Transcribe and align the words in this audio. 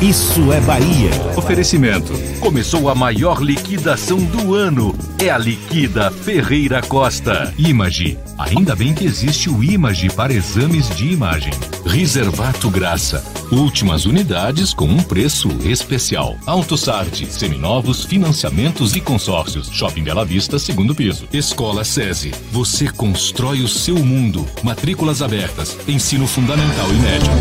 Isso 0.00 0.52
é 0.52 0.60
Bahia. 0.60 1.10
Oferecimento. 1.36 2.12
Começou 2.38 2.88
a 2.88 2.94
maior 2.94 3.42
liquidação 3.42 4.18
do 4.18 4.54
ano. 4.54 4.96
É 5.18 5.28
a 5.28 5.36
Liquida 5.36 6.08
Ferreira 6.12 6.80
Costa. 6.80 7.52
Image. 7.58 8.16
Ainda 8.38 8.76
bem 8.76 8.94
que 8.94 9.04
existe 9.04 9.50
o 9.50 9.64
Image 9.64 10.08
para 10.10 10.32
exames 10.32 10.88
de 10.90 11.08
imagem. 11.12 11.52
Reservato 11.84 12.70
Graça. 12.70 13.24
Últimas 13.50 14.04
unidades 14.06 14.72
com 14.72 14.84
um 14.84 15.02
preço 15.02 15.48
especial. 15.64 16.36
AutoSard. 16.46 17.26
Seminovos, 17.26 18.04
financiamentos 18.04 18.94
e 18.94 19.00
consórcios. 19.00 19.68
Shopping 19.72 20.04
Bela 20.04 20.24
Vista, 20.24 20.60
segundo 20.60 20.94
piso. 20.94 21.26
Escola 21.32 21.82
SESI. 21.82 22.30
Você 22.52 22.88
constrói 22.88 23.62
o 23.62 23.68
seu 23.68 23.96
mundo. 23.96 24.46
Matrículas 24.62 25.22
abertas. 25.22 25.76
Ensino 25.88 26.28
fundamental 26.28 26.86
e 26.90 26.96
médio. 27.00 27.32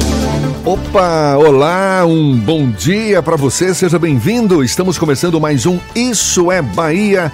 Opa, 0.66 1.38
olá, 1.38 2.05
um 2.05 2.37
bom 2.38 2.70
dia 2.70 3.22
para 3.22 3.36
você, 3.36 3.73
seja 3.73 3.98
bem-vindo. 3.98 4.64
Estamos 4.64 4.98
começando 4.98 5.40
mais 5.41 5.66
um 5.66 5.80
Isso 5.95 6.52
é 6.52 6.62
Bahia. 6.62 7.32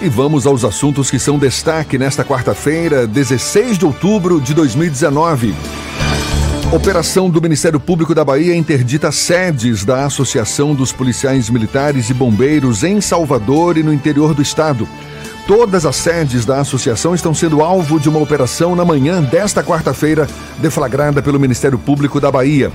E 0.00 0.08
vamos 0.08 0.46
aos 0.46 0.64
assuntos 0.64 1.10
que 1.10 1.18
são 1.18 1.38
destaque 1.38 1.98
nesta 1.98 2.24
quarta-feira, 2.24 3.06
16 3.06 3.78
de 3.78 3.84
outubro 3.84 4.40
de 4.40 4.54
2019. 4.54 5.54
Operação 6.72 7.30
do 7.30 7.40
Ministério 7.40 7.78
Público 7.78 8.14
da 8.14 8.24
Bahia 8.24 8.54
interdita 8.54 9.12
sedes 9.12 9.84
da 9.84 10.04
Associação 10.04 10.74
dos 10.74 10.92
Policiais 10.92 11.48
Militares 11.48 12.10
e 12.10 12.14
Bombeiros 12.14 12.82
em 12.82 13.00
Salvador 13.00 13.78
e 13.78 13.82
no 13.82 13.92
interior 13.92 14.34
do 14.34 14.42
estado. 14.42 14.88
Todas 15.46 15.86
as 15.86 15.94
sedes 15.94 16.44
da 16.44 16.58
associação 16.58 17.14
estão 17.14 17.32
sendo 17.32 17.62
alvo 17.62 18.00
de 18.00 18.08
uma 18.08 18.18
operação 18.18 18.74
na 18.74 18.84
manhã 18.84 19.22
desta 19.22 19.62
quarta-feira, 19.62 20.26
deflagrada 20.58 21.22
pelo 21.22 21.38
Ministério 21.38 21.78
Público 21.78 22.20
da 22.20 22.32
Bahia. 22.32 22.72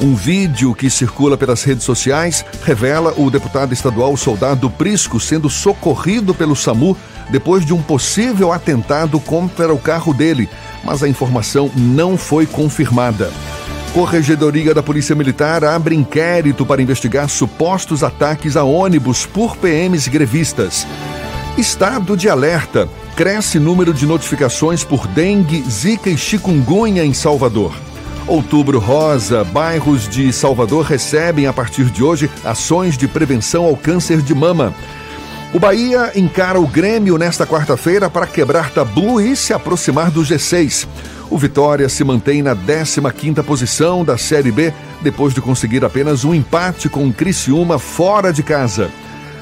Um 0.00 0.14
vídeo 0.14 0.74
que 0.74 0.88
circula 0.88 1.36
pelas 1.36 1.62
redes 1.62 1.84
sociais 1.84 2.42
revela 2.62 3.12
o 3.18 3.30
deputado 3.30 3.74
estadual 3.74 4.16
Soldado 4.16 4.70
Prisco 4.70 5.20
sendo 5.20 5.50
socorrido 5.50 6.34
pelo 6.34 6.56
SAMU 6.56 6.96
depois 7.28 7.62
de 7.62 7.74
um 7.74 7.82
possível 7.82 8.52
atentado 8.52 9.20
contra 9.20 9.74
o 9.74 9.78
carro 9.78 10.14
dele, 10.14 10.48
mas 10.82 11.02
a 11.02 11.08
informação 11.08 11.70
não 11.76 12.16
foi 12.16 12.46
confirmada. 12.46 13.30
Corregedoria 13.92 14.72
da 14.72 14.82
Polícia 14.82 15.14
Militar 15.14 15.62
abre 15.62 15.94
inquérito 15.94 16.64
para 16.64 16.80
investigar 16.80 17.28
supostos 17.28 18.02
ataques 18.02 18.56
a 18.56 18.64
ônibus 18.64 19.26
por 19.26 19.58
PMs 19.58 20.08
grevistas. 20.08 20.86
Estado 21.56 22.16
de 22.16 22.28
alerta. 22.28 22.88
Cresce 23.14 23.60
número 23.60 23.94
de 23.94 24.06
notificações 24.06 24.82
por 24.82 25.06
dengue, 25.06 25.62
zika 25.70 26.10
e 26.10 26.18
chikungunya 26.18 27.04
em 27.04 27.14
Salvador. 27.14 27.72
Outubro 28.26 28.80
Rosa, 28.80 29.44
bairros 29.44 30.08
de 30.08 30.32
Salvador 30.32 30.84
recebem 30.84 31.46
a 31.46 31.52
partir 31.52 31.84
de 31.84 32.02
hoje 32.02 32.28
ações 32.44 32.98
de 32.98 33.06
prevenção 33.06 33.64
ao 33.66 33.76
câncer 33.76 34.20
de 34.20 34.34
mama. 34.34 34.74
O 35.52 35.60
Bahia 35.60 36.10
encara 36.16 36.58
o 36.58 36.66
Grêmio 36.66 37.16
nesta 37.16 37.46
quarta-feira 37.46 38.10
para 38.10 38.26
quebrar 38.26 38.70
tabu 38.70 39.20
e 39.20 39.36
se 39.36 39.52
aproximar 39.52 40.10
do 40.10 40.22
G6. 40.22 40.88
O 41.30 41.38
Vitória 41.38 41.88
se 41.88 42.02
mantém 42.02 42.42
na 42.42 42.56
15ª 42.56 43.44
posição 43.44 44.04
da 44.04 44.18
Série 44.18 44.50
B 44.50 44.74
depois 45.02 45.32
de 45.32 45.40
conseguir 45.40 45.84
apenas 45.84 46.24
um 46.24 46.34
empate 46.34 46.88
com 46.88 47.06
o 47.06 47.12
Criciúma 47.12 47.78
fora 47.78 48.32
de 48.32 48.42
casa. 48.42 48.90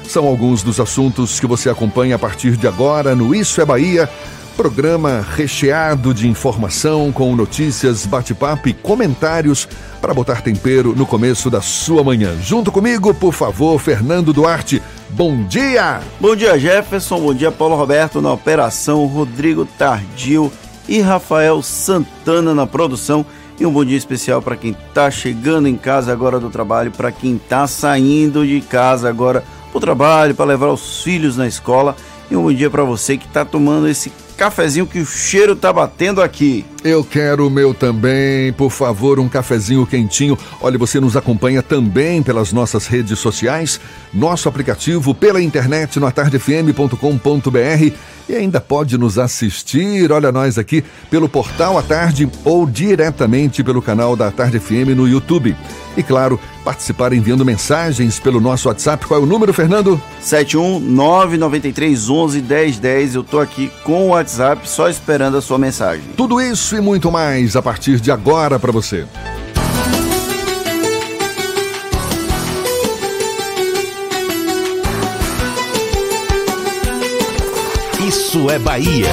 São 0.07 0.27
alguns 0.27 0.61
dos 0.61 0.79
assuntos 0.79 1.39
que 1.39 1.47
você 1.47 1.69
acompanha 1.69 2.15
a 2.15 2.19
partir 2.19 2.55
de 2.57 2.67
agora 2.67 3.15
no 3.15 3.33
Isso 3.33 3.59
é 3.61 3.65
Bahia, 3.65 4.09
programa 4.55 5.25
recheado 5.35 6.13
de 6.13 6.27
informação 6.27 7.11
com 7.11 7.35
notícias, 7.35 8.05
bate-papo 8.05 8.69
e 8.69 8.73
comentários 8.73 9.67
para 9.99 10.13
botar 10.13 10.41
tempero 10.41 10.93
no 10.95 11.05
começo 11.05 11.49
da 11.49 11.61
sua 11.61 12.03
manhã. 12.03 12.35
Junto 12.41 12.71
comigo, 12.71 13.13
por 13.13 13.33
favor, 13.33 13.79
Fernando 13.79 14.33
Duarte. 14.33 14.81
Bom 15.09 15.43
dia! 15.45 16.01
Bom 16.19 16.35
dia, 16.35 16.59
Jefferson. 16.59 17.19
Bom 17.19 17.33
dia, 17.33 17.51
Paulo 17.51 17.75
Roberto 17.75 18.21
na 18.21 18.31
operação, 18.31 19.05
Rodrigo 19.05 19.65
Tardio 19.65 20.51
e 20.87 20.99
Rafael 21.01 21.61
Santana 21.61 22.53
na 22.53 22.67
produção. 22.67 23.25
E 23.59 23.65
um 23.65 23.71
bom 23.71 23.85
dia 23.85 23.97
especial 23.97 24.41
para 24.41 24.57
quem 24.57 24.71
está 24.71 25.09
chegando 25.09 25.67
em 25.67 25.77
casa 25.77 26.11
agora 26.11 26.39
do 26.39 26.49
trabalho, 26.49 26.91
para 26.91 27.11
quem 27.11 27.35
está 27.35 27.65
saindo 27.67 28.45
de 28.45 28.59
casa 28.61 29.07
agora 29.07 29.43
para 29.73 29.77
o 29.77 29.81
trabalho, 29.81 30.35
para 30.35 30.45
levar 30.45 30.67
os 30.67 31.03
filhos 31.03 31.35
na 31.35 31.47
escola. 31.47 31.95
E 32.29 32.35
um 32.35 32.43
bom 32.43 32.53
dia 32.53 32.69
para 32.69 32.83
você 32.83 33.17
que 33.17 33.25
está 33.25 33.43
tomando 33.43 33.87
esse 33.87 34.11
cafezinho 34.37 34.87
que 34.87 34.99
o 34.99 35.05
cheiro 35.05 35.55
tá 35.55 35.71
batendo 35.71 36.21
aqui. 36.21 36.65
Eu 36.83 37.03
quero 37.03 37.47
o 37.47 37.49
meu 37.49 37.73
também, 37.73 38.51
por 38.53 38.69
favor, 38.69 39.19
um 39.19 39.29
cafezinho 39.29 39.85
quentinho. 39.85 40.37
Olha, 40.61 40.77
você 40.77 40.99
nos 40.99 41.15
acompanha 41.15 41.61
também 41.61 42.21
pelas 42.23 42.51
nossas 42.51 42.87
redes 42.87 43.19
sociais, 43.19 43.79
nosso 44.13 44.49
aplicativo 44.49 45.13
pela 45.13 45.41
internet 45.41 45.99
no 45.99 46.07
atardefm.com.br 46.07 47.95
e 48.27 48.35
ainda 48.35 48.59
pode 48.61 48.97
nos 48.97 49.19
assistir, 49.19 50.11
olha 50.11 50.31
nós 50.31 50.57
aqui, 50.57 50.83
pelo 51.09 51.29
portal 51.29 51.77
à 51.77 51.81
tarde 51.81 52.29
ou 52.43 52.65
diretamente 52.65 53.63
pelo 53.63 53.81
canal 53.81 54.15
da 54.15 54.31
Tarde 54.31 54.59
FM 54.59 54.95
no 54.95 55.07
YouTube. 55.07 55.55
E 55.95 56.01
claro, 56.01 56.39
participar 56.63 57.13
enviando 57.13 57.45
mensagens 57.45 58.19
pelo 58.19 58.41
nosso 58.41 58.67
WhatsApp. 58.67 59.05
Qual 59.05 59.19
é 59.19 59.23
o 59.23 59.25
número, 59.25 59.53
Fernando? 59.53 60.01
71993111010. 60.23 63.15
Eu 63.15 63.23
tô 63.23 63.39
aqui 63.39 63.71
com 63.83 64.07
o 64.07 64.09
WhatsApp 64.09 64.67
só 64.67 64.89
esperando 64.89 65.37
a 65.37 65.41
sua 65.41 65.59
mensagem. 65.59 66.03
Tudo 66.17 66.41
isso 66.41 66.75
e 66.75 66.81
muito 66.81 67.11
mais 67.11 67.55
a 67.55 67.61
partir 67.61 67.99
de 67.99 68.11
agora 68.11 68.59
para 68.59 68.71
você. 68.71 69.05
Isso 78.33 78.49
é 78.49 78.57
Bahia. 78.57 79.11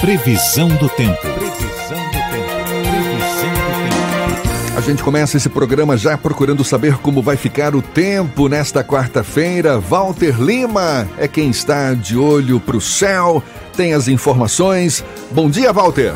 Previsão 0.00 0.68
do 0.68 0.88
tempo. 0.90 1.20
Previsão 1.22 1.98
do 2.06 2.20
tempo. 2.30 2.52
Previsão 2.88 3.50
do 3.50 4.38
tempo. 4.62 4.76
A 4.76 4.80
gente 4.80 5.02
começa 5.02 5.36
esse 5.36 5.48
programa 5.48 5.96
já 5.96 6.16
procurando 6.16 6.62
saber 6.62 6.98
como 6.98 7.20
vai 7.20 7.36
ficar 7.36 7.74
o 7.74 7.82
tempo 7.82 8.48
nesta 8.48 8.84
quarta-feira. 8.84 9.80
Walter 9.80 10.40
Lima 10.40 11.08
é 11.18 11.26
quem 11.26 11.50
está 11.50 11.94
de 11.94 12.16
olho 12.16 12.60
para 12.60 12.76
o 12.76 12.80
céu, 12.80 13.42
tem 13.76 13.92
as 13.92 14.06
informações. 14.06 15.04
Bom 15.32 15.50
dia, 15.50 15.72
Walter. 15.72 16.14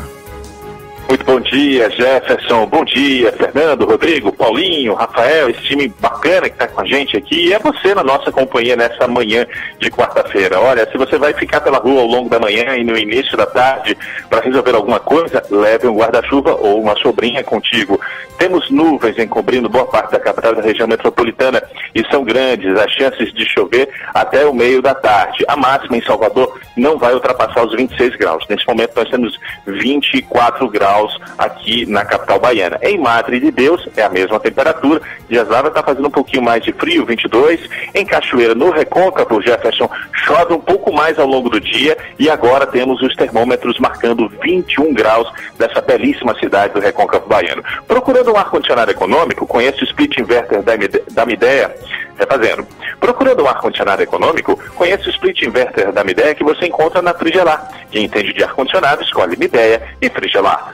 Muito 1.09 1.25
bom 1.25 1.36
dia, 1.51 1.89
Jefferson. 1.89 2.65
Bom 2.65 2.83
dia, 2.83 3.31
Fernando, 3.31 3.85
Rodrigo, 3.85 4.31
Paulinho, 4.31 4.93
Rafael, 4.93 5.49
esse 5.49 5.61
time 5.61 5.87
bacana 5.99 6.49
que 6.49 6.55
está 6.55 6.67
com 6.67 6.81
a 6.81 6.85
gente 6.85 7.15
aqui. 7.15 7.47
E 7.47 7.53
é 7.53 7.59
você 7.59 7.93
na 7.93 8.03
nossa 8.03 8.31
companhia 8.31 8.75
nessa 8.75 9.07
manhã 9.07 9.45
de 9.79 9.89
quarta-feira. 9.89 10.59
Olha, 10.59 10.89
se 10.91 10.97
você 10.97 11.17
vai 11.17 11.33
ficar 11.33 11.61
pela 11.61 11.77
rua 11.77 12.01
ao 12.01 12.07
longo 12.07 12.29
da 12.29 12.39
manhã 12.39 12.75
e 12.75 12.83
no 12.83 12.97
início 12.97 13.37
da 13.37 13.45
tarde 13.45 13.97
para 14.29 14.41
resolver 14.41 14.75
alguma 14.75 14.99
coisa, 14.99 15.43
leve 15.49 15.87
um 15.87 15.95
guarda-chuva 15.95 16.55
ou 16.55 16.81
uma 16.81 16.95
sobrinha 16.97 17.43
contigo. 17.43 17.99
Temos 18.37 18.69
nuvens 18.69 19.17
encobrindo 19.17 19.69
boa 19.69 19.85
parte 19.85 20.11
da 20.11 20.19
capital 20.19 20.53
da 20.53 20.61
região 20.61 20.87
metropolitana 20.87 21.61
e 21.95 22.05
são 22.11 22.23
grandes 22.23 22.77
as 22.77 22.91
chances 22.91 23.33
de 23.33 23.45
chover 23.45 23.89
até 24.13 24.45
o 24.45 24.53
meio 24.53 24.81
da 24.81 24.93
tarde. 24.93 25.43
A 25.47 25.55
máxima 25.55 25.97
em 25.97 26.03
Salvador 26.03 26.59
não 26.75 26.97
vai 26.97 27.13
ultrapassar 27.13 27.65
os 27.65 27.75
26 27.75 28.15
graus. 28.17 28.45
Nesse 28.47 28.67
momento 28.67 28.91
nós 28.95 29.09
temos 29.09 29.39
24 29.65 30.69
graus 30.69 30.87
graus 30.87 31.19
aqui 31.37 31.85
na 31.85 32.03
capital 32.03 32.39
baiana. 32.39 32.79
Em 32.81 32.97
Madre 32.97 33.39
de 33.39 33.51
Deus 33.51 33.87
é 33.95 34.03
a 34.03 34.09
mesma 34.09 34.39
temperatura. 34.39 35.01
Diaslava 35.29 35.67
está 35.67 35.83
fazendo 35.83 36.07
um 36.07 36.11
pouquinho 36.11 36.43
mais 36.43 36.63
de 36.63 36.71
frio, 36.73 37.05
22. 37.05 37.69
Em 37.93 38.05
Cachoeira, 38.05 38.55
no 38.55 38.71
Recôncavo, 38.71 39.41
Jefferson, 39.41 39.89
chove 40.13 40.53
um 40.53 40.59
pouco 40.59 40.91
mais 40.91 41.19
ao 41.19 41.27
longo 41.27 41.49
do 41.49 41.59
dia 41.59 41.97
e 42.17 42.29
agora 42.29 42.65
temos 42.65 43.01
os 43.01 43.15
termômetros 43.15 43.79
marcando 43.79 44.29
21 44.41 44.93
graus 44.93 45.31
dessa 45.57 45.81
belíssima 45.81 46.35
cidade 46.39 46.73
do 46.73 46.79
Recôncavo 46.79 47.27
baiano. 47.27 47.63
Procurando 47.87 48.33
um 48.33 48.37
ar-condicionado 48.37 48.91
econômico, 48.91 49.45
conhece 49.45 49.81
o 49.81 49.85
split 49.85 50.17
inverter 50.17 50.61
da, 50.63 51.25
Midea, 51.25 51.75
refazendo. 52.17 52.65
Procurando 52.99 53.43
um 53.43 53.47
ar-condicionado 53.47 54.01
econômico, 54.01 54.59
conhece 54.75 55.07
o 55.07 55.11
split 55.11 55.43
inverter 55.43 55.91
da 55.91 56.03
Midea 56.03 56.33
que 56.33 56.43
você 56.43 56.65
encontra 56.65 57.01
na 57.01 57.13
Frigelar. 57.13 57.69
Quem 57.91 58.05
entende 58.05 58.33
de 58.33 58.43
ar-condicionado, 58.43 59.03
escolhe 59.03 59.37
Midea 59.37 59.81
e 60.01 60.09
Frigelar. 60.09 60.73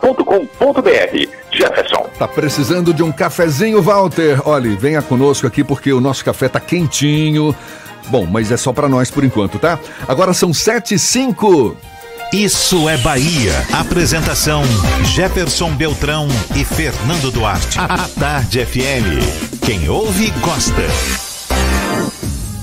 frigelar.com.br. 0.00 1.28
Jefferson. 1.52 2.08
Tá 2.18 2.26
precisando 2.26 2.94
de 2.94 3.02
um 3.02 3.12
cafezinho, 3.12 3.82
Walter? 3.82 4.40
Olhe, 4.48 4.76
venha 4.76 5.02
conosco 5.02 5.46
aqui 5.46 5.62
porque 5.62 5.92
o 5.92 6.00
nosso 6.00 6.24
café 6.24 6.48
tá 6.48 6.60
quentinho. 6.60 7.54
Bom, 8.08 8.26
mas 8.26 8.50
é 8.50 8.56
só 8.56 8.72
para 8.72 8.88
nós 8.88 9.10
por 9.10 9.24
enquanto, 9.24 9.58
tá? 9.58 9.78
Agora 10.08 10.32
são 10.32 10.52
7 10.52 10.94
e 10.94 10.98
5. 10.98 11.76
Isso 12.32 12.88
é 12.88 12.96
Bahia. 12.98 13.52
Apresentação: 13.72 14.62
Jefferson 15.04 15.70
Beltrão 15.70 16.28
e 16.56 16.64
Fernando 16.64 17.30
Duarte. 17.30 17.78
A 17.78 18.08
Tarde 18.18 18.64
FM. 18.64 19.60
Quem 19.64 19.88
ouve, 19.88 20.30
gosta. 20.40 21.29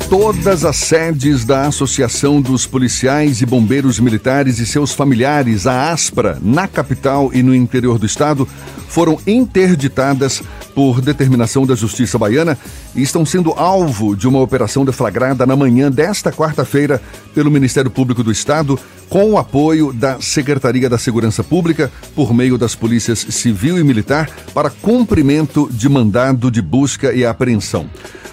Todas 0.09 0.63
as 0.63 0.77
sedes 0.77 1.43
da 1.43 1.67
Associação 1.67 2.41
dos 2.41 2.65
Policiais 2.65 3.41
e 3.41 3.45
Bombeiros 3.45 3.99
Militares 3.99 4.57
e 4.57 4.65
seus 4.65 4.93
familiares, 4.93 5.67
a 5.67 5.91
ASPRA, 5.91 6.39
na 6.41 6.65
capital 6.65 7.29
e 7.33 7.43
no 7.43 7.53
interior 7.53 7.99
do 7.99 8.05
estado, 8.05 8.47
foram 8.87 9.19
interditadas 9.27 10.41
por 10.77 11.01
determinação 11.01 11.65
da 11.65 11.73
Justiça 11.73 12.19
Baiana 12.19 12.55
e 12.93 13.01
estão 13.01 13.25
sendo 13.25 13.51
alvo 13.53 14.15
de 14.15 14.27
uma 14.27 14.39
operação 14.39 14.85
deflagrada 14.85 15.43
na 15.43 15.55
manhã 15.55 15.91
desta 15.91 16.31
quarta-feira 16.31 17.01
pelo 17.33 17.49
Ministério 17.49 17.89
Público 17.89 18.23
do 18.23 18.31
Estado, 18.31 18.79
com 19.09 19.31
o 19.31 19.39
apoio 19.39 19.91
da 19.91 20.21
Secretaria 20.21 20.87
da 20.87 20.99
Segurança 20.99 21.43
Pública, 21.43 21.91
por 22.15 22.31
meio 22.31 22.59
das 22.59 22.75
polícias 22.75 23.17
civil 23.17 23.79
e 23.79 23.83
militar, 23.83 24.29
para 24.53 24.69
cumprimento 24.69 25.67
de 25.71 25.89
mandado 25.89 26.51
de 26.51 26.61
busca 26.61 27.11
e 27.11 27.25
apreensão. 27.25 27.89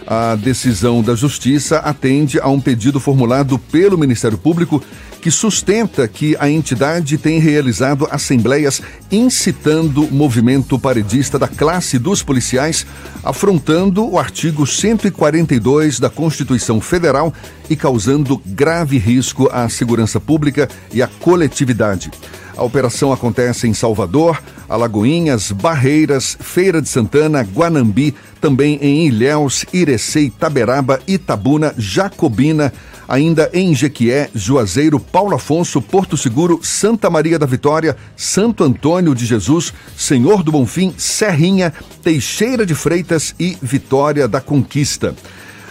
A 0.06 0.34
decisão 0.34 1.02
da 1.02 1.14
Justiça 1.14 1.78
atende 1.78 2.38
a 2.38 2.48
um 2.48 2.60
pedido 2.60 3.00
formulado 3.00 3.58
pelo 3.58 3.96
Ministério 3.96 4.36
Público 4.36 4.82
que 5.24 5.30
sustenta 5.30 6.06
que 6.06 6.36
a 6.38 6.50
entidade 6.50 7.16
tem 7.16 7.38
realizado 7.38 8.06
assembleias 8.10 8.82
incitando 9.10 10.06
movimento 10.10 10.78
paredista 10.78 11.38
da 11.38 11.48
classe 11.48 11.98
dos 11.98 12.22
policiais, 12.22 12.86
afrontando 13.22 14.06
o 14.06 14.18
artigo 14.18 14.66
142 14.66 15.98
da 15.98 16.10
Constituição 16.10 16.78
Federal 16.78 17.32
e 17.70 17.74
causando 17.74 18.36
grave 18.44 18.98
risco 18.98 19.48
à 19.50 19.66
segurança 19.66 20.20
pública 20.20 20.68
e 20.92 21.02
à 21.02 21.08
coletividade. 21.08 22.10
A 22.54 22.62
operação 22.62 23.10
acontece 23.10 23.66
em 23.66 23.72
Salvador, 23.72 24.42
Alagoinhas, 24.68 25.50
Barreiras, 25.52 26.36
Feira 26.38 26.82
de 26.82 26.88
Santana, 26.90 27.40
Guanambi, 27.40 28.14
também 28.42 28.78
em 28.82 29.06
Ilhéus, 29.06 29.64
Irecê, 29.72 30.30
Taberaba, 30.38 31.00
Itabuna, 31.08 31.74
Jacobina, 31.78 32.70
ainda 33.08 33.50
em 33.52 33.74
Jequié, 33.74 34.30
Juazeiro, 34.34 34.98
Paulo 34.98 35.34
Afonso, 35.34 35.80
Porto 35.80 36.16
Seguro, 36.16 36.60
Santa 36.62 37.08
Maria 37.10 37.38
da 37.38 37.46
Vitória, 37.46 37.96
Santo 38.16 38.64
Antônio 38.64 39.14
de 39.14 39.26
Jesus, 39.26 39.72
Senhor 39.96 40.42
do 40.42 40.52
Bonfim, 40.52 40.94
Serrinha, 40.96 41.72
Teixeira 42.02 42.64
de 42.64 42.74
Freitas 42.74 43.34
e 43.38 43.56
Vitória 43.62 44.26
da 44.26 44.40
Conquista. 44.40 45.14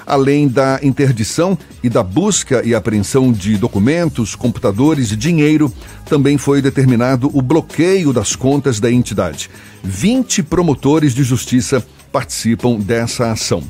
Além 0.05 0.47
da 0.47 0.79
interdição 0.83 1.57
e 1.81 1.89
da 1.89 2.03
busca 2.03 2.61
e 2.65 2.75
apreensão 2.75 3.31
de 3.31 3.57
documentos, 3.57 4.35
computadores 4.35 5.11
e 5.11 5.15
dinheiro, 5.15 5.71
também 6.05 6.37
foi 6.37 6.61
determinado 6.61 7.29
o 7.33 7.41
bloqueio 7.41 8.11
das 8.11 8.35
contas 8.35 8.79
da 8.79 8.91
entidade. 8.91 9.49
20 9.83 10.43
promotores 10.43 11.13
de 11.13 11.23
justiça 11.23 11.85
participam 12.11 12.75
dessa 12.75 13.31
ação. 13.31 13.63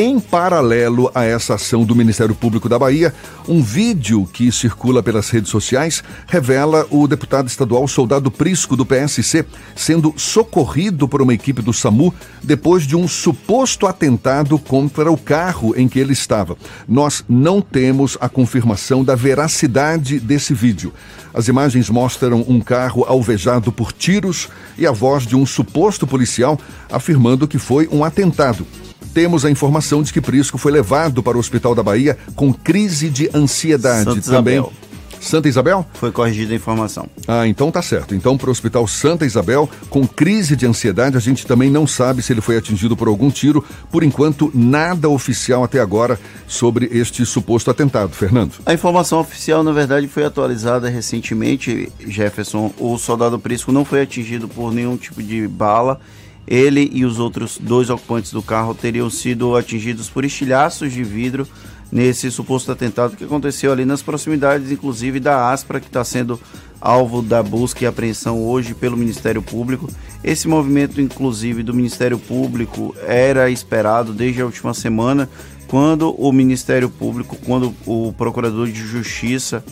Em 0.00 0.20
paralelo 0.20 1.10
a 1.12 1.24
essa 1.24 1.56
ação 1.56 1.84
do 1.84 1.92
Ministério 1.92 2.32
Público 2.32 2.68
da 2.68 2.78
Bahia, 2.78 3.12
um 3.48 3.60
vídeo 3.60 4.24
que 4.32 4.52
circula 4.52 5.02
pelas 5.02 5.28
redes 5.28 5.50
sociais 5.50 6.04
revela 6.28 6.86
o 6.88 7.08
deputado 7.08 7.48
estadual 7.48 7.88
Soldado 7.88 8.30
Prisco 8.30 8.76
do 8.76 8.86
PSC 8.86 9.44
sendo 9.74 10.14
socorrido 10.16 11.08
por 11.08 11.20
uma 11.20 11.34
equipe 11.34 11.60
do 11.60 11.72
SAMU 11.72 12.14
depois 12.40 12.86
de 12.86 12.94
um 12.94 13.08
suposto 13.08 13.88
atentado 13.88 14.56
contra 14.56 15.10
o 15.10 15.16
carro 15.16 15.74
em 15.76 15.88
que 15.88 15.98
ele 15.98 16.12
estava. 16.12 16.56
Nós 16.88 17.24
não 17.28 17.60
temos 17.60 18.16
a 18.20 18.28
confirmação 18.28 19.02
da 19.02 19.16
veracidade 19.16 20.20
desse 20.20 20.54
vídeo. 20.54 20.94
As 21.34 21.48
imagens 21.48 21.90
mostram 21.90 22.44
um 22.46 22.60
carro 22.60 23.04
alvejado 23.04 23.72
por 23.72 23.92
tiros 23.92 24.48
e 24.78 24.86
a 24.86 24.92
voz 24.92 25.26
de 25.26 25.34
um 25.34 25.44
suposto 25.44 26.06
policial 26.06 26.56
afirmando 26.88 27.48
que 27.48 27.58
foi 27.58 27.88
um 27.90 28.04
atentado 28.04 28.64
temos 29.14 29.44
a 29.44 29.50
informação 29.50 30.02
de 30.02 30.12
que 30.12 30.20
Prisco 30.20 30.58
foi 30.58 30.72
levado 30.72 31.22
para 31.22 31.36
o 31.36 31.40
Hospital 31.40 31.74
da 31.74 31.82
Bahia 31.82 32.16
com 32.34 32.52
crise 32.52 33.08
de 33.08 33.30
ansiedade. 33.34 34.04
Santa 34.04 34.30
Também. 34.30 34.54
Isabel. 34.54 34.72
Santa 35.20 35.48
Isabel? 35.48 35.86
Foi 35.94 36.12
corrigida 36.12 36.52
a 36.52 36.56
informação. 36.56 37.08
Ah, 37.26 37.46
então 37.46 37.70
tá 37.70 37.82
certo. 37.82 38.14
Então, 38.14 38.36
para 38.38 38.48
o 38.48 38.50
Hospital 38.50 38.86
Santa 38.86 39.26
Isabel, 39.26 39.68
com 39.90 40.06
crise 40.06 40.56
de 40.56 40.66
ansiedade, 40.66 41.16
a 41.16 41.20
gente 41.20 41.46
também 41.46 41.70
não 41.70 41.86
sabe 41.86 42.22
se 42.22 42.32
ele 42.32 42.40
foi 42.40 42.56
atingido 42.56 42.96
por 42.96 43.08
algum 43.08 43.30
tiro. 43.30 43.64
Por 43.90 44.02
enquanto, 44.02 44.50
nada 44.54 45.08
oficial 45.08 45.64
até 45.64 45.80
agora 45.80 46.18
sobre 46.46 46.88
este 46.92 47.24
suposto 47.26 47.70
atentado. 47.70 48.14
Fernando. 48.14 48.52
A 48.64 48.72
informação 48.72 49.20
oficial, 49.20 49.62
na 49.62 49.72
verdade, 49.72 50.06
foi 50.08 50.24
atualizada 50.24 50.88
recentemente, 50.88 51.90
Jefferson. 52.06 52.72
O 52.78 52.96
soldado 52.98 53.38
Prisco 53.38 53.72
não 53.72 53.84
foi 53.84 54.02
atingido 54.02 54.48
por 54.48 54.72
nenhum 54.72 54.96
tipo 54.96 55.22
de 55.22 55.46
bala 55.46 56.00
ele 56.48 56.90
e 56.94 57.04
os 57.04 57.18
outros 57.18 57.58
dois 57.60 57.90
ocupantes 57.90 58.32
do 58.32 58.42
carro 58.42 58.74
teriam 58.74 59.10
sido 59.10 59.54
atingidos 59.54 60.08
por 60.08 60.24
estilhaços 60.24 60.92
de 60.92 61.04
vidro 61.04 61.46
nesse 61.92 62.30
suposto 62.30 62.72
atentado 62.72 63.16
que 63.16 63.24
aconteceu 63.24 63.70
ali 63.70 63.84
nas 63.84 64.02
proximidades, 64.02 64.70
inclusive 64.70 65.20
da 65.20 65.50
Aspra, 65.52 65.78
que 65.78 65.86
está 65.86 66.02
sendo 66.02 66.40
alvo 66.80 67.20
da 67.20 67.42
busca 67.42 67.84
e 67.84 67.86
apreensão 67.86 68.42
hoje 68.42 68.74
pelo 68.74 68.96
Ministério 68.96 69.42
Público. 69.42 69.90
Esse 70.24 70.48
movimento, 70.48 71.00
inclusive, 71.00 71.62
do 71.62 71.74
Ministério 71.74 72.18
Público 72.18 72.94
era 73.06 73.50
esperado 73.50 74.14
desde 74.14 74.40
a 74.40 74.46
última 74.46 74.72
semana, 74.72 75.28
quando 75.66 76.10
o 76.12 76.32
Ministério 76.32 76.88
Público, 76.88 77.36
quando 77.44 77.74
o 77.84 78.12
Procurador 78.12 78.68
de 78.68 78.86
Justiça, 78.86 79.62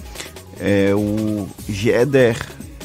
é, 0.60 0.94
o 0.94 1.48
Geder, 1.68 2.36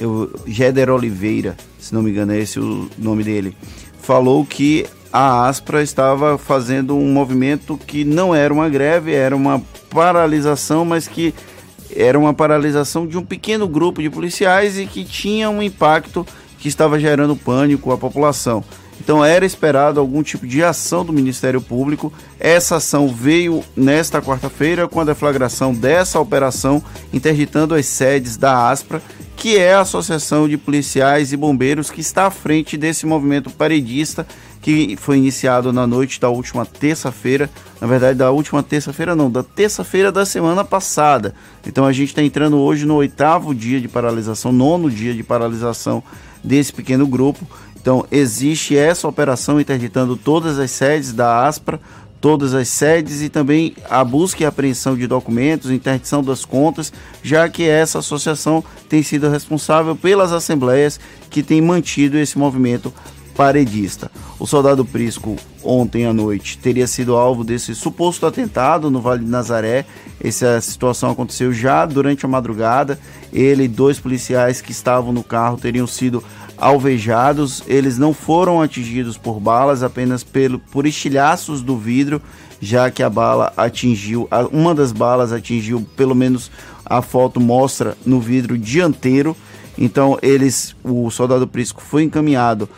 o 0.06 0.30
Geder 0.45 0.89
Oliveira, 0.89 1.56
se 1.80 1.94
não 1.94 2.01
me 2.01 2.12
engano 2.12 2.33
é 2.33 2.39
esse 2.39 2.59
o 2.59 2.89
nome 2.98 3.24
dele, 3.24 3.56
falou 4.01 4.45
que 4.45 4.86
a 5.12 5.48
Aspra 5.48 5.83
estava 5.83 6.38
fazendo 6.38 6.95
um 6.95 7.12
movimento 7.12 7.77
que 7.77 8.03
não 8.03 8.33
era 8.33 8.53
uma 8.53 8.69
greve, 8.69 9.13
era 9.13 9.36
uma 9.36 9.62
paralisação, 9.89 10.86
mas 10.86 11.07
que 11.07 11.33
era 11.94 12.18
uma 12.18 12.33
paralisação 12.33 13.06
de 13.06 13.18
um 13.18 13.24
pequeno 13.24 13.68
grupo 13.68 14.01
de 14.01 14.09
policiais 14.09 14.80
e 14.80 14.86
que 14.86 15.03
tinha 15.03 15.50
um 15.50 15.62
impacto 15.62 16.25
que 16.57 16.68
estava 16.68 17.00
gerando 17.00 17.36
pânico 17.36 17.92
à 17.92 17.97
população. 17.97 18.63
Então 19.01 19.25
era 19.25 19.44
esperado 19.44 20.00
algum 20.00 20.21
tipo 20.21 20.45
de 20.45 20.63
ação 20.63 21.03
do 21.03 21.12
Ministério 21.12 21.59
Público. 21.59 22.13
Essa 22.39 22.75
ação 22.75 23.07
veio 23.07 23.63
nesta 23.75 24.21
quarta-feira 24.21 24.88
com 24.88 25.00
a 25.00 25.03
deflagração 25.03 25.74
dessa 25.74 26.19
operação 26.19 26.83
interditando 27.11 27.73
as 27.73 27.87
sedes 27.87 28.37
da 28.37 28.69
Aspra 28.69 29.02
que 29.35 29.57
é 29.57 29.73
a 29.73 29.80
Associação 29.80 30.47
de 30.47 30.56
Policiais 30.56 31.33
e 31.33 31.37
Bombeiros 31.37 31.90
que 31.90 31.99
está 31.99 32.28
à 32.28 32.30
frente 32.30 32.78
desse 32.78 33.07
movimento 33.07 33.49
paredista 33.49 34.28
que 34.61 34.95
foi 34.95 35.18
iniciado 35.18 35.73
na 35.73 35.87
noite 35.87 36.19
da 36.21 36.30
última 36.30 36.64
terça-feira, 36.64 37.49
na 37.81 37.87
verdade 37.87 38.19
da 38.19 38.30
última 38.30 38.61
terça-feira 38.61 39.16
não, 39.16 39.31
da 39.31 39.42
terça-feira 39.42 40.11
da 40.11 40.28
semana 40.28 40.64
passada. 40.64 41.33
Então 41.66 41.87
a 41.87 41.92
gente 41.92 42.09
está 42.09 42.21
entrando 42.21 42.59
hoje 42.59 42.85
no 42.85 42.94
oitavo 42.94 43.56
dia 43.56 43.81
de 43.81 43.87
paralisação, 43.87 44.52
nono 44.52 44.92
dia 44.92 45.16
de 45.16 45.23
paralisação 45.23 46.04
desse 46.44 46.71
pequeno 46.71 47.07
grupo. 47.07 47.47
Então 47.81 48.06
existe 48.11 48.78
essa 48.78 49.07
operação 49.07 49.59
interditando 49.59 50.16
todas 50.16 50.59
as 50.59 50.69
sedes 50.69 51.14
da 51.14 51.47
ASPRA, 51.47 51.80
todas 52.21 52.54
as 52.54 52.68
sedes 52.68 53.23
e 53.23 53.30
também 53.30 53.76
a 53.90 54.04
busca 54.04 54.44
e 54.44 54.45
apreensão 54.45 54.95
de 54.95 55.07
documentos, 55.07 55.71
interdição 55.71 56.23
das 56.23 56.45
contas, 56.45 56.94
já 57.23 57.50
que 57.50 57.68
essa 57.68 57.97
associação 57.97 58.64
tem 58.88 59.02
sido 59.02 59.28
responsável 59.28 59.95
pelas 59.95 60.31
assembleias 60.31 61.00
que 61.31 61.42
tem 61.42 61.59
mantido 61.59 62.19
esse 62.19 62.38
movimento 62.38 62.94
paredista. 63.35 64.11
O 64.40 64.45
soldado 64.45 64.85
Prisco, 64.85 65.35
ontem 65.64 66.06
à 66.06 66.14
noite, 66.14 66.57
teria 66.57 66.85
sido 66.85 67.16
alvo 67.16 67.44
desse 67.44 67.73
suposto 67.73 68.26
atentado 68.26 68.92
no 68.92 69.02
Vale 69.02 69.23
de 69.23 69.30
Nazaré. 69.31 69.85
Essa 70.23 70.59
situação 70.61 71.09
aconteceu 71.09 71.52
já 71.52 71.85
durante 71.85 72.26
a 72.26 72.30
madrugada. 72.30 73.00
Ele 73.33 73.64
e 73.64 73.68
dois 73.68 74.00
policiais 74.00 74.61
que 74.61 74.71
estavam 74.71 75.11
no 75.11 75.23
carro 75.23 75.57
teriam 75.57 75.88
sido 75.88 76.23
alvejados. 76.61 77.63
Eles 77.65 77.97
não 77.97 78.13
foram 78.13 78.61
atingidos 78.61 79.18
por 79.18 79.39
balas, 79.39 79.81
apenas 79.81 80.23
pelo, 80.23 80.59
por 80.59 80.85
estilhaços 80.85 81.61
do 81.61 81.75
vidro, 81.75 82.21
já 82.61 82.91
que 82.91 83.01
a 83.01 83.09
bala 83.09 83.51
atingiu, 83.57 84.30
uma 84.51 84.75
das 84.75 84.91
balas 84.91 85.33
atingiu, 85.33 85.85
pelo 85.97 86.13
menos 86.13 86.51
a 86.85 87.01
foto 87.01 87.39
mostra 87.39 87.97
no 88.06 88.19
vidro 88.19 88.57
dianteiro. 88.57 89.35
Então 89.77 90.19
eles, 90.21 90.75
o 90.83 91.09
soldado 91.09 91.47
Prisco 91.47 91.81
foi 91.81 92.03
encaminhado. 92.03 92.69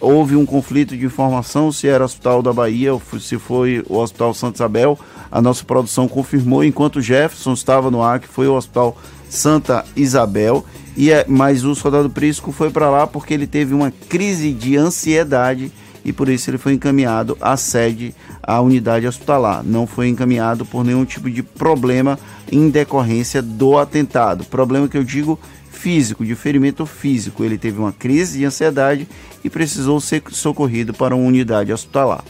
Houve 0.00 0.34
um 0.34 0.46
conflito 0.46 0.96
de 0.96 1.04
informação 1.04 1.70
se 1.70 1.86
era 1.86 2.02
o 2.02 2.06
Hospital 2.06 2.42
da 2.42 2.52
Bahia 2.52 2.92
ou 2.92 3.02
se 3.20 3.38
foi 3.38 3.84
o 3.88 3.98
Hospital 3.98 4.32
Santa 4.34 4.56
Isabel. 4.56 4.98
A 5.30 5.42
nossa 5.42 5.64
produção 5.64 6.08
confirmou, 6.08 6.64
enquanto 6.64 7.00
Jefferson 7.00 7.52
estava 7.52 7.90
no 7.90 8.02
ar, 8.02 8.18
que 8.18 8.26
foi 8.26 8.48
o 8.48 8.54
Hospital 8.54 8.96
Santa 9.28 9.84
Isabel. 9.94 10.64
E 10.96 11.10
é, 11.10 11.24
mas 11.28 11.64
o 11.64 11.74
soldado 11.74 12.08
Prisco 12.08 12.52
foi 12.52 12.70
para 12.70 12.88
lá 12.88 13.06
porque 13.06 13.34
ele 13.34 13.46
teve 13.46 13.74
uma 13.74 13.90
crise 13.90 14.52
de 14.52 14.76
ansiedade 14.76 15.70
e 16.04 16.12
por 16.12 16.28
isso 16.28 16.48
ele 16.48 16.56
foi 16.56 16.72
encaminhado 16.72 17.36
à 17.40 17.56
sede, 17.56 18.14
à 18.42 18.60
unidade 18.60 19.06
hospitalar. 19.06 19.62
Não 19.64 19.86
foi 19.86 20.08
encaminhado 20.08 20.64
por 20.64 20.84
nenhum 20.84 21.04
tipo 21.04 21.28
de 21.28 21.42
problema 21.42 22.18
em 22.50 22.70
decorrência 22.70 23.42
do 23.42 23.76
atentado. 23.76 24.44
Problema 24.44 24.88
que 24.88 24.96
eu 24.96 25.02
digo 25.02 25.38
físico, 25.68 26.24
de 26.24 26.34
ferimento 26.34 26.86
físico. 26.86 27.44
Ele 27.44 27.58
teve 27.58 27.78
uma 27.78 27.92
crise 27.92 28.38
de 28.38 28.44
ansiedade 28.44 29.06
e 29.44 29.50
precisou 29.50 30.00
ser 30.00 30.22
socorrido 30.30 30.94
para 30.94 31.14
uma 31.14 31.26
unidade 31.26 31.72
hospitalar. 31.72 32.24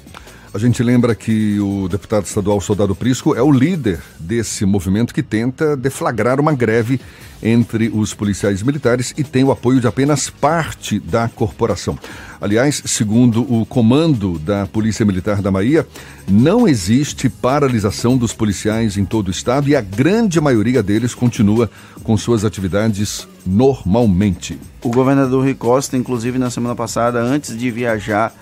A 0.56 0.58
gente 0.58 0.82
lembra 0.82 1.14
que 1.14 1.60
o 1.60 1.86
deputado 1.86 2.24
estadual 2.24 2.58
Soldado 2.62 2.94
Prisco 2.94 3.34
é 3.34 3.42
o 3.42 3.52
líder 3.52 4.00
desse 4.18 4.64
movimento 4.64 5.12
que 5.12 5.22
tenta 5.22 5.76
deflagrar 5.76 6.40
uma 6.40 6.54
greve 6.54 6.98
entre 7.42 7.90
os 7.92 8.14
policiais 8.14 8.62
militares 8.62 9.12
e 9.18 9.22
tem 9.22 9.44
o 9.44 9.50
apoio 9.50 9.82
de 9.82 9.86
apenas 9.86 10.30
parte 10.30 10.98
da 10.98 11.28
corporação. 11.28 11.98
Aliás, 12.40 12.82
segundo 12.86 13.42
o 13.42 13.66
comando 13.66 14.38
da 14.38 14.66
Polícia 14.66 15.04
Militar 15.04 15.42
da 15.42 15.50
Bahia, 15.50 15.86
não 16.26 16.66
existe 16.66 17.28
paralisação 17.28 18.16
dos 18.16 18.32
policiais 18.32 18.96
em 18.96 19.04
todo 19.04 19.28
o 19.28 19.32
estado 19.32 19.68
e 19.68 19.76
a 19.76 19.82
grande 19.82 20.40
maioria 20.40 20.82
deles 20.82 21.14
continua 21.14 21.70
com 22.02 22.16
suas 22.16 22.46
atividades 22.46 23.28
normalmente. 23.44 24.58
O 24.82 24.88
governador 24.88 25.44
Rui 25.44 25.54
Costa, 25.54 25.98
inclusive 25.98 26.38
na 26.38 26.48
semana 26.48 26.74
passada, 26.74 27.20
antes 27.20 27.54
de 27.54 27.70
viajar 27.70 28.32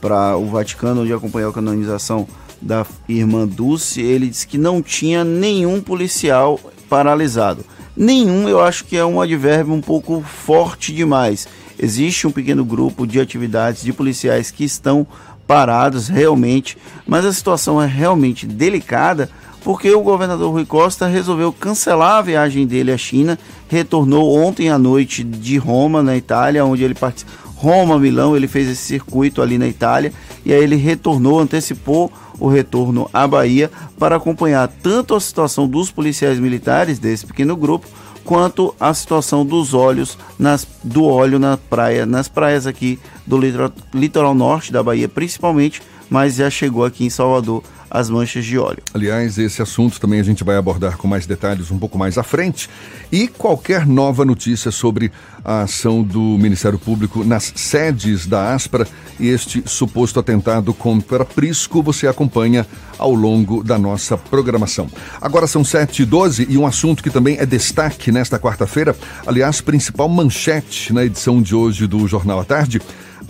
para 0.00 0.36
o 0.36 0.46
Vaticano, 0.46 1.02
onde 1.02 1.12
acompanhou 1.12 1.50
a 1.50 1.54
canonização 1.54 2.26
da 2.60 2.86
irmã 3.08 3.46
Dulce, 3.46 4.00
ele 4.00 4.28
disse 4.28 4.46
que 4.46 4.58
não 4.58 4.82
tinha 4.82 5.24
nenhum 5.24 5.80
policial 5.80 6.58
paralisado. 6.88 7.64
Nenhum, 7.96 8.48
eu 8.48 8.60
acho 8.60 8.84
que 8.84 8.96
é 8.96 9.04
um 9.04 9.20
advérbio 9.20 9.74
um 9.74 9.80
pouco 9.80 10.22
forte 10.22 10.92
demais. 10.92 11.46
Existe 11.78 12.26
um 12.26 12.30
pequeno 12.30 12.64
grupo 12.64 13.06
de 13.06 13.20
atividades 13.20 13.82
de 13.82 13.92
policiais 13.92 14.50
que 14.50 14.64
estão 14.64 15.06
parados 15.46 16.08
realmente, 16.08 16.76
mas 17.06 17.24
a 17.24 17.32
situação 17.32 17.82
é 17.82 17.86
realmente 17.86 18.46
delicada 18.46 19.28
porque 19.62 19.92
o 19.92 20.02
governador 20.02 20.52
Rui 20.52 20.64
Costa 20.64 21.06
resolveu 21.06 21.52
cancelar 21.52 22.16
a 22.16 22.22
viagem 22.22 22.66
dele 22.66 22.92
à 22.92 22.96
China, 22.96 23.38
retornou 23.68 24.34
ontem 24.36 24.70
à 24.70 24.78
noite 24.78 25.22
de 25.22 25.58
Roma, 25.58 26.02
na 26.02 26.16
Itália, 26.16 26.64
onde 26.64 26.82
ele 26.82 26.94
participou 26.94 27.49
Roma, 27.60 27.98
Milão, 27.98 28.34
ele 28.34 28.48
fez 28.48 28.66
esse 28.70 28.82
circuito 28.82 29.42
ali 29.42 29.58
na 29.58 29.68
Itália 29.68 30.14
e 30.46 30.52
aí 30.54 30.62
ele 30.62 30.76
retornou, 30.76 31.38
antecipou 31.38 32.10
o 32.38 32.48
retorno 32.48 33.06
à 33.12 33.28
Bahia 33.28 33.70
para 33.98 34.16
acompanhar 34.16 34.66
tanto 34.82 35.14
a 35.14 35.20
situação 35.20 35.68
dos 35.68 35.90
policiais 35.90 36.38
militares 36.38 36.98
desse 36.98 37.26
pequeno 37.26 37.54
grupo 37.54 37.86
quanto 38.24 38.74
a 38.80 38.94
situação 38.94 39.44
dos 39.44 39.74
óleos 39.74 40.16
nas, 40.38 40.66
do 40.82 41.04
óleo 41.04 41.38
na 41.38 41.58
praia, 41.58 42.06
nas 42.06 42.28
praias 42.28 42.66
aqui 42.66 42.98
do 43.26 43.36
litoral, 43.36 43.72
litoral 43.92 44.34
norte 44.34 44.72
da 44.72 44.82
Bahia, 44.82 45.06
principalmente, 45.06 45.82
mas 46.08 46.36
já 46.36 46.48
chegou 46.48 46.82
aqui 46.82 47.04
em 47.04 47.10
Salvador 47.10 47.62
as 47.90 48.08
manchas 48.08 48.44
de 48.44 48.58
óleo. 48.58 48.82
Aliás, 48.94 49.36
esse 49.38 49.60
assunto 49.60 50.00
também 50.00 50.20
a 50.20 50.22
gente 50.22 50.44
vai 50.44 50.56
abordar 50.56 50.96
com 50.96 51.08
mais 51.08 51.26
detalhes 51.26 51.70
um 51.70 51.78
pouco 51.78 51.98
mais 51.98 52.16
à 52.16 52.22
frente. 52.22 52.70
E 53.10 53.26
qualquer 53.26 53.86
nova 53.86 54.24
notícia 54.24 54.70
sobre 54.70 55.10
a 55.44 55.62
ação 55.62 56.02
do 56.02 56.20
Ministério 56.20 56.78
Público 56.78 57.24
nas 57.24 57.52
sedes 57.56 58.26
da 58.26 58.54
Aspra 58.54 58.86
e 59.18 59.28
este 59.28 59.62
suposto 59.66 60.20
atentado 60.20 60.72
contra 60.72 61.24
Prisco, 61.24 61.82
você 61.82 62.06
acompanha 62.06 62.66
ao 62.98 63.14
longo 63.14 63.64
da 63.64 63.78
nossa 63.78 64.16
programação. 64.16 64.88
Agora 65.20 65.46
são 65.46 65.62
7h12 65.62 66.46
e 66.48 66.56
um 66.56 66.66
assunto 66.66 67.02
que 67.02 67.10
também 67.10 67.36
é 67.38 67.46
destaque 67.46 68.12
nesta 68.12 68.38
quarta-feira, 68.38 68.96
aliás, 69.26 69.60
principal 69.60 70.08
manchete 70.08 70.92
na 70.92 71.04
edição 71.04 71.42
de 71.42 71.54
hoje 71.54 71.86
do 71.86 72.06
Jornal 72.06 72.40
à 72.40 72.44
Tarde, 72.44 72.80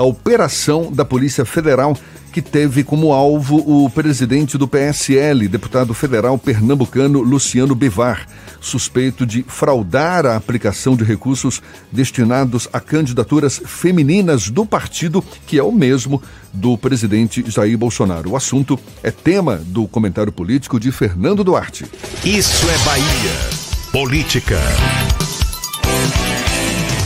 a 0.00 0.02
operação 0.02 0.90
da 0.90 1.04
Polícia 1.04 1.44
Federal 1.44 1.94
que 2.32 2.40
teve 2.40 2.82
como 2.82 3.12
alvo 3.12 3.56
o 3.56 3.90
presidente 3.90 4.56
do 4.56 4.66
PSL, 4.66 5.46
deputado 5.46 5.92
federal 5.92 6.38
pernambucano 6.38 7.20
Luciano 7.20 7.74
Bivar, 7.74 8.26
suspeito 8.62 9.26
de 9.26 9.42
fraudar 9.42 10.24
a 10.24 10.36
aplicação 10.36 10.96
de 10.96 11.04
recursos 11.04 11.60
destinados 11.92 12.66
a 12.72 12.80
candidaturas 12.80 13.60
femininas 13.66 14.48
do 14.48 14.64
partido, 14.64 15.22
que 15.46 15.58
é 15.58 15.62
o 15.62 15.72
mesmo 15.72 16.22
do 16.50 16.78
presidente 16.78 17.44
Jair 17.50 17.76
Bolsonaro. 17.76 18.30
O 18.30 18.36
assunto 18.36 18.80
é 19.02 19.10
tema 19.10 19.56
do 19.56 19.86
comentário 19.86 20.32
político 20.32 20.80
de 20.80 20.90
Fernando 20.90 21.44
Duarte. 21.44 21.84
Isso 22.24 22.66
é 22.70 22.78
Bahia. 22.86 23.60
Política. 23.92 24.60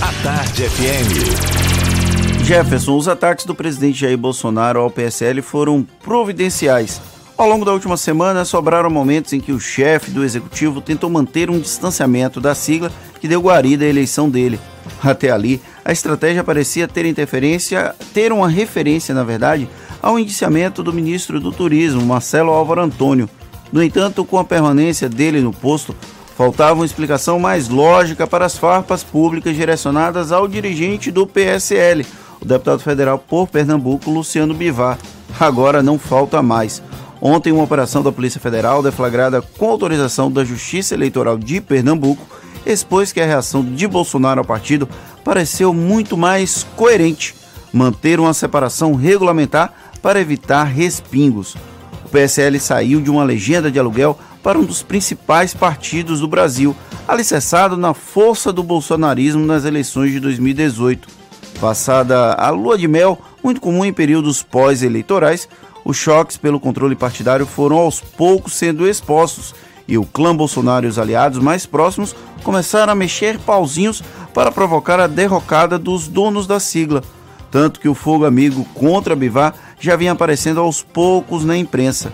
A 0.01 0.23
Tarde 0.23 0.63
FM. 0.69 1.74
Jefferson, 2.45 2.99
os 2.99 3.09
ataques 3.09 3.47
do 3.47 3.55
presidente 3.55 4.01
Jair 4.01 4.19
Bolsonaro 4.19 4.79
ao 4.79 4.91
PSL 4.91 5.41
foram 5.41 5.83
providenciais. 6.03 7.01
Ao 7.39 7.49
longo 7.49 7.65
da 7.65 7.73
última 7.73 7.97
semana, 7.97 8.45
sobraram 8.45 8.91
momentos 8.91 9.33
em 9.33 9.41
que 9.41 9.51
o 9.51 9.59
chefe 9.59 10.11
do 10.11 10.23
executivo 10.23 10.83
tentou 10.83 11.09
manter 11.09 11.49
um 11.49 11.59
distanciamento 11.59 12.43
da 12.43 12.55
sigla 12.55 12.93
que 13.19 13.27
deu 13.27 13.41
guarida 13.41 13.87
à 13.87 13.89
eleição 13.89 14.29
dele. 14.29 14.61
Até 15.03 15.31
ali, 15.31 15.59
a 15.83 15.91
estratégia 15.91 16.45
parecia 16.45 16.87
ter 16.87 17.07
interferência, 17.07 17.95
ter 18.13 18.31
uma 18.31 18.47
referência, 18.47 19.15
na 19.15 19.25
verdade, 19.25 19.67
ao 20.03 20.19
indiciamento 20.19 20.83
do 20.83 20.93
ministro 20.93 21.41
do 21.41 21.51
Turismo, 21.51 22.05
Marcelo 22.05 22.51
Álvaro 22.51 22.83
Antônio. 22.83 23.27
No 23.73 23.83
entanto, 23.83 24.23
com 24.23 24.39
a 24.39 24.45
permanência 24.45 25.09
dele 25.09 25.41
no 25.41 25.51
posto, 25.51 25.97
faltava 26.37 26.75
uma 26.75 26.87
explicação 26.87 27.39
mais 27.39 27.71
lógica 27.71 28.27
para 28.27 28.45
as 28.45 28.59
farpas 28.59 29.03
públicas 29.03 29.57
direcionadas 29.57 30.31
ao 30.31 30.47
dirigente 30.47 31.11
do 31.11 31.27
PSL, 31.27 32.05
o 32.45 32.49
deputado 32.49 32.81
federal 32.81 33.19
por 33.19 33.49
Pernambuco, 33.49 34.11
Luciano 34.11 34.55
Bivar. 34.55 34.99
Agora 35.41 35.83
não 35.83 35.99
falta 35.99 36.43
mais. 36.43 36.83
Ontem, 37.21 37.53
uma 37.53 37.65
operação 37.65 38.03
da 38.03 38.13
Polícia 38.13 38.41
Federal, 38.41 38.83
deflagrada 38.83 39.41
com 39.41 39.71
autorização 39.71 40.31
da 40.31 40.45
Justiça 40.45 40.95
Eleitoral 40.95 41.39
de 41.39 41.61
Pernambuco, 41.61 42.27
expôs 42.67 43.13
que 43.13 43.21
a 43.21 43.27
reação 43.27 43.65
de 43.65 43.87
Bolsonaro 43.89 44.41
ao 44.41 44.45
partido 44.45 44.89
pareceu 45.25 45.73
muito 45.73 46.17
mais 46.17 46.67
coerente 46.77 47.35
manter 47.73 48.21
uma 48.21 48.33
separação 48.35 48.95
regulamentar 48.95 49.73
para 50.01 50.21
evitar 50.21 50.65
respingos. 50.65 51.57
O 52.05 52.09
PSL 52.11 52.61
saiu 52.61 53.01
de 53.01 53.11
uma 53.11 53.25
legenda 53.25 53.71
de 53.71 53.79
aluguel 53.79 54.19
para 54.43 54.59
um 54.59 54.65
dos 54.65 54.83
principais 54.83 55.55
partidos 55.55 56.21
do 56.21 56.29
Brasil, 56.29 56.77
alicerçado 57.09 57.77
na 57.77 57.95
força 57.95 58.53
do 58.53 58.63
bolsonarismo 58.63 59.45
nas 59.45 59.65
eleições 59.65 60.13
de 60.13 60.21
2018. 60.21 61.09
Passada 61.61 62.35
a 62.35 62.51
lua 62.51 62.77
de 62.77 62.89
mel, 62.89 63.19
muito 63.43 63.61
comum 63.61 63.85
em 63.85 63.93
períodos 63.93 64.43
pós-eleitorais, 64.43 65.49
os 65.85 65.97
choques 65.97 66.37
pelo 66.37 66.59
controle 66.59 66.97
partidário 66.97 67.47
foram 67.47 67.77
aos 67.77 68.01
poucos 68.01 68.55
sendo 68.55 68.89
expostos 68.89 69.55
e 69.87 69.99
o 69.99 70.05
clã 70.05 70.35
Bolsonaro 70.35 70.87
e 70.87 70.89
os 70.89 70.99
aliados 70.99 71.39
mais 71.39 71.67
próximos 71.67 72.17
começaram 72.43 72.93
a 72.93 72.97
mexer 72.97 73.39
pauzinhos 73.39 74.03
para 74.33 74.51
provocar 74.51 74.99
a 74.99 75.07
derrocada 75.07 75.79
dos 75.79 76.09
donos 76.09 76.47
da 76.47 76.59
sigla. 76.59 77.03
Tanto 77.51 77.79
que 77.79 77.89
o 77.89 77.95
fogo 77.95 78.25
amigo 78.25 78.65
contra 78.75 79.15
Bivar 79.15 79.55
já 79.79 79.95
vinha 79.95 80.13
aparecendo 80.13 80.61
aos 80.61 80.83
poucos 80.83 81.45
na 81.45 81.57
imprensa. 81.57 82.13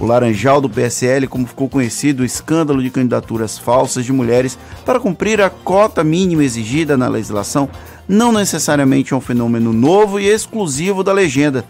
O 0.00 0.04
Laranjal 0.04 0.60
do 0.60 0.68
PSL, 0.68 1.26
como 1.26 1.46
ficou 1.46 1.70
conhecido, 1.70 2.22
o 2.22 2.24
escândalo 2.24 2.82
de 2.82 2.90
candidaturas 2.90 3.58
falsas 3.58 4.04
de 4.04 4.12
mulheres 4.12 4.58
para 4.84 5.00
cumprir 5.00 5.40
a 5.40 5.48
cota 5.48 6.04
mínima 6.04 6.44
exigida 6.44 6.98
na 6.98 7.08
legislação, 7.08 7.68
não 8.08 8.32
necessariamente 8.32 9.12
é 9.12 9.16
um 9.16 9.20
fenômeno 9.20 9.72
novo 9.72 10.20
e 10.20 10.26
exclusivo 10.26 11.02
da 11.02 11.12
legenda. 11.12 11.64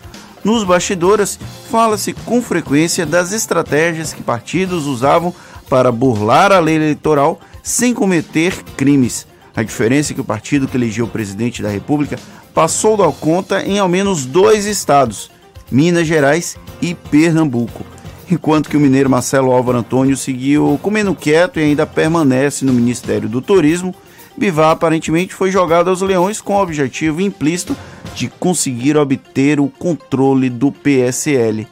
Nos 0.44 0.64
bastidores, 0.64 1.38
fala-se 1.70 2.12
com 2.12 2.40
frequência 2.40 3.04
das 3.04 3.32
estratégias 3.32 4.12
que 4.12 4.22
partidos 4.22 4.86
usavam 4.86 5.34
para 5.68 5.90
burlar 5.90 6.52
a 6.52 6.60
lei 6.60 6.76
eleitoral 6.76 7.40
sem 7.62 7.92
cometer 7.92 8.54
crimes. 8.76 9.26
A 9.56 9.62
diferença 9.62 10.12
é 10.12 10.14
que 10.14 10.20
o 10.20 10.24
partido 10.24 10.68
que 10.68 10.76
elegeu 10.76 11.06
o 11.06 11.08
presidente 11.08 11.62
da 11.62 11.68
República 11.68 12.18
passou 12.54 12.96
da 12.96 13.10
conta 13.10 13.62
em 13.62 13.78
ao 13.78 13.88
menos 13.88 14.24
dois 14.24 14.66
estados, 14.66 15.30
Minas 15.70 16.06
Gerais 16.06 16.56
e 16.80 16.94
Pernambuco. 16.94 17.84
Enquanto 18.30 18.68
que 18.68 18.76
o 18.76 18.80
mineiro 18.80 19.08
Marcelo 19.08 19.52
Álvaro 19.52 19.78
Antônio 19.78 20.16
seguiu 20.16 20.78
comendo 20.82 21.14
quieto 21.14 21.58
e 21.58 21.62
ainda 21.62 21.86
permanece 21.86 22.64
no 22.64 22.72
Ministério 22.72 23.28
do 23.28 23.40
Turismo, 23.40 23.94
Bivar 24.36 24.70
aparentemente 24.70 25.34
foi 25.34 25.50
jogado 25.50 25.88
aos 25.88 26.02
leões 26.02 26.40
com 26.40 26.56
o 26.56 26.62
objetivo 26.62 27.20
implícito 27.20 27.76
de 28.14 28.28
conseguir 28.28 28.96
obter 28.96 29.58
o 29.58 29.68
controle 29.68 30.50
do 30.50 30.70
PSL. 30.70 31.66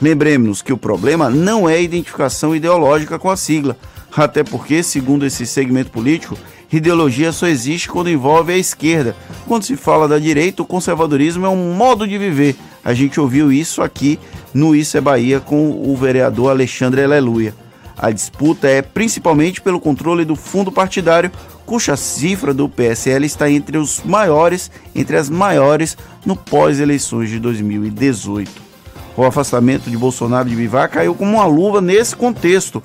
Lembremos 0.00 0.62
que 0.62 0.72
o 0.72 0.78
problema 0.78 1.28
não 1.28 1.68
é 1.68 1.74
a 1.74 1.80
identificação 1.80 2.54
ideológica 2.54 3.18
com 3.18 3.30
a 3.30 3.36
sigla, 3.36 3.76
até 4.16 4.42
porque, 4.42 4.82
segundo 4.82 5.26
esse 5.26 5.46
segmento 5.46 5.90
político, 5.90 6.36
ideologia 6.72 7.32
só 7.32 7.46
existe 7.46 7.88
quando 7.88 8.10
envolve 8.10 8.52
a 8.52 8.58
esquerda. 8.58 9.16
Quando 9.46 9.64
se 9.64 9.76
fala 9.76 10.06
da 10.06 10.18
direita, 10.18 10.62
o 10.62 10.66
conservadorismo 10.66 11.46
é 11.46 11.48
um 11.48 11.72
modo 11.74 12.06
de 12.06 12.16
viver. 12.18 12.56
A 12.84 12.94
gente 12.94 13.20
ouviu 13.20 13.52
isso 13.52 13.82
aqui 13.82 14.18
no 14.54 14.74
Isso 14.74 14.96
é 14.96 15.00
Bahia 15.00 15.40
com 15.40 15.70
o 15.70 15.96
vereador 15.96 16.50
Alexandre 16.50 17.02
Aleluia. 17.02 17.54
A 17.98 18.12
disputa 18.12 18.68
é 18.68 18.80
principalmente 18.80 19.60
pelo 19.60 19.80
controle 19.80 20.24
do 20.24 20.36
fundo 20.36 20.70
partidário, 20.70 21.32
cuja 21.66 21.96
cifra 21.96 22.54
do 22.54 22.68
PSL 22.68 23.26
está 23.26 23.50
entre 23.50 23.76
os 23.76 24.02
maiores, 24.04 24.70
entre 24.94 25.16
as 25.16 25.28
maiores 25.28 25.98
no 26.24 26.36
pós-eleições 26.36 27.28
de 27.28 27.40
2018. 27.40 28.68
O 29.16 29.24
afastamento 29.24 29.90
de 29.90 29.96
Bolsonaro 29.96 30.48
de 30.48 30.54
Bivar 30.54 30.88
caiu 30.88 31.12
como 31.12 31.34
uma 31.34 31.44
luva 31.44 31.80
nesse 31.80 32.14
contexto. 32.14 32.80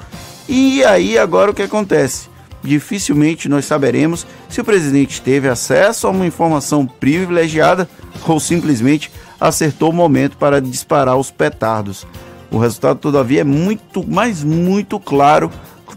E 0.50 0.84
aí 0.84 1.16
agora 1.16 1.52
o 1.52 1.54
que 1.54 1.62
acontece? 1.62 2.28
Dificilmente 2.64 3.48
nós 3.48 3.66
saberemos 3.66 4.26
se 4.50 4.60
o 4.60 4.66
presidente 4.66 5.22
teve 5.22 5.48
acesso 5.48 6.08
a 6.08 6.10
uma 6.10 6.26
informação 6.26 6.88
privilegiada 6.88 7.88
ou 8.28 8.40
simplesmente 8.40 9.12
acertou 9.40 9.92
o 9.92 9.94
momento 9.94 10.38
para 10.38 10.60
disparar 10.60 11.18
os 11.18 11.30
petardos. 11.30 12.08
O 12.54 12.60
resultado, 12.60 13.00
todavia, 13.00 13.42
é 13.42 13.44
muito, 13.44 14.06
mas 14.08 14.44
muito 14.44 15.00
claro, 15.00 15.50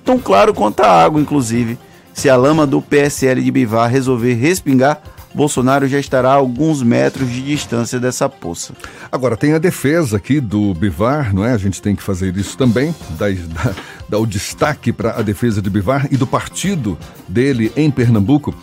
tão 0.02 0.18
claro 0.18 0.54
quanto 0.54 0.80
a 0.80 1.04
água, 1.04 1.20
inclusive. 1.20 1.78
Se 2.14 2.30
a 2.30 2.36
lama 2.36 2.66
do 2.66 2.80
PSL 2.80 3.42
de 3.42 3.50
Bivar 3.50 3.90
resolver 3.90 4.32
respingar, 4.32 5.02
Bolsonaro 5.34 5.86
já 5.86 5.98
estará 5.98 6.30
a 6.30 6.34
alguns 6.36 6.82
metros 6.82 7.30
de 7.30 7.42
distância 7.42 8.00
dessa 8.00 8.26
poça. 8.26 8.72
Agora, 9.12 9.36
tem 9.36 9.52
a 9.52 9.58
defesa 9.58 10.16
aqui 10.16 10.40
do 10.40 10.72
Bivar, 10.72 11.34
não 11.34 11.44
é? 11.44 11.52
A 11.52 11.58
gente 11.58 11.82
tem 11.82 11.94
que 11.94 12.02
fazer 12.02 12.34
isso 12.38 12.56
também, 12.56 12.94
dar, 13.18 13.30
dar, 14.08 14.18
o 14.18 14.26
destaque 14.26 14.94
para 14.94 15.10
a 15.10 15.20
defesa 15.20 15.60
de 15.60 15.68
Bivar 15.68 16.08
e 16.10 16.16
do 16.16 16.26
partido 16.26 16.96
dele 17.28 17.70
em 17.76 17.90
Pernambuco. 17.90 18.54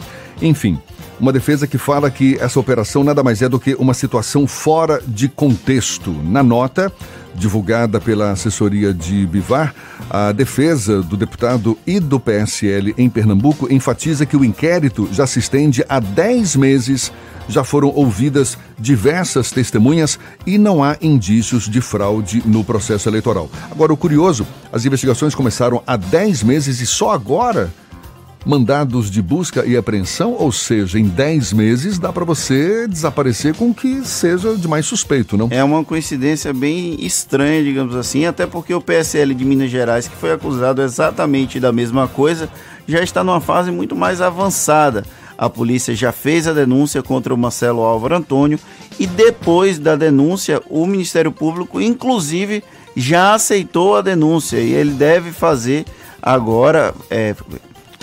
Enfim, 0.42 0.80
uma 1.20 1.32
defesa 1.32 1.68
que 1.68 1.78
fala 1.78 2.10
que 2.10 2.38
essa 2.40 2.60
operação 2.60 3.04
nada 3.04 3.24
mais 3.24 3.42
é 3.42 3.50
do 3.50 3.60
que 3.60 3.76
uma 3.76 3.94
situação 3.94 4.48
fora 4.48 5.02
de 5.08 5.30
contexto. 5.30 6.12
Na 6.12 6.44
nota, 6.44 6.92
divulgada 7.36 8.00
pela 8.00 8.32
assessoria 8.32 8.94
de 8.94 9.26
Bivar, 9.28 9.74
a 10.10 10.32
defesa 10.32 11.02
do 11.02 11.16
deputado 11.16 11.78
e 11.86 12.00
do 12.00 12.20
PSL 12.20 12.94
em 12.98 13.10
Pernambuco 13.10 13.72
enfatiza 13.72 14.26
que 14.26 14.38
o 14.38 14.44
inquérito 14.44 15.08
já 15.12 15.26
se 15.26 15.40
estende 15.40 15.84
há 15.88 16.00
10 16.00 16.56
meses, 16.56 17.12
já 17.48 17.64
foram 17.64 17.90
ouvidas 17.90 18.58
diversas 18.80 19.52
testemunhas 19.52 20.20
e 20.46 20.58
não 20.58 20.84
há 20.84 20.98
indícios 21.02 21.70
de 21.70 21.82
fraude 21.82 22.44
no 22.46 22.64
processo 22.64 23.10
eleitoral. 23.10 23.50
Agora, 23.72 23.94
o 23.94 23.98
curioso, 23.98 24.46
as 24.72 24.86
investigações 24.86 25.36
começaram 25.36 25.82
há 25.86 25.96
10 25.96 26.44
meses 26.44 26.80
e 26.80 26.86
só 26.86 27.12
agora 27.12 27.72
mandados 28.46 29.10
de 29.10 29.22
busca 29.22 29.66
e 29.66 29.78
apreensão, 29.78 30.36
ou 30.38 30.52
seja, 30.52 31.00
em 31.00 31.06
10 31.06 31.54
meses 31.54 31.98
dá 31.98 32.12
para 32.12 32.26
você 32.26 32.88
desaparecer 32.88 33.56
com 33.56 33.70
o 33.70 33.74
que 33.74 34.06
seja 34.06 34.56
de 34.56 34.68
mais 34.68 34.86
suspeito, 34.86 35.38
não? 35.38 35.48
É 35.50 35.64
uma 35.64 35.84
coincidência 35.84 36.54
bem 36.54 36.98
estranha, 37.04 37.64
digamos 37.64 37.96
assim, 37.96 38.26
até 38.26 38.46
porque 38.46 38.74
o 38.74 38.82
PSL 38.82 39.34
de 39.34 39.46
Minas 39.46 39.72
Gerais, 39.72 40.08
que 40.08 40.16
foi 40.16 40.32
acusado 40.32 40.82
exatamente 40.82 41.60
da 41.60 41.72
mesma 41.72 42.08
coisa, 42.08 42.50
já 42.88 43.02
está 43.02 43.24
numa 43.24 43.40
fase 43.40 43.72
muito 43.72 43.96
mais 43.96 44.22
avançada. 44.22 45.04
A 45.38 45.50
polícia 45.50 45.96
já 45.96 46.12
fez 46.12 46.48
a 46.48 46.54
denúncia 46.54 47.02
contra 47.02 47.34
o 47.34 47.38
Marcelo 47.38 47.82
Álvaro 47.82 48.16
Antônio 48.16 48.60
e 49.00 49.08
depois 49.08 49.80
da 49.80 49.96
denúncia, 49.96 50.62
o 50.70 50.86
Ministério 50.86 51.32
Público, 51.32 51.82
inclusive, 51.82 52.64
já 52.96 53.34
aceitou 53.34 53.96
a 53.96 54.02
denúncia 54.02 54.58
e 54.58 54.74
ele 54.74 54.92
deve 54.92 55.32
fazer 55.32 55.86
agora, 56.22 56.94
é, 57.10 57.36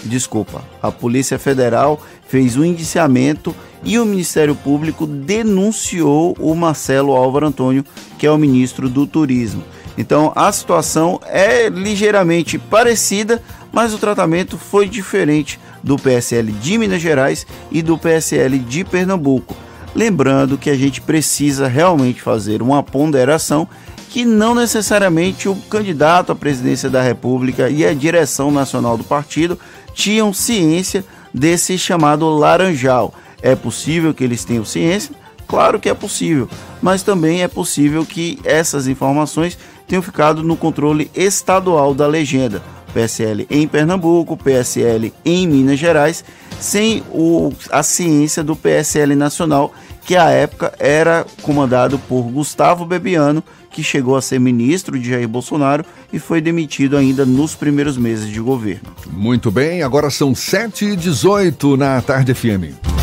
desculpa, 0.04 0.62
a 0.82 0.90
Polícia 0.90 1.38
Federal 1.38 2.00
fez 2.28 2.56
um 2.56 2.64
indiciamento 2.64 3.54
e 3.82 3.98
o 3.98 4.04
Ministério 4.04 4.54
Público 4.54 5.06
denunciou 5.06 6.36
o 6.38 6.54
Marcelo 6.54 7.12
Álvaro 7.12 7.46
Antônio, 7.46 7.84
que 8.18 8.26
é 8.26 8.30
o 8.30 8.38
ministro 8.38 8.88
do 8.88 9.06
Turismo. 9.06 9.64
Então 9.96 10.32
a 10.34 10.50
situação 10.52 11.20
é 11.26 11.68
ligeiramente 11.68 12.58
parecida, 12.58 13.42
mas 13.72 13.92
o 13.92 13.98
tratamento 13.98 14.56
foi 14.56 14.88
diferente 14.88 15.58
do 15.82 15.96
PSL 15.96 16.52
de 16.52 16.78
Minas 16.78 17.02
Gerais 17.02 17.46
e 17.70 17.82
do 17.82 17.98
PSL 17.98 18.58
de 18.58 18.84
Pernambuco. 18.84 19.56
Lembrando 19.94 20.56
que 20.56 20.70
a 20.70 20.76
gente 20.76 21.00
precisa 21.00 21.66
realmente 21.66 22.22
fazer 22.22 22.62
uma 22.62 22.82
ponderação 22.82 23.68
que 24.08 24.24
não 24.24 24.54
necessariamente 24.54 25.48
o 25.48 25.54
candidato 25.54 26.32
à 26.32 26.34
presidência 26.34 26.90
da 26.90 27.00
República 27.00 27.70
e 27.70 27.84
a 27.86 27.94
direção 27.94 28.50
nacional 28.50 28.96
do 28.96 29.04
partido 29.04 29.58
tinham 30.00 30.32
ciência 30.32 31.04
desse 31.32 31.76
chamado 31.76 32.26
laranjal. 32.30 33.12
É 33.42 33.54
possível 33.54 34.14
que 34.14 34.24
eles 34.24 34.44
tenham 34.46 34.64
ciência? 34.64 35.14
Claro 35.46 35.78
que 35.78 35.90
é 35.90 35.94
possível, 35.94 36.48
mas 36.80 37.02
também 37.02 37.42
é 37.42 37.48
possível 37.48 38.06
que 38.06 38.38
essas 38.42 38.86
informações 38.86 39.58
tenham 39.86 40.00
ficado 40.00 40.42
no 40.42 40.56
controle 40.56 41.10
estadual 41.14 41.92
da 41.92 42.06
legenda. 42.06 42.62
PSL 42.94 43.46
em 43.50 43.68
Pernambuco, 43.68 44.36
PSL 44.36 45.12
em 45.24 45.46
Minas 45.46 45.78
Gerais, 45.78 46.24
sem 46.58 47.02
o, 47.10 47.52
a 47.70 47.82
ciência 47.82 48.42
do 48.42 48.56
PSL 48.56 49.14
nacional, 49.14 49.72
que 50.04 50.16
à 50.16 50.30
época 50.30 50.72
era 50.78 51.26
comandado 51.42 51.98
por 51.98 52.22
Gustavo 52.22 52.86
Bebiano, 52.86 53.44
que 53.70 53.82
chegou 53.82 54.16
a 54.16 54.22
ser 54.22 54.38
ministro 54.38 54.98
de 54.98 55.08
Jair 55.10 55.28
Bolsonaro 55.28 55.84
e 56.12 56.18
foi 56.18 56.40
demitido 56.40 56.96
ainda 56.96 57.24
nos 57.24 57.54
primeiros 57.54 57.96
meses 57.96 58.28
de 58.28 58.40
governo. 58.40 58.90
Muito 59.10 59.50
bem, 59.50 59.82
agora 59.82 60.10
são 60.10 60.32
7h18 60.32 61.76
na 61.76 62.00
Tarde 62.02 62.34
FM. 62.34 62.99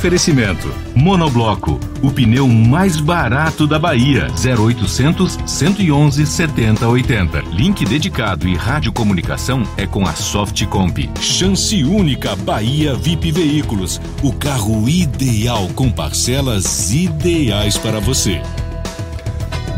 Oferecimento: 0.00 0.72
Monobloco, 0.94 1.78
o 2.02 2.10
pneu 2.10 2.48
mais 2.48 2.98
barato 2.98 3.66
da 3.66 3.78
Bahia. 3.78 4.28
0800 4.30 5.38
111 5.44 6.24
7080. 6.24 7.42
Link 7.52 7.84
dedicado 7.84 8.48
e 8.48 8.56
radiocomunicação 8.56 9.62
é 9.76 9.86
com 9.86 10.06
a 10.06 10.14
Softcomp. 10.14 11.10
Chance 11.20 11.84
única 11.84 12.34
Bahia 12.34 12.94
VIP 12.94 13.30
Veículos. 13.30 14.00
O 14.22 14.32
carro 14.32 14.88
ideal 14.88 15.68
com 15.74 15.90
parcelas 15.90 16.94
ideais 16.94 17.76
para 17.76 18.00
você. 18.00 18.40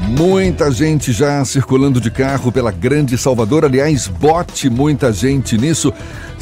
Muita 0.09 0.71
gente 0.71 1.13
já 1.13 1.45
circulando 1.45 2.01
de 2.01 2.11
carro 2.11 2.53
pela 2.53 2.71
Grande 2.71 3.17
Salvador, 3.17 3.65
aliás, 3.65 4.07
bote 4.07 4.69
muita 4.69 5.13
gente 5.13 5.57
nisso. 5.57 5.93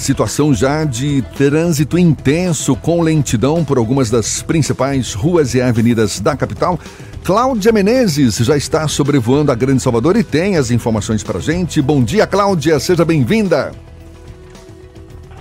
Situação 0.00 0.54
já 0.54 0.82
de 0.82 1.20
trânsito 1.36 1.98
intenso 1.98 2.74
com 2.74 3.02
lentidão 3.02 3.62
por 3.62 3.76
algumas 3.76 4.08
das 4.10 4.40
principais 4.42 5.12
ruas 5.12 5.54
e 5.54 5.60
avenidas 5.60 6.20
da 6.20 6.34
capital. 6.34 6.78
Cláudia 7.22 7.70
Menezes 7.70 8.38
já 8.38 8.56
está 8.56 8.88
sobrevoando 8.88 9.52
a 9.52 9.54
Grande 9.54 9.82
Salvador 9.82 10.16
e 10.16 10.24
tem 10.24 10.56
as 10.56 10.70
informações 10.70 11.22
para 11.22 11.38
gente. 11.38 11.82
Bom 11.82 12.02
dia, 12.02 12.26
Cláudia, 12.26 12.80
seja 12.80 13.04
bem-vinda. 13.04 13.72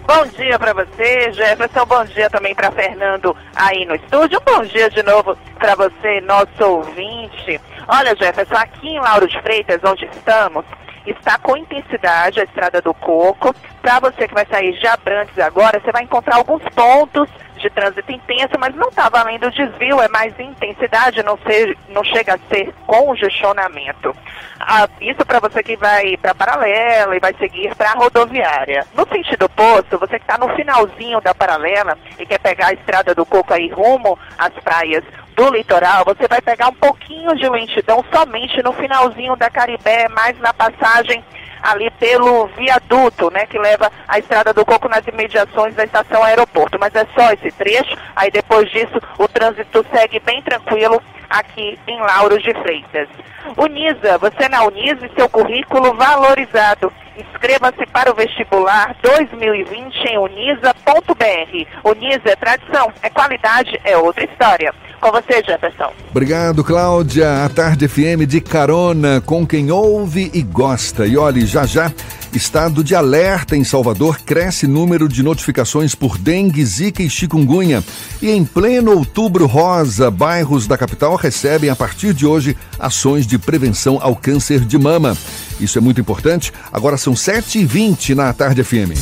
Bom 0.05 0.25
dia 0.35 0.59
para 0.59 0.73
você, 0.73 1.31
Jefferson. 1.31 1.85
Bom 1.85 2.03
dia 2.03 2.29
também 2.29 2.53
para 2.53 2.69
Fernando 2.69 3.33
aí 3.55 3.85
no 3.85 3.95
estúdio. 3.95 4.41
Bom 4.45 4.65
dia 4.65 4.89
de 4.89 5.01
novo 5.03 5.37
para 5.57 5.73
você, 5.75 6.19
nosso 6.19 6.65
ouvinte. 6.65 7.61
Olha, 7.87 8.13
Jefferson, 8.13 8.55
aqui 8.55 8.89
em 8.89 8.99
Lauro 8.99 9.25
de 9.25 9.41
Freitas, 9.41 9.79
onde 9.85 10.03
estamos, 10.03 10.65
está 11.11 11.37
com 11.37 11.57
intensidade 11.57 12.39
a 12.39 12.43
Estrada 12.43 12.81
do 12.81 12.93
Coco. 12.93 13.53
Para 13.81 13.99
você 13.99 14.27
que 14.27 14.33
vai 14.33 14.45
sair 14.45 14.77
de 14.77 14.87
Abrantes 14.87 15.37
agora, 15.39 15.79
você 15.79 15.91
vai 15.91 16.03
encontrar 16.03 16.35
alguns 16.35 16.63
pontos 16.75 17.29
de 17.59 17.69
trânsito 17.69 18.11
intenso, 18.11 18.53
mas 18.57 18.73
não 18.75 18.87
está 18.87 19.09
valendo 19.09 19.51
desvio, 19.51 20.01
é 20.01 20.07
mais 20.07 20.37
intensidade, 20.39 21.21
não, 21.23 21.37
ser, 21.39 21.77
não 21.89 22.03
chega 22.03 22.35
a 22.35 22.39
ser 22.49 22.73
congestionamento. 22.87 24.15
Ah, 24.59 24.87
isso 25.01 25.25
para 25.25 25.39
você 25.39 25.61
que 25.61 25.75
vai 25.75 26.17
para 26.17 26.33
paralela 26.33 27.15
e 27.15 27.19
vai 27.19 27.33
seguir 27.33 27.75
para 27.75 27.91
a 27.91 27.95
rodoviária. 27.95 28.85
No 28.95 29.07
sentido 29.07 29.45
oposto, 29.45 29.97
você 29.97 30.17
que 30.17 30.23
está 30.23 30.37
no 30.37 30.53
finalzinho 30.55 31.21
da 31.21 31.35
paralela 31.35 31.97
e 32.17 32.25
quer 32.25 32.39
pegar 32.39 32.67
a 32.67 32.73
estrada 32.73 33.13
do 33.13 33.25
Coco 33.25 33.53
aí 33.53 33.69
rumo 33.69 34.17
às 34.37 34.53
praias 34.63 35.03
do 35.39 35.49
litoral, 35.51 36.03
você 36.03 36.27
vai 36.27 36.41
pegar 36.41 36.67
um 36.67 36.73
pouquinho 36.73 37.33
de 37.37 37.47
lentidão 37.47 38.03
somente 38.13 38.61
no 38.61 38.73
finalzinho 38.73 39.37
da 39.37 39.49
Caribé, 39.49 40.09
mais 40.09 40.37
na 40.39 40.53
passagem 40.53 41.23
ali 41.63 41.89
pelo 41.91 42.47
viaduto, 42.47 43.31
né, 43.31 43.45
que 43.45 43.57
leva 43.57 43.89
a 44.05 44.19
Estrada 44.19 44.53
do 44.53 44.65
Coco 44.65 44.89
nas 44.89 45.07
imediações 45.07 45.75
da 45.75 45.85
estação 45.85 46.21
aeroporto. 46.23 46.77
Mas 46.77 46.93
é 46.93 47.05
só 47.17 47.31
esse 47.31 47.51
trecho, 47.51 47.97
aí 48.17 48.29
depois 48.29 48.69
disso 48.69 48.99
o 49.17 49.29
trânsito 49.29 49.85
segue 49.93 50.19
bem 50.19 50.41
tranquilo 50.41 51.01
aqui 51.29 51.79
em 51.87 52.01
Lauros 52.01 52.43
de 52.43 52.53
Freitas. 52.55 53.07
Unisa, 53.55 54.17
você 54.17 54.49
na 54.49 54.63
Unisa 54.63 55.09
seu 55.15 55.29
currículo 55.29 55.93
valorizado. 55.93 56.91
Inscreva-se 57.15 57.85
para 57.87 58.11
o 58.11 58.15
vestibular 58.15 58.93
2020 59.01 59.95
em 60.05 60.17
unisa.br. 60.17 61.67
Unisa 61.83 62.29
é 62.29 62.35
tradição, 62.35 62.91
é 63.01 63.09
qualidade, 63.09 63.79
é 63.85 63.97
outra 63.97 64.25
história. 64.25 64.73
Com 65.01 65.11
você, 65.11 65.41
Jefferson. 65.43 65.91
Obrigado, 66.11 66.63
Cláudia. 66.63 67.45
A 67.45 67.49
Tarde 67.49 67.87
FM 67.87 68.27
de 68.27 68.41
carona 68.41 69.21
com 69.21 69.45
quem 69.47 69.71
ouve 69.71 70.29
e 70.33 70.41
gosta. 70.41 71.07
E 71.07 71.17
olhe, 71.17 71.45
já 71.45 71.65
já 71.65 71.91
Estado 72.33 72.83
de 72.83 72.93
alerta 72.93 73.57
em 73.57 73.63
Salvador 73.63 74.19
cresce 74.19 74.67
número 74.67 75.09
de 75.09 75.23
notificações 75.23 75.95
por 75.95 76.17
dengue, 76.17 76.63
zika 76.63 77.01
e 77.01 77.09
chikungunya. 77.09 77.83
E 78.21 78.29
em 78.29 78.45
pleno 78.45 78.91
outubro 78.91 79.47
rosa, 79.47 80.11
bairros 80.11 80.67
da 80.67 80.77
capital 80.77 81.15
recebem 81.15 81.69
a 81.69 81.75
partir 81.75 82.13
de 82.13 82.27
hoje 82.27 82.55
ações 82.77 83.25
de 83.25 83.39
prevenção 83.39 83.97
ao 84.01 84.15
câncer 84.15 84.59
de 84.59 84.77
mama. 84.77 85.17
Isso 85.59 85.77
é 85.77 85.81
muito 85.81 85.99
importante. 85.99 86.53
Agora 86.71 86.97
são 86.97 87.13
7h20 87.13 88.13
na 88.13 88.31
Tarde 88.31 88.63
FM. 88.63 88.93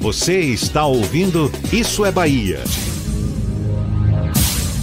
Você 0.00 0.40
está 0.40 0.86
ouvindo 0.86 1.52
Isso 1.70 2.04
é 2.04 2.10
Bahia. 2.10 2.60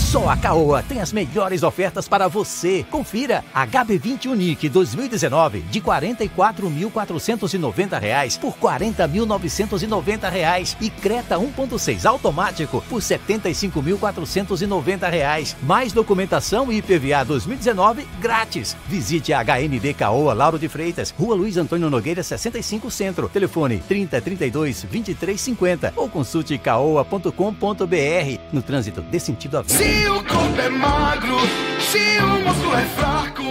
Só 0.10 0.28
a 0.28 0.36
Caoa 0.36 0.82
tem 0.82 1.00
as 1.02 1.14
melhores 1.14 1.62
ofertas 1.62 2.08
para 2.08 2.28
você. 2.28 2.84
Confira 2.90 3.44
HB20 3.54 4.32
Unique 4.32 4.68
2019 4.68 5.62
de 5.62 5.78
R$ 5.78 5.86
44.490 5.86 8.40
por 8.40 8.54
R$ 8.54 8.60
40.990 8.60 10.78
e 10.82 10.90
Creta 10.90 11.36
1.6 11.36 12.08
automático 12.08 12.84
por 12.90 13.04
R$ 13.04 13.04
75.490. 13.04 15.56
Mais 15.62 15.94
documentação 15.94 16.72
e 16.72 16.78
IPVA 16.78 17.24
2019 17.24 18.08
grátis. 18.20 18.76
Visite 18.88 19.32
a 19.32 19.44
HMB 19.44 19.94
Caoa 19.96 20.34
Lauro 20.34 20.58
de 20.58 20.68
Freitas, 20.68 21.14
Rua 21.16 21.36
Luiz 21.36 21.56
Antônio 21.56 21.88
Nogueira 21.88 22.24
65 22.24 22.90
Centro. 22.90 23.30
Telefone 23.30 23.78
30 23.88 24.20
32 24.22 24.88
23 24.90 25.40
50 25.40 25.94
ou 25.96 26.10
consulte 26.10 26.58
caoa.com.br. 26.58 28.40
No 28.52 28.64
trânsito 28.64 29.04
dê 29.04 29.20
sentido 29.20 29.60
à 29.60 29.62
vida. 29.62 29.99
Se 30.00 30.08
o 30.08 30.24
corpo 30.24 30.62
é 30.62 30.70
magro, 30.70 31.38
se 31.82 32.20
o 32.20 32.40
músculo 32.40 32.74
é 32.74 32.86
fraco, 32.86 33.44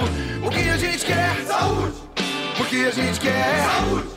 o 0.43 0.51
que 0.51 0.71
a 0.71 0.79
gente 0.79 1.05
quer? 1.05 1.37
Saúde! 1.47 1.93
O 2.59 2.65
que 2.65 2.87
a 2.87 2.91
gente 2.91 3.21
quer? 3.21 3.67
Saúde! 3.67 4.09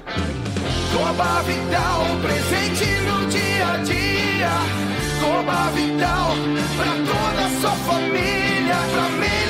Coba 0.94 1.42
Vital, 1.42 2.06
presente 2.22 2.86
no 3.02 3.28
dia 3.28 3.68
a 3.74 3.78
dia. 3.80 4.52
Coba 5.20 5.72
Vital, 5.72 6.32
pra 6.78 6.94
toda 7.12 7.46
a 7.48 7.50
sua 7.60 7.72
família, 7.92 8.78
pra 8.94 9.10
melhorar 9.10 9.41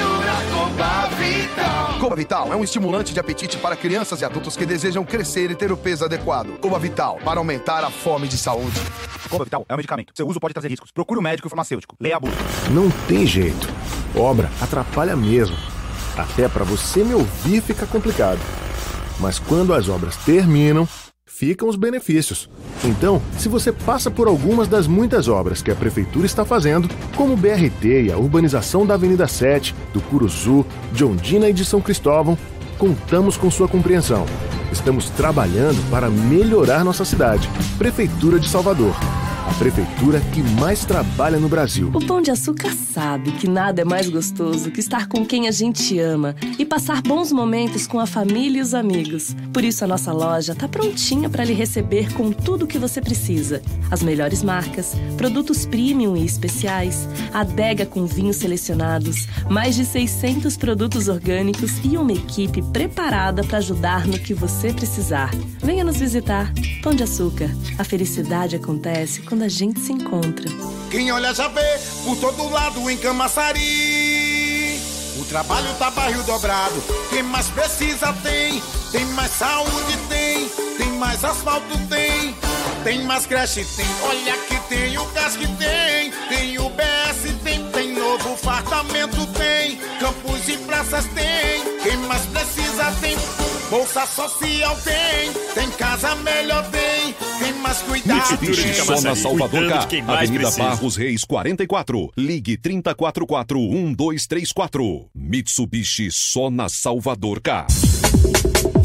Coba 0.82 1.08
Vital. 1.10 2.00
Coba 2.00 2.16
Vital 2.16 2.54
é 2.54 2.56
um 2.56 2.64
estimulante 2.64 3.14
de 3.14 3.20
apetite 3.20 3.56
para 3.60 3.76
crianças 3.76 4.20
e 4.22 4.26
adultos 4.26 4.58
que 4.58 4.66
desejam 4.66 5.06
crescer 5.06 5.52
e 5.52 5.56
ter 5.56 5.72
o 5.72 5.78
peso 5.78 6.06
adequado. 6.06 6.58
Coba 6.60 6.80
Vital, 6.80 7.20
para 7.24 7.40
aumentar 7.40 7.84
a 7.84 7.92
fome 7.92 8.28
de 8.28 8.36
saúde. 8.36 8.82
Coba 9.30 9.44
Vital 9.44 9.64
é 9.70 9.74
um 9.76 9.78
medicamento. 9.78 10.12
Seu 10.16 10.28
uso 10.28 10.40
pode 10.40 10.56
trazer 10.56 10.70
riscos. 10.70 10.92
Procure 10.92 11.20
o 11.20 11.22
um 11.22 11.24
médico 11.24 11.48
farmacêutico. 11.48 11.96
Leia 12.00 12.18
a 12.18 12.20
bula. 12.20 12.34
Não 12.72 12.90
tem 13.08 13.28
jeito. 13.28 13.70
Obra 14.16 14.50
atrapalha 14.60 15.16
mesmo. 15.16 15.56
Até 16.18 16.50
para 16.50 16.64
você 16.64 17.04
me 17.04 17.14
ouvir 17.14 17.62
fica 17.62 17.86
complicado. 17.86 18.40
Mas 19.20 19.38
quando 19.38 19.76
as 19.76 19.88
obras 19.88 20.16
terminam, 20.18 20.90
ficam 21.34 21.68
os 21.68 21.76
benefícios. 21.76 22.50
Então, 22.84 23.22
se 23.38 23.50
você 23.50 23.72
passa 23.72 24.12
por 24.12 24.28
algumas 24.28 24.68
das 24.68 24.86
muitas 24.86 25.28
obras 25.28 25.62
que 25.62 25.72
a 25.72 25.76
prefeitura 25.76 26.26
está 26.26 26.46
fazendo, 26.46 26.90
como 27.16 27.34
o 27.34 27.38
BRT 27.38 28.04
e 28.06 28.12
a 28.12 28.18
urbanização 28.18 28.86
da 28.86 28.94
Avenida 28.94 29.28
7, 29.28 29.74
do 29.94 30.02
Curuzu, 30.02 30.66
de 30.92 31.04
Ondina 31.04 31.50
e 31.50 31.54
de 31.54 31.66
São 31.66 31.82
Cristóvão, 31.82 32.38
contamos 32.78 33.38
com 33.38 33.50
sua 33.50 33.68
compreensão. 33.68 34.26
Estamos 34.72 35.10
trabalhando 35.10 35.82
para 35.90 36.10
melhorar 36.10 36.84
nossa 36.84 37.06
cidade. 37.06 37.50
Prefeitura 37.78 38.40
de 38.40 38.48
Salvador. 38.48 38.96
A 39.52 39.54
prefeitura 39.56 40.22
que 40.34 40.42
mais 40.42 40.86
trabalha 40.86 41.38
no 41.38 41.50
Brasil. 41.50 41.92
O 41.94 42.00
Pão 42.00 42.22
de 42.22 42.32
Açúcar 42.32 42.72
sabe 42.72 43.34
que 43.34 43.50
nada 43.50 43.82
é 43.82 43.86
mais 43.86 44.08
gostoso 44.08 44.72
que 44.72 44.80
estar 44.80 45.10
com 45.10 45.26
quem 45.26 45.46
a 45.46 45.52
gente 45.52 46.00
ama 46.00 46.34
e 46.58 46.66
passar 46.66 47.02
bons 47.02 47.34
momentos 47.34 47.86
com 47.86 48.00
a 48.00 48.06
família 48.06 48.60
e 48.60 48.62
os 48.62 48.74
amigos. 48.74 49.36
Por 49.52 49.66
isso 49.66 49.84
a 49.84 49.88
nossa 49.88 50.14
loja 50.14 50.54
está 50.54 50.70
prontinha 50.70 51.30
para 51.30 51.44
lhe 51.44 51.52
receber 51.52 52.14
com 52.14 52.32
tudo 52.32 52.64
o 52.64 52.68
que 52.68 52.80
você 52.80 53.02
precisa. 53.02 53.62
As 53.92 54.02
melhores 54.02 54.42
marcas, 54.42 54.96
produtos 55.18 55.66
premium 55.66 56.16
e 56.16 56.26
especiais, 56.26 57.06
adega 57.34 57.86
com 57.86 58.06
vinhos 58.06 58.38
selecionados, 58.38 59.28
mais 59.50 59.76
de 59.76 59.84
600 59.84 60.56
produtos 60.56 61.10
orgânicos 61.10 61.74
e 61.84 61.98
uma 61.98 62.14
equipe 62.14 62.62
preparada 62.72 63.44
para 63.44 63.58
ajudar 63.58 64.08
no 64.08 64.18
que 64.18 64.34
você 64.34 64.72
precisar. 64.72 65.30
Venha 65.62 65.84
nos 65.84 65.98
visitar. 65.98 66.54
Pão 66.82 66.96
de 66.96 67.04
Açúcar. 67.04 67.50
A 67.78 67.84
felicidade 67.84 68.56
acontece 68.56 69.22
quando 69.22 69.41
a 69.44 69.50
gente 69.50 69.80
se 69.80 69.92
encontra. 69.92 70.50
Quem 70.90 71.12
olha 71.12 71.34
já 71.34 71.48
vê 71.48 71.80
por 72.04 72.18
todo 72.18 72.50
lado 72.50 72.90
em 72.90 72.98
Camaçari. 72.98 74.80
O 75.20 75.26
trabalho 75.26 75.74
tá 75.80 75.90
barril 75.90 76.22
dobrado. 76.24 76.82
Quem 77.10 77.24
mais 77.24 77.48
precisa 77.48 78.14
tem. 78.22 78.62
Tem 78.92 79.06
mais 79.06 79.32
saúde 79.32 79.98
tem. 80.10 80.50
Tem 80.78 80.92
mais 80.94 81.24
asfalto 81.24 81.78
tem. 81.90 82.36
Tem 82.84 83.04
mais 83.04 83.26
creche 83.26 83.66
tem. 83.76 83.86
Olha 84.04 84.38
que 84.38 84.60
tem 84.68 84.98
o 84.98 85.06
gás 85.08 85.36
que 85.36 85.48
tem. 85.48 86.12
Tem 86.30 86.60
o 86.60 86.70
BS 86.70 87.34
tem. 87.44 87.64
Tem 87.72 87.94
novo 87.94 88.36
fartamento 88.38 89.26
tem. 89.28 89.78
Campos 90.00 90.48
e 90.48 90.58
praças 90.58 91.06
tem. 91.06 91.80
Quem 91.84 91.98
mais 91.98 92.26
precisa 92.28 92.92
tem. 93.02 93.18
Bolsa 93.72 94.06
social 94.06 94.78
tem, 94.84 95.32
tem 95.54 95.72
casa 95.78 96.14
melhor 96.16 96.70
tem, 96.70 97.16
tem 97.40 97.54
mais 97.62 97.82
cuidado 97.82 98.18
Mitsubishi 98.18 98.64
tem. 98.64 98.74
só 98.74 99.00
na 99.00 99.16
Salvador 99.16 99.70
Car. 99.70 99.88
Avenida 100.08 100.44
precisa. 100.44 100.64
Barros 100.64 100.98
Reis 100.98 101.24
44. 101.24 102.12
Ligue 102.18 102.58
3044-1234. 102.58 105.06
Mitsubishi 105.16 106.10
só 106.12 106.52
na 106.52 106.68
Salvador 106.68 107.40
Car. 107.40 107.68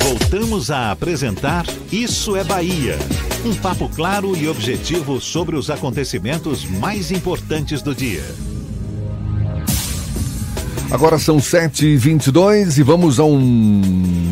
Voltamos 0.05 0.71
a 0.71 0.93
apresentar 0.93 1.67
Isso 1.91 2.37
é 2.37 2.45
Bahia. 2.45 2.97
Um 3.45 3.57
papo 3.57 3.89
claro 3.89 4.37
e 4.37 4.47
objetivo 4.47 5.21
sobre 5.21 5.57
os 5.57 5.69
acontecimentos 5.69 6.65
mais 6.65 7.11
importantes 7.11 7.83
do 7.83 7.93
dia. 7.93 8.23
Agora 10.93 11.19
são 11.19 11.39
7h22 11.39 12.79
e 12.79 12.83
vamos 12.83 13.19
a 13.19 13.25
um 13.25 13.83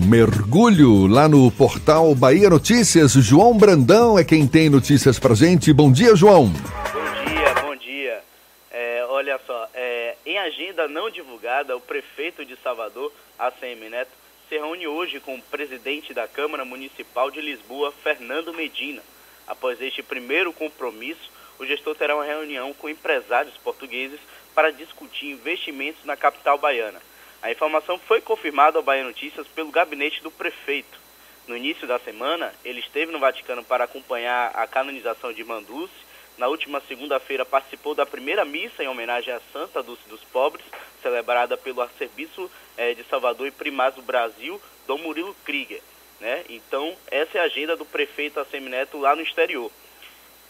mergulho 0.08 1.08
lá 1.08 1.28
no 1.28 1.50
portal 1.50 2.14
Bahia 2.14 2.48
Notícias. 2.48 3.12
João 3.12 3.58
Brandão 3.58 4.16
é 4.16 4.22
quem 4.22 4.46
tem 4.46 4.70
notícias 4.70 5.18
pra 5.18 5.34
gente. 5.34 5.72
Bom 5.72 5.90
dia, 5.90 6.14
João. 6.14 6.46
Bom 6.46 7.26
dia, 7.26 7.54
bom 7.60 7.76
dia. 7.76 8.22
É, 8.70 9.04
olha 9.08 9.38
só, 9.44 9.68
é, 9.74 10.14
em 10.24 10.38
agenda 10.38 10.86
não 10.86 11.10
divulgada, 11.10 11.76
o 11.76 11.80
prefeito 11.80 12.44
de 12.44 12.56
Salvador, 12.62 13.12
ACM 13.36 13.90
Neto, 13.90 14.12
se 14.48 14.56
reúne 14.56 14.86
hoje 14.86 15.18
com 15.18 15.34
o 15.34 15.42
presidente 15.42 16.14
da 16.14 16.28
Câmara 16.28 16.64
Municipal 16.64 17.32
de 17.32 17.40
Lisboa, 17.40 17.92
Fernando 18.02 18.54
Medina. 18.54 19.02
Após 19.46 19.80
este 19.80 20.04
primeiro 20.04 20.52
compromisso, 20.52 21.32
o 21.58 21.66
gestor 21.66 21.96
terá 21.96 22.14
uma 22.14 22.24
reunião 22.24 22.72
com 22.72 22.88
empresários 22.88 23.54
portugueses 23.56 24.20
para 24.54 24.72
discutir 24.72 25.30
investimentos 25.30 26.04
na 26.04 26.16
capital 26.16 26.58
baiana. 26.58 27.00
A 27.42 27.50
informação 27.50 27.98
foi 27.98 28.20
confirmada 28.20 28.78
ao 28.78 28.82
Bahia 28.82 29.04
Notícias 29.04 29.46
pelo 29.48 29.70
gabinete 29.70 30.22
do 30.22 30.30
prefeito. 30.30 30.98
No 31.46 31.56
início 31.56 31.86
da 31.86 31.98
semana, 31.98 32.54
ele 32.64 32.80
esteve 32.80 33.12
no 33.12 33.18
Vaticano 33.18 33.62
para 33.62 33.84
acompanhar 33.84 34.50
a 34.54 34.66
canonização 34.66 35.32
de 35.32 35.44
Manduce. 35.44 35.92
Na 36.38 36.48
última 36.48 36.80
segunda-feira, 36.88 37.44
participou 37.44 37.94
da 37.94 38.06
primeira 38.06 38.44
missa 38.44 38.82
em 38.82 38.88
homenagem 38.88 39.32
à 39.34 39.40
Santa 39.52 39.82
Dulce 39.82 40.08
dos 40.08 40.24
Pobres, 40.24 40.64
celebrada 41.02 41.56
pelo 41.56 41.82
arcebispo 41.82 42.50
eh, 42.78 42.94
de 42.94 43.04
Salvador 43.04 43.46
e 43.46 43.50
primaz 43.50 43.94
do 43.94 44.00
Brasil, 44.00 44.60
Dom 44.86 44.98
Murilo 44.98 45.36
Krieger. 45.44 45.82
Né? 46.20 46.44
Então, 46.48 46.96
essa 47.10 47.36
é 47.36 47.40
a 47.42 47.44
agenda 47.44 47.76
do 47.76 47.84
prefeito 47.84 48.40
Assemineto 48.40 48.98
lá 48.98 49.14
no 49.14 49.22
exterior. 49.22 49.70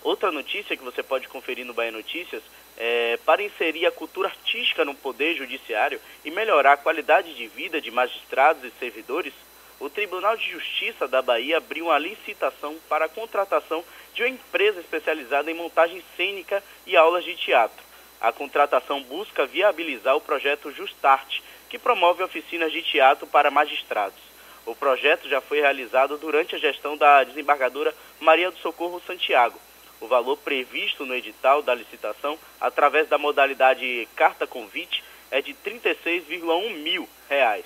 Outra 0.04 0.30
notícia 0.30 0.76
que 0.76 0.84
você 0.84 1.02
pode 1.02 1.26
conferir 1.26 1.66
no 1.66 1.74
Bahia 1.74 1.90
Notícias 1.90 2.42
é, 2.76 3.18
para 3.24 3.42
inserir 3.42 3.86
a 3.86 3.92
cultura 3.92 4.28
artística 4.28 4.84
no 4.84 4.94
Poder 4.94 5.34
Judiciário 5.36 6.00
e 6.24 6.30
melhorar 6.30 6.72
a 6.72 6.76
qualidade 6.76 7.34
de 7.34 7.46
vida 7.46 7.80
de 7.80 7.90
magistrados 7.90 8.64
e 8.64 8.72
servidores, 8.78 9.32
o 9.80 9.90
Tribunal 9.90 10.36
de 10.36 10.50
Justiça 10.50 11.06
da 11.06 11.20
Bahia 11.20 11.58
abriu 11.58 11.86
uma 11.86 11.98
licitação 11.98 12.76
para 12.88 13.06
a 13.06 13.08
contratação 13.08 13.84
de 14.14 14.22
uma 14.22 14.28
empresa 14.28 14.80
especializada 14.80 15.50
em 15.50 15.54
montagem 15.54 16.02
cênica 16.16 16.62
e 16.86 16.96
aulas 16.96 17.24
de 17.24 17.36
teatro. 17.36 17.84
A 18.20 18.32
contratação 18.32 19.02
busca 19.02 19.44
viabilizar 19.44 20.16
o 20.16 20.20
projeto 20.20 20.70
Justarte, 20.70 21.42
que 21.68 21.78
promove 21.78 22.22
oficinas 22.22 22.72
de 22.72 22.82
teatro 22.82 23.26
para 23.26 23.50
magistrados. 23.50 24.22
O 24.64 24.74
projeto 24.74 25.28
já 25.28 25.40
foi 25.40 25.60
realizado 25.60 26.16
durante 26.16 26.54
a 26.54 26.58
gestão 26.58 26.96
da 26.96 27.22
desembargadora 27.24 27.94
Maria 28.20 28.50
do 28.50 28.58
Socorro 28.58 29.02
Santiago. 29.06 29.58
O 30.00 30.06
valor 30.06 30.36
previsto 30.38 31.06
no 31.06 31.14
edital 31.14 31.62
da 31.62 31.74
licitação, 31.74 32.38
através 32.60 33.08
da 33.08 33.18
modalidade 33.18 34.08
carta 34.16 34.46
convite, 34.46 35.02
é 35.30 35.40
de 35.40 35.54
36,1 35.54 36.76
mil 36.76 37.08
reais. 37.28 37.64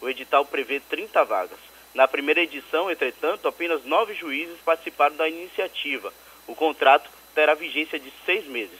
O 0.00 0.08
edital 0.08 0.44
prevê 0.44 0.80
30 0.80 1.24
vagas. 1.24 1.58
Na 1.94 2.06
primeira 2.06 2.40
edição, 2.40 2.90
entretanto, 2.90 3.48
apenas 3.48 3.84
nove 3.84 4.14
juízes 4.14 4.58
participaram 4.64 5.16
da 5.16 5.28
iniciativa. 5.28 6.12
O 6.46 6.54
contrato 6.54 7.10
terá 7.34 7.54
vigência 7.54 7.98
de 7.98 8.12
seis 8.24 8.46
meses. 8.46 8.78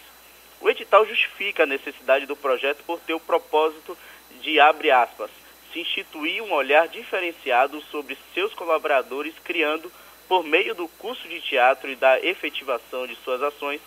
O 0.61 0.69
edital 0.69 1.07
justifica 1.07 1.63
a 1.63 1.67
necessidade 1.67 2.27
do 2.27 2.37
projeto 2.37 2.83
por 2.85 3.01
ter 3.01 3.15
o 3.15 3.21
propósito 3.21 3.97
de, 4.41 4.61
abre 4.61 4.91
aspas, 4.91 5.31
se 5.73 5.81
instituir 5.81 6.43
um 6.43 6.53
olhar 6.53 6.89
diferenciado 6.89 7.81
sobre 7.91 8.17
seus 8.35 8.53
colaboradores, 8.55 9.35
criando, 9.43 9.91
por 10.31 10.45
meio 10.45 10.77
do 10.77 10.87
curso 10.87 11.27
de 11.27 11.41
teatro 11.41 11.91
e 11.91 11.97
da 11.97 12.21
efetivação 12.21 13.05
de 13.05 13.17
suas 13.17 13.43
ações, 13.43 13.81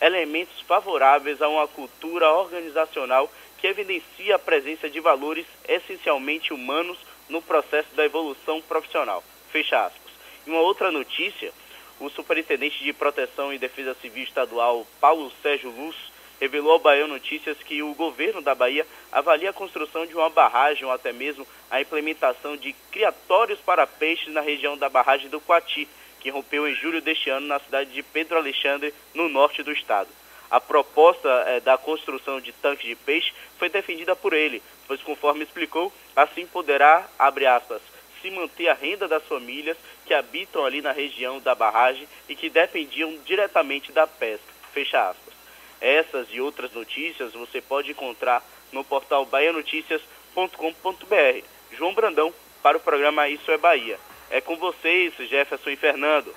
elementos 0.00 0.58
favoráveis 0.62 1.42
a 1.42 1.48
uma 1.48 1.68
cultura 1.68 2.26
organizacional 2.30 3.30
que 3.58 3.66
evidencia 3.66 4.36
a 4.36 4.38
presença 4.38 4.88
de 4.88 4.98
valores 4.98 5.44
essencialmente 5.68 6.54
humanos 6.54 6.96
no 7.28 7.42
processo 7.42 7.94
da 7.94 8.02
evolução 8.02 8.62
profissional. 8.62 9.22
Fecha 9.50 9.84
aspas. 9.84 10.10
Em 10.46 10.50
uma 10.52 10.62
outra 10.62 10.90
notícia, 10.90 11.52
o 12.00 12.08
superintendente 12.08 12.82
de 12.82 12.94
Proteção 12.94 13.52
e 13.52 13.58
Defesa 13.58 13.94
Civil 14.00 14.24
Estadual, 14.24 14.86
Paulo 15.02 15.30
Sérgio 15.42 15.68
Luz, 15.68 15.96
revelou 16.40 16.72
ao 16.72 16.78
Bahia 16.78 17.06
Notícias 17.06 17.58
que 17.58 17.82
o 17.82 17.94
governo 17.94 18.40
da 18.40 18.54
Bahia 18.54 18.86
avalia 19.12 19.50
a 19.50 19.52
construção 19.52 20.06
de 20.06 20.14
uma 20.14 20.30
barragem 20.30 20.84
ou 20.84 20.90
até 20.90 21.12
mesmo 21.12 21.46
a 21.70 21.80
implementação 21.80 22.56
de 22.56 22.72
criatórios 22.90 23.60
para 23.60 23.86
peixes 23.86 24.32
na 24.32 24.40
região 24.40 24.76
da 24.76 24.88
barragem 24.88 25.28
do 25.28 25.40
Coati, 25.40 25.86
que 26.18 26.30
rompeu 26.30 26.66
em 26.66 26.74
julho 26.74 27.00
deste 27.00 27.28
ano 27.28 27.46
na 27.46 27.58
cidade 27.60 27.92
de 27.92 28.02
Pedro 28.02 28.38
Alexandre, 28.38 28.94
no 29.14 29.28
norte 29.28 29.62
do 29.62 29.70
estado. 29.70 30.08
A 30.50 30.60
proposta 30.60 31.28
eh, 31.46 31.60
da 31.60 31.78
construção 31.78 32.40
de 32.40 32.52
tanques 32.52 32.86
de 32.86 32.96
peixe 32.96 33.32
foi 33.56 33.68
defendida 33.68 34.16
por 34.16 34.32
ele, 34.32 34.60
pois 34.86 35.00
conforme 35.02 35.44
explicou, 35.44 35.92
assim 36.16 36.44
poderá, 36.46 37.08
abre 37.18 37.46
aspas, 37.46 37.80
se 38.20 38.30
manter 38.30 38.68
a 38.68 38.74
renda 38.74 39.06
das 39.06 39.22
famílias 39.24 39.76
que 40.04 40.12
habitam 40.12 40.64
ali 40.64 40.82
na 40.82 40.92
região 40.92 41.38
da 41.38 41.54
barragem 41.54 42.08
e 42.28 42.34
que 42.34 42.50
dependiam 42.50 43.16
diretamente 43.24 43.92
da 43.92 44.06
pesca. 44.06 44.52
Fecha 44.72 45.10
aspas. 45.10 45.29
Essas 45.80 46.28
e 46.30 46.40
outras 46.40 46.72
notícias 46.72 47.32
você 47.32 47.60
pode 47.60 47.90
encontrar 47.90 48.44
no 48.72 48.84
portal 48.84 49.26
baianoticias.com.br. 49.26 51.44
João 51.76 51.94
Brandão, 51.94 52.32
para 52.62 52.76
o 52.76 52.80
programa 52.80 53.28
Isso 53.28 53.50
é 53.50 53.56
Bahia. 53.56 53.98
É 54.30 54.40
com 54.40 54.56
vocês, 54.56 55.12
Jefferson 55.28 55.70
e 55.70 55.76
Fernando. 55.76 56.32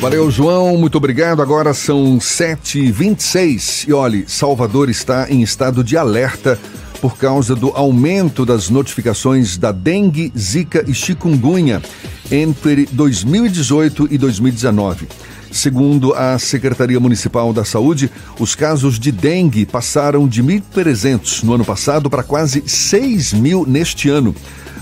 Valeu, 0.00 0.30
João, 0.30 0.76
muito 0.76 0.98
obrigado. 0.98 1.40
Agora 1.40 1.72
são 1.72 2.18
7h26 2.18 3.88
e 3.88 3.92
olhe, 3.92 4.28
Salvador 4.28 4.90
está 4.90 5.30
em 5.30 5.42
estado 5.42 5.82
de 5.82 5.96
alerta 5.96 6.58
por 7.00 7.16
causa 7.16 7.54
do 7.54 7.70
aumento 7.70 8.44
das 8.44 8.68
notificações 8.68 9.56
da 9.56 9.72
dengue, 9.72 10.32
zika 10.36 10.84
e 10.86 10.94
chikungunya 10.94 11.82
entre 12.30 12.86
2018 12.86 14.08
e 14.10 14.18
2019. 14.18 15.08
Segundo 15.54 16.12
a 16.14 16.36
Secretaria 16.36 16.98
Municipal 16.98 17.52
da 17.52 17.64
Saúde, 17.64 18.10
os 18.40 18.56
casos 18.56 18.98
de 18.98 19.12
dengue 19.12 19.64
passaram 19.64 20.26
de 20.26 20.42
1.300 20.42 21.44
no 21.44 21.54
ano 21.54 21.64
passado 21.64 22.10
para 22.10 22.24
quase 22.24 22.64
6 22.66 23.34
mil 23.34 23.64
neste 23.64 24.08
ano. 24.08 24.34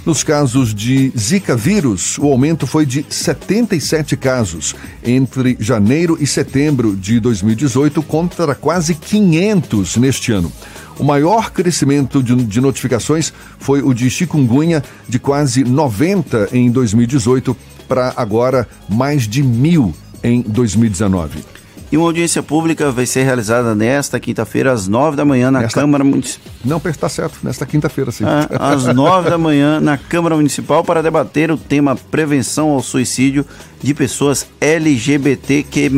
Nos 0.07 0.25
casos 0.25 0.75
de 0.75 1.13
Zika 1.17 1.55
vírus, 1.55 2.17
o 2.17 2.27
aumento 2.27 2.67
foi 2.67 2.87
de 2.87 3.05
77 3.07 4.17
casos 4.17 4.75
entre 5.05 5.59
janeiro 5.61 6.17
e 6.19 6.27
setembro 6.27 6.97
de 6.97 7.21
2018 7.21 8.03
contra 8.03 8.55
quase 8.55 8.95
500 8.95 9.99
neste 9.99 10.33
ano. 10.33 10.51
O 10.99 11.05
maior 11.05 11.51
crescimento 11.51 12.23
de, 12.23 12.61
notificações 12.63 13.31
foi 13.59 13.83
o 13.83 13.93
de 13.93 14.09
chikungunya, 14.09 14.83
de 15.07 15.19
quase 15.19 15.65
90 15.65 16.49
em 16.51 16.71
2018 16.71 17.55
para 17.87 18.15
agora 18.17 18.67
mais 18.89 19.29
de 19.29 19.43
mil 19.43 19.95
em 20.23 20.43
2019. 20.43 21.45
E 21.93 21.97
uma 21.99 22.07
audiência 22.07 22.43
pública 22.43 22.91
vai 22.91 23.05
ser 23.05 23.23
realizada 23.23 23.75
nesta 23.75 24.19
quinta-feira, 24.19 24.73
às 24.73 24.89
nove 24.89 25.15
da 25.15 25.27
manhã, 25.27 25.51
na 25.51 25.61
nesta... 25.61 25.79
Câmara 25.79 26.03
Municipal. 26.03 26.51
Não, 26.65 26.81
está 26.87 27.07
certo, 27.07 27.39
nesta 27.43 27.67
quinta-feira, 27.67 28.11
sim. 28.11 28.25
Ah, 28.27 28.49
às 28.73 28.87
nove 28.95 29.29
da 29.29 29.37
manhã, 29.37 29.79
na 29.79 29.99
Câmara 29.99 30.35
Municipal, 30.35 30.83
para 30.83 31.03
debater 31.03 31.51
o 31.51 31.59
tema 31.59 31.95
prevenção 31.95 32.71
ao 32.71 32.83
suicídio 32.83 33.45
de 33.83 33.93
pessoas 33.93 34.47
LGBTQI, 34.59 35.91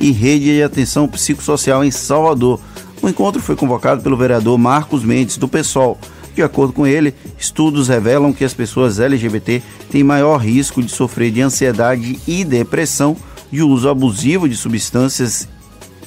e 0.00 0.12
rede 0.12 0.44
de 0.46 0.62
atenção 0.62 1.06
psicossocial 1.06 1.84
em 1.84 1.90
Salvador. 1.90 2.58
O 3.02 3.08
encontro 3.08 3.42
foi 3.42 3.54
convocado 3.54 4.00
pelo 4.00 4.16
vereador 4.16 4.56
Marcos 4.56 5.04
Mendes, 5.04 5.36
do 5.36 5.46
PSOL. 5.46 5.98
De 6.38 6.42
acordo 6.44 6.72
com 6.72 6.86
ele, 6.86 7.12
estudos 7.36 7.88
revelam 7.88 8.32
que 8.32 8.44
as 8.44 8.54
pessoas 8.54 9.00
LGBT 9.00 9.60
têm 9.90 10.04
maior 10.04 10.36
risco 10.36 10.80
de 10.80 10.88
sofrer 10.88 11.32
de 11.32 11.42
ansiedade 11.42 12.16
e 12.28 12.44
depressão 12.44 13.16
de 13.50 13.60
uso 13.60 13.88
abusivo 13.88 14.48
de 14.48 14.56
substâncias 14.56 15.48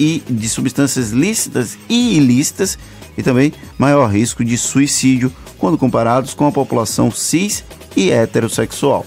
e 0.00 0.22
de 0.26 0.48
substâncias 0.48 1.10
lícitas 1.10 1.76
e 1.86 2.16
ilícitas 2.16 2.78
e 3.14 3.22
também 3.22 3.52
maior 3.76 4.06
risco 4.06 4.42
de 4.42 4.56
suicídio 4.56 5.30
quando 5.58 5.76
comparados 5.76 6.32
com 6.32 6.46
a 6.46 6.50
população 6.50 7.10
cis 7.10 7.62
e 7.94 8.10
heterossexual. 8.10 9.04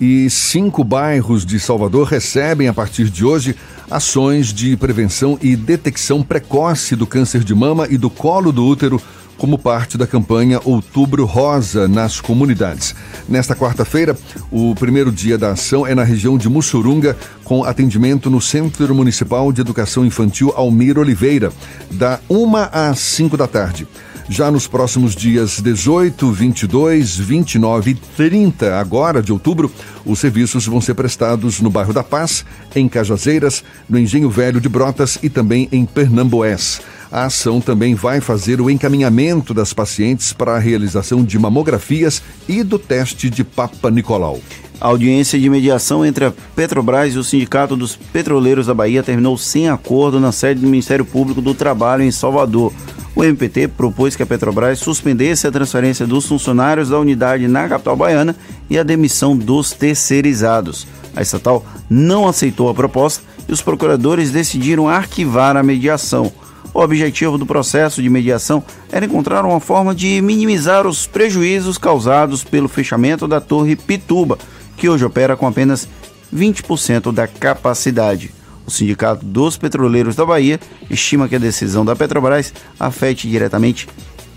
E 0.00 0.30
cinco 0.30 0.84
bairros 0.84 1.44
de 1.44 1.58
Salvador 1.58 2.06
recebem 2.06 2.68
a 2.68 2.72
partir 2.72 3.10
de 3.10 3.24
hoje 3.24 3.56
ações 3.90 4.52
de 4.52 4.76
prevenção 4.76 5.36
e 5.42 5.56
detecção 5.56 6.22
precoce 6.22 6.94
do 6.94 7.04
câncer 7.04 7.42
de 7.42 7.52
mama 7.52 7.88
e 7.90 7.98
do 7.98 8.08
colo 8.08 8.52
do 8.52 8.64
útero 8.64 9.02
como 9.38 9.56
parte 9.56 9.96
da 9.96 10.06
campanha 10.06 10.60
Outubro 10.64 11.24
Rosa 11.24 11.88
nas 11.88 12.20
comunidades. 12.20 12.94
Nesta 13.28 13.54
quarta-feira, 13.54 14.18
o 14.50 14.74
primeiro 14.74 15.10
dia 15.10 15.38
da 15.38 15.52
ação 15.52 15.86
é 15.86 15.94
na 15.94 16.02
região 16.02 16.36
de 16.36 16.48
Mussurunga, 16.48 17.16
com 17.44 17.64
atendimento 17.64 18.28
no 18.28 18.40
Centro 18.40 18.94
Municipal 18.94 19.50
de 19.52 19.60
Educação 19.60 20.04
Infantil 20.04 20.52
Almir 20.54 20.98
Oliveira, 20.98 21.52
da 21.90 22.18
1 22.28 22.56
às 22.72 22.98
5 22.98 23.36
da 23.36 23.46
tarde. 23.46 23.86
Já 24.30 24.50
nos 24.50 24.66
próximos 24.66 25.16
dias 25.16 25.58
18, 25.58 26.30
22, 26.30 27.16
29 27.16 27.92
e 27.92 27.94
30, 27.94 28.78
agora 28.78 29.22
de 29.22 29.32
outubro, 29.32 29.72
os 30.04 30.18
serviços 30.18 30.66
vão 30.66 30.82
ser 30.82 30.92
prestados 30.92 31.62
no 31.62 31.70
bairro 31.70 31.94
da 31.94 32.04
Paz, 32.04 32.44
em 32.76 32.86
Cajazeiras, 32.88 33.64
no 33.88 33.98
Engenho 33.98 34.28
Velho 34.28 34.60
de 34.60 34.68
Brotas 34.68 35.18
e 35.22 35.30
também 35.30 35.66
em 35.72 35.86
Pernambués. 35.86 36.78
A 37.10 37.24
ação 37.24 37.60
também 37.60 37.94
vai 37.94 38.20
fazer 38.20 38.60
o 38.60 38.68
encaminhamento 38.68 39.54
das 39.54 39.72
pacientes 39.72 40.32
para 40.32 40.56
a 40.56 40.58
realização 40.58 41.24
de 41.24 41.38
mamografias 41.38 42.22
e 42.46 42.62
do 42.62 42.78
teste 42.78 43.30
de 43.30 43.42
Papa 43.42 43.90
Nicolau. 43.90 44.40
A 44.80 44.88
audiência 44.88 45.40
de 45.40 45.48
mediação 45.48 46.04
entre 46.04 46.26
a 46.26 46.32
Petrobras 46.54 47.14
e 47.14 47.18
o 47.18 47.24
Sindicato 47.24 47.74
dos 47.74 47.96
Petroleiros 47.96 48.66
da 48.66 48.74
Bahia 48.74 49.02
terminou 49.02 49.36
sem 49.38 49.68
acordo 49.68 50.20
na 50.20 50.32
sede 50.32 50.60
do 50.60 50.68
Ministério 50.68 51.04
Público 51.04 51.40
do 51.40 51.54
Trabalho 51.54 52.02
em 52.02 52.10
Salvador. 52.12 52.72
O 53.16 53.24
MPT 53.24 53.68
propôs 53.68 54.14
que 54.14 54.22
a 54.22 54.26
Petrobras 54.26 54.78
suspendesse 54.78 55.46
a 55.46 55.50
transferência 55.50 56.06
dos 56.06 56.26
funcionários 56.26 56.90
da 56.90 57.00
unidade 57.00 57.48
na 57.48 57.68
capital 57.68 57.96
baiana 57.96 58.36
e 58.68 58.78
a 58.78 58.84
demissão 58.84 59.36
dos 59.36 59.72
terceirizados. 59.72 60.86
A 61.16 61.22
estatal 61.22 61.66
não 61.88 62.28
aceitou 62.28 62.68
a 62.68 62.74
proposta 62.74 63.24
e 63.48 63.52
os 63.52 63.62
procuradores 63.62 64.30
decidiram 64.30 64.88
arquivar 64.88 65.56
a 65.56 65.62
mediação. 65.62 66.30
O 66.72 66.80
objetivo 66.80 67.38
do 67.38 67.46
processo 67.46 68.02
de 68.02 68.08
mediação 68.08 68.62
era 68.90 69.06
encontrar 69.06 69.44
uma 69.44 69.60
forma 69.60 69.94
de 69.94 70.20
minimizar 70.22 70.86
os 70.86 71.06
prejuízos 71.06 71.78
causados 71.78 72.44
pelo 72.44 72.68
fechamento 72.68 73.26
da 73.26 73.40
Torre 73.40 73.74
Pituba, 73.74 74.38
que 74.76 74.88
hoje 74.88 75.04
opera 75.04 75.36
com 75.36 75.46
apenas 75.46 75.88
20% 76.34 77.12
da 77.12 77.26
capacidade. 77.26 78.32
O 78.66 78.70
Sindicato 78.70 79.24
dos 79.24 79.56
Petroleiros 79.56 80.14
da 80.14 80.26
Bahia 80.26 80.60
estima 80.90 81.26
que 81.26 81.36
a 81.36 81.38
decisão 81.38 81.84
da 81.84 81.96
Petrobras 81.96 82.52
afete 82.78 83.28
diretamente 83.28 83.88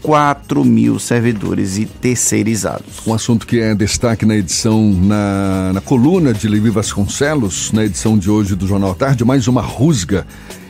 4 0.01 0.65
mil 0.65 0.97
servidores 0.99 1.77
e 1.77 1.85
terceirizados. 1.85 3.05
Um 3.05 3.13
assunto 3.13 3.45
que 3.45 3.59
é 3.59 3.75
destaque 3.75 4.25
na 4.25 4.35
edição, 4.35 4.91
na, 4.91 5.73
na 5.73 5.81
coluna 5.81 6.33
de 6.33 6.47
Levi 6.47 6.69
Vasconcelos, 6.69 7.71
na 7.71 7.85
edição 7.85 8.17
de 8.17 8.29
hoje 8.29 8.55
do 8.55 8.65
Jornal 8.65 8.95
Tarde, 8.95 9.23
mais 9.23 9.47
uma 9.47 9.61
rusga 9.61 10.25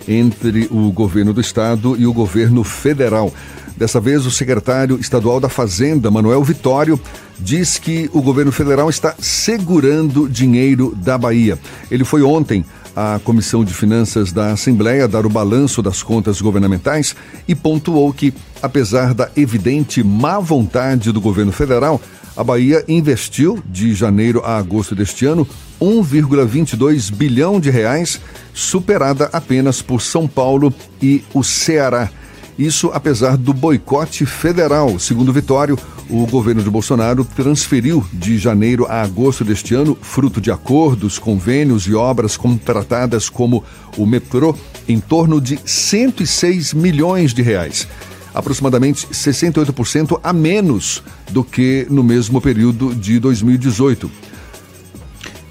entre 0.08 0.68
o 0.72 0.92
governo 0.92 1.34
do 1.34 1.42
estado 1.42 1.96
e 1.98 2.06
o 2.06 2.14
governo 2.14 2.64
federal. 2.64 3.34
Dessa 3.76 4.00
vez, 4.00 4.26
o 4.26 4.32
secretário 4.32 5.00
estadual 5.00 5.40
da 5.40 5.50
Fazenda, 5.50 6.12
Manuel 6.12 6.44
Vitório, 6.44 7.00
diz 7.40 7.78
que 7.78 8.10
o 8.14 8.22
governo 8.22 8.52
federal 8.52 8.90
está 8.90 9.16
segurando 9.20 10.30
dinheiro 10.30 10.94
da 10.96 11.18
Bahia. 11.18 11.58
Ele 11.90 12.04
foi 12.04 12.22
ontem 12.22 12.64
à 12.96 13.20
Comissão 13.24 13.64
de 13.64 13.74
Finanças 13.74 14.32
da 14.32 14.52
Assembleia 14.52 15.08
dar 15.08 15.26
o 15.26 15.30
balanço 15.30 15.82
das 15.82 16.04
contas 16.04 16.42
governamentais 16.42 17.16
e 17.48 17.56
pontuou 17.56 18.14
que, 18.14 18.34
apesar 18.62 19.14
da 19.14 19.32
evidente 19.36 20.04
má 20.04 20.40
vontade 20.40 21.12
do 21.12 21.22
governo 21.22 21.52
federal, 21.52 22.00
a 22.36 22.44
Bahia 22.44 22.84
investiu 22.88 23.62
de 23.66 23.94
janeiro 23.94 24.42
a 24.44 24.58
agosto 24.58 24.96
deste 24.96 25.26
ano 25.26 25.48
1,22 25.82 27.12
bilhão 27.12 27.60
de 27.60 27.70
reais, 27.70 28.22
superada 28.54 29.30
apenas 29.34 29.82
por 29.82 30.02
São 30.02 30.28
Paulo 30.28 30.74
e 31.02 31.24
o 31.34 31.44
Ceará. 31.44 32.10
Isso 32.58 32.92
apesar 32.94 33.38
do 33.38 33.54
boicote 33.54 34.26
federal. 34.26 35.00
Segundo 35.00 35.34
Vitório, 35.34 35.78
o 36.10 36.28
governo 36.28 36.62
de 36.62 36.70
Bolsonaro 36.70 37.26
transferiu 37.26 38.06
de 38.14 38.38
janeiro 38.38 38.86
a 38.88 39.02
agosto 39.02 39.44
deste 39.44 39.74
ano, 39.74 39.98
fruto 40.00 40.40
de 40.40 40.52
acordos, 40.52 41.18
convênios 41.18 41.88
e 41.88 41.96
obras 41.96 42.38
contratadas 42.38 43.30
como 43.30 43.64
o 43.98 44.06
metrô, 44.06 44.56
em 44.88 45.00
torno 45.00 45.42
de 45.42 45.60
106 45.66 46.74
milhões 46.74 47.34
de 47.34 47.42
reais. 47.42 47.88
Aproximadamente 48.34 49.08
68% 49.08 50.20
a 50.24 50.34
menos 50.34 51.04
do 51.30 51.44
que 51.44 51.86
no 51.90 52.04
mesmo 52.04 52.42
período 52.42 52.94
de 52.96 53.20
2018. 53.20 54.10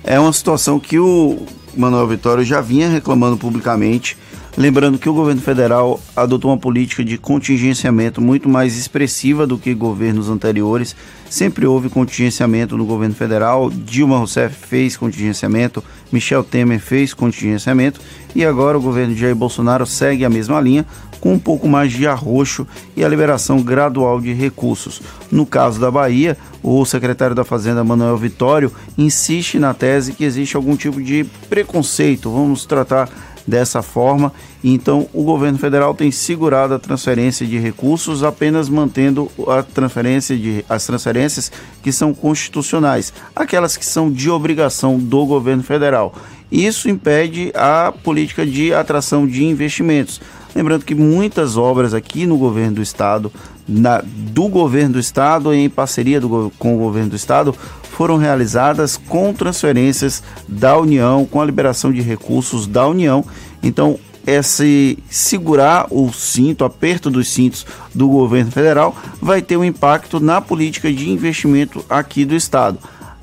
É 0.03 0.19
uma 0.19 0.33
situação 0.33 0.81
que 0.81 0.99
o 0.99 1.47
Manuel 1.77 2.07
Vitório 2.09 2.45
já 2.45 2.61
vinha 2.61 2.89
reclamando 2.89 3.37
publicamente 3.37 4.17
Lembrando 4.57 4.99
que 4.99 5.09
o 5.09 5.15
governo 5.15 5.41
federal 5.41 6.01
adotou 6.15 6.51
uma 6.51 6.59
política 6.59 7.05
de 7.05 7.17
contingenciamento 7.17 8.21
muito 8.21 8.49
mais 8.49 8.77
expressiva 8.77 9.47
do 9.47 9.57
que 9.57 9.73
governos 9.73 10.29
anteriores. 10.29 10.97
Sempre 11.29 11.67
houve 11.67 11.89
contingenciamento 11.89 12.77
no 12.77 12.85
governo 12.85 13.15
federal. 13.15 13.71
Dilma 13.71 14.19
Rousseff 14.19 14.55
fez 14.67 14.97
contingenciamento, 14.97 15.83
Michel 16.11 16.43
Temer 16.43 16.81
fez 16.81 17.15
contingenciamento 17.15 18.01
e 18.35 18.45
agora 18.45 18.77
o 18.77 18.83
governo 18.83 19.15
de 19.15 19.21
Jair 19.21 19.37
Bolsonaro 19.37 19.87
segue 19.87 20.25
a 20.25 20.31
mesma 20.31 20.61
linha, 20.61 20.85
com 21.21 21.35
um 21.35 21.39
pouco 21.39 21.69
mais 21.69 21.93
de 21.93 22.07
arroxo 22.07 22.67
e 22.97 23.05
a 23.05 23.09
liberação 23.09 23.63
gradual 23.63 24.21
de 24.21 24.33
recursos. 24.33 25.01
No 25.31 25.47
caso 25.47 25.79
da 25.79 25.91
Bahia, 25.91 26.37
o 26.63 26.85
secretário 26.85 27.37
da 27.37 27.45
Fazenda, 27.45 27.85
Manuel 27.85 28.17
Vitório, 28.17 28.73
insiste 28.99 29.59
na 29.59 29.73
tese 29.75 30.13
que 30.13 30.25
existe 30.25 30.57
algum 30.57 30.77
tipo 30.77 31.01
de 31.01 31.25
preconceito, 31.49 32.31
vamos 32.31 32.65
tratar 32.65 33.09
dessa 33.51 33.83
forma. 33.83 34.33
Então, 34.63 35.09
o 35.13 35.25
governo 35.25 35.59
federal 35.59 35.95
tem 35.95 36.11
segurado 36.11 36.73
a 36.73 36.79
transferência 36.79 37.45
de 37.45 37.59
recursos, 37.59 38.23
apenas 38.23 38.69
mantendo 38.69 39.31
a 39.49 39.63
transferência 39.63 40.37
de, 40.37 40.65
as 40.69 40.87
transferências 40.87 41.51
que 41.83 41.93
são 41.93 42.15
constitucionais, 42.15 43.13
aquelas 43.35 43.77
que 43.77 43.85
são 43.85 44.11
de 44.11 44.31
obrigação 44.31 44.99
do 44.99 45.27
governo 45.27 45.63
federal. 45.63 46.15
Isso 46.51 46.89
impede 46.89 47.53
a 47.55 47.93
política 47.93 48.47
de 48.47 48.73
atração 48.73 49.27
de 49.27 49.45
investimentos. 49.45 50.21
Lembrando 50.55 50.85
que 50.85 50.95
muitas 50.95 51.57
obras 51.57 51.95
aqui 51.95 52.27
no 52.27 52.37
governo 52.37 52.77
do 52.77 52.83
estado, 52.83 53.33
na, 53.69 54.03
do 54.05 54.49
governo 54.49 54.95
do 54.95 54.99
estado 54.99 55.55
em 55.55 55.71
parceria 55.71 56.21
do, 56.21 56.53
com 56.59 56.75
o 56.75 56.79
governo 56.79 57.11
do 57.11 57.17
estado, 57.17 57.55
foram 58.01 58.17
realizadas 58.17 58.97
com 58.97 59.31
transferências 59.35 60.23
da 60.49 60.75
União, 60.79 61.27
com 61.27 61.39
a 61.39 61.45
liberação 61.45 61.93
de 61.93 62.01
recursos 62.01 62.67
da 62.67 62.89
União. 62.89 63.23
Então, 63.63 63.99
esse 64.27 64.99
segurar 65.11 65.87
o 65.91 66.11
cinto, 66.11 66.65
aperto 66.65 67.11
dos 67.11 67.29
cintos 67.29 67.67
do 67.95 68.09
governo 68.09 68.51
federal, 68.51 68.97
vai 69.21 69.43
ter 69.43 69.59
um 69.59 69.65
impacto 69.67 70.19
na 70.19 70.41
política 70.41 70.91
de 70.91 71.11
investimento 71.11 71.85
aqui 71.91 72.25
do 72.25 72.35
estado. 72.35 72.79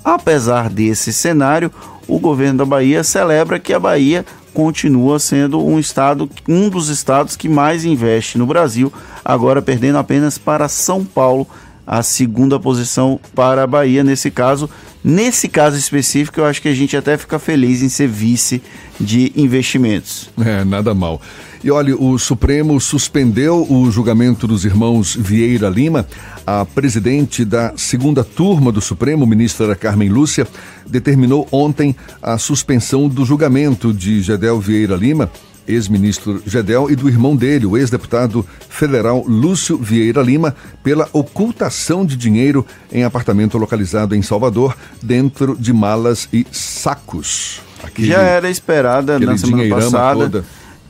Apesar 0.06 0.70
desse 0.70 1.12
cenário, 1.12 1.72
o 2.08 2.20
governo 2.20 2.60
da 2.60 2.66
Bahia 2.66 3.04
celebra 3.04 3.60
que 3.60 3.74
a 3.74 3.80
Bahia 3.80 4.24
continua 4.54 5.18
sendo 5.18 5.60
um 5.60 5.80
estado, 5.80 6.30
um 6.48 6.70
dos 6.70 6.90
estados 6.90 7.36
que 7.36 7.50
mais 7.50 7.84
investe 7.84 8.38
no 8.38 8.46
Brasil, 8.46 8.94
agora 9.26 9.60
perdendo 9.60 9.98
apenas 9.98 10.38
para 10.38 10.68
São 10.68 11.04
Paulo, 11.04 11.48
a 11.88 12.04
segunda 12.04 12.60
posição 12.60 13.18
para 13.34 13.64
a 13.64 13.68
Bahia 13.68 14.04
nesse 14.04 14.30
caso. 14.30 14.70
Nesse 15.02 15.48
caso 15.48 15.78
específico, 15.78 16.42
eu 16.42 16.46
acho 16.46 16.62
que 16.62 16.68
a 16.68 16.74
gente 16.74 16.98
até 16.98 17.18
fica 17.18 17.40
feliz 17.40 17.82
em 17.82 17.88
ser 17.88 18.10
vice 18.10 18.62
de 19.00 19.32
investimentos. 19.38 20.30
É, 20.38 20.66
nada 20.66 20.94
mal. 20.94 21.22
E 21.64 21.72
olha, 21.72 21.96
o 21.96 22.20
Supremo 22.20 22.80
suspendeu 22.80 23.66
o 23.70 23.90
julgamento 23.90 24.46
dos 24.46 24.66
irmãos 24.66 25.16
Vieira 25.16 25.70
Lima. 25.70 26.06
A 26.46 26.66
presidente 26.66 27.46
da 27.46 27.74
segunda 27.78 28.24
turma 28.24 28.72
do 28.72 28.82
Supremo, 28.82 29.26
ministra 29.26 29.76
Carmen 29.76 30.10
Lúcia, 30.10 30.48
determinou 30.86 31.48
ontem 31.52 31.96
a 32.22 32.38
suspensão 32.38 33.08
do 33.08 33.26
julgamento 33.26 33.94
de 33.94 34.22
Gedel 34.22 34.60
Vieira 34.60 34.96
Lima 34.96 35.32
ex-ministro 35.68 36.42
Gedel, 36.46 36.90
e 36.90 36.96
do 36.96 37.10
irmão 37.10 37.36
dele, 37.36 37.66
o 37.66 37.78
ex-deputado 37.78 38.46
federal 38.70 39.24
Lúcio 39.28 39.78
Vieira 39.78 40.22
Lima, 40.22 40.56
pela 40.84 41.10
ocultação 41.14 42.06
de 42.06 42.16
dinheiro 42.16 42.66
em 42.92 43.04
apartamento 43.04 43.58
localizado 43.58 44.16
em 44.16 44.22
Salvador, 44.22 44.76
dentro 45.02 45.56
de 45.58 45.74
malas 45.74 46.30
e 46.32 46.46
sacos. 46.52 47.62
Já 47.98 48.22
era 48.22 48.50
esperada 48.50 49.20
na 49.20 49.38
semana 49.38 49.68
passada. 49.70 50.30
Toda. 50.30 50.46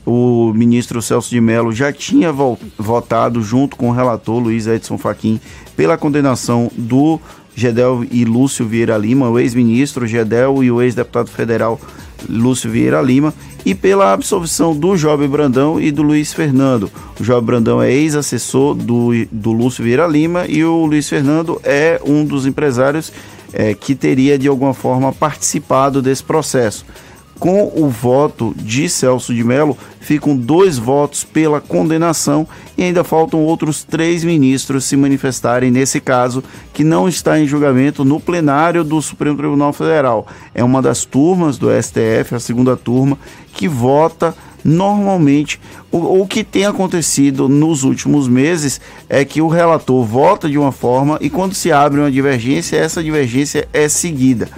O 0.06 0.54
ministro 0.54 1.02
Celso 1.02 1.28
de 1.28 1.38
Mello 1.38 1.70
já 1.70 1.92
tinha 1.92 2.32
votado, 2.78 3.42
junto 3.42 3.76
com 3.76 3.90
o 3.90 3.92
relator 3.92 4.38
Luiz 4.38 4.66
Edson 4.66 4.96
Fachin, 4.96 5.38
pela 5.76 5.98
condenação 5.98 6.70
do 6.78 7.20
Gedel 7.54 8.06
e 8.10 8.24
Lúcio 8.24 8.66
Vieira 8.66 8.96
Lima, 8.96 9.28
o 9.28 9.38
ex-ministro 9.38 10.06
Gedel 10.06 10.64
e 10.64 10.70
o 10.70 10.80
ex-deputado 10.80 11.28
federal 11.28 11.78
Lúcio 12.28 12.70
Vieira 12.70 13.00
Lima, 13.02 13.34
e 13.64 13.74
pela 13.74 14.12
absolvição 14.12 14.74
do 14.74 14.96
Job 14.96 15.26
Brandão 15.28 15.80
e 15.80 15.90
do 15.90 16.02
Luiz 16.02 16.32
Fernando. 16.32 16.90
O 17.20 17.22
Job 17.22 17.44
Brandão 17.44 17.82
é 17.82 17.92
ex-assessor 17.92 18.74
do, 18.74 19.10
do 19.30 19.52
Lúcio 19.52 19.84
Vieira 19.84 20.06
Lima 20.06 20.46
e 20.46 20.64
o 20.64 20.86
Luiz 20.86 21.08
Fernando 21.08 21.60
é 21.64 22.00
um 22.04 22.24
dos 22.24 22.46
empresários 22.46 23.12
é, 23.52 23.74
que 23.74 23.94
teria 23.94 24.38
de 24.38 24.48
alguma 24.48 24.72
forma 24.72 25.12
participado 25.12 26.00
desse 26.00 26.22
processo 26.22 26.84
com 27.38 27.72
o 27.74 27.88
voto 27.88 28.54
de 28.56 28.88
Celso 28.88 29.34
de 29.34 29.44
Mello, 29.44 29.76
ficam 30.00 30.36
dois 30.36 30.78
votos 30.78 31.24
pela 31.24 31.60
condenação 31.60 32.46
e 32.76 32.82
ainda 32.82 33.04
faltam 33.04 33.44
outros 33.44 33.84
três 33.84 34.24
ministros 34.24 34.84
se 34.84 34.96
manifestarem 34.96 35.70
nesse 35.70 36.00
caso, 36.00 36.42
que 36.72 36.82
não 36.82 37.08
está 37.08 37.38
em 37.38 37.46
julgamento 37.46 38.04
no 38.04 38.18
plenário 38.18 38.82
do 38.82 39.00
Supremo 39.00 39.36
Tribunal 39.36 39.72
Federal. 39.72 40.26
É 40.54 40.64
uma 40.64 40.82
das 40.82 41.04
turmas 41.04 41.58
do 41.58 41.68
STF, 41.70 42.34
a 42.34 42.40
segunda 42.40 42.76
turma, 42.76 43.18
que 43.52 43.68
vota 43.68 44.34
normalmente 44.64 45.60
o, 45.90 46.22
o, 46.22 46.26
que 46.26 46.44
tem 46.44 46.66
acontecido 46.66 47.48
nos 47.48 47.84
últimos 47.84 48.28
meses 48.28 48.80
é 49.08 49.24
que 49.24 49.40
o 49.40 49.48
relator 49.48 50.04
vota 50.04 50.48
de 50.48 50.58
uma 50.58 50.72
forma 50.72 51.16
e 51.20 51.30
quando 51.30 51.54
se 51.54 51.72
abre 51.72 52.00
uma 52.00 52.10
divergência, 52.10 52.76
essa 52.76 53.02
divergência 53.02 53.68
é 53.72 53.88
seguida. 53.88 54.48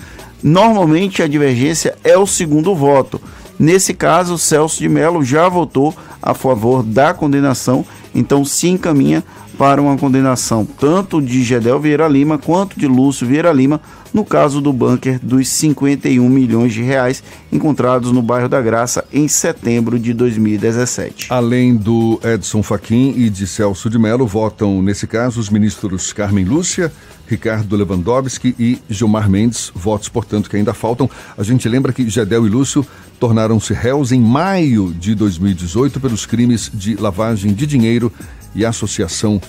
Normalmente 0.43 1.23
a 1.23 1.29
divergência 1.29 1.90
é 2.05 2.17
o 2.17 2.27
segundo 2.27 2.75
voto. 2.75 3.21
Nesse 3.59 3.93
caso, 3.93 4.39
Celso 4.39 4.79
de 4.79 4.89
Mello 4.89 5.23
já 5.23 5.49
votou 5.49 5.95
a 6.23 6.33
favor 6.33 6.83
da 6.83 7.13
condenação, 7.13 7.85
então 8.15 8.45
se 8.45 8.69
encaminha 8.69 9.23
para 9.61 9.83
uma 9.83 9.99
condenação 9.99 10.65
tanto 10.65 11.21
de 11.21 11.43
Gedel 11.43 11.79
Vieira 11.79 12.09
Lima 12.09 12.39
quanto 12.39 12.81
de 12.81 12.87
Lúcio 12.87 13.27
Vieira 13.27 13.53
Lima, 13.53 13.79
no 14.11 14.25
caso 14.25 14.59
do 14.59 14.73
bunker 14.73 15.21
dos 15.23 15.47
51 15.49 16.27
milhões 16.27 16.73
de 16.73 16.83
reais 16.83 17.23
encontrados 17.53 18.11
no 18.11 18.23
bairro 18.23 18.49
da 18.49 18.63
Graça 18.63 19.05
em 19.13 19.29
setembro 19.29 19.99
de 19.99 20.15
2017. 20.15 21.27
Além 21.29 21.77
do 21.77 22.19
Edson 22.25 22.63
Fachin 22.63 23.13
e 23.15 23.29
de 23.29 23.47
Celso 23.47 23.91
de 23.91 23.99
Mello, 23.99 24.27
votam 24.27 24.81
nesse 24.81 25.07
caso 25.07 25.39
os 25.39 25.51
ministros 25.51 26.11
Carmen 26.15 26.47
Lúcia, 26.47 26.91
Ricardo 27.31 27.77
Lewandowski 27.77 28.57
e 28.59 28.83
Gilmar 28.91 29.31
Mendes, 29.31 29.71
votos, 29.73 30.09
portanto, 30.09 30.51
que 30.51 30.57
ainda 30.57 30.75
faltam. 30.75 31.09
A 31.39 31.45
gente 31.45 31.69
lembra 31.69 31.93
que 31.93 32.11
Gedel 32.11 32.45
e 32.45 32.51
Lúcio 32.51 32.85
tornaram-se 33.21 33.73
réus 33.73 34.11
em 34.11 34.21
maio 34.21 34.93
de 34.93 35.15
2018 35.15 36.01
pelos 36.01 36.27
crimes 36.27 36.69
de 36.75 36.97
lavagem 36.97 37.55
de 37.55 37.69
dinheiro 37.69 38.13
e 38.53 38.67
associação 38.67 39.41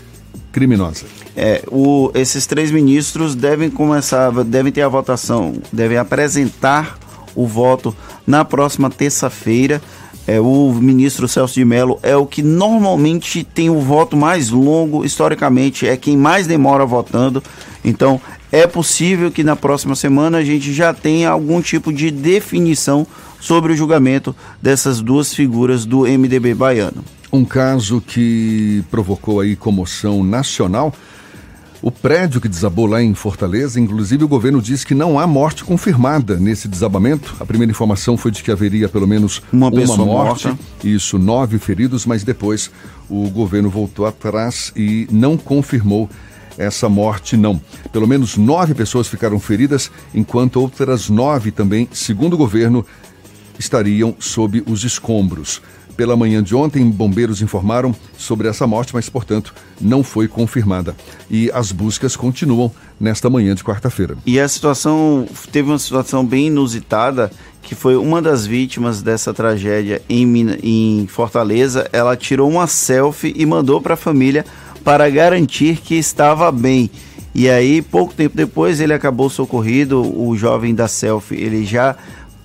criminosa. 0.51 1.05
É, 1.35 1.63
o, 1.71 2.11
esses 2.13 2.45
três 2.45 2.69
ministros 2.69 3.33
devem 3.33 3.71
começar, 3.71 4.31
devem 4.43 4.71
ter 4.71 4.83
a 4.83 4.87
votação, 4.87 5.55
devem 5.73 5.97
apresentar 5.97 6.99
o 7.33 7.47
voto 7.47 7.95
na 8.27 8.45
próxima 8.45 8.91
terça-feira. 8.91 9.81
É, 10.27 10.39
o 10.39 10.71
ministro 10.73 11.27
Celso 11.27 11.55
de 11.55 11.65
Mello 11.65 11.99
é 12.03 12.15
o 12.15 12.25
que 12.25 12.43
normalmente 12.43 13.43
tem 13.43 13.69
o 13.69 13.79
voto 13.79 14.15
mais 14.15 14.49
longo, 14.49 15.03
historicamente, 15.03 15.87
é 15.87 15.97
quem 15.97 16.15
mais 16.15 16.45
demora 16.45 16.85
votando. 16.85 17.43
Então, 17.83 18.21
é 18.51 18.67
possível 18.67 19.31
que 19.31 19.43
na 19.43 19.55
próxima 19.55 19.95
semana 19.95 20.37
a 20.37 20.43
gente 20.43 20.73
já 20.73 20.93
tenha 20.93 21.29
algum 21.29 21.61
tipo 21.61 21.91
de 21.91 22.11
definição 22.11 23.07
sobre 23.39 23.73
o 23.73 23.75
julgamento 23.75 24.35
dessas 24.61 25.01
duas 25.01 25.33
figuras 25.33 25.85
do 25.85 26.01
MDB 26.01 26.53
baiano. 26.53 27.03
Um 27.33 27.45
caso 27.45 28.03
que 28.05 28.83
provocou 28.91 29.39
aí 29.39 29.55
comoção 29.55 30.23
nacional. 30.23 30.93
O 31.81 31.89
prédio 31.89 32.39
que 32.39 32.47
desabou 32.47 32.85
lá 32.85 33.01
em 33.01 33.15
Fortaleza, 33.15 33.79
inclusive 33.79 34.23
o 34.23 34.27
governo 34.27 34.61
diz 34.61 34.83
que 34.83 34.93
não 34.93 35.17
há 35.17 35.25
morte 35.25 35.63
confirmada 35.63 36.37
nesse 36.37 36.67
desabamento. 36.67 37.35
A 37.39 37.45
primeira 37.45 37.71
informação 37.71 38.15
foi 38.15 38.29
de 38.29 38.43
que 38.43 38.51
haveria 38.51 38.87
pelo 38.87 39.07
menos 39.07 39.41
uma, 39.51 39.69
uma 39.69 39.97
morte, 39.97 40.47
morta. 40.47 40.59
isso, 40.83 41.17
nove 41.17 41.57
feridos, 41.57 42.05
mas 42.05 42.23
depois 42.23 42.69
o 43.09 43.27
governo 43.31 43.67
voltou 43.67 44.05
atrás 44.05 44.71
e 44.75 45.07
não 45.11 45.35
confirmou 45.35 46.07
essa 46.55 46.87
morte 46.87 47.35
não. 47.35 47.59
Pelo 47.91 48.07
menos 48.07 48.37
nove 48.37 48.75
pessoas 48.75 49.07
ficaram 49.07 49.39
feridas, 49.39 49.89
enquanto 50.13 50.57
outras 50.57 51.09
nove 51.09 51.49
também, 51.49 51.89
segundo 51.91 52.33
o 52.33 52.37
governo, 52.37 52.85
estariam 53.57 54.15
sob 54.19 54.63
os 54.67 54.83
escombros. 54.83 55.61
Pela 55.95 56.15
manhã 56.15 56.41
de 56.41 56.55
ontem, 56.55 56.89
bombeiros 56.89 57.41
informaram 57.41 57.93
sobre 58.17 58.47
essa 58.47 58.65
morte, 58.65 58.93
mas, 58.93 59.09
portanto, 59.09 59.53
não 59.79 60.03
foi 60.03 60.27
confirmada. 60.27 60.95
E 61.29 61.51
as 61.53 61.71
buscas 61.71 62.15
continuam 62.15 62.71
nesta 62.99 63.29
manhã 63.29 63.53
de 63.55 63.63
quarta-feira. 63.63 64.17
E 64.25 64.39
a 64.39 64.47
situação 64.47 65.27
teve 65.51 65.69
uma 65.69 65.79
situação 65.79 66.25
bem 66.25 66.47
inusitada, 66.47 67.31
que 67.61 67.75
foi 67.75 67.95
uma 67.95 68.21
das 68.21 68.45
vítimas 68.45 69.01
dessa 69.01 69.33
tragédia 69.33 70.01
em, 70.09 70.57
em 70.63 71.07
Fortaleza. 71.07 71.89
Ela 71.91 72.15
tirou 72.15 72.49
uma 72.49 72.67
selfie 72.67 73.33
e 73.35 73.45
mandou 73.45 73.81
para 73.81 73.93
a 73.93 73.97
família 73.97 74.45
para 74.83 75.09
garantir 75.09 75.77
que 75.77 75.95
estava 75.95 76.51
bem. 76.51 76.89
E 77.33 77.49
aí, 77.49 77.81
pouco 77.81 78.13
tempo 78.13 78.35
depois, 78.35 78.81
ele 78.81 78.93
acabou 78.93 79.29
socorrido. 79.29 80.01
O 80.01 80.35
jovem 80.35 80.75
da 80.75 80.87
selfie, 80.87 81.35
ele 81.35 81.65
já 81.65 81.95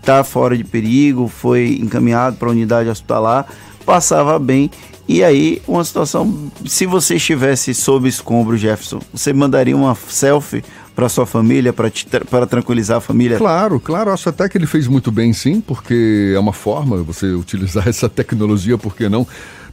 está 0.07 0.23
fora 0.23 0.57
de 0.57 0.63
perigo, 0.63 1.27
foi 1.27 1.79
encaminhado 1.83 2.37
para 2.37 2.47
a 2.47 2.53
unidade 2.53 2.89
hospitalar, 2.89 3.45
passava 3.85 4.39
bem. 4.39 4.71
E 5.09 5.23
aí, 5.23 5.61
uma 5.67 5.85
situação, 5.85 6.51
se 6.65 6.87
você 6.87 7.17
estivesse 7.17 7.75
sob 7.75 8.09
escombro, 8.09 8.57
Jefferson, 8.57 9.01
você 9.13 9.33
mandaria 9.33 9.77
uma 9.77 9.97
selfie 10.09 10.65
para 10.95 11.09
sua 11.09 11.27
família, 11.27 11.73
para 11.73 12.47
tranquilizar 12.47 12.99
a 12.99 13.01
família? 13.01 13.37
Claro, 13.37 13.81
claro, 13.81 14.13
acho 14.13 14.29
até 14.29 14.49
que 14.49 14.57
ele 14.57 14.67
fez 14.67 14.87
muito 14.87 15.11
bem 15.11 15.33
sim, 15.33 15.61
porque 15.61 16.33
é 16.35 16.39
uma 16.39 16.53
forma 16.53 17.03
você 17.03 17.33
utilizar 17.33 17.87
essa 17.89 18.09
tecnologia, 18.09 18.79
por 18.79 18.97
que 18.97 19.09
não? 19.09 19.27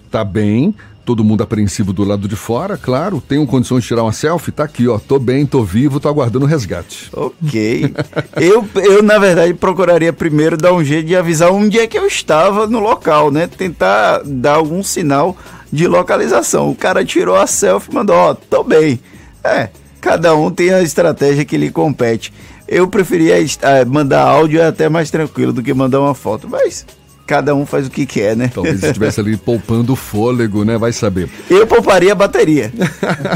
Tá 0.10 0.24
bem, 0.24 0.76
todo 1.06 1.24
mundo 1.24 1.44
apreensivo 1.44 1.92
do 1.92 2.04
lado 2.04 2.28
de 2.28 2.36
fora, 2.36 2.78
claro, 2.78 3.22
tenho 3.22 3.46
condições 3.46 3.84
de 3.84 3.90
tirar 3.90 4.04
uma 4.04 4.14
selfie, 4.14 4.52
tá 4.52 4.64
aqui, 4.64 4.88
ó, 4.88 4.98
tô 4.98 5.20
bem, 5.20 5.46
tô 5.46 5.64
vivo, 5.64 6.00
tô 6.00 6.08
aguardando 6.08 6.46
o 6.46 6.48
resgate. 6.48 7.10
Ok. 7.14 7.94
eu, 8.38 8.68
eu, 8.76 9.04
na 9.04 9.18
verdade, 9.18 9.54
procuraria 9.54 10.14
primeiro 10.14 10.58
dar 10.58 10.74
um 10.74 10.84
jeito 10.84 11.08
de 11.08 11.16
avisar 11.16 11.52
onde 11.52 11.80
é 11.80 11.88
que 11.88 11.98
eu 11.98 12.08
estava 12.08 12.68
no 12.68 12.80
local, 12.80 13.32
né? 13.32 13.48
Tentar 13.48 14.22
dar 14.26 14.56
algum 14.56 14.82
sinal 14.82 15.36
de 15.72 15.88
localização. 15.88 16.70
O 16.70 16.76
cara 16.76 17.04
tirou 17.04 17.36
a 17.36 17.48
selfie 17.48 17.92
e 17.92 17.96
mandou, 17.96 18.16
ó, 18.16 18.34
tô 18.34 18.64
bem. 18.64 19.00
É, 19.44 19.70
cada 20.00 20.36
um 20.36 20.52
tem 20.52 20.74
a 20.74 20.82
estratégia 20.82 21.44
que 21.44 21.58
lhe 21.58 21.70
compete. 21.70 22.32
Eu 22.68 22.88
preferia 22.88 23.36
eh, 23.40 23.86
mandar 23.86 24.22
áudio 24.22 24.62
é 24.62 24.68
até 24.68 24.88
mais 24.88 25.12
tranquilo 25.12 25.52
do 25.52 25.62
que 25.62 25.74
mandar 25.74 26.00
uma 26.00 26.16
foto, 26.16 26.48
mas 26.50 26.86
cada 27.26 27.56
um 27.56 27.66
faz 27.66 27.88
o 27.88 27.90
que 27.90 28.06
quer, 28.06 28.36
né? 28.36 28.52
Talvez 28.54 28.84
estivesse 28.84 29.20
ali 29.20 29.38
poupando 29.38 29.94
o 29.94 29.96
fôlego, 29.96 30.64
né? 30.64 30.78
Vai 30.78 30.92
saber. 30.92 31.30
Eu 31.50 31.66
pouparia 31.66 32.12
a 32.12 32.16
bateria. 32.16 32.72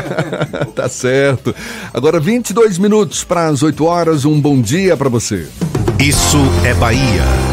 tá 0.76 0.90
certo. 0.90 1.56
Agora 1.94 2.20
22 2.20 2.78
minutos 2.78 3.24
para 3.24 3.48
as 3.48 3.64
8 3.64 3.86
horas, 3.86 4.26
um 4.26 4.40
bom 4.40 4.62
dia 4.62 4.98
para 4.98 5.10
você. 5.10 5.48
Isso 6.00 6.38
é 6.64 6.74
Bahia. 6.74 7.47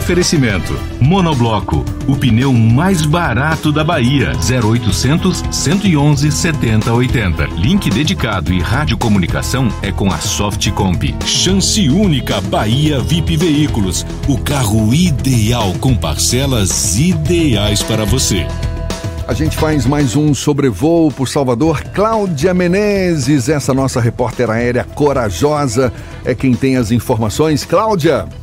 Oferecimento: 0.00 0.72
Monobloco, 0.98 1.84
o 2.08 2.16
pneu 2.16 2.54
mais 2.54 3.04
barato 3.04 3.70
da 3.70 3.84
Bahia. 3.84 4.32
0800 4.32 5.44
111 5.50 6.32
7080. 6.32 7.44
Link 7.56 7.90
dedicado 7.90 8.50
e 8.50 8.60
radiocomunicação 8.60 9.68
é 9.82 9.92
com 9.92 10.10
a 10.10 10.16
Softcomp. 10.16 11.14
Chance 11.26 11.90
única 11.90 12.40
Bahia 12.40 12.98
VIP 12.98 13.36
Veículos. 13.36 14.06
O 14.26 14.38
carro 14.38 14.94
ideal 14.94 15.74
com 15.74 15.94
parcelas 15.94 16.98
ideais 16.98 17.82
para 17.82 18.06
você. 18.06 18.46
A 19.28 19.34
gente 19.34 19.54
faz 19.54 19.84
mais 19.84 20.16
um 20.16 20.32
sobrevoo 20.32 21.12
por 21.12 21.28
Salvador. 21.28 21.84
Cláudia 21.92 22.54
Menezes, 22.54 23.50
essa 23.50 23.74
nossa 23.74 24.00
repórter 24.00 24.48
aérea 24.48 24.82
corajosa, 24.82 25.92
é 26.24 26.34
quem 26.34 26.54
tem 26.54 26.78
as 26.78 26.90
informações. 26.90 27.66
Cláudia! 27.66 28.39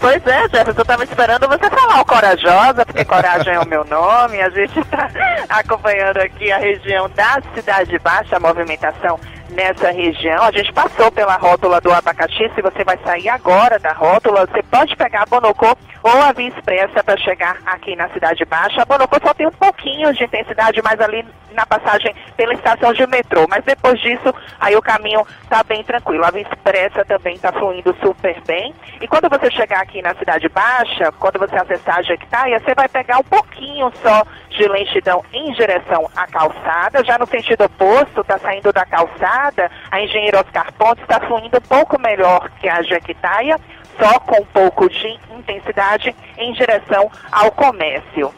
Pois 0.00 0.26
é, 0.26 0.42
Jefferson, 0.42 0.80
eu 0.80 0.82
estava 0.82 1.04
esperando 1.04 1.48
você 1.48 1.70
falar 1.70 2.00
o 2.00 2.04
Corajosa, 2.04 2.84
porque 2.84 3.04
Coragem 3.04 3.54
é 3.54 3.60
o 3.60 3.66
meu 3.66 3.84
nome. 3.84 4.40
A 4.40 4.50
gente 4.50 4.78
está 4.78 5.08
acompanhando 5.48 6.18
aqui 6.18 6.50
a 6.52 6.58
região 6.58 7.08
da 7.10 7.40
Cidade 7.54 7.98
Baixa, 7.98 8.36
a 8.36 8.40
movimentação 8.40 9.18
nessa 9.50 9.90
região. 9.90 10.42
A 10.44 10.52
gente 10.52 10.72
passou 10.72 11.10
pela 11.10 11.36
rótula 11.36 11.80
do 11.80 11.92
abacaxi. 11.92 12.50
Se 12.54 12.62
você 12.62 12.84
vai 12.84 12.98
sair 13.04 13.28
agora 13.28 13.78
da 13.78 13.92
rótula, 13.92 14.46
você 14.46 14.62
pode 14.62 14.94
pegar 14.96 15.22
a 15.22 15.26
Bonocô 15.26 15.76
ou 16.06 16.22
a 16.22 16.30
Via 16.30 16.48
Expressa 16.48 17.02
para 17.02 17.16
chegar 17.16 17.58
aqui 17.66 17.96
na 17.96 18.08
Cidade 18.10 18.44
Baixa. 18.44 18.80
A 18.80 18.84
Bonocô 18.84 19.16
só 19.20 19.34
tem 19.34 19.46
um 19.46 19.50
pouquinho 19.50 20.14
de 20.14 20.22
intensidade 20.22 20.80
mais 20.80 21.00
ali 21.00 21.26
na 21.52 21.66
passagem 21.66 22.14
pela 22.36 22.54
estação 22.54 22.92
de 22.92 23.04
metrô, 23.06 23.46
mas 23.48 23.64
depois 23.64 23.98
disso, 24.00 24.32
aí 24.60 24.76
o 24.76 24.82
caminho 24.82 25.26
está 25.42 25.64
bem 25.64 25.82
tranquilo. 25.82 26.24
A 26.24 26.30
Via 26.30 26.42
Expressa 26.42 27.04
também 27.04 27.34
está 27.34 27.50
fluindo 27.52 27.96
super 28.00 28.40
bem. 28.46 28.72
E 29.00 29.08
quando 29.08 29.28
você 29.28 29.50
chegar 29.50 29.80
aqui 29.80 30.00
na 30.00 30.14
Cidade 30.14 30.48
Baixa, 30.48 31.10
quando 31.18 31.40
você 31.40 31.56
acessar 31.56 31.98
a 31.98 32.02
Jequitaia, 32.02 32.60
você 32.60 32.74
vai 32.74 32.88
pegar 32.88 33.18
um 33.18 33.24
pouquinho 33.24 33.90
só 34.00 34.22
de 34.50 34.68
lentidão 34.68 35.24
em 35.32 35.52
direção 35.54 36.08
à 36.14 36.26
calçada. 36.28 37.04
Já 37.04 37.18
no 37.18 37.26
sentido 37.26 37.64
oposto, 37.64 38.20
está 38.20 38.38
saindo 38.38 38.72
da 38.72 38.84
calçada, 38.86 39.70
a 39.90 40.00
Engenheiro 40.00 40.38
Oscar 40.38 40.72
Pontes 40.74 41.02
está 41.02 41.18
fluindo 41.26 41.58
um 41.58 41.68
pouco 41.68 42.00
melhor 42.00 42.48
que 42.60 42.68
a 42.68 42.80
Jequitaia, 42.82 43.58
só 43.98 44.18
com 44.20 44.40
um 44.40 44.46
pouco 44.46 44.88
de 44.88 45.18
intensidade 45.30 46.14
em 46.38 46.52
direção 46.52 47.10
ao 47.30 47.50
comércio. 47.52 48.32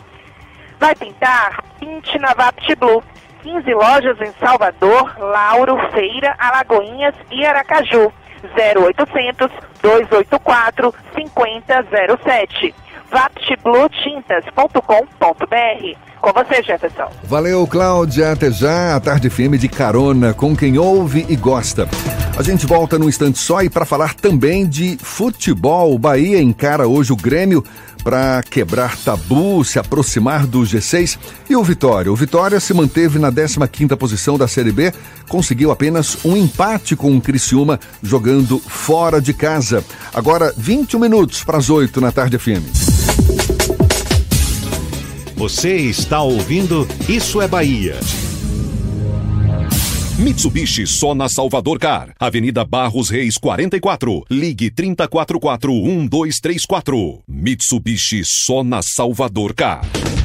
Vai 0.78 0.94
pintar? 0.94 1.62
Pinte 1.78 2.18
na 2.18 2.34
Vapt 2.34 2.74
Blue. 2.76 3.02
15 3.42 3.72
lojas 3.72 4.20
em 4.20 4.32
Salvador, 4.44 5.16
Lauro, 5.18 5.78
Feira, 5.92 6.34
Alagoinhas 6.38 7.14
e 7.30 7.44
Aracaju. 7.44 8.12
0800 8.56 9.50
284 9.82 10.94
5007. 11.14 12.74
vaptbluetintas.com.br. 13.10 16.08
Com 16.20 16.32
você, 16.32 16.62
Jefferson. 16.62 17.10
Valeu, 17.24 17.66
Cláudia. 17.66 18.32
Até 18.32 18.50
já. 18.50 18.96
A 18.96 19.00
tarde 19.00 19.30
firme 19.30 19.56
de 19.56 19.68
carona 19.68 20.34
com 20.34 20.56
quem 20.56 20.78
ouve 20.78 21.24
e 21.28 21.36
gosta. 21.36 21.88
A 22.36 22.42
gente 22.42 22.66
volta 22.66 22.98
num 22.98 23.08
instante 23.08 23.38
só 23.38 23.62
e 23.62 23.70
para 23.70 23.84
falar 23.84 24.14
também 24.14 24.68
de 24.68 24.98
futebol. 25.00 25.94
O 25.94 25.98
Bahia 25.98 26.40
encara 26.40 26.88
hoje 26.88 27.12
o 27.12 27.16
Grêmio 27.16 27.64
para 28.08 28.42
quebrar 28.42 28.96
tabu, 28.96 29.62
se 29.62 29.78
aproximar 29.78 30.46
do 30.46 30.60
G6. 30.60 31.18
E 31.50 31.54
o 31.54 31.62
Vitória? 31.62 32.10
O 32.10 32.16
Vitória 32.16 32.58
se 32.58 32.72
manteve 32.72 33.18
na 33.18 33.30
15ª 33.30 33.94
posição 33.98 34.38
da 34.38 34.48
Série 34.48 34.72
B, 34.72 34.94
conseguiu 35.28 35.70
apenas 35.70 36.16
um 36.24 36.34
empate 36.34 36.96
com 36.96 37.14
o 37.14 37.20
Criciúma 37.20 37.78
jogando 38.02 38.58
fora 38.58 39.20
de 39.20 39.34
casa. 39.34 39.84
Agora 40.14 40.54
21 40.56 40.98
minutos 40.98 41.44
para 41.44 41.58
as 41.58 41.68
8 41.68 42.00
na 42.00 42.10
tarde 42.10 42.38
FM. 42.38 42.64
Você 45.36 45.76
está 45.76 46.22
ouvindo 46.22 46.88
Isso 47.06 47.42
é 47.42 47.46
Bahia. 47.46 48.00
Mitsubishi 50.18 50.84
só 50.84 51.14
na 51.14 51.28
Salvador 51.28 51.78
Car. 51.78 52.12
Avenida 52.18 52.64
Barros 52.64 53.08
Reis 53.08 53.38
44. 53.38 54.24
Ligue 54.28 54.68
30441234. 54.72 57.20
Mitsubishi 57.28 58.22
só 58.24 58.64
na 58.64 58.82
Salvador 58.82 59.54
Car. 59.54 59.82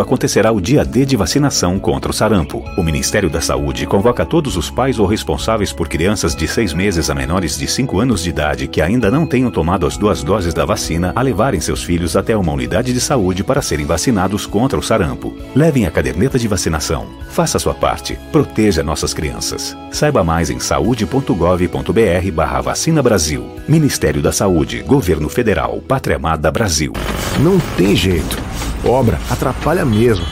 acontecerá 0.00 0.52
o 0.52 0.60
dia 0.60 0.84
D 0.84 1.04
de 1.04 1.16
vacinação 1.16 1.78
contra 1.78 2.10
o 2.10 2.14
sarampo. 2.14 2.62
O 2.76 2.82
Ministério 2.82 3.28
da 3.28 3.40
Saúde 3.40 3.86
convoca 3.86 4.24
todos 4.24 4.56
os 4.56 4.70
pais 4.70 4.98
ou 4.98 5.06
responsáveis 5.06 5.72
por 5.72 5.88
crianças 5.88 6.34
de 6.34 6.46
seis 6.46 6.72
meses 6.72 7.10
a 7.10 7.14
menores 7.14 7.58
de 7.58 7.66
5 7.66 7.98
anos 7.98 8.22
de 8.22 8.30
idade 8.30 8.68
que 8.68 8.80
ainda 8.80 9.10
não 9.10 9.26
tenham 9.26 9.50
tomado 9.50 9.86
as 9.86 9.96
duas 9.96 10.22
doses 10.22 10.54
da 10.54 10.64
vacina 10.64 11.12
a 11.14 11.22
levarem 11.22 11.60
seus 11.60 11.82
filhos 11.82 12.16
até 12.16 12.36
uma 12.36 12.52
unidade 12.52 12.92
de 12.92 13.00
saúde 13.00 13.42
para 13.42 13.62
serem 13.62 13.84
vacinados 13.84 14.46
contra 14.46 14.78
o 14.78 14.82
sarampo. 14.82 15.36
Levem 15.54 15.86
a 15.86 15.90
caderneta 15.90 16.38
de 16.38 16.48
vacinação. 16.48 17.06
Faça 17.28 17.58
sua 17.58 17.74
parte. 17.74 18.18
Proteja 18.30 18.82
nossas 18.82 19.12
crianças. 19.12 19.76
Saiba 19.90 20.22
mais 20.22 20.50
em 20.50 20.58
saúde.gov.br 20.58 22.32
barra 22.32 22.60
vacina 22.60 23.02
Brasil. 23.02 23.46
Ministério 23.68 24.22
da 24.22 24.32
Saúde, 24.32 24.82
Governo 24.82 25.28
Federal, 25.28 25.80
Pátria 25.86 26.16
Amada 26.16 26.50
Brasil. 26.50 26.92
Não 27.40 27.58
tem 27.76 27.96
jeito. 27.96 28.38
Obra 28.84 29.18
atrapalha 29.30 29.84
mesmo. 29.84 30.26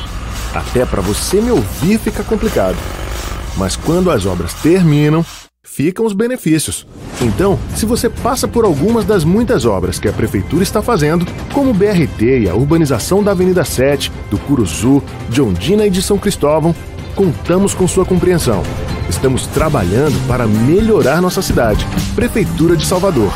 Até 0.55 0.85
para 0.85 1.01
você 1.01 1.41
me 1.41 1.51
ouvir 1.51 1.99
fica 1.99 2.25
complicado. 2.25 2.77
Mas 3.57 3.77
quando 3.77 4.11
as 4.11 4.27
obras 4.27 4.53
terminam, 4.55 5.25
ficam 5.63 6.05
os 6.05 6.13
benefícios. 6.13 6.87
Então, 7.21 7.59
se 7.77 7.87
você 7.87 8.09
passa 8.09 8.49
por 8.49 8.65
algumas 8.65 9.05
das 9.05 9.25
muitas 9.25 9.65
obras 9.65 9.99
que 9.99 10.09
a 10.09 10.13
prefeitura 10.13 10.63
está 10.63 10.83
fazendo, 10.83 11.27
como 11.53 11.71
o 11.71 11.75
BRT 11.75 12.41
e 12.41 12.49
a 12.49 12.55
urbanização 12.55 13.23
da 13.23 13.31
Avenida 13.31 13.65
7, 13.65 14.11
do 14.31 14.39
Curuzu, 14.39 15.03
de 15.29 15.41
Ondina 15.41 15.87
e 15.87 15.91
de 15.91 16.03
São 16.03 16.19
Cristóvão, 16.19 16.75
contamos 17.15 17.75
com 17.75 17.87
sua 17.87 18.05
compreensão. 18.05 18.63
Estamos 19.09 19.47
trabalhando 19.47 20.27
para 20.27 20.47
melhorar 20.47 21.21
nossa 21.21 21.43
cidade. 21.43 21.87
Prefeitura 22.15 22.77
de 22.77 22.87
Salvador. 22.87 23.33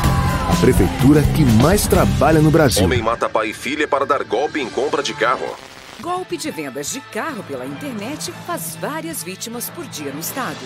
A 0.47 0.55
prefeitura 0.57 1.21
que 1.35 1.43
mais 1.61 1.87
trabalha 1.87 2.39
no 2.39 2.51
Brasil. 2.51 2.85
Homem 2.85 3.01
mata 3.01 3.27
pai 3.27 3.49
e 3.49 3.53
filha 3.53 3.87
para 3.87 4.05
dar 4.05 4.23
golpe 4.23 4.59
em 4.59 4.69
compra 4.69 5.01
de 5.01 5.13
carro. 5.13 5.45
Golpe 5.99 6.37
de 6.37 6.51
vendas 6.51 6.91
de 6.91 7.01
carro 7.01 7.43
pela 7.43 7.65
internet 7.65 8.31
faz 8.45 8.75
várias 8.75 9.23
vítimas 9.23 9.69
por 9.71 9.85
dia 9.87 10.11
no 10.11 10.19
estado. 10.19 10.59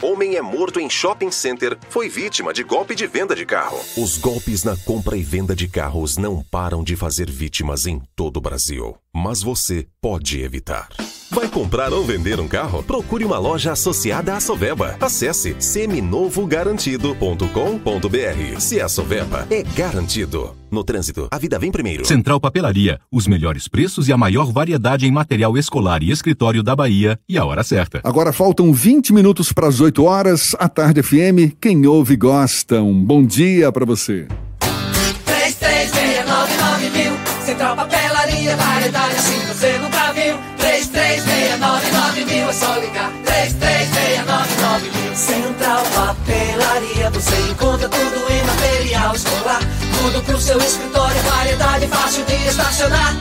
Homem 0.00 0.36
é 0.36 0.42
morto 0.42 0.78
em 0.78 0.88
shopping 0.88 1.32
center. 1.32 1.76
Foi 1.88 2.08
vítima 2.08 2.52
de 2.52 2.62
golpe 2.62 2.94
de 2.94 3.06
venda 3.06 3.34
de 3.34 3.44
carro. 3.44 3.80
Os 3.96 4.16
golpes 4.16 4.62
na 4.62 4.76
compra 4.76 5.16
e 5.16 5.22
venda 5.22 5.56
de 5.56 5.66
carros 5.66 6.16
não 6.16 6.42
param 6.44 6.84
de 6.84 6.94
fazer 6.94 7.28
vítimas 7.28 7.86
em 7.86 8.00
todo 8.14 8.36
o 8.36 8.40
Brasil. 8.40 8.96
Mas 9.12 9.42
você 9.42 9.86
pode 10.00 10.40
evitar. 10.40 10.88
Vai 11.36 11.46
comprar 11.48 11.92
ou 11.92 12.02
vender 12.02 12.40
um 12.40 12.48
carro? 12.48 12.82
Procure 12.82 13.22
uma 13.22 13.38
loja 13.38 13.72
associada 13.72 14.34
à 14.34 14.40
Soveba. 14.40 14.96
Acesse 14.98 15.54
seminovogarantido.com.br. 15.58 18.58
Se 18.58 18.78
é 18.78 18.82
a 18.82 18.88
Soveba, 18.88 19.46
é 19.50 19.62
garantido. 19.62 20.56
No 20.70 20.82
trânsito, 20.82 21.28
a 21.30 21.36
vida 21.36 21.58
vem 21.58 21.70
primeiro. 21.70 22.06
Central 22.06 22.40
Papelaria, 22.40 22.98
os 23.12 23.26
melhores 23.26 23.68
preços 23.68 24.08
e 24.08 24.14
a 24.14 24.16
maior 24.16 24.50
variedade 24.50 25.06
em 25.06 25.10
material 25.10 25.58
escolar 25.58 26.02
e 26.02 26.10
escritório 26.10 26.62
da 26.62 26.74
Bahia 26.74 27.20
e 27.28 27.36
a 27.36 27.44
hora 27.44 27.62
certa. 27.62 28.00
Agora 28.02 28.32
faltam 28.32 28.72
20 28.72 29.12
minutos 29.12 29.52
para 29.52 29.68
as 29.68 29.78
8 29.78 30.02
horas. 30.04 30.56
A 30.58 30.70
Tarde 30.70 31.02
FM, 31.02 31.52
quem 31.60 31.86
ouve 31.86 32.16
gosta. 32.16 32.80
Um 32.80 33.04
bom 33.04 33.22
dia 33.22 33.70
para 33.70 33.84
você. 33.84 34.26
3369 34.58 36.90
mil 36.92 37.12
Central 37.44 37.76
Papelaria, 37.76 38.56
variedade 38.56 39.16
assim 39.16 39.38
você 39.48 39.76
nunca 39.76 40.14
viu 40.14 40.32
3369 40.32 40.32
mil 40.32 40.55
só 42.56 42.74
ligar. 42.76 43.12
3369 43.24 44.90
mil. 44.90 45.14
Central 45.14 45.82
Papelaria, 45.94 47.10
você 47.10 47.36
encontra 47.50 47.88
tudo 47.88 48.32
em 48.32 48.44
material 48.44 49.14
escolar. 49.14 49.60
Tudo 50.02 50.22
pro 50.24 50.40
seu 50.40 50.58
escritório, 50.58 51.22
variedade 51.22 51.86
fácil 51.88 52.24
de 52.24 52.34
estacionar. 52.48 53.14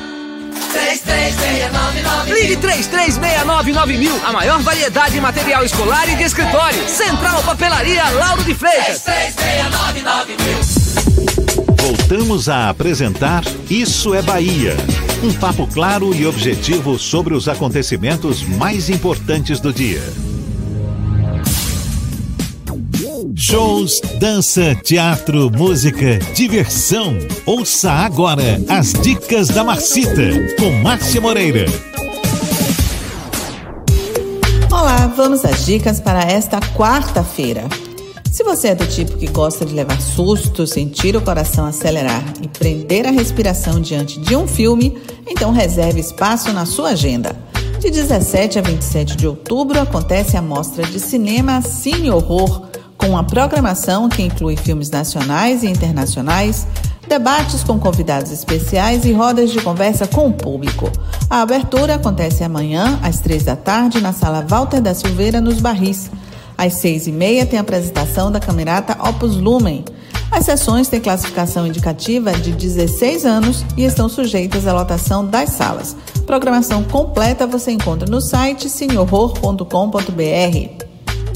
3369 0.73 2.33
Ligue 2.33 2.57
3369 2.57 3.97
mil, 3.97 4.21
a 4.25 4.33
maior 4.33 4.59
variedade 4.61 5.17
em 5.17 5.21
material 5.21 5.63
escolar 5.63 6.09
e 6.09 6.15
de 6.15 6.23
escritório. 6.23 6.89
Central 6.89 7.41
Papelaria 7.43 8.09
Lauro 8.09 8.43
de 8.43 8.53
Freitas. 8.53 9.03
3369 9.03 10.35
mil 10.39 11.44
Voltamos 11.85 12.49
a 12.49 12.67
apresentar 12.67 13.43
Isso 13.69 14.15
é 14.15 14.21
Bahia. 14.23 14.75
Um 15.23 15.31
papo 15.31 15.67
claro 15.67 16.15
e 16.15 16.25
objetivo 16.25 16.97
sobre 16.97 17.35
os 17.35 17.47
acontecimentos 17.47 18.41
mais 18.41 18.89
importantes 18.89 19.59
do 19.59 19.71
dia. 19.71 20.01
Shows, 23.35 24.01
dança, 24.19 24.73
teatro, 24.83 25.51
música, 25.51 26.17
diversão. 26.33 27.19
Ouça 27.45 27.91
agora 27.91 28.59
as 28.67 28.91
dicas 28.93 29.49
da 29.49 29.63
Marcita 29.63 30.31
com 30.57 30.71
Márcia 30.81 31.21
Moreira. 31.21 31.65
Olá, 34.71 35.05
vamos 35.15 35.45
às 35.45 35.63
dicas 35.63 36.01
para 36.01 36.21
esta 36.23 36.59
quarta-feira. 36.59 37.65
Se 38.35 38.43
você 38.43 38.67
é 38.67 38.75
do 38.75 38.85
tipo 38.85 39.15
que 39.15 39.27
gosta 39.27 39.65
de 39.65 39.73
levar 39.73 40.01
susto, 40.01 40.67
sentir 40.67 41.15
o 41.15 41.21
coração 41.21 41.65
acelerar 41.65 42.21
e 42.41 42.49
prender 42.49 43.07
a 43.07 43.09
respiração 43.09 43.79
diante 43.79 44.19
de 44.19 44.35
um 44.35 44.45
filme, 44.45 45.01
então 45.25 45.53
reserve 45.53 46.01
espaço 46.01 46.51
na 46.51 46.65
sua 46.65 46.89
agenda. 46.89 47.33
De 47.79 47.89
17 47.89 48.59
a 48.59 48.61
27 48.61 49.15
de 49.15 49.25
outubro 49.25 49.79
acontece 49.79 50.35
a 50.35 50.41
mostra 50.41 50.85
de 50.85 50.99
cinema 50.99 51.61
Cine 51.61 52.11
Horror, 52.11 52.67
com 52.97 53.11
uma 53.11 53.23
programação 53.23 54.09
que 54.09 54.23
inclui 54.23 54.57
filmes 54.57 54.89
nacionais 54.89 55.63
e 55.63 55.67
internacionais, 55.67 56.67
debates 57.07 57.63
com 57.63 57.79
convidados 57.79 58.33
especiais 58.33 59.05
e 59.05 59.13
rodas 59.13 59.49
de 59.49 59.61
conversa 59.61 60.07
com 60.07 60.27
o 60.27 60.33
público. 60.33 60.91
A 61.29 61.41
abertura 61.41 61.95
acontece 61.95 62.43
amanhã, 62.43 62.99
às 63.01 63.21
três 63.21 63.43
da 63.43 63.55
tarde, 63.55 64.01
na 64.01 64.11
sala 64.11 64.45
Walter 64.45 64.81
da 64.81 64.93
Silveira, 64.93 65.39
nos 65.39 65.61
Barris. 65.61 66.09
Às 66.57 66.75
seis 66.75 67.07
e 67.07 67.11
meia 67.11 67.45
tem 67.45 67.59
a 67.59 67.61
apresentação 67.61 68.31
da 68.31 68.39
camerata 68.39 68.97
Opus 69.07 69.35
Lumen. 69.35 69.83
As 70.31 70.45
sessões 70.45 70.87
têm 70.87 70.99
classificação 70.99 71.67
indicativa 71.67 72.33
de 72.33 72.51
16 72.51 73.25
anos 73.25 73.63
e 73.77 73.83
estão 73.83 74.09
sujeitas 74.09 74.67
à 74.67 74.73
lotação 74.73 75.25
das 75.25 75.51
salas. 75.51 75.95
Programação 76.25 76.83
completa 76.83 77.45
você 77.45 77.71
encontra 77.71 78.09
no 78.09 78.19
site 78.19 78.69
cinehorror.com.br. 78.69 80.85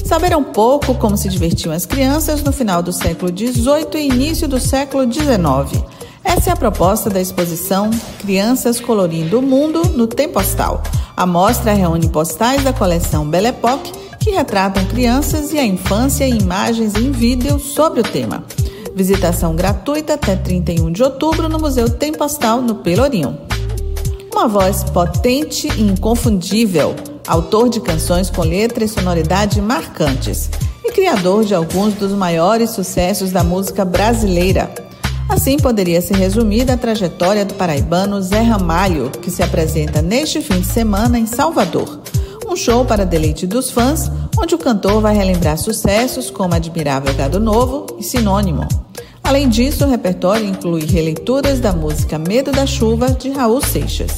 Saber 0.04 0.36
um 0.36 0.42
pouco 0.42 0.94
como 0.96 1.16
se 1.16 1.28
divertiam 1.28 1.72
as 1.72 1.86
crianças 1.86 2.42
no 2.42 2.52
final 2.52 2.82
do 2.82 2.92
século 2.92 3.30
XVIII 3.30 3.86
e 3.94 4.08
início 4.08 4.48
do 4.48 4.58
século 4.58 5.10
XIX. 5.10 5.84
Essa 6.36 6.50
é 6.50 6.52
a 6.52 6.56
proposta 6.56 7.10
da 7.10 7.20
exposição 7.20 7.90
Crianças 8.20 8.78
Colorindo 8.78 9.40
o 9.40 9.42
Mundo 9.42 9.82
no 9.96 10.06
Tempo 10.06 10.34
Postal. 10.34 10.80
A 11.16 11.26
mostra 11.26 11.72
reúne 11.74 12.08
postais 12.08 12.62
da 12.62 12.72
coleção 12.72 13.28
Belle 13.28 13.48
Époque 13.48 13.92
que 14.20 14.30
retratam 14.30 14.84
crianças 14.84 15.52
e 15.52 15.58
a 15.58 15.64
infância 15.64 16.24
em 16.24 16.38
imagens 16.38 16.94
em 16.94 17.10
vídeo 17.10 17.58
sobre 17.58 18.00
o 18.00 18.04
tema. 18.04 18.44
Visitação 18.94 19.56
gratuita 19.56 20.14
até 20.14 20.36
31 20.36 20.92
de 20.92 21.02
outubro 21.02 21.48
no 21.48 21.58
Museu 21.58 21.90
Tempo 21.90 22.18
Postal 22.18 22.62
no 22.62 22.76
Pelourinho. 22.76 23.36
Uma 24.32 24.46
voz 24.46 24.84
potente 24.84 25.66
e 25.66 25.82
inconfundível, 25.82 26.94
autor 27.26 27.68
de 27.68 27.80
canções 27.80 28.30
com 28.30 28.42
letra 28.42 28.84
e 28.84 28.88
sonoridade 28.88 29.60
marcantes 29.60 30.48
e 30.84 30.92
criador 30.92 31.44
de 31.44 31.56
alguns 31.56 31.94
dos 31.94 32.12
maiores 32.12 32.70
sucessos 32.70 33.32
da 33.32 33.42
música 33.42 33.84
brasileira. 33.84 34.89
Assim 35.30 35.56
poderia 35.56 36.02
ser 36.02 36.16
resumida 36.16 36.72
a 36.72 36.76
trajetória 36.76 37.44
do 37.44 37.54
paraibano 37.54 38.20
Zé 38.20 38.40
Ramalho, 38.40 39.10
que 39.10 39.30
se 39.30 39.44
apresenta 39.44 40.02
neste 40.02 40.40
fim 40.40 40.60
de 40.60 40.66
semana 40.66 41.20
em 41.20 41.24
Salvador. 41.24 42.00
Um 42.48 42.56
show 42.56 42.84
para 42.84 43.06
deleite 43.06 43.46
dos 43.46 43.70
fãs, 43.70 44.10
onde 44.36 44.56
o 44.56 44.58
cantor 44.58 45.00
vai 45.00 45.14
relembrar 45.14 45.56
sucessos 45.56 46.30
como 46.30 46.52
Admirável 46.52 47.14
Gado 47.14 47.38
Novo 47.38 47.86
e 47.96 48.02
Sinônimo. 48.02 48.66
Além 49.22 49.48
disso, 49.48 49.84
o 49.84 49.88
repertório 49.88 50.44
inclui 50.44 50.84
releituras 50.84 51.60
da 51.60 51.72
música 51.72 52.18
Medo 52.18 52.50
da 52.50 52.66
Chuva, 52.66 53.10
de 53.10 53.30
Raul 53.30 53.60
Seixas. 53.60 54.10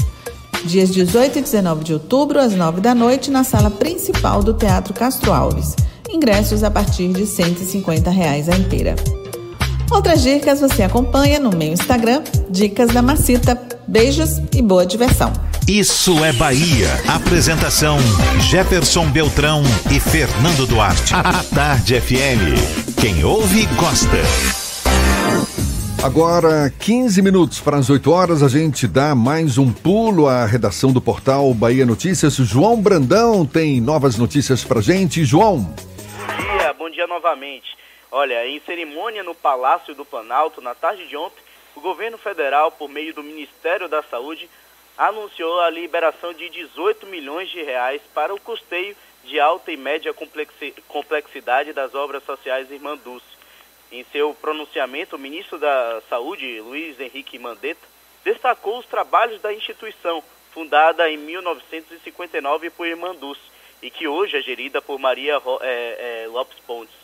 Dias 0.64 0.90
18 0.90 1.40
e 1.40 1.42
19 1.42 1.84
de 1.84 1.92
outubro, 1.92 2.40
às 2.40 2.54
9 2.54 2.80
da 2.80 2.94
noite, 2.94 3.30
na 3.30 3.44
sala 3.44 3.70
principal 3.70 4.42
do 4.42 4.54
Teatro 4.54 4.94
Castro 4.94 5.30
Alves. 5.30 5.76
Ingressos 6.08 6.64
a 6.64 6.70
partir 6.70 7.08
de 7.08 7.26
150 7.26 8.10
reais 8.10 8.48
a 8.48 8.56
inteira. 8.56 8.94
Outras 9.91 10.22
dicas 10.22 10.61
você 10.61 10.83
acompanha 10.83 11.39
no 11.39 11.51
meu 11.51 11.72
Instagram, 11.72 12.22
Dicas 12.49 12.93
da 12.93 13.03
Macita. 13.03 13.61
Beijos 13.87 14.41
e 14.55 14.62
boa 14.62 14.87
diversão. 14.87 15.33
Isso 15.68 16.24
é 16.24 16.33
Bahia. 16.33 16.89
Apresentação: 17.07 17.99
Jefferson 18.41 19.07
Beltrão 19.11 19.62
e 19.91 20.01
Fernando 20.01 20.66
Duarte. 20.66 21.14
A 21.14 21.43
Tarde 21.55 22.01
FM. 22.01 23.01
Quem 23.01 23.24
ouve, 23.24 23.66
gosta. 23.76 24.18
Agora, 26.03 26.72
15 26.80 27.22
minutos 27.22 27.61
para 27.61 27.76
as 27.76 27.89
8 27.89 28.11
horas, 28.11 28.43
a 28.43 28.49
gente 28.49 28.89
dá 28.89 29.14
mais 29.14 29.57
um 29.57 29.72
pulo 29.72 30.26
à 30.26 30.45
redação 30.45 30.93
do 30.93 31.01
portal 31.01 31.55
Bahia 31.55 31.87
Notícias. 31.87 32.35
João 32.35 32.83
Brandão 32.83 33.47
tem 33.47 33.80
novas 33.80 34.18
notícias 34.18 34.64
para 34.64 34.80
gente. 34.80 35.24
João. 35.24 35.59
Bom 35.59 36.57
dia, 36.59 36.74
bom 36.76 36.91
dia 36.91 37.07
novamente. 37.07 37.82
Olha, 38.14 38.46
em 38.46 38.60
cerimônia 38.60 39.22
no 39.22 39.34
Palácio 39.34 39.94
do 39.94 40.04
Planalto, 40.04 40.60
na 40.60 40.74
tarde 40.74 41.08
de 41.08 41.16
ontem, 41.16 41.42
o 41.74 41.80
governo 41.80 42.18
federal, 42.18 42.70
por 42.70 42.86
meio 42.86 43.14
do 43.14 43.22
Ministério 43.22 43.88
da 43.88 44.02
Saúde, 44.02 44.50
anunciou 44.98 45.60
a 45.60 45.70
liberação 45.70 46.34
de 46.34 46.50
18 46.50 47.06
milhões 47.06 47.48
de 47.48 47.62
reais 47.62 48.02
para 48.12 48.34
o 48.34 48.38
custeio 48.38 48.94
de 49.24 49.40
alta 49.40 49.72
e 49.72 49.78
média 49.78 50.12
complexi 50.12 50.74
complexidade 50.86 51.72
das 51.72 51.94
obras 51.94 52.22
sociais 52.24 52.70
Irmã 52.70 52.98
Dulce. 52.98 53.24
Em 53.90 54.04
seu 54.12 54.34
pronunciamento, 54.34 55.16
o 55.16 55.18
ministro 55.18 55.58
da 55.58 56.02
Saúde, 56.10 56.60
Luiz 56.60 57.00
Henrique 57.00 57.38
Mandetta, 57.38 57.88
destacou 58.22 58.78
os 58.78 58.84
trabalhos 58.84 59.40
da 59.40 59.54
instituição, 59.54 60.22
fundada 60.52 61.08
em 61.08 61.16
1959 61.16 62.68
por 62.68 62.86
Irmã 62.86 63.14
Dulce, 63.14 63.40
e 63.80 63.90
que 63.90 64.06
hoje 64.06 64.36
é 64.36 64.42
gerida 64.42 64.82
por 64.82 64.98
Maria 64.98 65.40
é, 65.62 66.24
é, 66.24 66.28
Lopes 66.28 66.58
Pontes. 66.66 67.01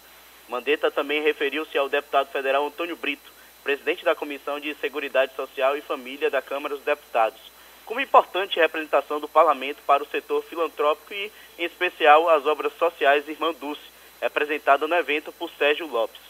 Mandetta 0.49 0.91
também 0.91 1.23
referiu-se 1.23 1.77
ao 1.77 1.89
deputado 1.89 2.31
federal 2.31 2.67
Antônio 2.67 2.97
Brito, 2.97 3.31
presidente 3.63 4.03
da 4.05 4.15
Comissão 4.15 4.59
de 4.59 4.75
Seguridade 4.77 5.35
Social 5.37 5.77
e 5.77 5.83
Família 5.83 6.31
da 6.31 6.41
Câmara 6.41 6.75
dos 6.75 6.85
Deputados, 6.85 7.41
como 7.85 8.01
importante 8.01 8.59
representação 8.59 9.21
do 9.21 9.29
parlamento 9.29 9.83
para 9.87 10.03
o 10.03 10.07
setor 10.07 10.43
filantrópico 10.45 11.13
e, 11.13 11.31
em 11.59 11.65
especial, 11.65 12.31
as 12.31 12.47
obras 12.47 12.73
sociais 12.79 13.29
Irmã 13.29 13.53
Dulce, 13.53 13.83
representada 14.23 14.89
no 14.89 14.95
evento 14.95 15.31
por 15.33 15.51
Sérgio 15.51 15.87
Lopes. 15.87 16.21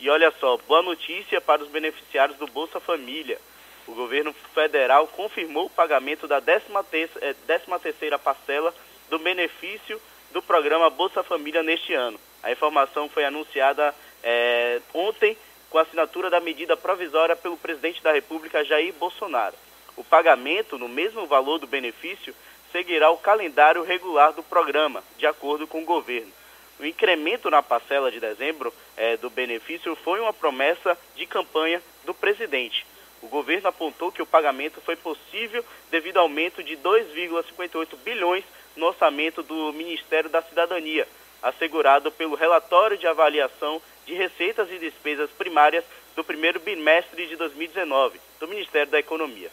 E 0.00 0.08
olha 0.08 0.32
só, 0.40 0.56
boa 0.56 0.82
notícia 0.82 1.40
para 1.40 1.62
os 1.62 1.68
beneficiários 1.68 2.38
do 2.38 2.46
Bolsa 2.46 2.80
Família. 2.80 3.38
O 3.86 3.92
governo 3.92 4.32
federal 4.54 5.06
confirmou 5.08 5.66
o 5.66 5.70
pagamento 5.70 6.26
da 6.26 6.40
13ª 6.40 8.18
parcela 8.18 8.74
do 9.10 9.18
benefício 9.18 10.00
do 10.32 10.40
programa 10.40 10.88
Bolsa 10.88 11.22
Família 11.22 11.62
neste 11.62 11.92
ano. 11.92 12.18
A 12.42 12.50
informação 12.50 13.08
foi 13.08 13.24
anunciada 13.24 13.94
é, 14.22 14.80
ontem 14.92 15.36
com 15.70 15.78
a 15.78 15.82
assinatura 15.82 16.28
da 16.28 16.40
medida 16.40 16.76
provisória 16.76 17.34
pelo 17.36 17.56
presidente 17.56 18.02
da 18.02 18.12
República, 18.12 18.64
Jair 18.64 18.92
Bolsonaro. 18.94 19.54
O 19.96 20.04
pagamento, 20.04 20.76
no 20.76 20.88
mesmo 20.88 21.26
valor 21.26 21.58
do 21.58 21.66
benefício, 21.66 22.34
seguirá 22.70 23.10
o 23.10 23.18
calendário 23.18 23.82
regular 23.82 24.32
do 24.32 24.42
programa, 24.42 25.04
de 25.18 25.26
acordo 25.26 25.66
com 25.66 25.82
o 25.82 25.84
governo. 25.84 26.32
O 26.80 26.84
incremento 26.84 27.48
na 27.48 27.62
parcela 27.62 28.10
de 28.10 28.18
dezembro 28.18 28.72
é, 28.96 29.16
do 29.16 29.30
benefício 29.30 29.94
foi 29.96 30.20
uma 30.20 30.32
promessa 30.32 30.98
de 31.14 31.26
campanha 31.26 31.80
do 32.04 32.12
presidente. 32.12 32.84
O 33.22 33.28
governo 33.28 33.68
apontou 33.68 34.10
que 34.10 34.20
o 34.20 34.26
pagamento 34.26 34.80
foi 34.80 34.96
possível 34.96 35.64
devido 35.90 36.16
ao 36.16 36.24
aumento 36.24 36.62
de 36.62 36.76
2,58 36.76 37.96
bilhões 38.04 38.44
no 38.74 38.86
orçamento 38.86 39.42
do 39.42 39.72
Ministério 39.72 40.28
da 40.28 40.42
Cidadania, 40.42 41.06
assegurado 41.42 42.10
pelo 42.12 42.36
relatório 42.36 42.96
de 42.96 43.06
avaliação 43.06 43.82
de 44.06 44.14
receitas 44.14 44.70
e 44.70 44.78
despesas 44.78 45.30
primárias 45.30 45.84
do 46.14 46.22
primeiro 46.22 46.60
bimestre 46.60 47.26
de 47.26 47.36
2019 47.36 48.20
do 48.38 48.48
Ministério 48.48 48.90
da 48.90 48.98
Economia. 48.98 49.50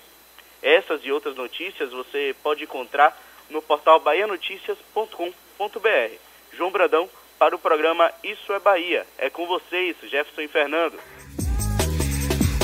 Essas 0.61 1.01
e 1.03 1.11
outras 1.11 1.35
notícias 1.35 1.91
você 1.91 2.35
pode 2.43 2.63
encontrar 2.63 3.17
no 3.49 3.61
portal 3.61 3.99
bahianoticias.com.br. 3.99 6.13
João 6.53 6.71
Bradão 6.71 7.09
para 7.37 7.55
o 7.55 7.59
programa 7.59 8.11
Isso 8.23 8.51
é 8.51 8.59
Bahia. 8.59 9.07
É 9.17 9.29
com 9.29 9.47
vocês, 9.47 9.95
Jefferson 10.03 10.41
e 10.41 10.47
Fernando. 10.47 10.99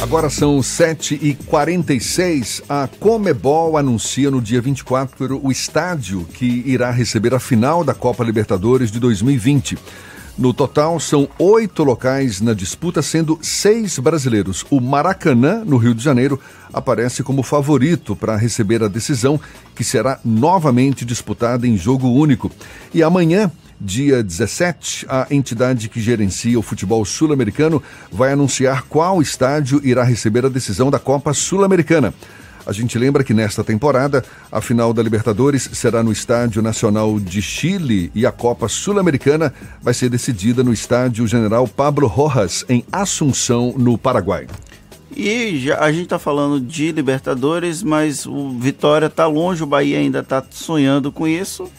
Agora 0.02 0.30
são 0.30 0.60
7h46. 0.60 2.64
A 2.70 2.88
Comebol 3.00 3.78
anuncia 3.78 4.30
no 4.30 4.42
dia 4.42 4.62
24 4.62 5.40
o 5.44 5.52
estádio 5.52 6.26
que 6.34 6.64
irá 6.66 6.92
receber 6.92 7.34
a 7.34 7.40
final 7.40 7.84
da 7.84 7.94
Copa 7.94 8.24
Libertadores 8.24 8.92
de 8.92 9.00
2020. 9.00 9.78
No 10.38 10.54
total, 10.54 11.00
são 11.00 11.30
oito 11.40 11.82
locais 11.82 12.42
na 12.42 12.54
disputa, 12.54 13.02
sendo 13.02 13.40
seis 13.42 13.98
brasileiros. 13.98 14.66
O 14.70 14.82
Maracanã, 14.82 15.64
no 15.66 15.78
Rio 15.78 15.96
de 15.96 16.04
Janeiro, 16.04 16.38
aparece 16.74 17.24
como 17.24 17.42
favorito 17.42 18.18
para 18.18 18.36
receber 18.36 18.84
a 18.84 18.90
decisão, 18.90 19.40
que 19.74 19.84
será 19.84 20.20
novamente 20.26 21.06
disputada 21.06 21.66
em 21.66 21.78
jogo 21.78 22.12
único. 22.12 22.52
E 22.94 23.02
amanhã, 23.02 23.50
dia 23.80 24.24
17, 24.24 25.06
a 25.10 25.28
entidade 25.30 25.90
que 25.90 26.00
gerencia 26.00 26.58
o 26.58 26.62
futebol 26.62 27.04
sul-americano 27.04 27.82
vai 28.12 28.32
anunciar 28.32 28.84
qual 28.84 29.22
estádio 29.22 29.82
irá 29.84 30.04
receber 30.04 30.46
a 30.46 30.50
decisão 30.50 30.90
da 30.90 31.00
Copa 31.00 31.34
Sul-Americana. 31.34 32.14
A 32.66 32.72
gente 32.72 32.98
lembra 32.98 33.24
que 33.24 33.34
nesta 33.34 33.64
temporada, 33.64 34.24
a 34.52 34.60
final 34.60 34.92
da 34.92 35.04
Libertadores 35.04 35.70
será 35.74 36.02
no 36.02 36.12
Estádio 36.12 36.64
Nacional 36.64 37.20
de 37.20 37.40
Chile 37.40 38.12
e 38.16 38.26
a 38.26 38.32
Copa 38.32 38.68
Sul-Americana 38.68 39.54
vai 39.82 39.94
ser 39.94 40.10
decidida 40.10 40.64
no 40.64 40.74
Estádio 40.74 41.28
General 41.28 41.68
Pablo 41.68 42.08
Rojas, 42.08 42.66
em 42.68 42.84
Assunção, 42.92 43.76
no 43.78 44.00
Paraguai. 44.00 44.48
E 45.16 45.60
já, 45.60 45.80
a 45.80 45.92
gente 45.92 46.06
está 46.06 46.18
falando 46.18 46.60
de 46.60 46.92
Libertadores, 46.92 47.84
mas 47.84 48.26
o 48.26 48.58
Vitória 48.58 49.06
está 49.06 49.28
longe, 49.28 49.62
o 49.62 49.68
Bahia 49.68 50.00
ainda 50.00 50.20
está 50.20 50.44
sonhando 50.50 51.12
com 51.12 51.28
isso. 51.28 51.70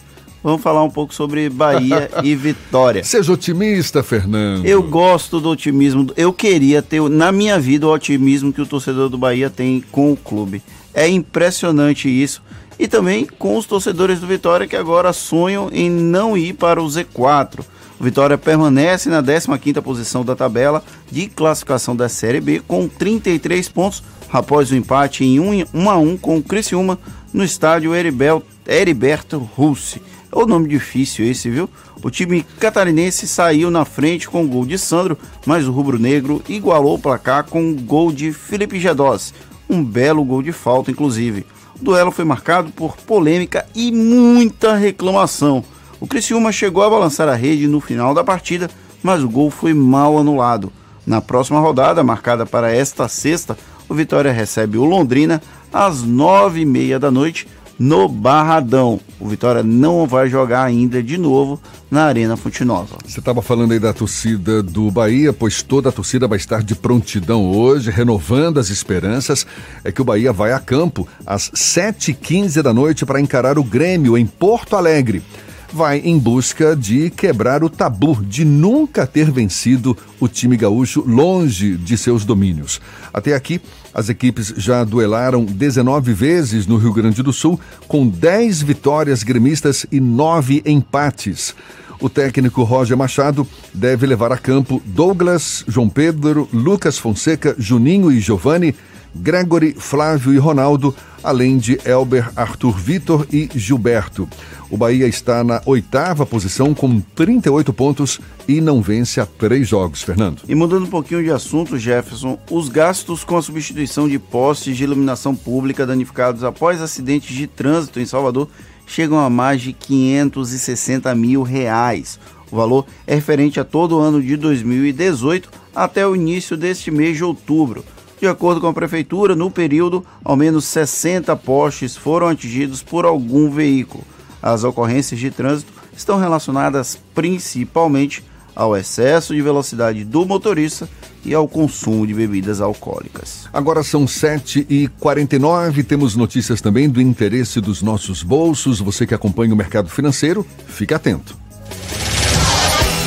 Vamos 0.47 0.61
falar 0.61 0.81
um 0.81 0.89
pouco 0.89 1.13
sobre 1.13 1.49
Bahia 1.49 2.09
e 2.23 2.31
Vitória. 2.33 3.03
Seja 3.03 3.33
otimista, 3.33 4.01
Fernando. 4.01 4.65
Eu 4.65 4.81
gosto 4.81 5.41
do 5.41 5.49
otimismo. 5.49 6.07
Eu 6.15 6.31
queria 6.31 6.81
ter, 6.81 7.01
na 7.09 7.33
minha 7.33 7.59
vida, 7.59 7.85
o 7.85 7.91
otimismo 7.91 8.53
que 8.53 8.61
o 8.61 8.65
torcedor 8.65 9.09
do 9.09 9.17
Bahia 9.17 9.49
tem 9.49 9.83
com 9.91 10.13
o 10.13 10.15
clube. 10.15 10.63
É 10.93 11.05
impressionante 11.05 12.07
isso. 12.07 12.41
E 12.79 12.87
também 12.87 13.25
com 13.25 13.57
os 13.57 13.65
torcedores 13.65 14.21
do 14.21 14.27
Vitória 14.27 14.65
que 14.65 14.77
agora 14.77 15.11
sonham 15.11 15.69
em 15.69 15.89
não 15.89 16.37
ir 16.37 16.53
para 16.53 16.81
o 16.81 16.87
Z4. 16.87 17.65
O 17.99 18.03
Vitória 18.05 18.37
permanece 18.37 19.09
na 19.09 19.21
15ª 19.21 19.81
posição 19.81 20.23
da 20.23 20.33
tabela 20.33 20.81
de 21.11 21.27
classificação 21.27 21.93
da 21.93 22.07
Série 22.07 22.39
B 22.39 22.61
com 22.65 22.87
33 22.87 23.67
pontos 23.67 24.01
após 24.31 24.71
o 24.71 24.75
empate 24.77 25.25
em 25.25 25.41
1 25.41 25.65
um, 25.73 25.89
a 25.89 25.97
1 25.97 26.15
com 26.15 26.37
o 26.37 26.43
Criciúma 26.43 26.97
no 27.33 27.43
estádio 27.43 27.93
Heribel, 27.93 28.41
Heriberto 28.65 29.37
Russi. 29.39 30.01
É 30.31 30.37
o 30.37 30.45
nome 30.45 30.67
difícil 30.67 31.25
esse, 31.25 31.49
viu? 31.49 31.69
O 32.03 32.09
time 32.09 32.45
catarinense 32.59 33.27
saiu 33.27 33.71
na 33.71 33.85
frente 33.85 34.27
com 34.27 34.43
o 34.43 34.47
gol 34.47 34.65
de 34.65 34.77
Sandro, 34.77 35.17
mas 35.45 35.67
o 35.67 35.71
rubro-negro 35.71 36.41
igualou 36.47 36.95
o 36.95 36.99
placar 36.99 37.45
com 37.45 37.71
o 37.71 37.75
gol 37.75 38.11
de 38.11 38.31
Felipe 38.31 38.79
Gedós 38.79 39.33
um 39.69 39.83
belo 39.83 40.23
gol 40.23 40.41
de 40.41 40.51
falta, 40.51 40.91
inclusive. 40.91 41.45
O 41.79 41.83
duelo 41.83 42.11
foi 42.11 42.25
marcado 42.25 42.71
por 42.71 42.97
polêmica 42.97 43.65
e 43.75 43.91
muita 43.91 44.75
reclamação. 44.75 45.63
O 45.99 46.07
Criciúma 46.07 46.51
chegou 46.51 46.83
a 46.83 46.89
balançar 46.89 47.27
a 47.27 47.35
rede 47.35 47.67
no 47.67 47.79
final 47.79 48.13
da 48.13 48.23
partida, 48.23 48.69
mas 49.03 49.23
o 49.23 49.29
gol 49.29 49.49
foi 49.49 49.73
mal 49.73 50.17
anulado. 50.17 50.71
Na 51.05 51.21
próxima 51.21 51.59
rodada, 51.59 52.03
marcada 52.03 52.45
para 52.45 52.73
esta 52.73 53.07
sexta, 53.07 53.57
o 53.87 53.93
Vitória 53.93 54.31
recebe 54.31 54.77
o 54.77 54.83
Londrina 54.83 55.41
às 55.71 56.03
nove 56.03 56.61
e 56.61 56.65
meia 56.65 56.99
da 56.99 57.09
noite 57.09 57.47
no 57.79 58.07
Barradão. 58.07 58.99
O 59.19 59.27
Vitória 59.27 59.63
não 59.63 60.07
vai 60.07 60.29
jogar 60.29 60.63
ainda 60.63 61.01
de 61.01 61.17
novo 61.17 61.59
na 61.89 62.05
Arena 62.05 62.35
Fonte 62.35 62.63
Nova. 62.65 62.97
Você 63.05 63.19
estava 63.19 63.41
falando 63.41 63.71
aí 63.71 63.79
da 63.79 63.93
torcida 63.93 64.61
do 64.61 64.91
Bahia, 64.91 65.31
pois 65.31 65.61
toda 65.61 65.89
a 65.89 65.91
torcida 65.91 66.27
vai 66.27 66.37
estar 66.37 66.63
de 66.63 66.75
prontidão 66.75 67.45
hoje, 67.45 67.91
renovando 67.91 68.59
as 68.59 68.69
esperanças. 68.69 69.45
É 69.83 69.91
que 69.91 70.01
o 70.01 70.05
Bahia 70.05 70.33
vai 70.33 70.51
a 70.51 70.59
campo 70.59 71.07
às 71.25 71.49
7h15 71.51 72.61
da 72.61 72.73
noite 72.73 73.05
para 73.05 73.21
encarar 73.21 73.57
o 73.57 73.63
Grêmio 73.63 74.17
em 74.17 74.25
Porto 74.25 74.75
Alegre 74.75 75.23
vai 75.71 75.99
em 75.99 76.17
busca 76.17 76.75
de 76.75 77.09
quebrar 77.09 77.63
o 77.63 77.69
tabu 77.69 78.23
de 78.23 78.45
nunca 78.45 79.05
ter 79.05 79.29
vencido 79.31 79.97
o 80.19 80.27
time 80.27 80.57
gaúcho 80.57 81.03
longe 81.05 81.75
de 81.75 81.97
seus 81.97 82.25
domínios. 82.25 82.79
Até 83.13 83.33
aqui, 83.33 83.61
as 83.93 84.09
equipes 84.09 84.53
já 84.57 84.83
duelaram 84.83 85.43
19 85.43 86.13
vezes 86.13 86.67
no 86.67 86.77
Rio 86.77 86.93
Grande 86.93 87.23
do 87.23 87.33
Sul, 87.33 87.59
com 87.87 88.07
10 88.07 88.61
vitórias 88.61 89.23
gremistas 89.23 89.85
e 89.91 89.99
9 89.99 90.63
empates. 90.65 91.55
O 91.99 92.09
técnico 92.09 92.61
Roger 92.63 92.95
Machado 92.95 93.47
deve 93.73 94.05
levar 94.05 94.31
a 94.31 94.37
campo 94.37 94.81
Douglas, 94.85 95.65
João 95.67 95.89
Pedro, 95.89 96.47
Lucas 96.53 96.99
Fonseca, 96.99 97.55
Juninho 97.57 98.11
e 98.11 98.19
Giovanni, 98.19 98.75
Gregory, 99.15 99.73
Flávio 99.77 100.33
e 100.33 100.37
Ronaldo, 100.37 100.95
além 101.23 101.57
de 101.57 101.79
Elber, 101.85 102.29
Arthur 102.35 102.77
Vitor 102.77 103.27
e 103.31 103.49
Gilberto. 103.55 104.27
O 104.69 104.77
Bahia 104.77 105.07
está 105.07 105.43
na 105.43 105.61
oitava 105.65 106.25
posição 106.25 106.73
com 106.73 106.99
38 106.99 107.71
pontos 107.71 108.19
e 108.47 108.59
não 108.59 108.81
vence 108.81 109.19
há 109.19 109.25
três 109.25 109.67
jogos, 109.67 110.01
Fernando. 110.01 110.41
E 110.47 110.53
mudando 110.53 110.83
um 110.83 110.89
pouquinho 110.89 111.23
de 111.23 111.31
assunto, 111.31 111.77
Jefferson, 111.77 112.37
os 112.51 112.67
gastos 112.67 113.23
com 113.23 113.37
a 113.37 113.41
substituição 113.41 114.07
de 114.09 114.19
postes 114.19 114.75
de 114.75 114.83
iluminação 114.83 115.35
pública 115.35 115.85
danificados 115.85 116.43
após 116.43 116.81
acidentes 116.81 117.35
de 117.35 117.47
trânsito 117.47 117.99
em 117.99 118.05
Salvador 118.05 118.49
chegam 118.85 119.19
a 119.19 119.29
mais 119.29 119.61
de 119.61 119.73
560 119.73 121.13
mil 121.15 121.43
reais. 121.43 122.19
O 122.51 122.55
valor 122.55 122.85
é 123.05 123.15
referente 123.15 123.59
a 123.59 123.63
todo 123.63 123.97
o 123.97 123.99
ano 123.99 124.21
de 124.21 124.37
2018 124.37 125.49
até 125.75 126.07
o 126.07 126.15
início 126.15 126.57
deste 126.57 126.89
mês 126.89 127.17
de 127.17 127.23
outubro. 127.23 127.83
De 128.19 128.27
acordo 128.27 128.59
com 128.59 128.67
a 128.67 128.73
prefeitura, 128.73 129.35
no 129.35 129.51
período, 129.51 130.05
ao 130.23 130.35
menos 130.35 130.65
60 130.65 131.35
postes 131.35 131.95
foram 131.95 132.27
atingidos 132.27 132.81
por 132.81 133.05
algum 133.05 133.49
veículo. 133.49 134.03
As 134.41 134.63
ocorrências 134.63 135.19
de 135.19 135.29
trânsito 135.29 135.71
estão 135.95 136.19
relacionadas 136.19 136.99
principalmente 137.13 138.23
ao 138.55 138.75
excesso 138.75 139.35
de 139.35 139.41
velocidade 139.41 140.03
do 140.03 140.25
motorista 140.25 140.89
e 141.23 141.33
ao 141.33 141.47
consumo 141.47 142.07
de 142.07 142.13
bebidas 142.13 142.59
alcoólicas. 142.59 143.47
Agora 143.53 143.83
são 143.83 144.05
7h49, 144.05 145.85
temos 145.85 146.15
notícias 146.15 146.59
também 146.59 146.89
do 146.89 146.99
interesse 146.99 147.61
dos 147.61 147.83
nossos 147.83 148.23
bolsos. 148.23 148.79
Você 148.79 149.05
que 149.05 149.13
acompanha 149.13 149.53
o 149.53 149.57
mercado 149.57 149.89
financeiro, 149.89 150.45
fique 150.67 150.93
atento. 150.93 151.37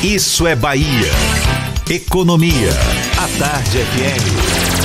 Isso 0.01 0.47
é 0.47 0.55
Bahia. 0.55 1.11
Economia. 1.89 2.71
A 3.17 3.27
Tarde 3.37 3.79
FM. 3.79 4.80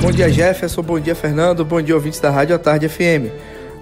Bom 0.00 0.10
dia, 0.10 0.28
Jefferson. 0.28 0.82
Bom 0.82 1.00
dia, 1.00 1.14
Fernando. 1.14 1.64
Bom 1.64 1.80
dia, 1.80 1.94
ouvintes 1.94 2.20
da 2.20 2.30
Rádio 2.30 2.54
A 2.54 2.58
Tarde 2.58 2.88
FM. 2.88 3.30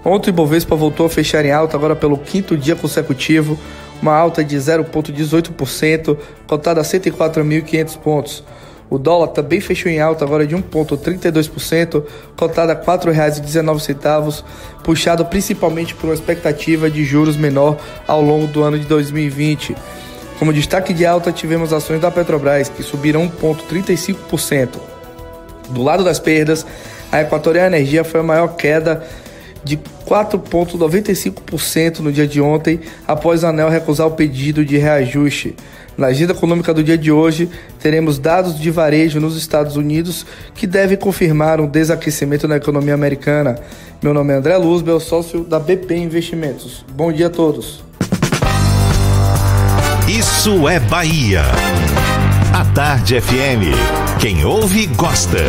Ontem 0.03 0.29
o 0.29 0.31
Ibovespa 0.31 0.75
voltou 0.75 1.05
a 1.07 1.09
fechar 1.09 1.43
em 1.43 1.51
alta, 1.51 1.75
agora 1.75 1.95
pelo 1.95 2.17
quinto 2.17 2.55
dia 2.55 2.75
consecutivo, 2.75 3.57
uma 4.01 4.13
alta 4.13 4.43
de 4.43 4.55
0,18%, 4.55 6.17
cotada 6.47 6.79
a 6.81 6.83
104.500 6.83 7.97
pontos. 7.97 8.43
O 8.87 8.99
dólar 8.99 9.29
também 9.29 9.59
fechou 9.59 9.91
em 9.91 9.99
alta 9.99 10.23
agora 10.23 10.45
de 10.45 10.55
1,32%, 10.55 12.03
cotado 12.35 12.71
a 12.71 12.75
R$ 12.75 12.81
4,19, 12.81 14.43
puxado 14.83 15.25
principalmente 15.25 15.95
por 15.95 16.07
uma 16.07 16.13
expectativa 16.13 16.89
de 16.89 17.03
juros 17.03 17.35
menor 17.35 17.77
ao 18.07 18.21
longo 18.21 18.45
do 18.45 18.63
ano 18.63 18.77
de 18.77 18.85
2020. 18.85 19.75
Como 20.37 20.53
destaque 20.53 20.93
de 20.93 21.05
alta, 21.05 21.31
tivemos 21.31 21.73
ações 21.73 21.99
da 21.99 22.11
Petrobras, 22.11 22.69
que 22.69 22.83
subiram 22.83 23.27
1,35%. 23.27 24.94
Do 25.69 25.83
lado 25.83 26.03
das 26.03 26.19
perdas, 26.19 26.65
a 27.11 27.21
Equatorial 27.21 27.67
Energia 27.67 28.03
foi 28.03 28.19
a 28.19 28.23
maior 28.23 28.55
queda 28.55 29.03
de 29.63 29.79
4,95% 30.05 31.99
no 31.99 32.11
dia 32.11 32.27
de 32.27 32.39
ontem, 32.39 32.79
após 33.07 33.43
a 33.43 33.49
ANEL 33.49 33.69
recusar 33.69 34.05
o 34.05 34.11
pedido 34.11 34.63
de 34.63 34.77
reajuste. 34.77 35.55
Na 35.97 36.07
agenda 36.07 36.33
econômica 36.33 36.73
do 36.73 36.83
dia 36.83 36.97
de 36.97 37.11
hoje, 37.11 37.49
teremos 37.79 38.19
dados 38.19 38.59
de 38.59 38.69
varejo 38.69 39.19
nos 39.19 39.37
Estados 39.37 39.77
Unidos 39.77 40.25
que 40.53 40.67
devem 40.67 40.97
confirmar 40.97 41.61
um 41.61 41.67
desaquecimento 41.67 42.47
na 42.47 42.57
economia 42.57 42.93
americana. 42.93 43.57
Meu 44.03 44.13
nome 44.13 44.33
é 44.33 44.35
André 44.35 44.57
Luzbel, 44.57 44.99
sócio 44.99 45.43
da 45.43 45.57
BP 45.57 45.95
Investimentos. 45.95 46.85
Bom 46.93 47.11
dia 47.11 47.27
a 47.27 47.29
todos. 47.29 47.83
Isso 50.07 50.67
é 50.67 50.79
Bahia. 50.79 51.43
A 52.55 52.63
Tarde 52.63 53.19
FM. 53.19 53.75
Quem 54.17 54.45
ouve, 54.45 54.87
gosta. 54.87 55.39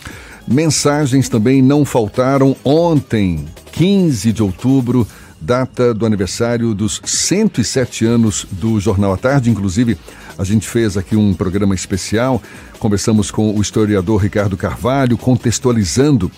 Mensagens 0.47 1.27
também 1.27 1.61
não 1.61 1.83
faltaram 1.83 2.55
ontem, 2.63 3.45
15 3.73 4.31
de 4.31 4.41
outubro, 4.41 5.05
data 5.41 5.93
do 5.93 6.05
aniversário 6.05 6.73
dos 6.73 7.01
107 7.03 8.05
anos 8.05 8.47
do 8.51 8.79
Jornal 8.79 9.13
à 9.13 9.17
Tarde. 9.17 9.49
Inclusive, 9.49 9.97
a 10.37 10.43
gente 10.43 10.67
fez 10.67 10.97
aqui 10.97 11.15
um 11.15 11.33
programa 11.33 11.75
especial, 11.75 12.41
conversamos 12.79 13.31
com 13.31 13.55
o 13.55 13.61
historiador 13.61 14.21
Ricardo 14.21 14.55
Carvalho, 14.55 15.17
contextualizando 15.17 16.31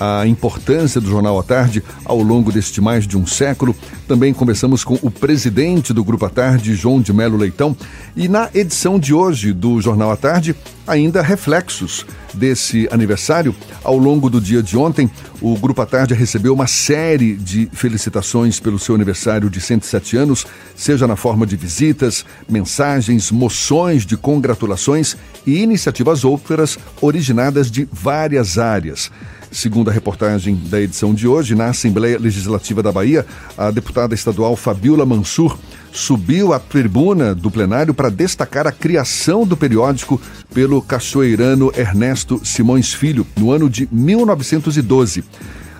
a 0.00 0.26
importância 0.26 0.98
do 0.98 1.10
Jornal 1.10 1.38
à 1.38 1.42
Tarde 1.42 1.84
ao 2.04 2.22
longo 2.22 2.50
deste 2.50 2.80
mais 2.80 3.06
de 3.06 3.18
um 3.18 3.26
século. 3.26 3.76
Também 4.08 4.32
conversamos 4.32 4.82
com 4.82 4.98
o 5.02 5.10
presidente 5.10 5.92
do 5.92 6.02
Grupo 6.02 6.24
à 6.24 6.30
Tarde, 6.30 6.74
João 6.74 7.02
de 7.02 7.12
Melo 7.12 7.36
Leitão. 7.36 7.76
E 8.16 8.26
na 8.26 8.48
edição 8.54 8.98
de 8.98 9.12
hoje 9.12 9.52
do 9.52 9.80
Jornal 9.80 10.10
à 10.10 10.16
Tarde, 10.16 10.56
ainda 10.86 11.20
reflexos 11.22 12.06
desse 12.32 12.88
aniversário. 12.90 13.54
Ao 13.84 13.96
longo 13.96 14.30
do 14.30 14.40
dia 14.40 14.62
de 14.62 14.76
ontem, 14.76 15.10
o 15.40 15.56
Grupo 15.56 15.82
à 15.82 15.86
Tarde 15.86 16.14
recebeu 16.14 16.54
uma 16.54 16.66
série 16.66 17.36
de 17.36 17.68
felicitações 17.72 18.58
pelo 18.58 18.78
seu 18.78 18.94
aniversário 18.94 19.50
de 19.50 19.60
107 19.60 20.16
anos, 20.16 20.46
seja 20.74 21.06
na 21.06 21.16
forma 21.16 21.46
de 21.46 21.56
visitas, 21.56 22.24
mensagens, 22.48 23.30
moções 23.30 24.06
de 24.06 24.16
congratulações 24.16 25.16
e 25.46 25.58
iniciativas 25.62 26.24
outras 26.24 26.78
originadas 27.00 27.70
de 27.70 27.88
várias 27.92 28.58
áreas. 28.58 29.10
Segundo 29.50 29.90
a 29.90 29.92
reportagem 29.92 30.54
da 30.66 30.80
edição 30.80 31.12
de 31.12 31.26
hoje, 31.26 31.56
na 31.56 31.66
Assembleia 31.66 32.18
Legislativa 32.20 32.82
da 32.82 32.92
Bahia, 32.92 33.26
a 33.58 33.70
deputada 33.72 34.14
estadual 34.14 34.54
Fabiola 34.54 35.04
Mansur 35.04 35.58
subiu 35.92 36.52
à 36.52 36.60
tribuna 36.60 37.34
do 37.34 37.50
plenário 37.50 37.92
para 37.92 38.10
destacar 38.10 38.68
a 38.68 38.72
criação 38.72 39.44
do 39.44 39.56
periódico 39.56 40.20
pelo 40.54 40.80
cachoeirano 40.80 41.72
Ernesto 41.76 42.40
Simões 42.44 42.94
Filho, 42.94 43.26
no 43.36 43.50
ano 43.50 43.68
de 43.68 43.88
1912 43.90 45.24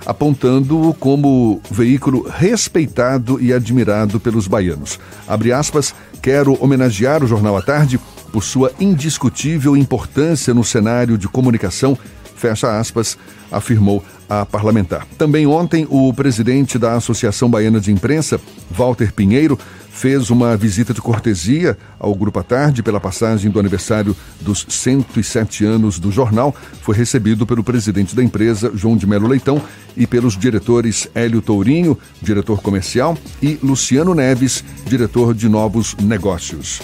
apontando-o 0.06 0.94
como 0.94 1.60
veículo 1.70 2.26
respeitado 2.26 3.40
e 3.40 3.52
admirado 3.52 4.18
pelos 4.18 4.48
baianos. 4.48 4.98
Abre 5.28 5.52
aspas, 5.52 5.94
quero 6.22 6.56
homenagear 6.60 7.22
o 7.22 7.26
Jornal 7.26 7.56
à 7.56 7.62
Tarde 7.62 8.00
por 8.32 8.42
sua 8.42 8.72
indiscutível 8.80 9.76
importância 9.76 10.54
no 10.54 10.64
cenário 10.64 11.18
de 11.18 11.28
comunicação 11.28 11.98
fecha 12.40 12.78
aspas, 12.78 13.18
afirmou 13.52 14.02
a 14.28 14.46
parlamentar. 14.46 15.06
Também 15.18 15.46
ontem, 15.46 15.86
o 15.90 16.12
presidente 16.14 16.78
da 16.78 16.94
Associação 16.94 17.50
Baiana 17.50 17.80
de 17.80 17.92
Imprensa, 17.92 18.40
Walter 18.70 19.12
Pinheiro, 19.12 19.58
fez 19.90 20.30
uma 20.30 20.56
visita 20.56 20.94
de 20.94 21.02
cortesia 21.02 21.76
ao 21.98 22.14
Grupo 22.14 22.38
à 22.38 22.42
Tarde 22.42 22.82
pela 22.82 22.98
passagem 22.98 23.50
do 23.50 23.60
aniversário 23.60 24.16
dos 24.40 24.64
107 24.68 25.64
anos 25.64 25.98
do 25.98 26.10
jornal. 26.10 26.54
Foi 26.80 26.94
recebido 26.94 27.46
pelo 27.46 27.62
presidente 27.62 28.16
da 28.16 28.22
empresa, 28.22 28.72
João 28.74 28.96
de 28.96 29.06
Melo 29.06 29.28
Leitão, 29.28 29.60
e 29.96 30.06
pelos 30.06 30.38
diretores 30.38 31.08
Hélio 31.14 31.42
Tourinho, 31.42 31.98
diretor 32.22 32.62
comercial, 32.62 33.18
e 33.42 33.58
Luciano 33.62 34.14
Neves, 34.14 34.64
diretor 34.86 35.34
de 35.34 35.48
novos 35.48 35.94
negócios. 35.96 36.80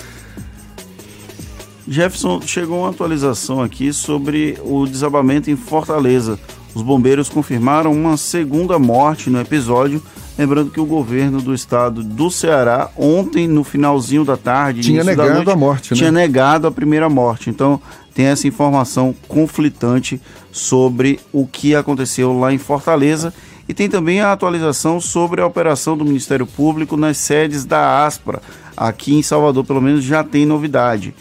Jefferson, 1.88 2.40
chegou 2.40 2.80
uma 2.80 2.90
atualização 2.90 3.62
aqui 3.62 3.92
sobre 3.92 4.58
o 4.64 4.86
desabamento 4.86 5.50
em 5.50 5.56
Fortaleza. 5.56 6.38
Os 6.74 6.82
bombeiros 6.82 7.28
confirmaram 7.28 7.92
uma 7.92 8.16
segunda 8.16 8.78
morte 8.78 9.30
no 9.30 9.40
episódio, 9.40 10.02
lembrando 10.36 10.70
que 10.70 10.80
o 10.80 10.84
governo 10.84 11.40
do 11.40 11.54
estado 11.54 12.02
do 12.02 12.28
Ceará, 12.30 12.90
ontem, 12.96 13.46
no 13.46 13.62
finalzinho 13.62 14.24
da 14.24 14.36
tarde, 14.36 14.80
tinha 14.80 15.04
negado 15.04 15.34
noite, 15.34 15.50
a 15.50 15.56
morte, 15.56 15.92
né? 15.92 15.96
Tinha 15.96 16.12
negado 16.12 16.66
a 16.66 16.72
primeira 16.72 17.08
morte. 17.08 17.50
Então, 17.50 17.80
tem 18.12 18.26
essa 18.26 18.48
informação 18.48 19.14
conflitante 19.28 20.20
sobre 20.50 21.20
o 21.32 21.46
que 21.46 21.74
aconteceu 21.74 22.36
lá 22.38 22.52
em 22.52 22.58
Fortaleza. 22.58 23.32
E 23.68 23.74
tem 23.74 23.88
também 23.88 24.20
a 24.20 24.32
atualização 24.32 25.00
sobre 25.00 25.40
a 25.40 25.46
operação 25.46 25.96
do 25.96 26.04
Ministério 26.04 26.46
Público 26.46 26.96
nas 26.96 27.16
sedes 27.16 27.64
da 27.64 28.04
Aspra. 28.04 28.42
Aqui 28.76 29.14
em 29.14 29.22
Salvador, 29.22 29.64
pelo 29.64 29.80
menos, 29.80 30.04
já 30.04 30.22
tem 30.22 30.44
novidade 30.44 31.14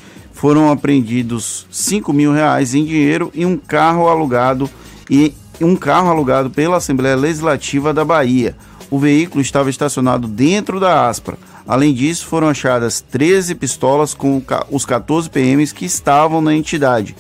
foram 0.46 0.72
apreendidos 0.72 1.66
5 1.72 2.14
mil 2.14 2.32
reais 2.32 2.76
em 2.76 2.86
dinheiro 2.86 3.32
e 3.34 3.48
um 3.48 3.58
carro 3.58 4.08
alugado 4.08 4.70
e 5.10 5.34
um 5.60 5.76
carro 5.76 6.12
alugado 6.12 6.52
pela 6.52 6.78
Assembleia 6.78 7.16
Legislativa 7.16 7.92
da 7.92 8.06
Bahia. 8.06 8.56
O 8.92 9.00
veículo 9.00 9.42
estava 9.42 9.72
estacionado 9.72 10.28
dentro 10.28 10.80
da 10.80 11.10
Aspra. 11.10 11.36
Além 11.68 11.96
disso, 11.96 12.28
foram 12.28 12.48
achadas 12.48 13.02
13 13.02 13.56
pistolas 13.56 14.14
com 14.14 14.40
os 14.70 14.86
14 14.86 15.32
PMs 15.32 15.74
que 15.74 15.84
estavam 15.84 16.40
na 16.42 16.54
entidade. 16.54 17.16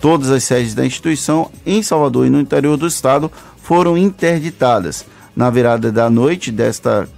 Todas 0.00 0.30
as 0.30 0.44
sedes 0.44 0.72
da 0.72 0.86
instituição, 0.86 1.50
em 1.66 1.82
Salvador 1.82 2.28
e 2.28 2.30
no 2.30 2.40
interior 2.40 2.76
do 2.76 2.86
estado, 2.86 3.28
foram 3.60 3.98
interditadas. 3.98 5.04
Na 5.34 5.50
virada 5.50 5.90
da 5.90 6.08
noite 6.08 6.52
desta 6.52 7.08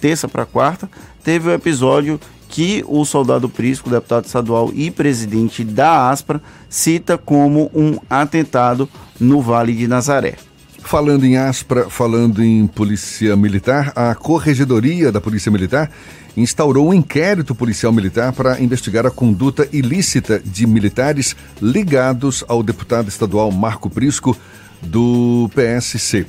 terça 0.00 0.28
para 0.28 0.46
quarta, 0.46 0.88
teve 1.24 1.48
o 1.48 1.52
episódio 1.52 2.20
que 2.50 2.84
o 2.86 3.04
soldado 3.04 3.48
Prisco, 3.48 3.88
deputado 3.88 4.26
estadual 4.26 4.70
e 4.74 4.90
presidente 4.90 5.64
da 5.64 6.10
ASPRA, 6.10 6.42
cita 6.68 7.16
como 7.16 7.70
um 7.72 7.98
atentado 8.10 8.88
no 9.18 9.40
Vale 9.40 9.72
de 9.72 9.86
Nazaré. 9.86 10.34
Falando 10.82 11.24
em 11.24 11.36
ASPRA, 11.36 11.88
falando 11.88 12.42
em 12.42 12.66
Polícia 12.66 13.36
Militar, 13.36 13.92
a 13.94 14.14
Corregedoria 14.14 15.12
da 15.12 15.20
Polícia 15.20 15.52
Militar 15.52 15.90
instaurou 16.36 16.88
um 16.88 16.94
inquérito 16.94 17.54
policial 17.54 17.92
militar 17.92 18.32
para 18.32 18.60
investigar 18.60 19.06
a 19.06 19.10
conduta 19.10 19.68
ilícita 19.72 20.40
de 20.44 20.66
militares 20.66 21.36
ligados 21.60 22.44
ao 22.48 22.62
deputado 22.62 23.08
estadual 23.08 23.50
Marco 23.52 23.90
Prisco, 23.90 24.36
do 24.82 25.50
PSC. 25.54 26.26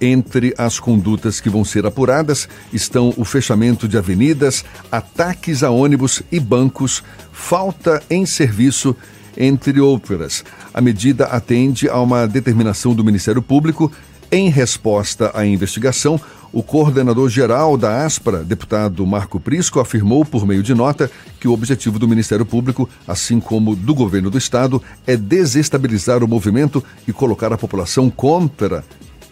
Entre 0.00 0.54
as 0.56 0.78
condutas 0.78 1.40
que 1.40 1.50
vão 1.50 1.64
ser 1.64 1.84
apuradas 1.84 2.48
estão 2.72 3.12
o 3.16 3.24
fechamento 3.24 3.88
de 3.88 3.98
avenidas, 3.98 4.64
ataques 4.92 5.62
a 5.62 5.70
ônibus 5.70 6.22
e 6.30 6.38
bancos, 6.38 7.02
falta 7.32 8.00
em 8.08 8.24
serviço, 8.24 8.94
entre 9.36 9.80
outras. 9.80 10.44
A 10.72 10.80
medida 10.80 11.26
atende 11.26 11.88
a 11.88 11.98
uma 12.00 12.26
determinação 12.26 12.94
do 12.94 13.04
Ministério 13.04 13.42
Público. 13.42 13.90
Em 14.30 14.50
resposta 14.50 15.32
à 15.34 15.44
investigação, 15.46 16.20
o 16.52 16.62
coordenador-geral 16.62 17.76
da 17.76 18.04
ASPRA, 18.04 18.44
deputado 18.44 19.06
Marco 19.06 19.40
Prisco, 19.40 19.80
afirmou 19.80 20.24
por 20.24 20.46
meio 20.46 20.62
de 20.62 20.74
nota 20.74 21.10
que 21.40 21.48
o 21.48 21.52
objetivo 21.52 21.98
do 21.98 22.08
Ministério 22.08 22.44
Público, 22.44 22.88
assim 23.06 23.40
como 23.40 23.74
do 23.74 23.94
governo 23.94 24.30
do 24.30 24.38
Estado, 24.38 24.82
é 25.06 25.16
desestabilizar 25.16 26.22
o 26.22 26.28
movimento 26.28 26.84
e 27.06 27.12
colocar 27.12 27.52
a 27.52 27.58
população 27.58 28.10
contra 28.10 28.84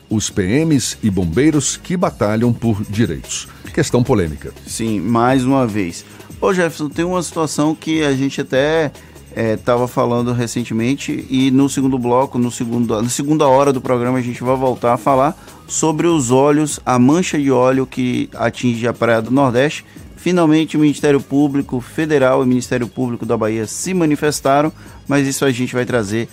os 0.08 0.30
PMs 0.30 0.98
e 1.02 1.10
bombeiros 1.10 1.76
que 1.76 1.96
batalham 1.96 2.52
por 2.52 2.82
direitos. 2.88 3.48
Questão 3.72 4.02
polêmica. 4.02 4.52
Sim, 4.66 5.00
mais 5.00 5.44
uma 5.44 5.66
vez. 5.66 6.04
Ô 6.40 6.52
Jefferson, 6.52 6.88
tem 6.88 7.04
uma 7.04 7.22
situação 7.22 7.74
que 7.74 8.02
a 8.02 8.14
gente 8.14 8.40
até 8.40 8.90
estava 9.36 9.84
é, 9.84 9.88
falando 9.88 10.32
recentemente 10.32 11.26
e 11.28 11.50
no 11.50 11.68
segundo 11.68 11.98
bloco, 11.98 12.38
no 12.38 12.50
segundo, 12.50 13.02
na 13.02 13.08
segunda 13.08 13.46
hora 13.46 13.72
do 13.72 13.80
programa, 13.80 14.18
a 14.18 14.22
gente 14.22 14.42
vai 14.42 14.56
voltar 14.56 14.94
a 14.94 14.96
falar 14.96 15.36
sobre 15.66 16.06
os 16.06 16.30
olhos, 16.30 16.80
a 16.86 16.98
mancha 16.98 17.38
de 17.38 17.50
óleo 17.50 17.86
que 17.86 18.30
atinge 18.34 18.86
a 18.88 18.94
Praia 18.94 19.20
do 19.20 19.30
Nordeste. 19.30 19.84
Finalmente, 20.16 20.76
o 20.76 20.80
Ministério 20.80 21.20
Público 21.20 21.80
Federal 21.80 22.40
e 22.40 22.44
o 22.44 22.46
Ministério 22.46 22.88
Público 22.88 23.26
da 23.26 23.36
Bahia 23.36 23.66
se 23.66 23.92
manifestaram, 23.92 24.72
mas 25.06 25.26
isso 25.26 25.44
a 25.44 25.50
gente 25.50 25.74
vai 25.74 25.84
trazer 25.84 26.28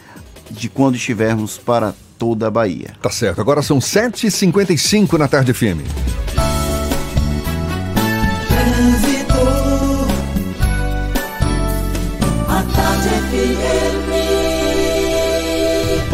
de 0.50 0.70
quando 0.70 0.96
estivermos 0.96 1.58
para 1.58 1.94
toda 2.24 2.48
a 2.48 2.52
Bahia. 2.52 2.92
Tá 3.02 3.10
certo. 3.10 3.42
Agora 3.42 3.62
são 3.62 3.80
7h55 3.80 5.18
na 5.18 5.28
tarde 5.28 5.54
FM. 5.54 6.53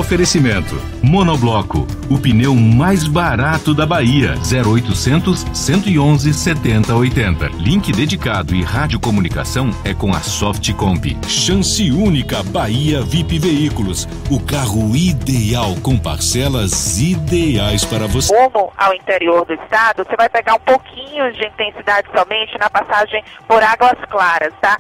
Oferecimento: 0.10 0.74
Monobloco, 1.04 1.86
o 2.10 2.18
pneu 2.18 2.56
mais 2.56 3.08
barato 3.08 3.76
da 3.76 3.86
Bahia. 3.86 4.34
0800 4.40 5.46
111 5.54 6.34
7080. 6.34 7.50
Link 7.60 7.92
dedicado 7.92 8.56
e 8.56 8.64
radiocomunicação 8.64 9.70
é 9.86 9.94
com 9.94 10.12
a 10.12 10.20
Softcomp. 10.20 11.16
Chance 11.28 11.92
única 11.92 12.42
Bahia 12.42 13.04
VIP 13.04 13.38
Veículos, 13.38 14.08
o 14.32 14.40
carro 14.40 14.96
ideal 14.96 15.76
com 15.84 15.96
parcelas 15.96 17.00
ideais 17.00 17.86
para 17.86 18.08
você. 18.08 18.34
Como 18.34 18.74
ao 18.76 18.96
interior 18.96 19.46
do 19.46 19.54
estado, 19.54 20.04
você 20.04 20.16
vai 20.18 20.28
pegar 20.28 20.56
um 20.56 20.60
pouquinho 20.62 21.32
de 21.34 21.46
intensidade 21.46 22.08
somente 22.18 22.58
na 22.58 22.68
passagem 22.68 23.24
por 23.48 23.62
Águas 23.62 24.00
Claras, 24.10 24.54
tá? 24.60 24.76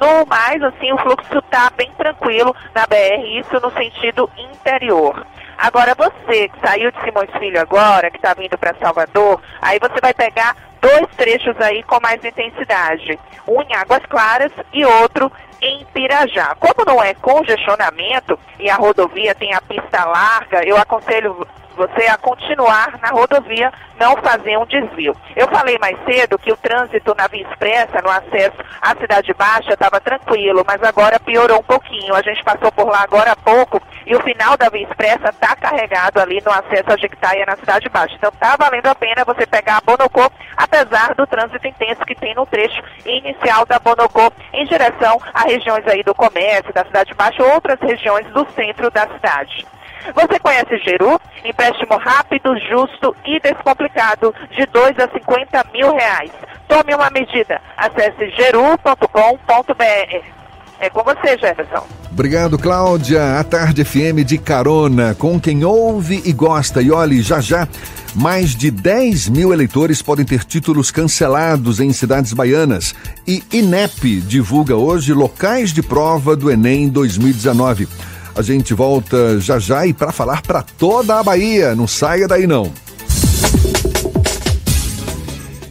No 0.00 0.26
mais, 0.26 0.62
assim, 0.62 0.92
o 0.92 0.98
fluxo 0.98 1.38
está 1.38 1.70
bem 1.76 1.90
tranquilo 1.96 2.54
na 2.74 2.86
BR, 2.86 3.40
isso 3.40 3.60
no 3.60 3.72
sentido 3.72 4.30
interior. 4.36 5.26
Agora, 5.58 5.94
você 5.94 6.48
que 6.48 6.60
saiu 6.60 6.90
de 6.90 7.00
Simões 7.02 7.30
Filho 7.38 7.60
agora, 7.60 8.10
que 8.10 8.18
está 8.18 8.34
vindo 8.34 8.58
para 8.58 8.74
Salvador, 8.74 9.40
aí 9.60 9.78
você 9.78 9.98
vai 10.02 10.12
pegar 10.12 10.54
dois 10.80 11.06
trechos 11.16 11.58
aí 11.60 11.82
com 11.82 11.98
mais 12.00 12.22
intensidade. 12.22 13.18
Um 13.48 13.62
em 13.62 13.74
Águas 13.74 14.04
Claras 14.06 14.52
e 14.72 14.84
outro 14.84 15.32
em 15.62 15.84
Pirajá. 15.86 16.54
Como 16.56 16.84
não 16.86 17.02
é 17.02 17.14
congestionamento 17.14 18.38
e 18.58 18.68
a 18.68 18.76
rodovia 18.76 19.34
tem 19.34 19.54
a 19.54 19.60
pista 19.62 20.04
larga, 20.04 20.62
eu 20.64 20.76
aconselho 20.76 21.46
você 21.76 22.06
a 22.06 22.16
continuar 22.16 22.98
na 23.00 23.10
rodovia, 23.10 23.72
não 24.00 24.16
fazer 24.16 24.56
um 24.56 24.66
desvio. 24.66 25.14
Eu 25.36 25.46
falei 25.48 25.78
mais 25.78 25.96
cedo 26.04 26.38
que 26.38 26.50
o 26.50 26.56
trânsito 26.56 27.14
na 27.16 27.26
Via 27.28 27.42
Expressa, 27.42 28.02
no 28.02 28.10
acesso 28.10 28.56
à 28.80 28.96
Cidade 28.96 29.32
Baixa, 29.34 29.74
estava 29.74 30.00
tranquilo, 30.00 30.64
mas 30.66 30.82
agora 30.82 31.20
piorou 31.20 31.60
um 31.60 31.62
pouquinho. 31.62 32.14
A 32.14 32.22
gente 32.22 32.42
passou 32.42 32.72
por 32.72 32.86
lá 32.88 33.02
agora 33.02 33.32
há 33.32 33.36
pouco 33.36 33.80
e 34.06 34.14
o 34.14 34.22
final 34.22 34.56
da 34.56 34.68
Via 34.68 34.84
Expressa 34.84 35.28
está 35.28 35.54
carregado 35.54 36.18
ali 36.18 36.42
no 36.44 36.50
acesso 36.50 36.92
a 36.92 36.96
Jequitaia 36.96 37.44
na 37.46 37.56
Cidade 37.56 37.88
Baixa. 37.88 38.14
Então 38.16 38.30
está 38.32 38.56
valendo 38.56 38.86
a 38.86 38.94
pena 38.94 39.24
você 39.24 39.46
pegar 39.46 39.78
a 39.78 39.80
Bonocô, 39.80 40.30
apesar 40.56 41.14
do 41.14 41.26
trânsito 41.26 41.66
intenso 41.66 42.04
que 42.06 42.14
tem 42.14 42.34
no 42.34 42.46
trecho 42.46 42.82
inicial 43.04 43.66
da 43.66 43.78
Bonocô 43.78 44.32
em 44.52 44.64
direção 44.66 45.20
a 45.34 45.42
regiões 45.42 45.86
aí 45.86 46.02
do 46.02 46.14
comércio, 46.14 46.72
da 46.72 46.84
Cidade 46.84 47.14
Baixa, 47.14 47.42
outras 47.42 47.78
regiões 47.80 48.26
do 48.28 48.46
centro 48.52 48.90
da 48.90 49.06
cidade. 49.08 49.66
Você 50.14 50.38
conhece 50.38 50.78
Geru? 50.78 51.20
Empréstimo 51.44 51.96
rápido, 51.96 52.56
justo 52.58 53.14
e 53.24 53.40
descomplicado, 53.40 54.34
de 54.50 54.66
2 54.66 54.98
a 54.98 55.08
50 55.08 55.64
mil 55.72 55.94
reais. 55.94 56.30
Tome 56.68 56.94
uma 56.94 57.10
medida. 57.10 57.60
Acesse 57.76 58.30
geru.com.br. 58.30 60.36
É 60.78 60.90
com 60.90 61.02
você, 61.02 61.38
Jefferson. 61.38 61.86
Obrigado, 62.10 62.58
Cláudia. 62.58 63.38
A 63.38 63.44
Tarde 63.44 63.84
FM 63.84 64.24
de 64.24 64.38
carona 64.38 65.14
com 65.14 65.40
quem 65.40 65.64
ouve 65.64 66.22
e 66.24 66.32
gosta. 66.32 66.82
E 66.82 66.90
olhe, 66.90 67.22
já 67.22 67.40
já, 67.40 67.66
mais 68.14 68.54
de 68.54 68.70
10 68.70 69.28
mil 69.28 69.52
eleitores 69.52 70.02
podem 70.02 70.24
ter 70.24 70.44
títulos 70.44 70.90
cancelados 70.90 71.80
em 71.80 71.92
cidades 71.92 72.32
baianas. 72.32 72.94
E 73.26 73.42
INEP 73.52 74.20
divulga 74.20 74.76
hoje 74.76 75.12
locais 75.12 75.72
de 75.72 75.82
prova 75.82 76.36
do 76.36 76.50
Enem 76.50 76.88
2019. 76.88 77.88
A 78.36 78.42
gente 78.42 78.74
volta 78.74 79.40
já 79.40 79.58
já 79.58 79.86
e 79.86 79.94
para 79.94 80.12
falar 80.12 80.42
para 80.42 80.60
toda 80.60 81.18
a 81.18 81.22
Bahia. 81.22 81.74
Não 81.74 81.86
saia 81.86 82.28
daí 82.28 82.46
não. 82.46 82.70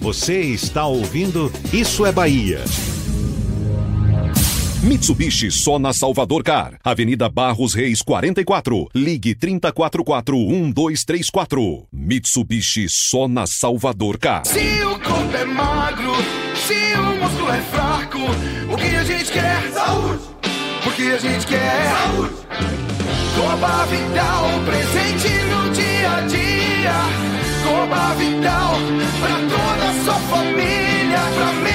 Você 0.02 0.42
está 0.42 0.88
ouvindo 0.88 1.52
Isso 1.72 2.06
é 2.08 2.12
Bahia. 2.12 2.64
Mitsubishi 4.82 5.52
só 5.52 5.80
na 5.80 5.94
Salvador 5.94 6.44
Car, 6.44 6.78
Avenida 6.84 7.28
Barros 7.28 7.74
Reis 7.74 8.04
44, 8.04 8.88
ligue 8.94 9.34
3044 9.34 10.36
1234. 10.36 11.88
Mitsubishi 11.92 12.88
só 12.90 13.28
na 13.28 13.46
Salvador 13.46 14.18
Car. 14.18 14.46
Se 14.46 14.84
o 14.84 15.00
corpo 15.00 15.38
é 15.38 15.46
magro, 15.46 16.14
se 16.68 17.00
o 17.00 17.24
músculo 17.24 17.50
é 17.50 17.62
fraco, 17.62 18.20
o 18.72 18.78
que 18.78 18.96
a 18.96 19.04
gente 19.04 19.32
quer? 19.32 19.72
Saúde! 19.72 20.35
Porque 20.86 21.02
a 21.02 21.18
gente 21.18 21.48
quer 21.48 21.90
saúde. 21.90 22.36
Coba 23.36 23.86
Vital, 23.88 24.46
presente 24.66 25.30
no 25.50 25.70
dia 25.72 26.12
a 26.12 26.22
dia. 26.22 26.94
Coba 27.64 28.14
Vital, 28.14 28.76
pra 29.20 29.36
toda 29.50 29.90
a 29.90 30.04
sua 30.06 30.14
família, 30.30 31.20
pra 31.36 31.52
Vital. 31.52 31.75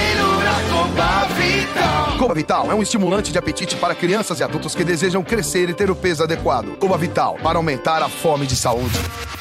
Coba 2.21 2.35
Vital 2.35 2.71
é 2.71 2.75
um 2.75 2.83
estimulante 2.83 3.33
de 3.33 3.39
apetite 3.39 3.77
para 3.77 3.95
crianças 3.95 4.41
e 4.41 4.45
adultos 4.45 4.75
que 4.75 4.85
desejam 4.85 5.23
crescer 5.23 5.71
e 5.71 5.75
ter 5.75 5.91
o 5.91 5.97
peso 5.97 6.23
adequado. 6.23 6.77
Coba 6.77 6.99
Vital, 6.99 7.39
para 7.43 7.57
aumentar 7.57 8.03
a 8.03 8.11
fome 8.11 8.47
de 8.47 8.55
saúde. 8.55 8.99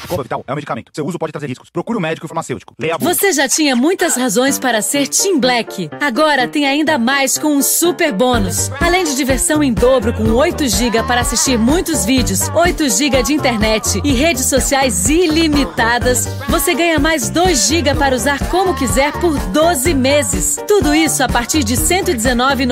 Coba 0.08 0.22
Vital 0.22 0.42
é 0.46 0.52
um 0.52 0.56
medicamento. 0.56 0.90
Seu 0.92 1.06
uso 1.06 1.18
pode 1.18 1.30
trazer 1.30 1.46
riscos. 1.46 1.68
Procure 1.70 1.96
o 1.96 1.98
um 1.98 2.02
médico 2.02 2.26
e 2.26 2.28
farmacêutico. 2.28 2.74
Leia 2.78 2.94
a. 2.94 2.98
Você 2.98 3.32
já 3.32 3.46
tinha 3.46 3.76
muitas 3.76 4.16
razões 4.16 4.58
para 4.58 4.80
ser 4.80 5.06
Team 5.06 5.38
Black. 5.38 5.90
Agora 6.00 6.48
tem 6.48 6.66
ainda 6.66 6.98
mais 6.98 7.36
com 7.36 7.54
um 7.54 7.62
super 7.62 8.12
bônus. 8.12 8.72
Além 8.80 9.04
de 9.04 9.14
diversão 9.14 9.62
em 9.62 9.72
dobro 9.72 10.12
com 10.12 10.32
8 10.32 10.66
GB 10.66 11.02
para 11.04 11.20
assistir 11.20 11.58
muitos 11.58 12.04
vídeos, 12.04 12.48
8 12.48 12.88
GB 12.88 13.22
de 13.22 13.34
internet 13.34 14.00
e 14.02 14.12
redes 14.12 14.46
sociais 14.46 15.08
ilimitadas, 15.08 16.26
você 16.48 16.74
ganha 16.74 16.98
mais 16.98 17.30
2 17.30 17.68
GB 17.68 17.94
para 17.94 18.16
usar 18.16 18.48
como 18.48 18.74
quiser 18.74 19.12
por 19.20 19.38
12 19.38 19.94
meses. 19.94 20.56
Tudo 20.66 20.94
isso 20.94 21.22
a 21.22 21.28
partir 21.28 21.62
de 21.62 21.74
R$ 21.74 21.78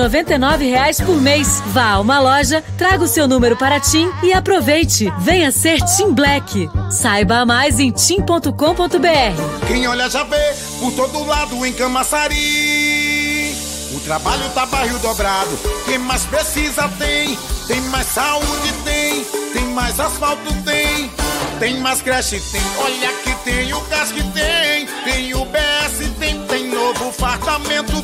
119,99 0.07 1.05
por 1.05 1.21
mês. 1.21 1.61
Vá 1.67 1.91
a 1.91 1.99
uma 1.99 2.19
loja, 2.19 2.63
traga 2.77 3.03
o 3.03 3.07
seu 3.07 3.27
número 3.27 3.57
para 3.57 3.79
Tim 3.79 4.09
e 4.23 4.31
aproveite. 4.31 5.11
Venha 5.19 5.51
ser 5.51 5.79
Team 5.81 6.13
Black. 6.13 6.69
Saiba 6.89 7.45
mais 7.45 7.79
em 7.79 7.91
tim.com.br. 7.91 9.67
Quem 9.67 9.87
olha 9.87 10.09
já 10.09 10.23
vê 10.23 10.53
por 10.79 10.91
todo 10.93 11.25
lado 11.25 11.65
em 11.65 11.73
Camaçari. 11.73 13.55
O 13.93 13.99
trabalho 14.01 14.47
tá 14.53 14.65
barril 14.65 14.97
dobrado. 14.99 15.57
Quem 15.85 15.97
mais 15.97 16.23
precisa 16.23 16.87
tem. 16.97 17.37
Tem 17.67 17.81
mais 17.81 18.07
saúde 18.07 18.73
tem. 18.85 19.25
Tem 19.53 19.65
mais 19.73 19.99
asfalto 19.99 20.53
tem. 20.63 21.11
Tem 21.59 21.79
mais 21.79 22.01
creche 22.01 22.39
tem. 22.51 22.61
Olha 22.77 23.11
que 23.23 23.35
tem 23.43 23.73
o 23.73 23.81
gás 23.81 24.11
que 24.11 24.23
tem. 24.31 24.87
Tem 25.03 25.33
o 25.33 25.45
BS 25.45 26.09
tem. 26.19 26.41
Tem 26.45 26.69
novo 26.69 27.11
fartamento. 27.11 27.98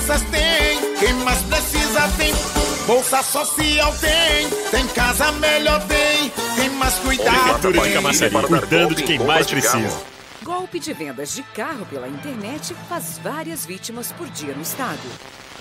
Praças 0.00 0.22
tem. 0.30 0.96
Quem 0.98 1.12
mais 1.24 1.42
precisa 1.42 2.08
tem. 2.16 2.32
Bolsa 2.86 3.22
social 3.22 3.94
tem. 3.98 4.48
Tem 4.70 4.86
casa 4.94 5.30
melhor 5.32 5.86
tem. 5.86 6.30
Tem 6.56 6.70
mais 6.70 6.94
cuidado. 6.94 7.60
Prefeitura 7.60 7.80
de 7.82 7.92
Camaçari, 7.92 8.34
cuidando 8.46 8.94
de 8.94 9.02
quem 9.02 9.18
mais 9.18 9.46
precisa. 9.46 10.10
Golpe 10.42 10.60
golpe 10.70 10.80
de 10.80 10.92
vendas 10.92 11.34
de 11.34 11.42
carro 11.42 11.84
pela 11.86 12.08
internet 12.08 12.74
faz 12.88 13.18
várias 13.22 13.66
vítimas 13.66 14.10
por 14.12 14.28
dia 14.30 14.54
no 14.54 14.62
estado. 14.62 15.00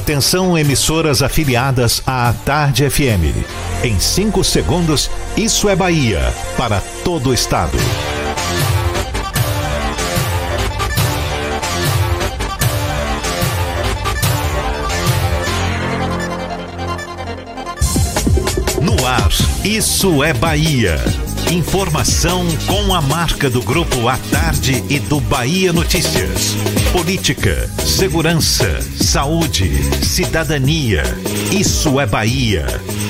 Atenção, 0.00 0.58
emissoras 0.58 1.22
afiliadas 1.22 2.02
à 2.06 2.32
Tarde 2.44 2.88
FM. 2.88 3.46
Em 3.84 4.00
5 4.00 4.42
segundos, 4.42 5.10
isso 5.36 5.68
é 5.68 5.76
Bahia 5.76 6.34
para 6.56 6.80
todo 7.04 7.30
o 7.30 7.34
estado. 7.34 7.78
Isso 19.64 20.24
é 20.24 20.32
Bahia. 20.32 20.98
Informação 21.50 22.46
com 22.66 22.94
a 22.94 23.02
marca 23.02 23.50
do 23.50 23.60
Grupo 23.60 24.08
A 24.08 24.16
Tarde 24.30 24.82
e 24.88 24.98
do 24.98 25.20
Bahia 25.20 25.72
Notícias. 25.72 26.54
Política, 26.92 27.68
segurança, 27.84 28.80
saúde, 28.96 29.70
cidadania. 30.02 31.02
Isso 31.52 32.00
é 32.00 32.06
Bahia. 32.06 32.64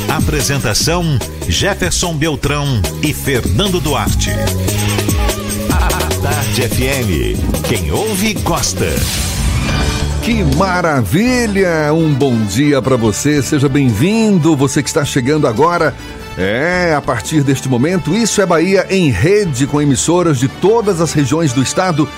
Apresentação: 0.09 1.19
Jefferson 1.49 2.17
Beltrão 2.17 2.83
e 3.01 3.15
Fernando 3.15 3.81
Duarte. 3.81 4.31
A 5.71 6.23
Tarde 6.23 6.63
FM. 6.63 7.63
Quem 7.69 7.93
ouve, 7.93 8.35
gosta. 8.35 8.87
Que 10.23 10.45
maravilha! 10.57 11.93
Um 11.95 12.13
bom 12.13 12.37
dia 12.45 12.83
para 12.83 12.97
você, 12.97 13.43
seja 13.43 13.69
bem-vindo, 13.69 14.55
você 14.55 14.83
que 14.83 14.89
está 14.89 15.05
chegando 15.05 15.47
agora. 15.47 15.95
É, 16.43 16.95
a 16.97 17.03
partir 17.03 17.43
deste 17.43 17.69
momento, 17.69 18.15
Isso 18.15 18.41
é 18.41 18.47
Bahia 18.47 18.87
em 18.89 19.11
rede 19.11 19.67
com 19.67 19.83
emissoras 19.83 20.39
de 20.39 20.49
todas 20.49 20.99
as 21.03 21.13
regiões 21.13 21.53
do 21.53 21.63
estado. 21.63 22.09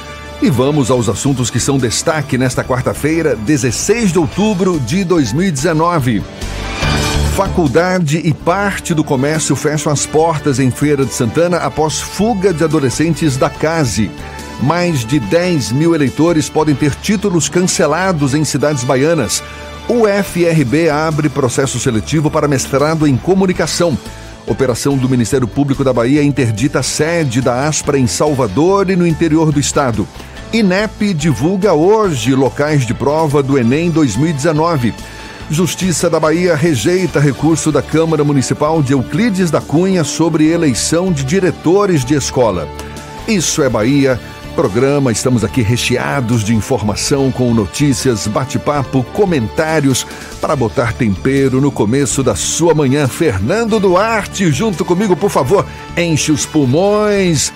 E 0.41 0.49
vamos 0.49 0.93
aos 0.93 1.09
assuntos 1.09 1.51
que 1.51 1.59
são 1.59 1.77
destaque 1.77 2.39
nesta 2.39 2.63
quarta-feira, 2.63 3.35
16 3.35 4.13
de 4.13 4.21
outubro 4.21 4.79
de 4.79 5.03
2019. 5.03 6.23
Faculdade 7.35 8.19
e 8.19 8.33
parte 8.33 8.95
do 8.95 9.03
comércio 9.03 9.57
fecham 9.57 9.93
as 9.93 10.07
portas 10.07 10.61
em 10.61 10.71
Feira 10.71 11.05
de 11.05 11.13
Santana 11.13 11.57
após 11.57 12.01
fuga 12.01 12.55
de 12.55 12.63
adolescentes 12.63 13.37
da 13.37 13.51
CASE. 13.51 14.09
Mais 14.63 15.05
de 15.05 15.19
10 15.19 15.73
mil 15.73 15.97
eleitores 15.97 16.49
podem 16.49 16.77
ter 16.77 16.95
títulos 16.95 17.49
cancelados 17.49 18.35
em 18.35 18.45
cidades 18.45 18.85
baianas. 18.85 19.43
O 19.89 20.07
FRB 20.07 20.89
abre 20.89 21.29
processo 21.29 21.79
seletivo 21.79 22.31
para 22.31 22.47
mestrado 22.47 23.07
em 23.07 23.17
comunicação. 23.17 23.99
Operação 24.47 24.97
do 24.97 25.09
Ministério 25.09 25.47
Público 25.47 25.83
da 25.83 25.93
Bahia 25.93 26.23
interdita 26.23 26.79
a 26.79 26.83
sede 26.83 27.41
da 27.41 27.67
Aspra 27.67 27.99
em 27.99 28.07
Salvador 28.07 28.91
e 28.91 28.97
no 28.97 29.07
interior 29.07 29.53
do 29.53 29.61
estado. 29.61 30.07
INEP 30.53 31.15
divulga 31.15 31.73
hoje 31.73 32.35
locais 32.35 32.87
de 32.87 32.95
prova 32.95 33.43
do 33.43 33.59
Enem 33.59 33.91
2019. 33.91 34.95
Justiça 35.51 36.09
da 36.09 36.21
Bahia 36.21 36.55
rejeita 36.55 37.21
recurso 37.21 37.73
da 37.73 37.83
Câmara 37.83 38.25
Municipal 38.25 38.83
de 38.83 38.93
Euclides 38.93 39.51
da 39.51 39.61
Cunha 39.61 40.05
sobre 40.05 40.49
eleição 40.49 41.13
de 41.13 41.25
diretores 41.25 42.05
de 42.05 42.15
escola. 42.15 42.69
Isso 43.27 43.63
é 43.63 43.69
Bahia 43.69 44.19
programa. 44.53 45.11
Estamos 45.11 45.43
aqui 45.43 45.63
recheados 45.63 46.45
de 46.45 46.55
informação 46.55 47.31
com 47.33 47.53
notícias, 47.53 48.27
bate-papo, 48.27 49.03
comentários 49.13 50.07
para 50.41 50.55
botar 50.55 50.93
tempero 50.93 51.61
no 51.61 51.73
começo 51.73 52.23
da 52.23 52.35
sua 52.37 52.75
manhã. 52.75 53.09
Fernando 53.09 53.81
Duarte, 53.81 54.53
junto 54.53 54.85
comigo, 54.85 55.17
por 55.17 55.31
favor, 55.31 55.67
enche 55.97 56.31
os 56.31 56.47
pulmões. 56.47 57.53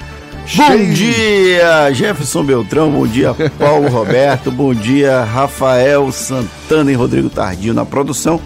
Bom 0.54 0.92
dia, 0.92 1.92
Jefferson 1.92 2.44
Beltrão, 2.44 2.90
bom 2.90 3.06
dia, 3.06 3.34
Paulo 3.58 3.88
Roberto, 3.88 4.50
bom 4.50 4.72
dia, 4.72 5.24
Rafael 5.24 6.10
Santana 6.12 6.90
e 6.90 6.94
Rodrigo 6.94 7.28
Tardio 7.28 7.74
na 7.74 7.84
produção. 7.84 8.40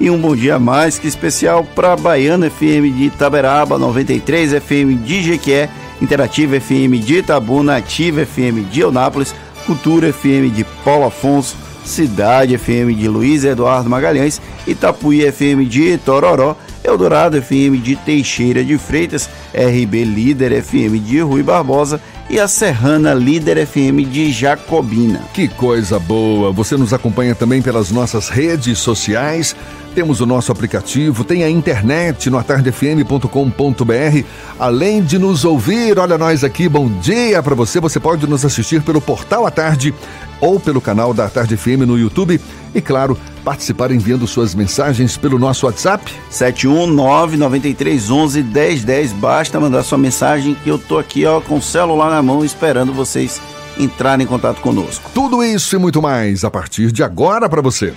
E 0.00 0.10
um 0.10 0.18
bom 0.18 0.34
dia 0.34 0.58
mais 0.58 0.98
que 0.98 1.06
especial 1.06 1.64
para 1.74 1.94
Baiana 1.96 2.50
FM 2.50 2.96
de 2.96 3.04
Itaberaba, 3.04 3.78
93 3.78 4.52
FM 4.54 5.04
de 5.04 5.22
Jequié 5.22 5.70
Interativa 6.00 6.56
FM 6.56 6.98
de 6.98 7.18
Itabuna, 7.18 7.76
Ativa 7.76 8.22
FM 8.22 8.62
de 8.64 8.80
Eunápolis, 8.80 9.34
Cultura 9.66 10.08
FM 10.08 10.50
de 10.50 10.64
Paulo 10.84 11.06
Afonso, 11.06 11.56
Cidade 11.84 12.54
FM 12.54 12.94
de 12.94 13.08
Luiz 13.08 13.44
Eduardo 13.44 13.88
Magalhães, 13.88 14.40
Itapuí 14.66 15.22
FM 15.22 15.66
de 15.66 15.98
Tororó, 15.98 16.56
Eldorado 16.82 17.36
FM 17.36 17.78
de 17.78 17.96
Teixeira 17.96 18.62
de 18.62 18.76
Freitas, 18.78 19.28
RB 19.54 20.04
Líder 20.04 20.52
FM 20.52 20.98
de 20.98 21.20
Rui 21.20 21.42
Barbosa 21.42 22.00
e 22.28 22.38
a 22.38 22.48
Serrana 22.48 23.14
Líder 23.14 23.58
FM 23.58 24.04
de 24.04 24.32
Jacobina. 24.32 25.20
Que 25.32 25.48
coisa 25.48 25.98
boa! 25.98 26.52
Você 26.52 26.76
nos 26.76 26.92
acompanha 26.92 27.34
também 27.34 27.62
pelas 27.62 27.90
nossas 27.90 28.28
redes 28.28 28.78
sociais. 28.78 29.54
Temos 29.94 30.20
o 30.20 30.26
nosso 30.26 30.50
aplicativo, 30.50 31.22
tem 31.22 31.44
a 31.44 31.50
internet 31.50 32.28
no 32.28 32.36
atardefm.com.br. 32.36 34.24
Além 34.58 35.04
de 35.04 35.20
nos 35.20 35.44
ouvir, 35.44 36.00
olha 36.00 36.18
nós 36.18 36.42
aqui, 36.42 36.68
bom 36.68 36.88
dia 36.98 37.40
para 37.40 37.54
você. 37.54 37.78
Você 37.78 38.00
pode 38.00 38.26
nos 38.26 38.44
assistir 38.44 38.82
pelo 38.82 39.00
Portal 39.00 39.46
à 39.46 39.52
Tarde 39.52 39.94
ou 40.40 40.58
pelo 40.58 40.80
canal 40.80 41.14
da 41.14 41.28
Tarde 41.28 41.56
FM 41.56 41.86
no 41.86 41.96
YouTube. 41.96 42.40
E 42.74 42.80
claro, 42.80 43.16
participar 43.44 43.92
enviando 43.92 44.26
suas 44.26 44.52
mensagens 44.52 45.16
pelo 45.16 45.38
nosso 45.38 45.66
WhatsApp 45.66 46.12
71993111010. 46.28 49.14
Basta 49.14 49.60
mandar 49.60 49.84
sua 49.84 49.96
mensagem 49.96 50.56
que 50.56 50.68
eu 50.68 50.76
tô 50.76 50.98
aqui 50.98 51.24
ó 51.24 51.40
com 51.40 51.58
o 51.58 51.62
celular 51.62 52.10
na 52.10 52.20
mão 52.20 52.44
esperando 52.44 52.92
vocês 52.92 53.40
entrarem 53.78 54.24
em 54.24 54.28
contato 54.28 54.60
conosco. 54.60 55.08
Tudo 55.14 55.44
isso 55.44 55.76
e 55.76 55.78
muito 55.78 56.02
mais 56.02 56.42
a 56.42 56.50
partir 56.50 56.90
de 56.90 57.04
agora 57.04 57.48
para 57.48 57.62
você. 57.62 57.94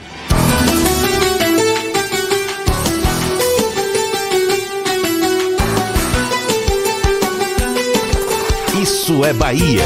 Isso 9.08 9.24
é 9.24 9.32
Bahia. 9.32 9.86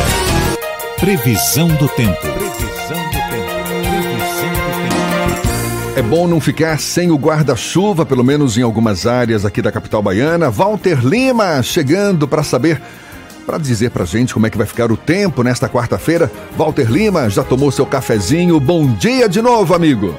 Previsão 0.99 1.67
do 1.67 1.88
tempo. 1.89 2.19
Previsão 2.22 2.97
do 3.05 3.19
tempo. 3.30 3.51
Previsão 3.84 4.49
do 4.49 5.41
tempo. 5.45 5.95
É 5.95 6.01
bom 6.01 6.28
não 6.28 6.41
ficar 6.41 6.80
sem 6.80 7.11
o 7.11 7.17
guarda-chuva, 7.17 8.03
pelo 8.03 8.24
menos 8.24 8.57
em 8.57 8.63
algumas 8.63 9.05
áreas 9.05 9.45
aqui 9.45 9.61
da 9.61 9.72
capital 9.72 10.01
baiana. 10.01 10.49
Walter 10.49 11.05
Lima 11.05 11.61
chegando 11.61 12.28
para 12.28 12.41
saber, 12.41 12.82
para 13.45 13.59
dizer 13.59 13.91
pra 13.91 14.05
gente 14.05 14.34
como 14.34 14.47
é 14.47 14.49
que 14.49 14.57
vai 14.57 14.65
ficar 14.65 14.91
o 14.91 14.97
tempo 14.97 15.43
nesta 15.43 15.69
quarta-feira. 15.69 16.32
Walter 16.57 16.91
Lima 16.91 17.30
já 17.30 17.43
tomou 17.43 17.72
seu 17.72 17.86
cafezinho. 17.86 18.59
Bom 18.59 18.88
dia 18.88 19.30
de 19.30 19.39
novo, 19.39 19.76
amigo. 19.76 20.17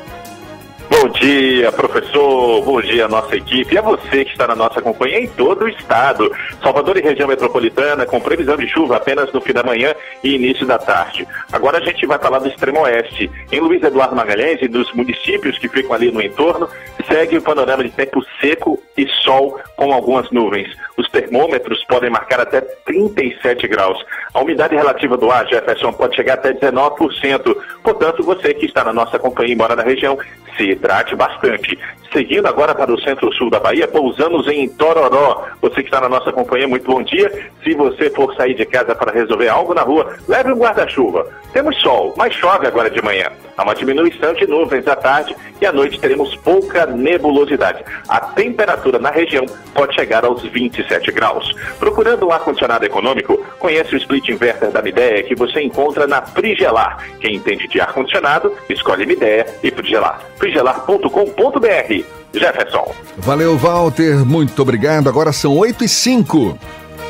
Dia, 1.20 1.70
professor. 1.72 2.62
Bom 2.64 2.80
dia, 2.80 3.06
nossa 3.06 3.36
equipe. 3.36 3.74
E 3.74 3.78
a 3.78 3.82
você 3.82 4.24
que 4.24 4.32
está 4.32 4.46
na 4.46 4.56
nossa 4.56 4.80
companhia 4.80 5.20
em 5.20 5.26
todo 5.26 5.64
o 5.64 5.68
estado. 5.68 6.30
Salvador 6.62 6.96
e 6.96 7.02
região 7.02 7.28
metropolitana, 7.28 8.06
com 8.06 8.20
previsão 8.20 8.56
de 8.56 8.66
chuva 8.68 8.96
apenas 8.96 9.32
no 9.32 9.40
fim 9.40 9.52
da 9.52 9.62
manhã 9.62 9.94
e 10.24 10.34
início 10.34 10.66
da 10.66 10.78
tarde. 10.78 11.26
Agora 11.52 11.78
a 11.78 11.80
gente 11.80 12.06
vai 12.06 12.18
falar 12.18 12.38
do 12.38 12.48
extremo 12.48 12.80
oeste. 12.80 13.30
Em 13.50 13.60
Luiz 13.60 13.82
Eduardo 13.82 14.16
Magalhães 14.16 14.60
e 14.62 14.68
dos 14.68 14.92
municípios 14.92 15.58
que 15.58 15.68
ficam 15.68 15.92
ali 15.92 16.10
no 16.10 16.22
entorno, 16.22 16.68
segue 17.06 17.36
o 17.36 17.42
panorama 17.42 17.84
de 17.84 17.90
tempo 17.90 18.24
seco 18.40 18.80
e 18.96 19.06
sol 19.22 19.60
com 19.76 19.92
algumas 19.92 20.30
nuvens. 20.30 20.68
Os 20.96 21.08
termômetros 21.08 21.84
podem 21.84 22.10
marcar 22.10 22.40
até 22.40 22.60
37 22.60 23.66
graus. 23.68 23.98
A 24.32 24.40
umidade 24.40 24.74
relativa 24.74 25.16
do 25.16 25.30
ar, 25.30 25.46
Jefferson, 25.46 25.92
pode 25.92 26.16
chegar 26.16 26.34
até 26.34 26.52
19%. 26.52 27.56
Portanto, 27.82 28.22
você 28.22 28.54
que 28.54 28.66
está 28.66 28.84
na 28.84 28.92
nossa 28.92 29.18
companhia 29.18 29.54
e 29.54 29.56
mora 29.56 29.76
na 29.76 29.82
região, 29.82 30.18
se 30.56 30.74
hidrate 31.02 31.16
bastante. 31.16 31.78
Seguindo 32.12 32.46
agora 32.46 32.74
para 32.74 32.92
o 32.92 33.00
centro-sul 33.00 33.50
da 33.50 33.58
Bahia, 33.58 33.88
pousamos 33.88 34.46
em 34.46 34.68
Tororó. 34.68 35.46
Você 35.60 35.76
que 35.76 35.88
está 35.88 36.00
na 36.00 36.08
nossa 36.08 36.30
companhia, 36.32 36.68
muito 36.68 36.84
bom 36.84 37.02
dia. 37.02 37.50
Se 37.64 37.74
você 37.74 38.10
for 38.10 38.34
sair 38.36 38.54
de 38.54 38.66
casa 38.66 38.94
para 38.94 39.12
resolver 39.12 39.48
algo 39.48 39.74
na 39.74 39.82
rua, 39.82 40.14
leve 40.28 40.52
um 40.52 40.58
guarda-chuva. 40.58 41.26
Temos 41.52 41.80
sol, 41.80 42.14
mas 42.16 42.34
chove 42.34 42.66
agora 42.66 42.90
de 42.90 43.02
manhã. 43.02 43.30
Há 43.56 43.64
uma 43.64 43.74
diminuição 43.74 44.32
de 44.34 44.46
nuvens 44.46 44.86
à 44.86 44.96
tarde 44.96 45.36
e 45.60 45.66
à 45.66 45.72
noite 45.72 46.00
teremos 46.00 46.34
pouca 46.36 46.86
nebulosidade. 46.86 47.84
A 48.08 48.20
temperatura 48.20 48.98
na 48.98 49.10
região 49.10 49.44
pode 49.74 49.94
chegar 49.94 50.24
aos 50.24 50.42
27 50.42 51.12
graus. 51.12 51.54
Procurando 51.78 52.26
um 52.26 52.32
ar-condicionado 52.32 52.84
econômico, 52.84 53.36
conheça 53.58 53.94
o 53.94 53.98
split 53.98 54.28
inverter 54.28 54.70
da 54.70 54.82
Midea 54.82 55.22
que 55.22 55.34
você 55.34 55.60
encontra 55.62 56.06
na 56.06 56.22
Frigelar. 56.22 57.06
Quem 57.20 57.36
entende 57.36 57.68
de 57.68 57.80
ar-condicionado, 57.80 58.54
escolhe 58.68 59.06
Midea 59.06 59.46
e 59.62 59.70
Frigelar. 59.70 60.20
frigelar.com.br 60.92 62.04
Jefferson. 62.34 62.92
Valeu, 63.18 63.56
Walter. 63.56 64.24
Muito 64.24 64.60
obrigado. 64.60 65.08
Agora 65.08 65.32
são 65.32 65.56
8 65.56 65.84
e 65.84 65.88
5. 65.88 66.58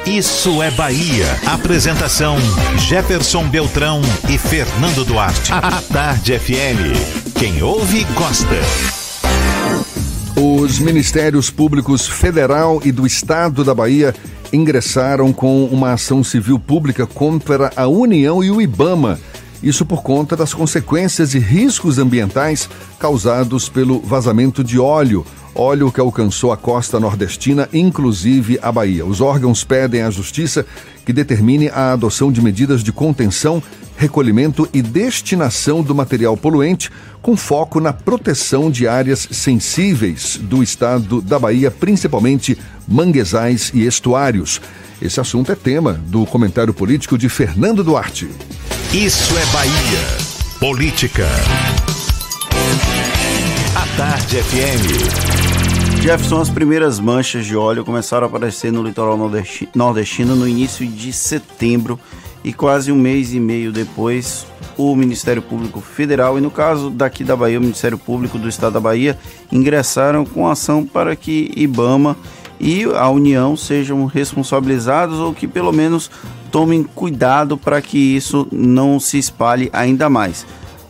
Isso 0.06 0.62
é 0.62 0.70
Bahia. 0.72 1.26
Apresentação: 1.46 2.36
Jefferson 2.78 3.44
Beltrão 3.44 4.00
e 4.28 4.38
Fernando 4.38 5.04
Duarte. 5.04 5.52
A 5.52 5.80
Tarde 5.92 6.38
FM. 6.38 7.38
Quem 7.38 7.62
ouve, 7.62 8.04
gosta. 8.14 8.56
Os 10.36 10.78
Ministérios 10.78 11.50
Públicos 11.50 12.08
Federal 12.08 12.80
e 12.84 12.90
do 12.90 13.06
Estado 13.06 13.62
da 13.64 13.74
Bahia 13.74 14.14
ingressaram 14.52 15.32
com 15.32 15.64
uma 15.66 15.92
ação 15.92 16.24
civil 16.24 16.58
pública 16.58 17.06
contra 17.06 17.70
a 17.76 17.86
União 17.86 18.42
e 18.42 18.50
o 18.50 18.60
IBAMA. 18.60 19.18
Isso 19.62 19.86
por 19.86 20.02
conta 20.02 20.36
das 20.36 20.52
consequências 20.52 21.34
e 21.34 21.38
riscos 21.38 21.98
ambientais 21.98 22.68
causados 22.98 23.68
pelo 23.68 24.00
vazamento 24.00 24.64
de 24.64 24.78
óleo 24.78 25.24
óleo 25.54 25.92
que 25.92 26.00
alcançou 26.00 26.52
a 26.52 26.56
costa 26.56 26.98
nordestina, 26.98 27.68
inclusive 27.72 28.58
a 28.62 28.72
Bahia. 28.72 29.04
Os 29.04 29.20
órgãos 29.20 29.64
pedem 29.64 30.02
à 30.02 30.10
Justiça 30.10 30.64
que 31.04 31.12
determine 31.12 31.68
a 31.68 31.92
adoção 31.92 32.30
de 32.30 32.40
medidas 32.40 32.82
de 32.82 32.92
contenção, 32.92 33.62
recolhimento 33.96 34.68
e 34.72 34.80
destinação 34.80 35.82
do 35.82 35.94
material 35.94 36.36
poluente, 36.36 36.90
com 37.20 37.36
foco 37.36 37.80
na 37.80 37.92
proteção 37.92 38.70
de 38.70 38.86
áreas 38.88 39.28
sensíveis 39.30 40.38
do 40.40 40.62
estado 40.62 41.20
da 41.20 41.38
Bahia, 41.38 41.70
principalmente 41.70 42.56
manguezais 42.88 43.70
e 43.74 43.84
estuários. 43.84 44.60
Esse 45.02 45.20
assunto 45.20 45.50
é 45.50 45.56
tema 45.56 45.94
do 45.94 46.24
comentário 46.24 46.72
político 46.72 47.18
de 47.18 47.28
Fernando 47.28 47.82
Duarte. 47.82 48.30
Isso 48.94 49.36
é 49.36 49.44
Bahia. 49.46 49.98
Política. 50.60 51.26
A 53.74 53.96
Tarde 53.96 54.36
FM. 54.40 56.00
Jefferson, 56.00 56.40
as 56.40 56.48
primeiras 56.48 57.00
manchas 57.00 57.44
de 57.44 57.56
óleo 57.56 57.84
começaram 57.84 58.28
a 58.28 58.30
aparecer 58.30 58.70
no 58.70 58.80
litoral 58.80 59.18
nordestino 59.74 60.36
no 60.36 60.46
início 60.46 60.86
de 60.86 61.12
setembro 61.12 61.98
e 62.44 62.52
quase 62.52 62.92
um 62.92 62.96
mês 62.96 63.34
e 63.34 63.40
meio 63.40 63.72
depois 63.72 64.46
o 64.76 64.94
Ministério 64.94 65.42
Público 65.42 65.80
Federal 65.80 66.38
e 66.38 66.40
no 66.40 66.50
caso 66.50 66.90
daqui 66.90 67.24
da 67.24 67.34
Bahia, 67.34 67.58
o 67.58 67.62
Ministério 67.62 67.98
Público 67.98 68.38
do 68.38 68.48
Estado 68.48 68.74
da 68.74 68.80
Bahia 68.80 69.18
ingressaram 69.50 70.24
com 70.24 70.48
ação 70.48 70.86
para 70.86 71.16
que 71.16 71.50
IBAMA 71.56 72.16
e 72.62 72.84
a 72.84 73.10
União 73.10 73.56
sejam 73.56 74.06
responsabilizados 74.06 75.18
ou 75.18 75.34
que 75.34 75.48
pelo 75.48 75.72
menos 75.72 76.08
tomem 76.52 76.84
cuidado 76.84 77.58
para 77.58 77.82
que 77.82 77.98
isso 77.98 78.46
não 78.52 79.00
se 79.00 79.18
espalhe 79.18 79.68
ainda 79.72 80.08
mais. 80.08 80.46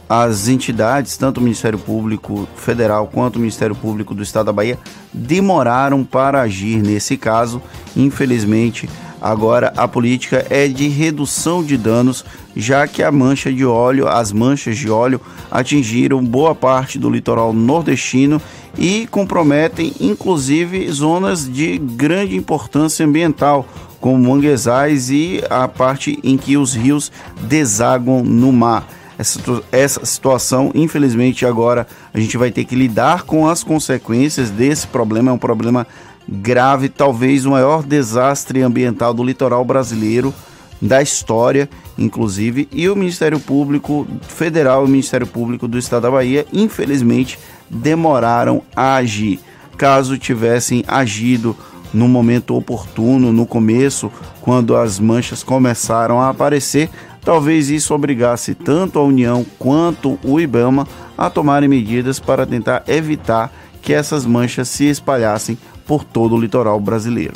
As 0.09 0.49
entidades, 0.49 1.17
tanto 1.17 1.39
o 1.39 1.43
Ministério 1.43 1.79
Público 1.79 2.47
Federal 2.57 3.07
quanto 3.07 3.37
o 3.37 3.39
Ministério 3.39 3.75
Público 3.75 4.15
do 4.15 4.23
Estado 4.23 4.47
da 4.47 4.53
Bahia, 4.53 4.79
demoraram 5.13 6.05
para 6.05 6.43
agir 6.43 6.83
nesse 6.83 7.17
caso. 7.17 7.63
Infelizmente, 7.97 8.89
agora 9.21 9.73
a 9.77 9.89
política 9.89 10.45
é 10.51 10.69
de 10.69 10.89
redução 10.89 11.65
de 11.65 11.77
danos, 11.79 12.25
já 12.55 12.87
que 12.87 13.03
a 13.03 13.11
mancha 13.11 13.53
de 13.53 13.65
óleo, 13.65 14.07
as 14.07 14.33
manchas 14.33 14.77
de 14.77 14.91
óleo 14.91 15.21
atingiram 15.51 16.23
boa 16.23 16.55
parte 16.55 16.99
do 16.99 17.09
litoral 17.09 17.53
nordestino 17.53 18.41
e 18.77 19.07
comprometem 19.11 19.93
inclusive 20.01 20.91
zonas 20.91 21.51
de 21.51 21.79
grande 21.79 22.37
importância 22.37 23.07
ambiental, 23.07 23.67
como 24.01 24.19
manguezais 24.19 25.11
e 25.11 25.43
a 25.49 25.69
parte 25.69 26.19
em 26.25 26.37
que 26.37 26.57
os 26.57 26.75
rios 26.75 27.13
desaguam 27.43 28.25
no 28.25 28.53
mar. 28.53 28.87
Essa, 29.23 29.63
essa 29.71 30.05
situação, 30.05 30.73
infelizmente, 30.75 31.47
agora 31.47 31.87
a 32.13 32.19
gente 32.19 32.37
vai 32.37 32.51
ter 32.51 32.65
que 32.65 32.75
lidar 32.75 33.23
com 33.23 33.47
as 33.47 33.63
consequências 33.63 34.51
desse 34.51 34.85
problema. 34.89 35.31
É 35.31 35.35
um 35.35 35.39
problema 35.39 35.87
grave, 36.29 36.89
talvez 36.89 37.47
o 37.47 37.53
maior 37.53 37.85
desastre 37.85 38.63
ambiental 38.63 39.15
do 39.15 39.23
litoral 39.23 39.65
brasileiro 39.65 40.35
da 40.81 41.01
história, 41.01 41.71
inclusive, 41.97 42.69
e 42.73 42.89
o 42.89 42.97
Ministério 42.97 43.39
Público 43.39 44.05
Federal 44.23 44.83
e 44.83 44.87
o 44.87 44.91
Ministério 44.91 45.29
Público 45.29 45.69
do 45.69 45.79
Estado 45.79 46.03
da 46.03 46.11
Bahia, 46.11 46.45
infelizmente, 46.53 47.39
demoraram 47.71 48.61
a 48.75 48.97
agir. 48.97 49.39
Caso 49.77 50.19
tivessem 50.19 50.83
agido 50.89 51.57
no 51.95 52.09
momento 52.09 52.57
oportuno, 52.57 53.33
no 53.33 53.47
começo, 53.47 54.11
quando 54.41 54.75
as 54.75 54.99
manchas 54.99 55.45
começaram 55.45 56.21
a 56.21 56.31
aparecer, 56.31 56.91
talvez 57.25 57.71
isso 57.71 57.95
obrigasse 57.95 58.55
tanto 58.55 58.99
a 58.99 59.05
União 59.05 59.45
quanto 59.59 60.19
o 60.23 60.41
IBAMA 60.41 60.87
a 61.17 61.31
tomarem 61.31 61.69
medidas 61.69 62.19
para 62.19 62.47
tentar 62.47 62.83
evitar 62.87 63.53
que 63.81 63.93
essas 63.93 64.27
manchas 64.27 64.69
se 64.69 64.85
espalhassem 64.85 65.59
por 65.87 66.05
todo 66.05 66.35
o 66.35 66.41
litoral 66.41 66.79
brasileiro. 66.79 67.35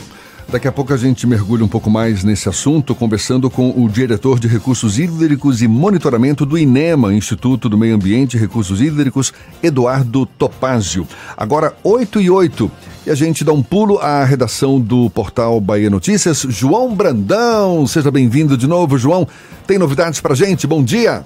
Daqui 0.48 0.68
a 0.68 0.72
pouco 0.72 0.94
a 0.94 0.96
gente 0.96 1.26
mergulha 1.26 1.64
um 1.64 1.68
pouco 1.68 1.90
mais 1.90 2.22
nesse 2.22 2.48
assunto, 2.48 2.94
conversando 2.94 3.50
com 3.50 3.70
o 3.70 3.88
diretor 3.88 4.38
de 4.38 4.46
Recursos 4.46 4.96
Hídricos 4.96 5.60
e 5.60 5.66
Monitoramento 5.66 6.46
do 6.46 6.56
INEMA, 6.56 7.12
Instituto 7.12 7.68
do 7.68 7.76
Meio 7.76 7.96
Ambiente 7.96 8.36
e 8.36 8.40
Recursos 8.40 8.80
Hídricos, 8.80 9.34
Eduardo 9.60 10.24
Topázio. 10.24 11.06
Agora, 11.36 11.76
8 11.82 12.20
e 12.20 12.30
8. 12.30 12.70
E 13.06 13.10
a 13.10 13.14
gente 13.16 13.44
dá 13.44 13.52
um 13.52 13.62
pulo 13.62 13.98
à 13.98 14.24
redação 14.24 14.80
do 14.80 15.10
portal 15.10 15.60
Bahia 15.60 15.90
Notícias. 15.90 16.46
João 16.48 16.94
Brandão, 16.94 17.84
seja 17.84 18.12
bem-vindo 18.12 18.56
de 18.56 18.68
novo, 18.68 18.96
João. 18.96 19.26
Tem 19.66 19.78
novidades 19.78 20.20
pra 20.20 20.36
gente? 20.36 20.64
Bom 20.64 20.82
dia. 20.84 21.24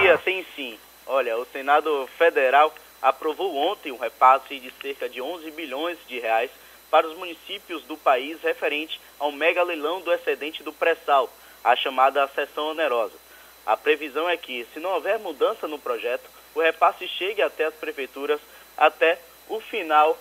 Dia, 0.00 0.18
sim, 0.24 0.42
sim. 0.56 0.74
Olha, 1.06 1.36
o 1.36 1.46
Senado 1.52 2.08
Federal 2.16 2.74
aprovou 3.02 3.54
ontem 3.54 3.92
um 3.92 3.98
repasse 3.98 4.58
de 4.58 4.72
cerca 4.80 5.10
de 5.10 5.20
11 5.20 5.50
bilhões 5.50 5.98
de 6.08 6.18
reais 6.20 6.50
para 6.92 7.08
os 7.08 7.16
municípios 7.16 7.82
do 7.84 7.96
país 7.96 8.38
referente 8.42 9.00
ao 9.18 9.32
mega 9.32 9.62
leilão 9.62 10.02
do 10.02 10.12
excedente 10.12 10.62
do 10.62 10.74
pré-sal, 10.74 11.32
a 11.64 11.74
chamada 11.74 12.28
sessão 12.28 12.66
onerosa. 12.66 13.16
A 13.64 13.74
previsão 13.78 14.28
é 14.28 14.36
que, 14.36 14.66
se 14.74 14.78
não 14.78 14.90
houver 14.90 15.18
mudança 15.18 15.66
no 15.66 15.78
projeto, 15.78 16.28
o 16.54 16.60
repasse 16.60 17.08
chegue 17.08 17.40
até 17.40 17.64
as 17.64 17.74
prefeituras 17.74 18.38
até 18.76 19.18
o 19.48 19.58
final 19.58 20.18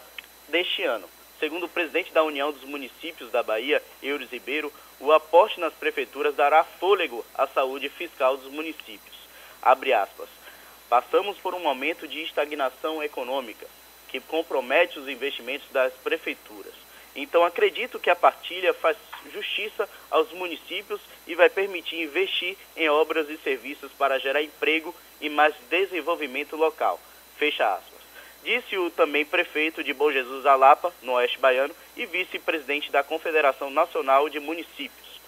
deste 0.47 0.81
ano. 0.83 1.09
Segundo 1.41 1.65
o 1.65 1.69
presidente 1.69 2.13
da 2.13 2.23
União 2.23 2.53
dos 2.53 2.63
Municípios 2.63 3.29
da 3.31 3.43
Bahia, 3.43 3.83
Euros 4.01 4.31
Ribeiro, 4.31 4.71
o 5.01 5.11
aporte 5.11 5.59
nas 5.59 5.73
prefeituras 5.73 6.35
dará 6.35 6.63
fôlego 6.63 7.25
à 7.35 7.47
saúde 7.47 7.89
fiscal 7.89 8.37
dos 8.37 8.49
municípios. 8.49 9.17
Passamos 10.87 11.37
por 11.39 11.53
um 11.53 11.59
momento 11.59 12.07
de 12.07 12.21
estagnação 12.21 13.03
econômica 13.03 13.67
que 14.11 14.19
compromete 14.19 14.99
os 14.99 15.07
investimentos 15.07 15.67
das 15.71 15.93
prefeituras. 15.93 16.73
Então 17.15 17.43
acredito 17.43 17.99
que 17.99 18.09
a 18.09 18.15
partilha 18.15 18.73
faz 18.73 18.97
justiça 19.33 19.87
aos 20.09 20.31
municípios 20.33 21.01
e 21.25 21.33
vai 21.33 21.49
permitir 21.49 22.01
investir 22.01 22.57
em 22.75 22.89
obras 22.89 23.29
e 23.29 23.37
serviços 23.37 23.91
para 23.93 24.19
gerar 24.19 24.43
emprego 24.43 24.93
e 25.19 25.29
mais 25.29 25.53
desenvolvimento 25.69 26.55
local. 26.55 26.99
Fecha 27.37 27.73
aspas. 27.73 28.01
Disse 28.43 28.77
o 28.77 28.89
também 28.89 29.23
prefeito 29.23 29.83
de 29.83 29.93
Bom 29.93 30.11
Jesus 30.11 30.45
Alapa, 30.45 30.93
no 31.01 31.13
Oeste 31.13 31.37
Baiano, 31.37 31.75
e 31.95 32.05
vice-presidente 32.05 32.91
da 32.91 33.03
Confederação 33.03 33.69
Nacional 33.69 34.27
de 34.29 34.39
Municípios. 34.39 35.21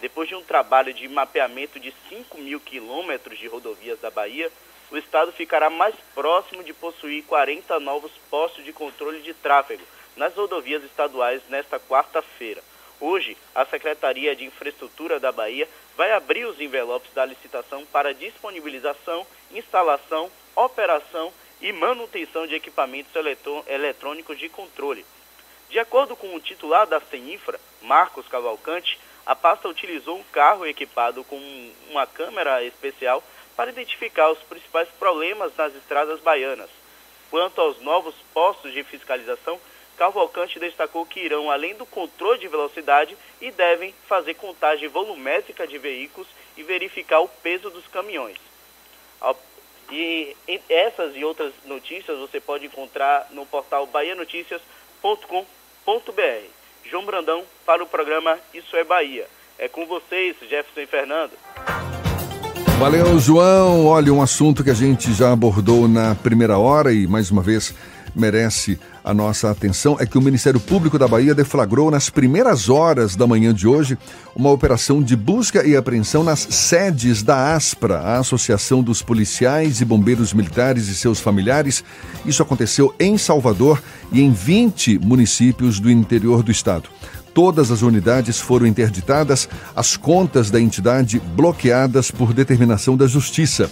Depois 0.00 0.28
de 0.28 0.34
um 0.34 0.42
trabalho 0.42 0.92
de 0.92 1.08
mapeamento 1.08 1.80
de 1.80 1.94
5 2.08 2.36
mil 2.38 2.60
quilômetros 2.60 3.38
de 3.38 3.46
rodovias 3.46 4.00
da 4.00 4.10
Bahia, 4.10 4.50
o 4.92 4.98
Estado 4.98 5.32
ficará 5.32 5.70
mais 5.70 5.94
próximo 6.14 6.62
de 6.62 6.74
possuir 6.74 7.24
40 7.24 7.80
novos 7.80 8.12
postos 8.28 8.62
de 8.62 8.74
controle 8.74 9.22
de 9.22 9.32
tráfego 9.32 9.82
nas 10.14 10.34
rodovias 10.34 10.84
estaduais 10.84 11.40
nesta 11.48 11.80
quarta-feira. 11.80 12.62
Hoje, 13.00 13.36
a 13.54 13.64
Secretaria 13.64 14.36
de 14.36 14.44
Infraestrutura 14.44 15.18
da 15.18 15.32
Bahia 15.32 15.66
vai 15.96 16.12
abrir 16.12 16.44
os 16.44 16.60
envelopes 16.60 17.10
da 17.14 17.24
licitação 17.24 17.86
para 17.86 18.12
disponibilização, 18.12 19.26
instalação, 19.50 20.30
operação 20.54 21.32
e 21.62 21.72
manutenção 21.72 22.46
de 22.46 22.54
equipamentos 22.54 23.12
eletrônicos 23.66 24.38
de 24.38 24.50
controle. 24.50 25.06
De 25.70 25.78
acordo 25.78 26.14
com 26.14 26.34
o 26.34 26.40
titular 26.40 26.86
da 26.86 27.00
CENIFRA, 27.00 27.58
Marcos 27.80 28.28
Cavalcante, 28.28 29.00
a 29.24 29.34
pasta 29.34 29.68
utilizou 29.68 30.18
um 30.18 30.24
carro 30.24 30.66
equipado 30.66 31.24
com 31.24 31.40
uma 31.88 32.06
câmera 32.06 32.62
especial 32.62 33.22
para 33.56 33.70
identificar 33.70 34.30
os 34.30 34.38
principais 34.40 34.88
problemas 34.98 35.56
nas 35.56 35.74
estradas 35.74 36.20
baianas. 36.20 36.70
Quanto 37.30 37.60
aos 37.60 37.80
novos 37.80 38.14
postos 38.32 38.72
de 38.72 38.82
fiscalização, 38.84 39.58
Cavalcante 39.96 40.58
destacou 40.58 41.06
que 41.06 41.20
irão 41.20 41.50
além 41.50 41.74
do 41.74 41.86
controle 41.86 42.38
de 42.38 42.48
velocidade 42.48 43.16
e 43.40 43.50
devem 43.50 43.94
fazer 44.06 44.34
contagem 44.34 44.88
volumétrica 44.88 45.66
de 45.66 45.78
veículos 45.78 46.28
e 46.56 46.62
verificar 46.62 47.20
o 47.20 47.28
peso 47.28 47.70
dos 47.70 47.86
caminhões. 47.88 48.38
E 49.90 50.34
essas 50.70 51.14
e 51.14 51.24
outras 51.24 51.52
notícias 51.66 52.18
você 52.18 52.40
pode 52.40 52.66
encontrar 52.66 53.26
no 53.30 53.44
portal 53.44 53.86
bahianoticias.com.br. 53.86 56.46
João 56.84 57.04
Brandão 57.04 57.44
para 57.66 57.82
o 57.82 57.86
programa 57.86 58.38
Isso 58.54 58.74
é 58.76 58.84
Bahia. 58.84 59.28
É 59.58 59.68
com 59.68 59.86
vocês, 59.86 60.36
Jefferson 60.40 60.86
Fernando. 60.86 61.32
Valeu, 62.82 63.16
João. 63.20 63.86
Olha, 63.86 64.12
um 64.12 64.20
assunto 64.20 64.64
que 64.64 64.68
a 64.68 64.74
gente 64.74 65.14
já 65.14 65.30
abordou 65.30 65.86
na 65.86 66.16
primeira 66.16 66.58
hora 66.58 66.92
e 66.92 67.06
mais 67.06 67.30
uma 67.30 67.40
vez 67.40 67.72
merece 68.12 68.76
a 69.04 69.14
nossa 69.14 69.52
atenção 69.52 69.96
é 70.00 70.04
que 70.04 70.18
o 70.18 70.20
Ministério 70.20 70.58
Público 70.58 70.98
da 70.98 71.06
Bahia 71.06 71.32
deflagrou 71.32 71.92
nas 71.92 72.10
primeiras 72.10 72.68
horas 72.68 73.14
da 73.14 73.24
manhã 73.24 73.54
de 73.54 73.68
hoje 73.68 73.96
uma 74.34 74.50
operação 74.50 75.00
de 75.00 75.14
busca 75.14 75.64
e 75.64 75.76
apreensão 75.76 76.24
nas 76.24 76.40
sedes 76.40 77.22
da 77.22 77.54
ASPRA, 77.54 78.00
a 78.00 78.18
Associação 78.18 78.82
dos 78.82 79.00
Policiais 79.00 79.80
e 79.80 79.84
Bombeiros 79.84 80.32
Militares 80.34 80.88
e 80.88 80.94
seus 80.96 81.20
familiares. 81.20 81.84
Isso 82.26 82.42
aconteceu 82.42 82.92
em 82.98 83.16
Salvador 83.16 83.80
e 84.10 84.20
em 84.20 84.32
20 84.32 84.98
municípios 84.98 85.78
do 85.78 85.88
interior 85.88 86.42
do 86.42 86.50
estado. 86.50 86.88
Todas 87.34 87.70
as 87.70 87.82
unidades 87.82 88.38
foram 88.38 88.66
interditadas, 88.66 89.48
as 89.74 89.96
contas 89.96 90.50
da 90.50 90.60
entidade 90.60 91.20
bloqueadas 91.34 92.10
por 92.10 92.32
determinação 92.32 92.96
da 92.96 93.06
Justiça. 93.06 93.70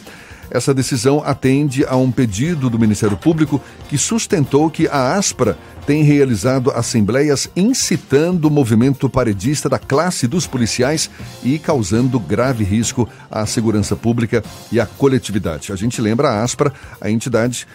Essa 0.50 0.74
decisão 0.74 1.22
atende 1.24 1.84
a 1.84 1.94
um 1.94 2.10
pedido 2.10 2.68
do 2.68 2.78
Ministério 2.78 3.16
Público 3.16 3.62
que 3.88 3.96
sustentou 3.96 4.68
que 4.68 4.88
a 4.88 5.14
Aspra 5.14 5.56
tem 5.86 6.02
realizado 6.02 6.72
assembleias 6.72 7.48
incitando 7.54 8.46
o 8.46 8.50
movimento 8.50 9.08
paredista 9.08 9.68
da 9.68 9.78
classe 9.78 10.26
dos 10.26 10.48
policiais 10.48 11.08
e 11.44 11.58
causando 11.58 12.18
grave 12.18 12.64
risco 12.64 13.08
à 13.30 13.46
segurança 13.46 13.94
pública 13.94 14.42
e 14.72 14.80
à 14.80 14.86
coletividade. 14.86 15.72
A 15.72 15.76
gente 15.76 16.00
lembra 16.00 16.30
a 16.30 16.42
Aspra, 16.42 16.72
a 17.00 17.08
entidade 17.08 17.66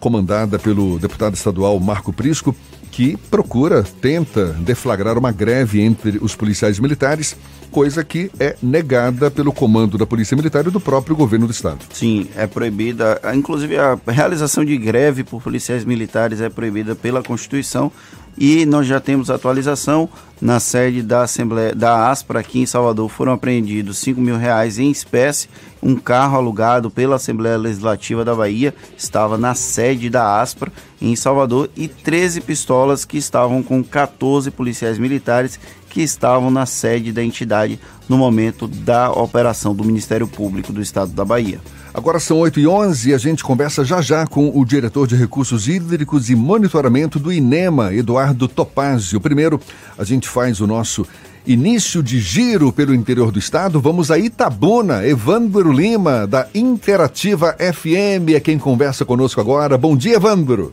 comandada 0.00 0.58
pelo 0.58 0.98
deputado 0.98 1.34
estadual 1.34 1.78
Marco 1.78 2.12
Prisco, 2.12 2.56
que 2.92 3.16
procura, 3.16 3.82
tenta 3.82 4.48
deflagrar 4.60 5.18
uma 5.18 5.32
greve 5.32 5.80
entre 5.80 6.18
os 6.20 6.36
policiais 6.36 6.78
militares 6.78 7.34
coisa 7.72 8.04
que 8.04 8.30
é 8.38 8.54
negada 8.62 9.30
pelo 9.30 9.50
comando 9.50 9.96
da 9.96 10.06
Polícia 10.06 10.36
Militar 10.36 10.66
e 10.66 10.70
do 10.70 10.78
próprio 10.78 11.16
governo 11.16 11.46
do 11.46 11.52
Estado. 11.52 11.86
Sim, 11.90 12.28
é 12.36 12.46
proibida. 12.46 13.18
Inclusive, 13.34 13.78
a 13.78 13.98
realização 14.06 14.62
de 14.62 14.76
greve 14.76 15.24
por 15.24 15.42
policiais 15.42 15.82
militares 15.82 16.42
é 16.42 16.50
proibida 16.50 16.94
pela 16.94 17.22
Constituição. 17.22 17.90
E 18.36 18.64
nós 18.64 18.86
já 18.86 18.98
temos 18.98 19.30
atualização 19.30 20.08
na 20.40 20.58
sede 20.58 21.02
da 21.02 21.22
Assembleia 21.22 21.74
da 21.74 22.10
ASPRA 22.10 22.40
aqui 22.40 22.58
em 22.60 22.66
Salvador 22.66 23.08
foram 23.08 23.32
apreendidos 23.32 23.98
5 23.98 24.20
mil 24.20 24.36
reais 24.36 24.78
em 24.78 24.90
espécie. 24.90 25.48
Um 25.80 25.94
carro 25.94 26.36
alugado 26.36 26.90
pela 26.90 27.16
Assembleia 27.16 27.56
Legislativa 27.56 28.24
da 28.24 28.34
Bahia 28.34 28.74
estava 28.96 29.38
na 29.38 29.54
sede 29.54 30.10
da 30.10 30.40
ASPRA 30.40 30.72
em 31.00 31.14
Salvador 31.14 31.70
e 31.76 31.86
13 31.86 32.40
pistolas 32.40 33.04
que 33.04 33.18
estavam 33.18 33.62
com 33.62 33.84
14 33.84 34.50
policiais 34.50 34.98
militares 34.98 35.60
que 35.92 36.00
estavam 36.00 36.50
na 36.50 36.64
sede 36.64 37.12
da 37.12 37.22
entidade 37.22 37.78
no 38.08 38.16
momento 38.16 38.66
da 38.66 39.12
operação 39.12 39.74
do 39.74 39.84
Ministério 39.84 40.26
Público 40.26 40.72
do 40.72 40.80
Estado 40.80 41.12
da 41.12 41.22
Bahia. 41.22 41.60
Agora 41.92 42.18
são 42.18 42.38
8 42.38 42.60
e 42.60 42.66
11 42.66 43.10
e 43.10 43.14
a 43.14 43.18
gente 43.18 43.44
conversa 43.44 43.84
já 43.84 44.00
já 44.00 44.26
com 44.26 44.58
o 44.58 44.64
diretor 44.64 45.06
de 45.06 45.14
Recursos 45.14 45.68
Hídricos 45.68 46.30
e 46.30 46.34
Monitoramento 46.34 47.18
do 47.18 47.30
INEMA, 47.30 47.92
Eduardo 47.92 48.48
Topazio. 48.48 49.20
Primeiro, 49.20 49.60
a 49.98 50.02
gente 50.02 50.26
faz 50.26 50.62
o 50.62 50.66
nosso 50.66 51.06
início 51.46 52.02
de 52.02 52.18
giro 52.18 52.72
pelo 52.72 52.94
interior 52.94 53.30
do 53.30 53.38
estado. 53.38 53.78
Vamos 53.78 54.10
a 54.10 54.18
Itabuna. 54.18 55.06
Evandro 55.06 55.70
Lima, 55.70 56.26
da 56.26 56.48
Interativa 56.54 57.54
FM, 57.58 58.30
é 58.34 58.40
quem 58.40 58.58
conversa 58.58 59.04
conosco 59.04 59.42
agora. 59.42 59.76
Bom 59.76 59.94
dia, 59.94 60.16
Evandro. 60.16 60.72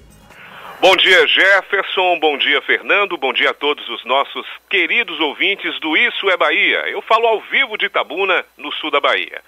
Bom 0.81 0.95
dia, 0.95 1.27
Jefferson. 1.27 2.19
Bom 2.19 2.37
dia, 2.37 2.61
Fernando. 2.61 3.17
Bom 3.17 3.33
dia 3.33 3.49
a 3.49 3.53
todos 3.53 3.85
os 3.89 4.05
nossos 4.05 4.47
queridos 4.69 5.19
ouvintes 5.19 5.77
do 5.81 5.97
Isso 5.97 6.29
é 6.29 6.37
Bahia. 6.37 6.87
Eu 6.87 7.01
falo 7.01 7.27
ao 7.27 7.41
vivo 7.41 7.77
de 7.77 7.87
Itabuna, 7.87 8.45
no 8.57 8.71
sul 8.71 8.89
da 8.89 9.01
Bahia. 9.01 9.41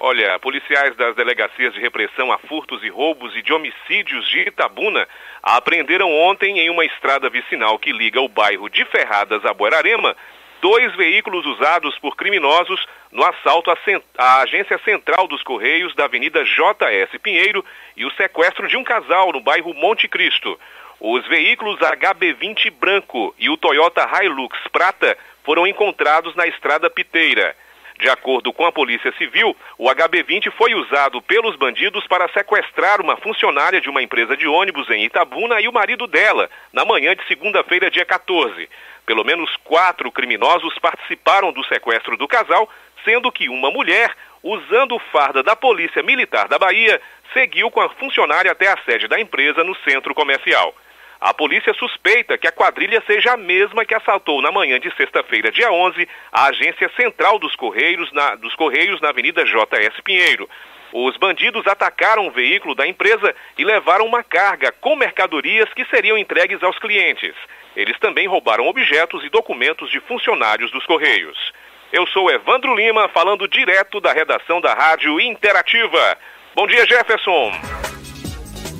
Olha, 0.00 0.38
policiais 0.38 0.96
das 0.96 1.14
delegacias 1.14 1.74
de 1.74 1.80
repressão 1.80 2.32
a 2.32 2.38
furtos 2.38 2.82
e 2.82 2.88
roubos 2.88 3.36
e 3.36 3.42
de 3.42 3.52
homicídios 3.52 4.26
de 4.30 4.48
Itabuna 4.48 5.06
apreenderam 5.42 6.10
ontem 6.10 6.58
em 6.58 6.70
uma 6.70 6.86
estrada 6.86 7.28
vicinal 7.28 7.78
que 7.78 7.92
liga 7.92 8.22
o 8.22 8.28
bairro 8.28 8.70
de 8.70 8.82
Ferradas 8.86 9.44
a 9.44 9.52
Boerarema 9.52 10.16
dois 10.60 10.94
veículos 10.96 11.44
usados 11.46 11.98
por 11.98 12.16
criminosos 12.16 12.86
no 13.10 13.24
assalto 13.24 13.70
à, 14.16 14.40
agência 14.42 14.78
central 14.84 15.26
dos 15.26 15.42
Correios 15.42 15.94
da 15.94 16.04
Avenida 16.04 16.44
JS 16.44 17.20
Pinheiro 17.22 17.64
e 17.96 18.04
o 18.04 18.10
sequestro 18.12 18.68
de 18.68 18.76
um 18.76 18.84
casal 18.84 19.32
no 19.32 19.40
bairro 19.40 19.72
Monte 19.74 20.08
Cristo. 20.08 20.58
Os 21.00 21.26
veículos 21.28 21.78
HB20 21.78 22.72
branco 22.72 23.34
e 23.38 23.48
o 23.48 23.56
Toyota 23.56 24.08
Hilux 24.20 24.56
prata 24.72 25.16
foram 25.44 25.66
encontrados 25.66 26.34
na 26.34 26.46
estrada 26.46 26.90
Piteira. 26.90 27.54
De 27.98 28.08
acordo 28.08 28.52
com 28.52 28.64
a 28.64 28.70
Polícia 28.70 29.12
Civil, 29.18 29.56
o 29.76 29.88
HB20 29.88 30.52
foi 30.52 30.72
usado 30.72 31.20
pelos 31.20 31.56
bandidos 31.56 32.06
para 32.06 32.28
sequestrar 32.28 33.00
uma 33.00 33.16
funcionária 33.16 33.80
de 33.80 33.90
uma 33.90 34.00
empresa 34.00 34.36
de 34.36 34.46
ônibus 34.46 34.88
em 34.88 35.04
Itabuna 35.04 35.60
e 35.60 35.66
o 35.66 35.72
marido 35.72 36.06
dela, 36.06 36.48
na 36.72 36.84
manhã 36.84 37.16
de 37.16 37.26
segunda-feira, 37.26 37.90
dia 37.90 38.04
14. 38.04 38.68
Pelo 39.04 39.24
menos 39.24 39.50
quatro 39.64 40.12
criminosos 40.12 40.78
participaram 40.78 41.52
do 41.52 41.64
sequestro 41.64 42.16
do 42.16 42.28
casal, 42.28 42.70
sendo 43.04 43.32
que 43.32 43.48
uma 43.48 43.68
mulher, 43.68 44.14
usando 44.44 44.96
farda 45.10 45.42
da 45.42 45.56
Polícia 45.56 46.00
Militar 46.00 46.46
da 46.46 46.56
Bahia, 46.56 47.00
seguiu 47.32 47.68
com 47.68 47.80
a 47.80 47.88
funcionária 47.88 48.52
até 48.52 48.68
a 48.68 48.78
sede 48.84 49.08
da 49.08 49.20
empresa 49.20 49.64
no 49.64 49.74
centro 49.78 50.14
comercial. 50.14 50.72
A 51.20 51.34
polícia 51.34 51.74
suspeita 51.74 52.38
que 52.38 52.46
a 52.46 52.52
quadrilha 52.52 53.02
seja 53.04 53.32
a 53.32 53.36
mesma 53.36 53.84
que 53.84 53.94
assaltou 53.94 54.40
na 54.40 54.52
manhã 54.52 54.78
de 54.78 54.94
sexta-feira, 54.96 55.50
dia 55.50 55.70
11, 55.70 56.08
a 56.30 56.46
agência 56.46 56.88
central 56.94 57.40
dos 57.40 57.56
Correios 57.56 58.12
na, 58.12 58.36
dos 58.36 58.54
Correios 58.54 59.00
na 59.00 59.08
Avenida 59.08 59.44
JS 59.44 60.00
Pinheiro. 60.04 60.48
Os 60.92 61.16
bandidos 61.16 61.66
atacaram 61.66 62.28
o 62.28 62.30
veículo 62.30 62.74
da 62.74 62.86
empresa 62.86 63.34
e 63.58 63.64
levaram 63.64 64.06
uma 64.06 64.22
carga 64.22 64.72
com 64.80 64.94
mercadorias 64.94 65.68
que 65.74 65.84
seriam 65.86 66.16
entregues 66.16 66.62
aos 66.62 66.78
clientes. 66.78 67.34
Eles 67.74 67.98
também 67.98 68.28
roubaram 68.28 68.68
objetos 68.68 69.24
e 69.24 69.28
documentos 69.28 69.90
de 69.90 69.98
funcionários 70.00 70.70
dos 70.70 70.86
Correios. 70.86 71.52
Eu 71.92 72.06
sou 72.06 72.30
Evandro 72.30 72.76
Lima, 72.76 73.08
falando 73.08 73.48
direto 73.48 74.00
da 74.00 74.12
redação 74.12 74.60
da 74.60 74.72
Rádio 74.72 75.20
Interativa. 75.20 76.16
Bom 76.54 76.66
dia, 76.66 76.86
Jefferson. 76.86 77.97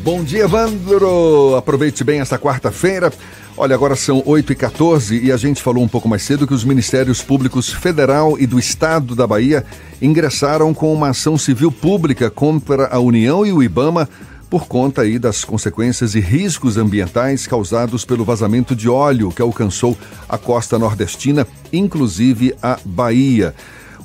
Bom 0.00 0.22
dia, 0.22 0.44
Evandro. 0.44 1.56
Aproveite 1.56 2.04
bem 2.04 2.20
esta 2.20 2.38
quarta-feira. 2.38 3.12
Olha, 3.56 3.74
agora 3.74 3.96
são 3.96 4.22
8h14 4.22 5.20
e 5.22 5.32
a 5.32 5.36
gente 5.36 5.60
falou 5.60 5.82
um 5.82 5.88
pouco 5.88 6.08
mais 6.08 6.22
cedo 6.22 6.46
que 6.46 6.54
os 6.54 6.64
Ministérios 6.64 7.20
Públicos 7.20 7.72
Federal 7.72 8.38
e 8.38 8.46
do 8.46 8.58
Estado 8.58 9.16
da 9.16 9.26
Bahia 9.26 9.64
ingressaram 10.00 10.72
com 10.72 10.94
uma 10.94 11.08
ação 11.08 11.36
civil 11.36 11.72
pública 11.72 12.30
contra 12.30 12.86
a 12.86 13.00
União 13.00 13.44
e 13.44 13.52
o 13.52 13.60
IBAMA 13.60 14.08
por 14.48 14.66
conta 14.66 15.02
aí 15.02 15.18
das 15.18 15.44
consequências 15.44 16.14
e 16.14 16.20
riscos 16.20 16.76
ambientais 16.76 17.46
causados 17.46 18.04
pelo 18.04 18.24
vazamento 18.24 18.74
de 18.74 18.88
óleo 18.88 19.30
que 19.30 19.42
alcançou 19.42 19.98
a 20.28 20.38
costa 20.38 20.78
nordestina, 20.78 21.46
inclusive 21.72 22.54
a 22.62 22.78
Bahia. 22.84 23.54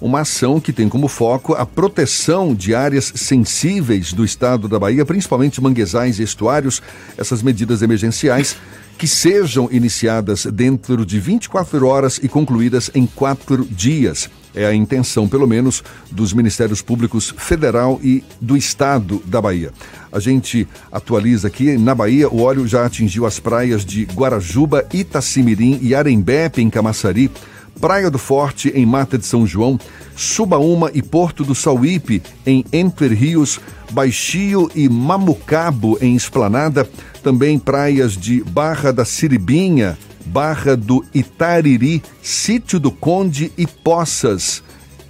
Uma 0.04 0.20
ação 0.20 0.60
que 0.60 0.74
tem 0.74 0.90
como 0.90 1.08
foco 1.08 1.54
a 1.54 1.66
proteção 1.66 2.54
de 2.54 2.76
áreas 2.76 3.14
sensíveis 3.16 4.12
do 4.12 4.26
estado 4.26 4.68
da 4.68 4.78
Bahia, 4.78 5.06
principalmente 5.06 5.62
manguezais 5.62 6.20
e 6.20 6.24
estuários, 6.24 6.82
essas 7.18 7.42
medidas 7.42 7.82
emergenciais 7.82 8.58
que 8.98 9.08
sejam 9.08 9.70
iniciadas 9.72 10.46
dentro 10.46 11.06
de 11.06 11.22
24 11.22 11.88
horas 11.88 12.20
e 12.22 12.28
concluídas 12.28 12.92
em 12.94 13.06
quatro 13.06 13.64
dias. 13.64 14.30
É 14.54 14.66
a 14.66 14.76
intenção, 14.76 15.26
pelo 15.26 15.48
menos, 15.48 15.82
dos 16.12 16.34
Ministérios 16.34 16.82
Públicos 16.82 17.34
Federal 17.38 17.98
e 18.04 18.26
do 18.42 18.58
Estado 18.58 19.24
da 19.26 19.42
Bahia. 19.42 19.72
A 20.12 20.20
gente 20.20 20.68
atualiza 20.92 21.48
aqui, 21.48 21.78
na 21.78 21.96
Bahia, 21.96 22.28
o 22.28 22.42
óleo 22.42 22.68
já 22.68 22.86
atingiu 22.86 23.26
as 23.26 23.40
praias 23.40 23.86
de 23.86 24.04
Guarajuba, 24.14 24.86
Itacimirim 24.94 25.80
e 25.82 25.96
Arembepe, 25.96 26.62
em 26.62 26.70
Camaçari, 26.70 27.32
Praia 27.80 28.10
do 28.10 28.18
Forte, 28.18 28.70
em 28.76 28.86
Mata 28.86 29.18
de 29.18 29.26
São 29.26 29.46
João, 29.46 29.80
Subaúma 30.16 30.92
e 30.94 31.02
Porto 31.02 31.44
do 31.44 31.56
Sauípe, 31.56 32.22
em 32.46 32.64
Entre 32.72 33.08
Rios, 33.14 33.60
Baixio 33.92 34.70
e 34.74 34.88
Mamucabo, 34.88 35.98
em 36.02 36.16
Esplanada, 36.16 36.88
também 37.22 37.60
praias 37.60 38.18
de 38.18 38.44
Barra 38.44 38.92
da 38.92 39.06
Siribinha, 39.06 39.98
Barra 40.26 40.76
do 40.76 41.04
Itariri, 41.14 42.02
Sítio 42.22 42.80
do 42.80 42.92
Conde 42.92 43.52
e 43.58 43.68
Poças, 43.68 44.64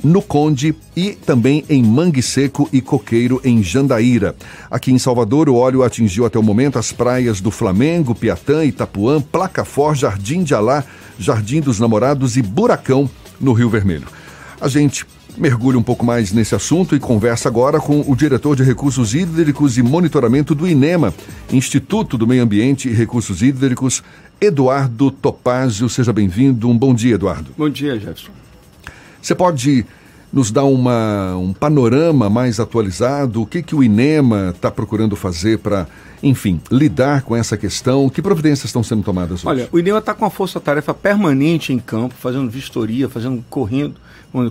no 0.03 0.21
Conde 0.21 0.75
e 0.95 1.11
também 1.11 1.63
em 1.69 1.81
Mangue 1.81 2.21
Seco 2.21 2.67
e 2.73 2.81
Coqueiro, 2.81 3.39
em 3.43 3.63
Jandaíra. 3.63 4.35
Aqui 4.69 4.91
em 4.91 4.99
Salvador, 4.99 5.47
o 5.47 5.55
óleo 5.55 5.81
atingiu 5.81 6.25
até 6.25 6.37
o 6.37 6.43
momento 6.43 6.77
as 6.77 6.91
praias 6.91 7.39
do 7.39 7.49
Flamengo, 7.49 8.13
Piatã, 8.13 8.65
Itapuã, 8.65 9.21
Placafor, 9.21 9.95
Jardim 9.95 10.43
de 10.43 10.53
Alá, 10.53 10.83
Jardim 11.17 11.61
dos 11.61 11.79
Namorados 11.79 12.37
e 12.37 12.41
Buracão, 12.41 13.09
no 13.39 13.53
Rio 13.53 13.69
Vermelho. 13.69 14.07
A 14.59 14.67
gente 14.67 15.05
mergulha 15.37 15.77
um 15.77 15.83
pouco 15.83 16.05
mais 16.05 16.31
nesse 16.31 16.55
assunto 16.55 16.95
e 16.95 16.99
conversa 16.99 17.49
agora 17.49 17.79
com 17.79 18.01
o 18.07 18.15
diretor 18.15 18.55
de 18.55 18.63
Recursos 18.63 19.13
Hídricos 19.13 19.77
e 19.77 19.83
Monitoramento 19.83 20.53
do 20.53 20.67
INEMA, 20.67 21.13
Instituto 21.51 22.17
do 22.17 22.27
Meio 22.27 22.43
Ambiente 22.43 22.87
e 22.87 22.93
Recursos 22.93 23.41
Hídricos, 23.41 24.03
Eduardo 24.39 25.09
Topázio. 25.09 25.89
Seja 25.89 26.13
bem-vindo. 26.13 26.69
Um 26.69 26.77
bom 26.77 26.93
dia, 26.93 27.15
Eduardo. 27.15 27.51
Bom 27.57 27.69
dia, 27.69 27.93
Jefferson. 27.95 28.31
Você 29.21 29.33
pode 29.33 29.85
nos 30.33 30.51
dar 30.51 30.63
uma, 30.63 31.37
um 31.37 31.53
panorama 31.53 32.27
mais 32.27 32.59
atualizado? 32.59 33.43
O 33.43 33.45
que, 33.45 33.61
que 33.61 33.75
o 33.75 33.83
INEMA 33.83 34.49
está 34.55 34.71
procurando 34.71 35.15
fazer 35.15 35.59
para, 35.59 35.87
enfim, 36.23 36.59
lidar 36.71 37.21
com 37.21 37.35
essa 37.35 37.55
questão? 37.55 38.09
Que 38.09 38.19
providências 38.19 38.65
estão 38.65 38.81
sendo 38.81 39.03
tomadas 39.03 39.45
hoje? 39.45 39.47
Olha, 39.47 39.69
o 39.71 39.77
INEMA 39.77 39.99
está 39.99 40.15
com 40.15 40.25
uma 40.25 40.31
força-tarefa 40.31 40.91
permanente 40.91 41.71
em 41.71 41.77
campo, 41.77 42.15
fazendo 42.17 42.49
vistoria, 42.49 43.07
fazendo 43.07 43.45
correndo, 43.47 43.93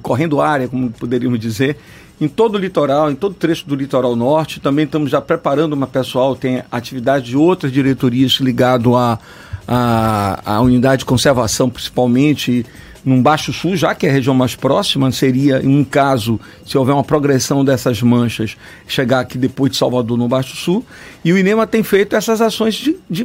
correndo 0.00 0.40
área, 0.40 0.68
como 0.68 0.88
poderíamos 0.90 1.40
dizer, 1.40 1.76
em 2.20 2.28
todo 2.28 2.54
o 2.54 2.58
litoral, 2.58 3.10
em 3.10 3.16
todo 3.16 3.32
o 3.32 3.34
trecho 3.34 3.66
do 3.66 3.74
litoral 3.74 4.14
norte. 4.14 4.60
Também 4.60 4.84
estamos 4.84 5.10
já 5.10 5.20
preparando 5.20 5.72
uma 5.72 5.88
pessoal, 5.88 6.36
tem 6.36 6.62
atividade 6.70 7.24
de 7.26 7.36
outras 7.36 7.72
diretorias 7.72 8.34
ligado 8.34 8.94
à 8.94 9.18
a, 9.66 10.40
a, 10.44 10.56
a, 10.56 10.60
unidade 10.60 11.00
de 11.00 11.04
conservação, 11.04 11.68
principalmente 11.68 12.64
num 13.04 13.22
Baixo 13.22 13.52
Sul, 13.52 13.76
já 13.76 13.94
que 13.94 14.06
é 14.06 14.10
a 14.10 14.12
região 14.12 14.34
mais 14.34 14.54
próxima, 14.54 15.10
seria, 15.10 15.60
um 15.64 15.82
caso, 15.82 16.38
se 16.64 16.78
houver 16.78 16.92
uma 16.92 17.02
progressão 17.02 17.64
dessas 17.64 18.00
manchas, 18.00 18.56
chegar 18.86 19.20
aqui 19.20 19.36
depois 19.36 19.72
de 19.72 19.78
Salvador, 19.78 20.16
no 20.16 20.28
Baixo 20.28 20.56
Sul. 20.56 20.84
E 21.24 21.32
o 21.32 21.38
INEMA 21.38 21.66
tem 21.66 21.82
feito 21.82 22.14
essas 22.14 22.40
ações 22.40 22.74
de, 22.74 22.96
de 23.10 23.24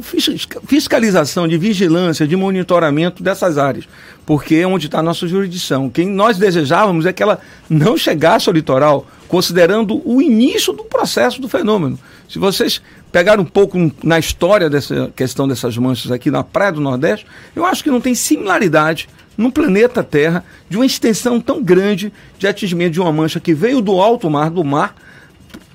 fiscalização, 0.66 1.46
de 1.46 1.56
vigilância, 1.56 2.26
de 2.26 2.34
monitoramento 2.36 3.22
dessas 3.22 3.56
áreas, 3.56 3.88
porque 4.26 4.56
é 4.56 4.66
onde 4.66 4.86
está 4.86 4.98
a 4.98 5.02
nossa 5.02 5.26
jurisdição. 5.26 5.88
Quem 5.88 6.08
nós 6.08 6.38
desejávamos 6.38 7.06
é 7.06 7.12
que 7.12 7.22
ela 7.22 7.38
não 7.70 7.96
chegasse 7.96 8.48
ao 8.48 8.54
litoral, 8.54 9.06
considerando 9.28 10.02
o 10.04 10.20
início 10.20 10.72
do 10.72 10.84
processo 10.84 11.40
do 11.40 11.48
fenômeno. 11.48 11.98
Se 12.28 12.38
vocês 12.38 12.82
pegaram 13.10 13.42
um 13.42 13.46
pouco 13.46 13.78
na 14.02 14.18
história 14.18 14.68
dessa 14.68 15.10
questão 15.16 15.48
dessas 15.48 15.76
manchas 15.78 16.12
aqui 16.12 16.30
na 16.30 16.44
Praia 16.44 16.72
do 16.72 16.80
Nordeste, 16.80 17.26
eu 17.56 17.64
acho 17.64 17.82
que 17.82 17.90
não 17.90 18.00
tem 18.00 18.14
similaridade 18.14 19.08
no 19.36 19.50
planeta 19.50 20.02
Terra 20.02 20.44
de 20.68 20.76
uma 20.76 20.84
extensão 20.84 21.40
tão 21.40 21.62
grande 21.62 22.12
de 22.38 22.46
atingimento 22.46 22.92
de 22.92 23.00
uma 23.00 23.12
mancha 23.12 23.40
que 23.40 23.54
veio 23.54 23.80
do 23.80 24.00
alto 24.00 24.28
mar, 24.28 24.50
do 24.50 24.62
mar, 24.62 24.94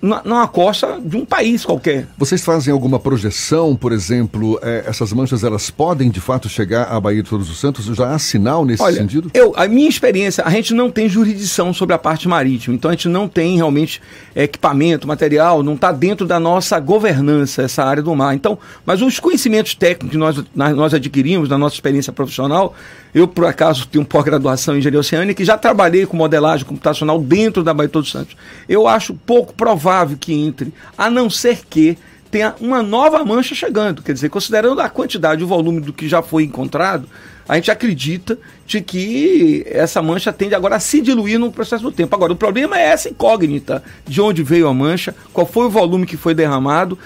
na, 0.04 0.22
numa 0.26 0.48
costa 0.50 1.00
de 1.02 1.16
um 1.16 1.24
país 1.24 1.64
qualquer. 1.64 2.08
Vocês 2.18 2.44
fazem 2.44 2.74
alguma 2.74 3.00
projeção, 3.00 3.74
por 3.74 3.94
exemplo, 3.94 4.60
é, 4.62 4.84
essas 4.86 5.14
manchas 5.14 5.46
elas 5.46 5.70
podem 5.70 6.10
de 6.10 6.20
fato 6.20 6.50
chegar 6.50 6.92
à 6.92 7.00
Baía 7.00 7.24
de 7.24 7.30
Todos 7.30 7.50
os 7.50 7.58
Santos? 7.58 7.86
Já 7.86 8.10
há 8.10 8.20
sinal 8.20 8.66
nesse 8.66 8.84
Olha, 8.84 8.98
sentido? 8.98 9.32
Eu, 9.34 9.54
a 9.56 9.66
minha 9.66 9.88
experiência, 9.88 10.44
a 10.44 10.50
gente 10.50 10.74
não 10.74 10.92
tem 10.92 11.08
jurisdição 11.08 11.74
sobre 11.74 11.96
a 11.96 11.98
parte 11.98 12.28
marítima, 12.28 12.76
então 12.76 12.92
a 12.92 12.94
gente 12.94 13.08
não 13.08 13.30
tem 13.30 13.56
realmente 13.56 14.02
equipamento, 14.36 15.08
material, 15.08 15.64
não 15.64 15.76
está 15.76 15.94
dentro 15.94 16.28
da 16.28 16.38
nossa 16.38 16.78
governança 16.82 17.62
essa 17.62 17.86
área 17.86 18.04
do 18.04 18.14
mar. 18.14 18.36
Então, 18.36 18.60
mas 18.86 19.02
os 19.02 19.22
conhecimentos 19.22 19.74
técnicos 19.74 20.12
que 20.12 20.18
nós, 20.18 20.44
nós 20.54 20.94
adquirimos 20.94 21.48
na 21.48 21.58
nossa 21.58 21.76
experiência 21.76 22.12
profissional, 22.12 22.76
eu 23.16 23.26
por 23.26 23.46
acaso 23.46 23.88
tenho 23.88 24.04
pós-graduação 24.04 24.76
em 24.76 24.80
engenharia 24.80 25.00
oceânica 25.00 25.42
e 25.42 25.46
já 25.46 25.58
trabalhei 25.58 26.06
com 26.06 26.18
modelagem 26.18 26.66
computacional 26.66 27.22
dentro 27.22 27.64
da 27.64 27.74
Baía 27.74 27.88
de 27.88 27.94
Todos 27.94 28.10
os 28.10 28.12
Santos. 28.12 28.36
Eu 28.68 28.86
acho 28.86 29.14
pouco 29.14 29.54
provável 29.54 29.93
provável 29.94 30.18
que 30.20 30.34
entre, 30.34 30.74
a 30.98 31.10
não 31.10 31.30
ser 31.30 31.66
que 31.70 31.98
tenha 32.32 32.56
uma 32.60 32.82
nova 32.82 33.24
mancha 33.24 33.54
chegando. 33.54 34.02
Quer 34.02 34.14
dizer, 34.14 34.30
considerando 34.30 34.82
a 34.82 34.90
quantidade 34.90 35.42
e 35.42 35.44
o 35.44 35.48
volume 35.48 35.80
do 35.80 35.94
que 35.94 36.10
já 36.10 36.24
foi 36.24 36.44
encontrado, 36.44 37.08
a 37.48 37.56
gente 37.56 37.70
acredita 37.70 38.40
de 38.66 38.82
que 38.82 39.64
essa 39.68 40.02
mancha 40.02 40.34
tende 40.34 40.56
agora 40.56 40.78
a 40.78 40.80
se 40.80 41.00
diluir 41.00 41.38
no 41.38 41.52
processo 41.52 41.84
do 41.84 41.92
tempo. 41.92 42.16
Agora, 42.16 42.34
o 42.34 42.36
problema 42.36 42.80
é 42.80 42.86
essa 42.86 43.10
incógnita 43.10 43.84
de 44.08 44.20
onde 44.20 44.42
veio 44.42 44.68
a 44.68 44.74
mancha, 44.74 45.14
qual 45.32 45.46
foi 45.46 45.66
o 45.68 45.70
volume 45.70 46.08
que 46.08 46.18
foi 46.18 46.34
derramado 46.34 46.98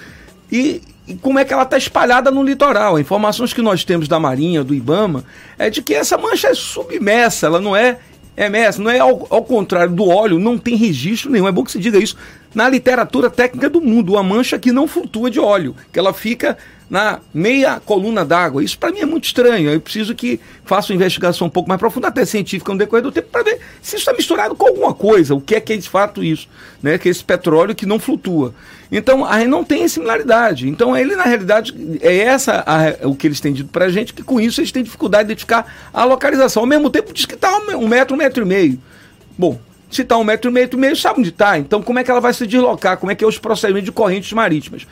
e, 0.50 0.80
e 1.06 1.14
como 1.16 1.38
é 1.38 1.44
que 1.44 1.52
ela 1.52 1.64
está 1.64 1.76
espalhada 1.76 2.30
no 2.30 2.42
litoral. 2.42 2.98
Informações 2.98 3.52
que 3.52 3.60
nós 3.60 3.84
temos 3.84 4.08
da 4.08 4.18
Marinha, 4.18 4.64
do 4.64 4.74
Ibama, 4.74 5.24
é 5.58 5.68
de 5.68 5.82
que 5.82 5.92
essa 5.92 6.16
mancha 6.16 6.48
é 6.48 6.54
submersa, 6.54 7.46
ela 7.46 7.60
não 7.60 7.76
é 7.76 7.98
MS, 8.38 8.80
não 8.80 8.90
é 8.90 9.00
ao, 9.00 9.26
ao, 9.28 9.42
contrário 9.42 9.92
do 9.92 10.08
óleo, 10.08 10.38
não 10.38 10.56
tem 10.56 10.76
registro 10.76 11.30
nenhum. 11.30 11.48
É 11.48 11.52
bom 11.52 11.64
que 11.64 11.72
se 11.72 11.78
diga 11.78 11.98
isso 11.98 12.16
na 12.54 12.68
literatura 12.68 13.30
técnica 13.30 13.68
do 13.68 13.80
mundo, 13.80 14.14
uma 14.14 14.22
mancha 14.22 14.58
que 14.58 14.72
não 14.72 14.86
flutua 14.86 15.30
de 15.30 15.38
óleo, 15.38 15.74
que 15.92 15.98
ela 15.98 16.12
fica 16.12 16.56
na 16.88 17.20
meia 17.34 17.80
coluna 17.80 18.24
d'água. 18.24 18.64
Isso 18.64 18.78
para 18.78 18.90
mim 18.90 19.00
é 19.00 19.06
muito 19.06 19.24
estranho. 19.24 19.70
Eu 19.70 19.80
preciso 19.80 20.14
que 20.14 20.40
faça 20.64 20.92
uma 20.92 20.96
investigação 20.96 21.46
um 21.46 21.50
pouco 21.50 21.68
mais 21.68 21.78
profunda, 21.78 22.08
até 22.08 22.24
científica, 22.24 22.72
no 22.72 22.78
decorrer 22.78 23.02
do 23.02 23.12
tempo, 23.12 23.28
para 23.30 23.42
ver 23.42 23.60
se 23.82 23.96
isso 23.96 23.96
está 23.96 24.12
misturado 24.12 24.54
com 24.54 24.66
alguma 24.66 24.94
coisa. 24.94 25.34
O 25.34 25.40
que 25.40 25.54
é 25.54 25.60
que 25.60 25.74
é 25.74 25.76
de 25.76 25.88
fato 25.88 26.24
isso? 26.24 26.48
Né? 26.82 26.96
Que 26.96 27.08
é 27.08 27.10
esse 27.10 27.22
petróleo 27.22 27.74
que 27.74 27.84
não 27.84 27.98
flutua. 27.98 28.54
Então, 28.90 29.24
a 29.24 29.44
não 29.44 29.62
tem 29.62 29.86
similaridade. 29.86 30.66
Então, 30.66 30.96
ele, 30.96 31.14
na 31.14 31.24
realidade, 31.24 31.74
é 32.00 32.16
essa 32.16 32.64
a, 32.66 33.06
o 33.06 33.14
que 33.14 33.26
eles 33.26 33.38
têm 33.38 33.52
dito 33.52 33.68
para 33.68 33.84
a 33.84 33.90
gente, 33.90 34.14
que 34.14 34.22
com 34.22 34.40
isso 34.40 34.60
eles 34.60 34.72
têm 34.72 34.82
dificuldade 34.82 35.24
de 35.24 35.32
identificar 35.32 35.90
a 35.92 36.04
localização. 36.04 36.62
Ao 36.62 36.66
mesmo 36.66 36.88
tempo, 36.88 37.12
diz 37.12 37.26
que 37.26 37.34
está 37.34 37.58
um 37.58 37.86
metro, 37.86 38.14
um 38.14 38.18
metro 38.18 38.44
e 38.44 38.48
meio. 38.48 38.78
Bom, 39.36 39.60
se 39.90 40.02
está 40.02 40.16
um 40.16 40.24
metro 40.24 40.50
e 40.50 40.52
meio, 40.52 40.68
meio, 40.76 40.96
sabe 40.96 41.20
onde 41.20 41.30
está. 41.30 41.58
Então, 41.58 41.82
como 41.82 41.98
é 41.98 42.04
que 42.04 42.10
ela 42.10 42.20
vai 42.20 42.32
se 42.32 42.46
deslocar? 42.46 42.96
Como 42.98 43.10
é 43.10 43.14
que 43.14 43.24
é 43.24 43.26
os 43.26 43.38
procedimentos 43.38 43.86
de 43.86 43.92
correntes 43.92 44.32
marítimas? 44.32 44.86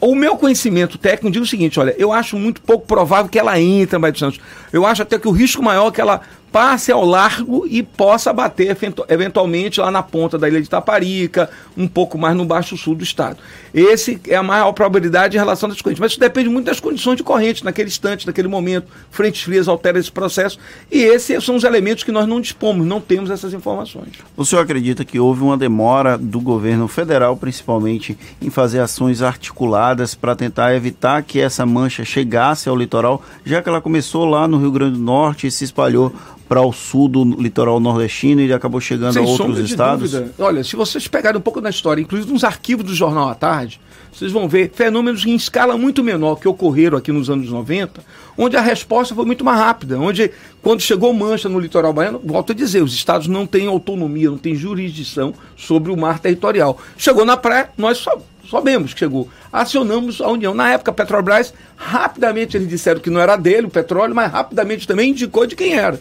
O 0.00 0.14
meu 0.14 0.36
conhecimento 0.36 0.98
técnico 0.98 1.30
diz 1.30 1.42
o 1.42 1.46
seguinte: 1.46 1.80
olha, 1.80 1.94
eu 1.96 2.12
acho 2.12 2.36
muito 2.38 2.60
pouco 2.60 2.86
provável 2.86 3.30
que 3.30 3.38
ela 3.38 3.58
entre 3.58 3.98
Baía 3.98 4.12
de 4.12 4.18
Santos. 4.18 4.40
Eu 4.72 4.84
acho 4.84 5.02
até 5.02 5.18
que 5.18 5.26
o 5.26 5.30
risco 5.30 5.62
maior 5.62 5.88
é 5.88 5.90
que 5.92 6.00
ela 6.00 6.20
passe 6.54 6.92
ao 6.92 7.04
largo 7.04 7.66
e 7.68 7.82
possa 7.82 8.32
bater 8.32 8.78
eventualmente 9.08 9.80
lá 9.80 9.90
na 9.90 10.04
ponta 10.04 10.38
da 10.38 10.48
ilha 10.48 10.62
de 10.62 10.70
Taparica, 10.70 11.50
um 11.76 11.88
pouco 11.88 12.16
mais 12.16 12.36
no 12.36 12.44
baixo 12.44 12.76
sul 12.76 12.94
do 12.94 13.02
estado. 13.02 13.38
Esse 13.74 14.20
é 14.28 14.36
a 14.36 14.42
maior 14.42 14.70
probabilidade 14.70 15.36
em 15.36 15.40
relação 15.40 15.68
às 15.68 15.82
correntes, 15.82 15.98
mas 15.98 16.12
isso 16.12 16.20
depende 16.20 16.48
muito 16.48 16.66
das 16.66 16.78
condições 16.78 17.16
de 17.16 17.24
corrente 17.24 17.64
naquele 17.64 17.88
instante, 17.88 18.24
naquele 18.24 18.46
momento. 18.46 18.86
Frentes 19.10 19.42
frias 19.42 19.66
alteram 19.66 19.98
esse 19.98 20.12
processo 20.12 20.56
e 20.92 21.02
esses 21.02 21.42
são 21.42 21.56
os 21.56 21.64
elementos 21.64 22.04
que 22.04 22.12
nós 22.12 22.28
não 22.28 22.40
dispomos, 22.40 22.86
não 22.86 23.00
temos 23.00 23.30
essas 23.30 23.52
informações. 23.52 24.10
O 24.36 24.44
senhor 24.44 24.62
acredita 24.62 25.04
que 25.04 25.18
houve 25.18 25.42
uma 25.42 25.56
demora 25.56 26.16
do 26.16 26.40
governo 26.40 26.86
federal, 26.86 27.36
principalmente, 27.36 28.16
em 28.40 28.48
fazer 28.48 28.78
ações 28.78 29.22
articuladas 29.22 30.14
para 30.14 30.36
tentar 30.36 30.72
evitar 30.76 31.20
que 31.24 31.40
essa 31.40 31.66
mancha 31.66 32.04
chegasse 32.04 32.68
ao 32.68 32.76
litoral, 32.76 33.20
já 33.44 33.60
que 33.60 33.68
ela 33.68 33.80
começou 33.80 34.24
lá 34.24 34.46
no 34.46 34.58
Rio 34.58 34.70
Grande 34.70 34.98
do 34.98 35.02
Norte 35.02 35.48
e 35.48 35.50
se 35.50 35.64
espalhou 35.64 36.14
para 36.54 36.62
o 36.62 36.72
sul 36.72 37.08
do 37.08 37.24
litoral 37.24 37.80
nordestino 37.80 38.40
e 38.40 38.52
acabou 38.52 38.80
chegando 38.80 39.14
Sem 39.14 39.24
a 39.24 39.26
outros 39.26 39.58
estados? 39.58 40.12
Dúvida. 40.12 40.32
Olha, 40.38 40.62
se 40.62 40.76
vocês 40.76 41.08
pegarem 41.08 41.36
um 41.36 41.42
pouco 41.42 41.60
da 41.60 41.68
história, 41.68 42.00
inclusive 42.00 42.32
nos 42.32 42.44
arquivos 42.44 42.84
do 42.84 42.94
Jornal 42.94 43.28
à 43.28 43.34
Tarde, 43.34 43.80
vocês 44.12 44.30
vão 44.30 44.48
ver 44.48 44.70
fenômenos 44.72 45.26
em 45.26 45.34
escala 45.34 45.76
muito 45.76 46.04
menor 46.04 46.36
que 46.36 46.46
ocorreram 46.46 46.96
aqui 46.96 47.10
nos 47.10 47.28
anos 47.28 47.50
90, 47.50 48.04
onde 48.38 48.56
a 48.56 48.60
resposta 48.60 49.16
foi 49.16 49.24
muito 49.24 49.44
mais 49.44 49.58
rápida, 49.58 49.98
onde 49.98 50.30
quando 50.62 50.80
chegou 50.80 51.12
mancha 51.12 51.48
no 51.48 51.58
litoral 51.58 51.92
baiano, 51.92 52.20
volto 52.24 52.52
a 52.52 52.54
dizer, 52.54 52.84
os 52.84 52.94
estados 52.94 53.26
não 53.26 53.48
têm 53.48 53.66
autonomia, 53.66 54.30
não 54.30 54.38
têm 54.38 54.54
jurisdição 54.54 55.34
sobre 55.56 55.90
o 55.90 55.96
mar 55.96 56.20
territorial. 56.20 56.78
Chegou 56.96 57.24
na 57.24 57.36
praia, 57.36 57.70
nós 57.76 57.98
só 57.98 58.16
sabemos 58.48 58.94
que 58.94 59.00
chegou. 59.00 59.28
Acionamos 59.52 60.20
a 60.20 60.28
União. 60.28 60.54
Na 60.54 60.70
época, 60.70 60.92
a 60.92 60.94
Petrobras, 60.94 61.52
rapidamente 61.74 62.56
eles 62.56 62.68
disseram 62.68 63.00
que 63.00 63.10
não 63.10 63.20
era 63.20 63.34
dele 63.34 63.66
o 63.66 63.70
petróleo, 63.70 64.14
mas 64.14 64.30
rapidamente 64.30 64.86
também 64.86 65.10
indicou 65.10 65.48
de 65.48 65.56
quem 65.56 65.74
era. 65.74 66.00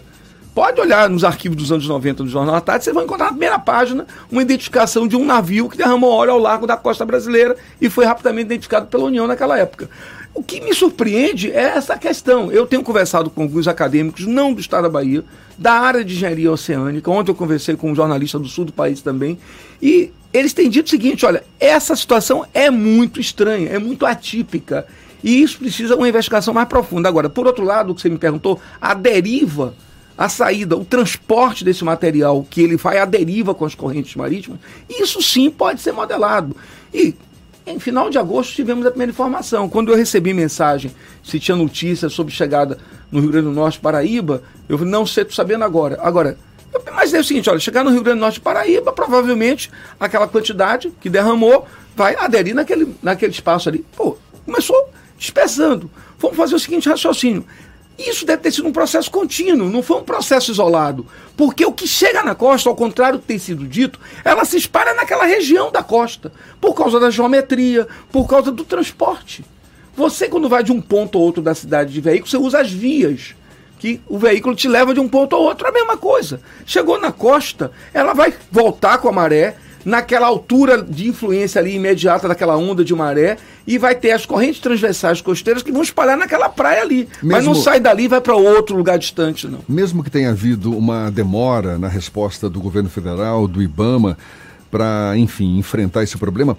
Pode 0.53 0.79
olhar 0.79 1.09
nos 1.09 1.23
arquivos 1.23 1.57
dos 1.57 1.71
anos 1.71 1.87
90 1.87 2.23
do 2.23 2.29
Jornal 2.29 2.53
da 2.53 2.61
Tarde, 2.61 2.83
vocês 2.83 2.93
vão 2.93 3.03
encontrar 3.03 3.25
na 3.25 3.31
primeira 3.31 3.57
página 3.57 4.05
uma 4.31 4.41
identificação 4.41 5.07
de 5.07 5.15
um 5.15 5.25
navio 5.25 5.67
que 5.67 5.75
derramou 5.75 6.11
óleo 6.11 6.31
ao 6.31 6.37
largo 6.37 6.67
da 6.67 6.77
costa 6.77 7.03
brasileira 7.03 7.57
e 7.81 7.89
foi 7.89 8.05
rapidamente 8.05 8.45
identificado 8.45 8.85
pela 8.85 9.05
União 9.05 9.25
naquela 9.25 9.57
época. 9.57 9.89
O 10.31 10.43
que 10.43 10.61
me 10.61 10.73
surpreende 10.73 11.51
é 11.51 11.63
essa 11.75 11.97
questão. 11.97 12.51
Eu 12.51 12.67
tenho 12.67 12.83
conversado 12.83 13.31
com 13.31 13.41
alguns 13.41 13.67
acadêmicos, 13.67 14.27
não 14.27 14.53
do 14.53 14.61
estado 14.61 14.83
da 14.83 14.89
Bahia, 14.89 15.23
da 15.57 15.73
área 15.73 16.05
de 16.05 16.13
engenharia 16.13 16.51
oceânica. 16.51 17.09
Ontem 17.09 17.31
eu 17.31 17.35
conversei 17.35 17.75
com 17.75 17.91
um 17.91 17.95
jornalista 17.95 18.37
do 18.37 18.47
sul 18.47 18.65
do 18.65 18.73
país 18.73 19.01
também. 19.01 19.39
E 19.81 20.11
eles 20.31 20.53
têm 20.53 20.69
dito 20.69 20.87
o 20.87 20.89
seguinte: 20.89 21.25
olha, 21.25 21.43
essa 21.59 21.95
situação 21.95 22.45
é 22.53 22.69
muito 22.69 23.19
estranha, 23.19 23.69
é 23.69 23.79
muito 23.79 24.05
atípica. 24.05 24.85
E 25.23 25.41
isso 25.41 25.57
precisa 25.57 25.95
uma 25.95 26.09
investigação 26.09 26.53
mais 26.53 26.67
profunda. 26.67 27.07
Agora, 27.07 27.29
por 27.29 27.45
outro 27.45 27.63
lado, 27.63 27.91
o 27.91 27.95
que 27.95 28.01
você 28.01 28.09
me 28.09 28.17
perguntou, 28.17 28.59
a 28.81 28.95
deriva, 28.95 29.75
a 30.17 30.29
saída, 30.29 30.77
o 30.77 30.85
transporte 30.85 31.63
desse 31.63 31.83
material, 31.83 32.45
que 32.49 32.61
ele 32.61 32.77
vai 32.77 32.99
à 32.99 33.05
deriva 33.05 33.53
com 33.53 33.65
as 33.65 33.75
correntes 33.75 34.15
marítimas, 34.15 34.59
isso 34.89 35.21
sim 35.21 35.49
pode 35.49 35.81
ser 35.81 35.91
modelado. 35.91 36.55
E 36.93 37.15
em 37.65 37.79
final 37.79 38.09
de 38.09 38.17
agosto 38.17 38.53
tivemos 38.53 38.85
a 38.85 38.89
primeira 38.89 39.11
informação. 39.11 39.69
Quando 39.69 39.91
eu 39.91 39.97
recebi 39.97 40.33
mensagem 40.33 40.91
se 41.23 41.39
tinha 41.39 41.55
notícia 41.55 42.09
sobre 42.09 42.33
chegada 42.33 42.77
no 43.11 43.19
Rio 43.19 43.31
Grande 43.31 43.47
do 43.47 43.53
Norte, 43.53 43.79
Paraíba, 43.79 44.43
eu 44.67 44.77
não 44.79 45.05
sei, 45.05 45.25
tô 45.25 45.33
sabendo 45.33 45.63
agora. 45.63 45.97
Agora, 46.01 46.37
eu 46.73 46.81
é 47.17 47.19
o 47.19 47.23
seguinte, 47.23 47.49
olha, 47.49 47.59
chegar 47.59 47.83
no 47.83 47.91
Rio 47.91 48.01
Grande 48.01 48.19
do 48.19 48.21
Norte, 48.21 48.39
Paraíba, 48.39 48.91
provavelmente 48.91 49.71
aquela 49.99 50.27
quantidade 50.27 50.91
que 50.99 51.09
derramou 51.09 51.65
vai 51.95 52.15
aderir 52.15 52.55
naquele, 52.55 52.95
naquele 53.01 53.31
espaço 53.31 53.69
ali. 53.69 53.85
Pô, 53.95 54.17
começou 54.45 54.89
dispersando. 55.17 55.89
Vamos 56.17 56.35
fazer 56.35 56.55
o 56.55 56.59
seguinte 56.59 56.89
raciocínio. 56.89 57.45
Isso 57.97 58.25
deve 58.25 58.41
ter 58.41 58.51
sido 58.51 58.67
um 58.67 58.71
processo 58.71 59.09
contínuo, 59.11 59.69
não 59.69 59.83
foi 59.83 59.97
um 59.97 60.03
processo 60.03 60.51
isolado. 60.51 61.05
Porque 61.37 61.65
o 61.65 61.71
que 61.71 61.87
chega 61.87 62.23
na 62.23 62.33
costa, 62.33 62.69
ao 62.69 62.75
contrário 62.75 63.19
do 63.19 63.21
que 63.21 63.27
tem 63.27 63.37
sido 63.37 63.67
dito, 63.67 63.99
ela 64.25 64.45
se 64.45 64.57
espalha 64.57 64.93
naquela 64.93 65.25
região 65.25 65.71
da 65.71 65.83
costa, 65.83 66.31
por 66.59 66.73
causa 66.73 66.99
da 66.99 67.11
geometria, 67.11 67.87
por 68.11 68.27
causa 68.27 68.51
do 68.51 68.65
transporte. 68.65 69.45
Você, 69.95 70.27
quando 70.27 70.49
vai 70.49 70.63
de 70.63 70.71
um 70.71 70.81
ponto 70.81 71.19
ou 71.19 71.25
outro 71.25 71.41
da 71.41 71.53
cidade 71.53 71.93
de 71.93 72.01
veículo, 72.01 72.29
você 72.29 72.37
usa 72.37 72.61
as 72.61 72.71
vias. 72.71 73.35
Que 73.77 74.01
o 74.07 74.17
veículo 74.17 74.55
te 74.55 74.67
leva 74.67 74.93
de 74.93 74.99
um 74.99 75.07
ponto 75.07 75.35
ao 75.35 75.43
outro, 75.43 75.67
a 75.67 75.71
mesma 75.71 75.97
coisa. 75.97 76.41
Chegou 76.65 76.99
na 76.99 77.11
costa, 77.11 77.71
ela 77.93 78.13
vai 78.13 78.33
voltar 78.49 78.97
com 78.97 79.09
a 79.09 79.11
maré, 79.11 79.55
naquela 79.85 80.27
altura 80.27 80.81
de 80.81 81.07
influência 81.07 81.59
ali 81.59 81.75
imediata 81.75 82.27
daquela 82.27 82.57
onda 82.57 82.83
de 82.83 82.93
maré 82.93 83.37
e 83.65 83.77
vai 83.77 83.95
ter 83.95 84.11
as 84.11 84.25
correntes 84.25 84.59
transversais 84.59 85.21
costeiras 85.21 85.63
que 85.63 85.71
vão 85.71 85.81
espalhar 85.81 86.17
naquela 86.17 86.49
praia 86.49 86.81
ali. 86.81 87.07
Mesmo, 87.21 87.31
Mas 87.31 87.45
não 87.45 87.55
sai 87.55 87.79
dali 87.79 88.03
e 88.03 88.07
vai 88.07 88.21
para 88.21 88.35
outro 88.35 88.75
lugar 88.75 88.97
distante, 88.97 89.47
não. 89.47 89.59
Mesmo 89.67 90.03
que 90.03 90.09
tenha 90.09 90.29
havido 90.29 90.75
uma 90.77 91.09
demora 91.09 91.77
na 91.77 91.87
resposta 91.87 92.49
do 92.49 92.59
governo 92.59 92.89
federal, 92.89 93.47
do 93.47 93.61
IBAMA, 93.61 94.17
para, 94.69 95.13
enfim, 95.17 95.57
enfrentar 95.57 96.03
esse 96.03 96.17
problema, 96.17 96.57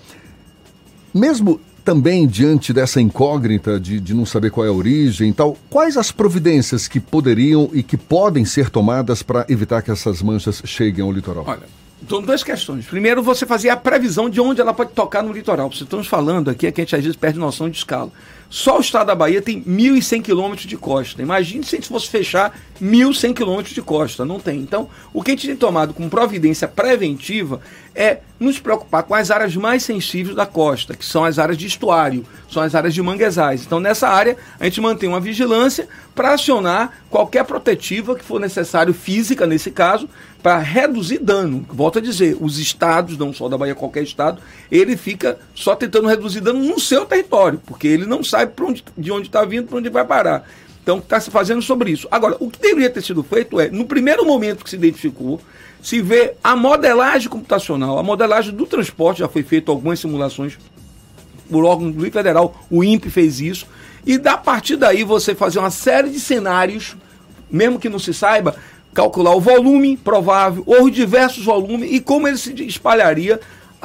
mesmo 1.12 1.60
também 1.84 2.26
diante 2.26 2.72
dessa 2.72 3.00
incógnita 3.00 3.78
de, 3.78 4.00
de 4.00 4.14
não 4.14 4.24
saber 4.24 4.50
qual 4.50 4.64
é 4.64 4.70
a 4.70 4.72
origem 4.72 5.30
e 5.30 5.32
tal, 5.32 5.56
quais 5.68 5.96
as 5.96 6.10
providências 6.10 6.88
que 6.88 6.98
poderiam 6.98 7.68
e 7.72 7.82
que 7.82 7.96
podem 7.96 8.44
ser 8.44 8.70
tomadas 8.70 9.22
para 9.22 9.44
evitar 9.48 9.82
que 9.82 9.90
essas 9.90 10.22
manchas 10.22 10.62
cheguem 10.64 11.04
ao 11.04 11.12
litoral? 11.12 11.44
Olha, 11.46 11.64
então, 12.06 12.20
duas 12.20 12.44
questões. 12.44 12.84
Primeiro, 12.84 13.22
você 13.22 13.46
fazia 13.46 13.72
a 13.72 13.76
previsão 13.76 14.28
de 14.28 14.38
onde 14.38 14.60
ela 14.60 14.74
pode 14.74 14.92
tocar 14.92 15.22
no 15.22 15.32
litoral. 15.32 15.72
Você 15.72 15.84
estamos 15.84 16.06
falando 16.06 16.50
aqui 16.50 16.66
é 16.66 16.72
que 16.72 16.82
a 16.82 16.84
gente 16.84 16.94
às 16.94 17.02
vezes 17.02 17.16
perde 17.16 17.38
noção 17.38 17.70
de 17.70 17.78
escala. 17.78 18.12
Só 18.50 18.76
o 18.76 18.80
estado 18.80 19.06
da 19.06 19.14
Bahia 19.14 19.40
tem 19.40 19.62
1.100 19.62 20.22
quilômetros 20.22 20.68
de 20.68 20.76
costa. 20.76 21.22
Imagine 21.22 21.64
se 21.64 21.74
a 21.74 21.78
gente 21.78 21.88
fosse 21.88 22.08
fechar 22.08 22.56
1.100 22.80 23.34
quilômetros 23.34 23.74
de 23.74 23.80
costa. 23.80 24.22
Não 24.22 24.38
tem. 24.38 24.60
Então, 24.60 24.88
o 25.14 25.22
que 25.22 25.30
a 25.30 25.34
gente 25.34 25.46
tem 25.46 25.56
tomado 25.56 25.94
como 25.94 26.10
providência 26.10 26.68
preventiva 26.68 27.60
é 27.94 28.18
nos 28.38 28.58
preocupar 28.58 29.02
com 29.04 29.14
as 29.14 29.30
áreas 29.30 29.56
mais 29.56 29.82
sensíveis 29.82 30.36
da 30.36 30.44
costa, 30.44 30.94
que 30.94 31.04
são 31.04 31.24
as 31.24 31.38
áreas 31.38 31.56
de 31.56 31.66
estuário, 31.66 32.26
são 32.50 32.62
as 32.62 32.74
áreas 32.74 32.92
de 32.92 33.00
manguezais. 33.00 33.64
Então, 33.64 33.80
nessa 33.80 34.08
área, 34.08 34.36
a 34.60 34.64
gente 34.64 34.80
mantém 34.80 35.08
uma 35.08 35.20
vigilância 35.20 35.88
para 36.14 36.34
acionar 36.34 36.92
qualquer 37.08 37.44
protetiva 37.44 38.14
que 38.14 38.24
for 38.24 38.38
necessário, 38.38 38.92
física 38.92 39.46
nesse 39.46 39.70
caso, 39.70 40.08
para 40.44 40.58
reduzir 40.58 41.20
dano. 41.20 41.64
Volto 41.70 42.00
a 42.00 42.02
dizer, 42.02 42.36
os 42.38 42.58
estados, 42.58 43.16
não 43.16 43.32
só 43.32 43.48
da 43.48 43.56
Bahia, 43.56 43.74
qualquer 43.74 44.02
estado, 44.02 44.42
ele 44.70 44.94
fica 44.94 45.38
só 45.54 45.74
tentando 45.74 46.06
reduzir 46.06 46.42
dano 46.42 46.62
no 46.62 46.78
seu 46.78 47.06
território, 47.06 47.62
porque 47.64 47.88
ele 47.88 48.04
não 48.04 48.22
sabe 48.22 48.52
onde, 48.60 48.84
de 48.94 49.10
onde 49.10 49.28
está 49.28 49.42
vindo, 49.46 49.68
para 49.68 49.78
onde 49.78 49.88
vai 49.88 50.04
parar. 50.04 50.46
Então, 50.82 50.98
está 50.98 51.18
se 51.18 51.30
fazendo 51.30 51.62
sobre 51.62 51.92
isso. 51.92 52.06
Agora, 52.10 52.36
o 52.38 52.50
que 52.50 52.60
deveria 52.60 52.90
ter 52.90 53.00
sido 53.00 53.22
feito 53.22 53.58
é, 53.58 53.70
no 53.70 53.86
primeiro 53.86 54.26
momento 54.26 54.64
que 54.64 54.68
se 54.68 54.76
identificou, 54.76 55.40
se 55.82 56.02
vê 56.02 56.34
a 56.44 56.54
modelagem 56.54 57.30
computacional, 57.30 57.98
a 57.98 58.02
modelagem 58.02 58.54
do 58.54 58.66
transporte, 58.66 59.20
já 59.20 59.28
foi 59.28 59.42
feito 59.42 59.72
algumas 59.72 59.98
simulações 59.98 60.58
por 61.50 61.64
órgão 61.64 61.90
do 61.90 62.10
federal, 62.10 62.62
o 62.68 62.84
INPE 62.84 63.08
fez 63.08 63.40
isso, 63.40 63.66
e 64.04 64.18
da 64.18 64.36
partir 64.36 64.76
daí 64.76 65.04
você 65.04 65.34
fazer 65.34 65.58
uma 65.58 65.70
série 65.70 66.10
de 66.10 66.20
cenários, 66.20 66.94
mesmo 67.50 67.78
que 67.78 67.88
não 67.88 67.98
se 67.98 68.12
saiba, 68.12 68.56
calcular 68.94 69.34
o 69.34 69.40
volume 69.40 69.96
provável, 69.96 70.62
ou 70.64 70.84
os 70.84 70.92
diversos 70.92 71.44
volumes 71.44 71.90
e 71.92 72.00
como 72.00 72.28
ele 72.28 72.38
se 72.38 72.54
espalharia 72.64 73.40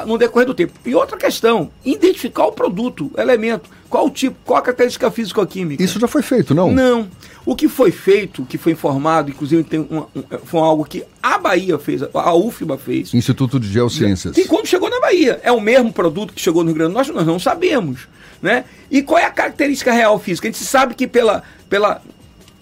no 0.06 0.18
decorrer 0.18 0.48
do 0.48 0.54
tempo. 0.54 0.74
E 0.86 0.96
outra 0.96 1.18
questão, 1.18 1.72
identificar 1.84 2.46
o 2.46 2.52
produto, 2.52 3.12
o 3.14 3.20
elemento, 3.20 3.70
qual 3.90 4.06
o 4.06 4.10
tipo, 4.10 4.38
qual 4.46 4.60
a 4.60 4.62
característica 4.62 5.10
físico-química. 5.10 5.84
Isso 5.84 6.00
já 6.00 6.08
foi 6.08 6.22
feito, 6.22 6.54
não? 6.54 6.72
Não. 6.72 7.08
O 7.46 7.56
que 7.56 7.68
foi 7.68 7.92
feito, 7.92 8.46
que 8.46 8.58
foi 8.58 8.74
informado, 8.74 9.32
inclusive 9.32 9.64
tem 9.64 9.80
um, 9.80 10.06
foi 10.46 10.60
algo 10.60 10.86
que 10.86 11.04
a 11.22 11.38
Bahia 11.38 11.78
fez, 11.80 12.04
a 12.14 12.34
UFBA 12.34 12.78
fez. 12.78 13.14
Instituto 13.14 13.60
de 13.60 13.68
Geociências. 13.68 14.38
E 14.38 14.46
quando 14.46 14.68
chegou 14.68 14.90
na 14.90 15.00
Bahia, 15.00 15.40
é 15.44 15.52
o 15.52 15.60
mesmo 15.60 15.92
produto 15.92 16.34
que 16.34 16.42
chegou 16.42 16.64
no 16.64 16.70
Rio 16.70 16.78
Grande 16.78 16.92
do 16.92 16.96
Norte, 16.96 17.12
nós 17.12 17.26
não 17.26 17.40
sabemos. 17.40 18.08
Né? 18.42 18.64
E 18.90 19.02
qual 19.02 19.20
é 19.20 19.26
a 19.26 19.32
característica 19.32 19.92
real 19.92 20.18
física? 20.20 20.48
A 20.48 20.52
gente 20.52 20.64
sabe 20.64 20.94
que 20.94 21.08
pela. 21.08 21.44
pela 21.70 22.02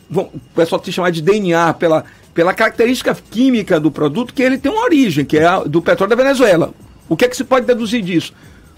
o 0.09 0.39
pessoal 0.55 0.81
te 0.81 0.89
chamar 0.89 1.11
de 1.11 1.21
DNA, 1.21 1.73
pela 1.73 2.05
pela 2.37 2.53
característica 2.53 3.17
química 3.31 3.79
do 3.79 3.89
produto 3.89 4.31
que 4.31 4.43
ele 4.43 4.59
tem 4.59 4.71
uma 4.71 4.83
origem, 4.83 5.25
que 5.25 5.39
é 5.39 5.45
a, 5.45 5.61
do 5.61 5.81
petróleo 5.81 6.11
da 6.11 6.15
Venezuela. 6.15 6.71
O 7.09 7.17
que 7.17 7.25
é 7.25 7.27
que 7.27 7.35
se 7.35 7.43
pode 7.43 7.65
deduzir 7.65 8.03
disso? 8.03 8.31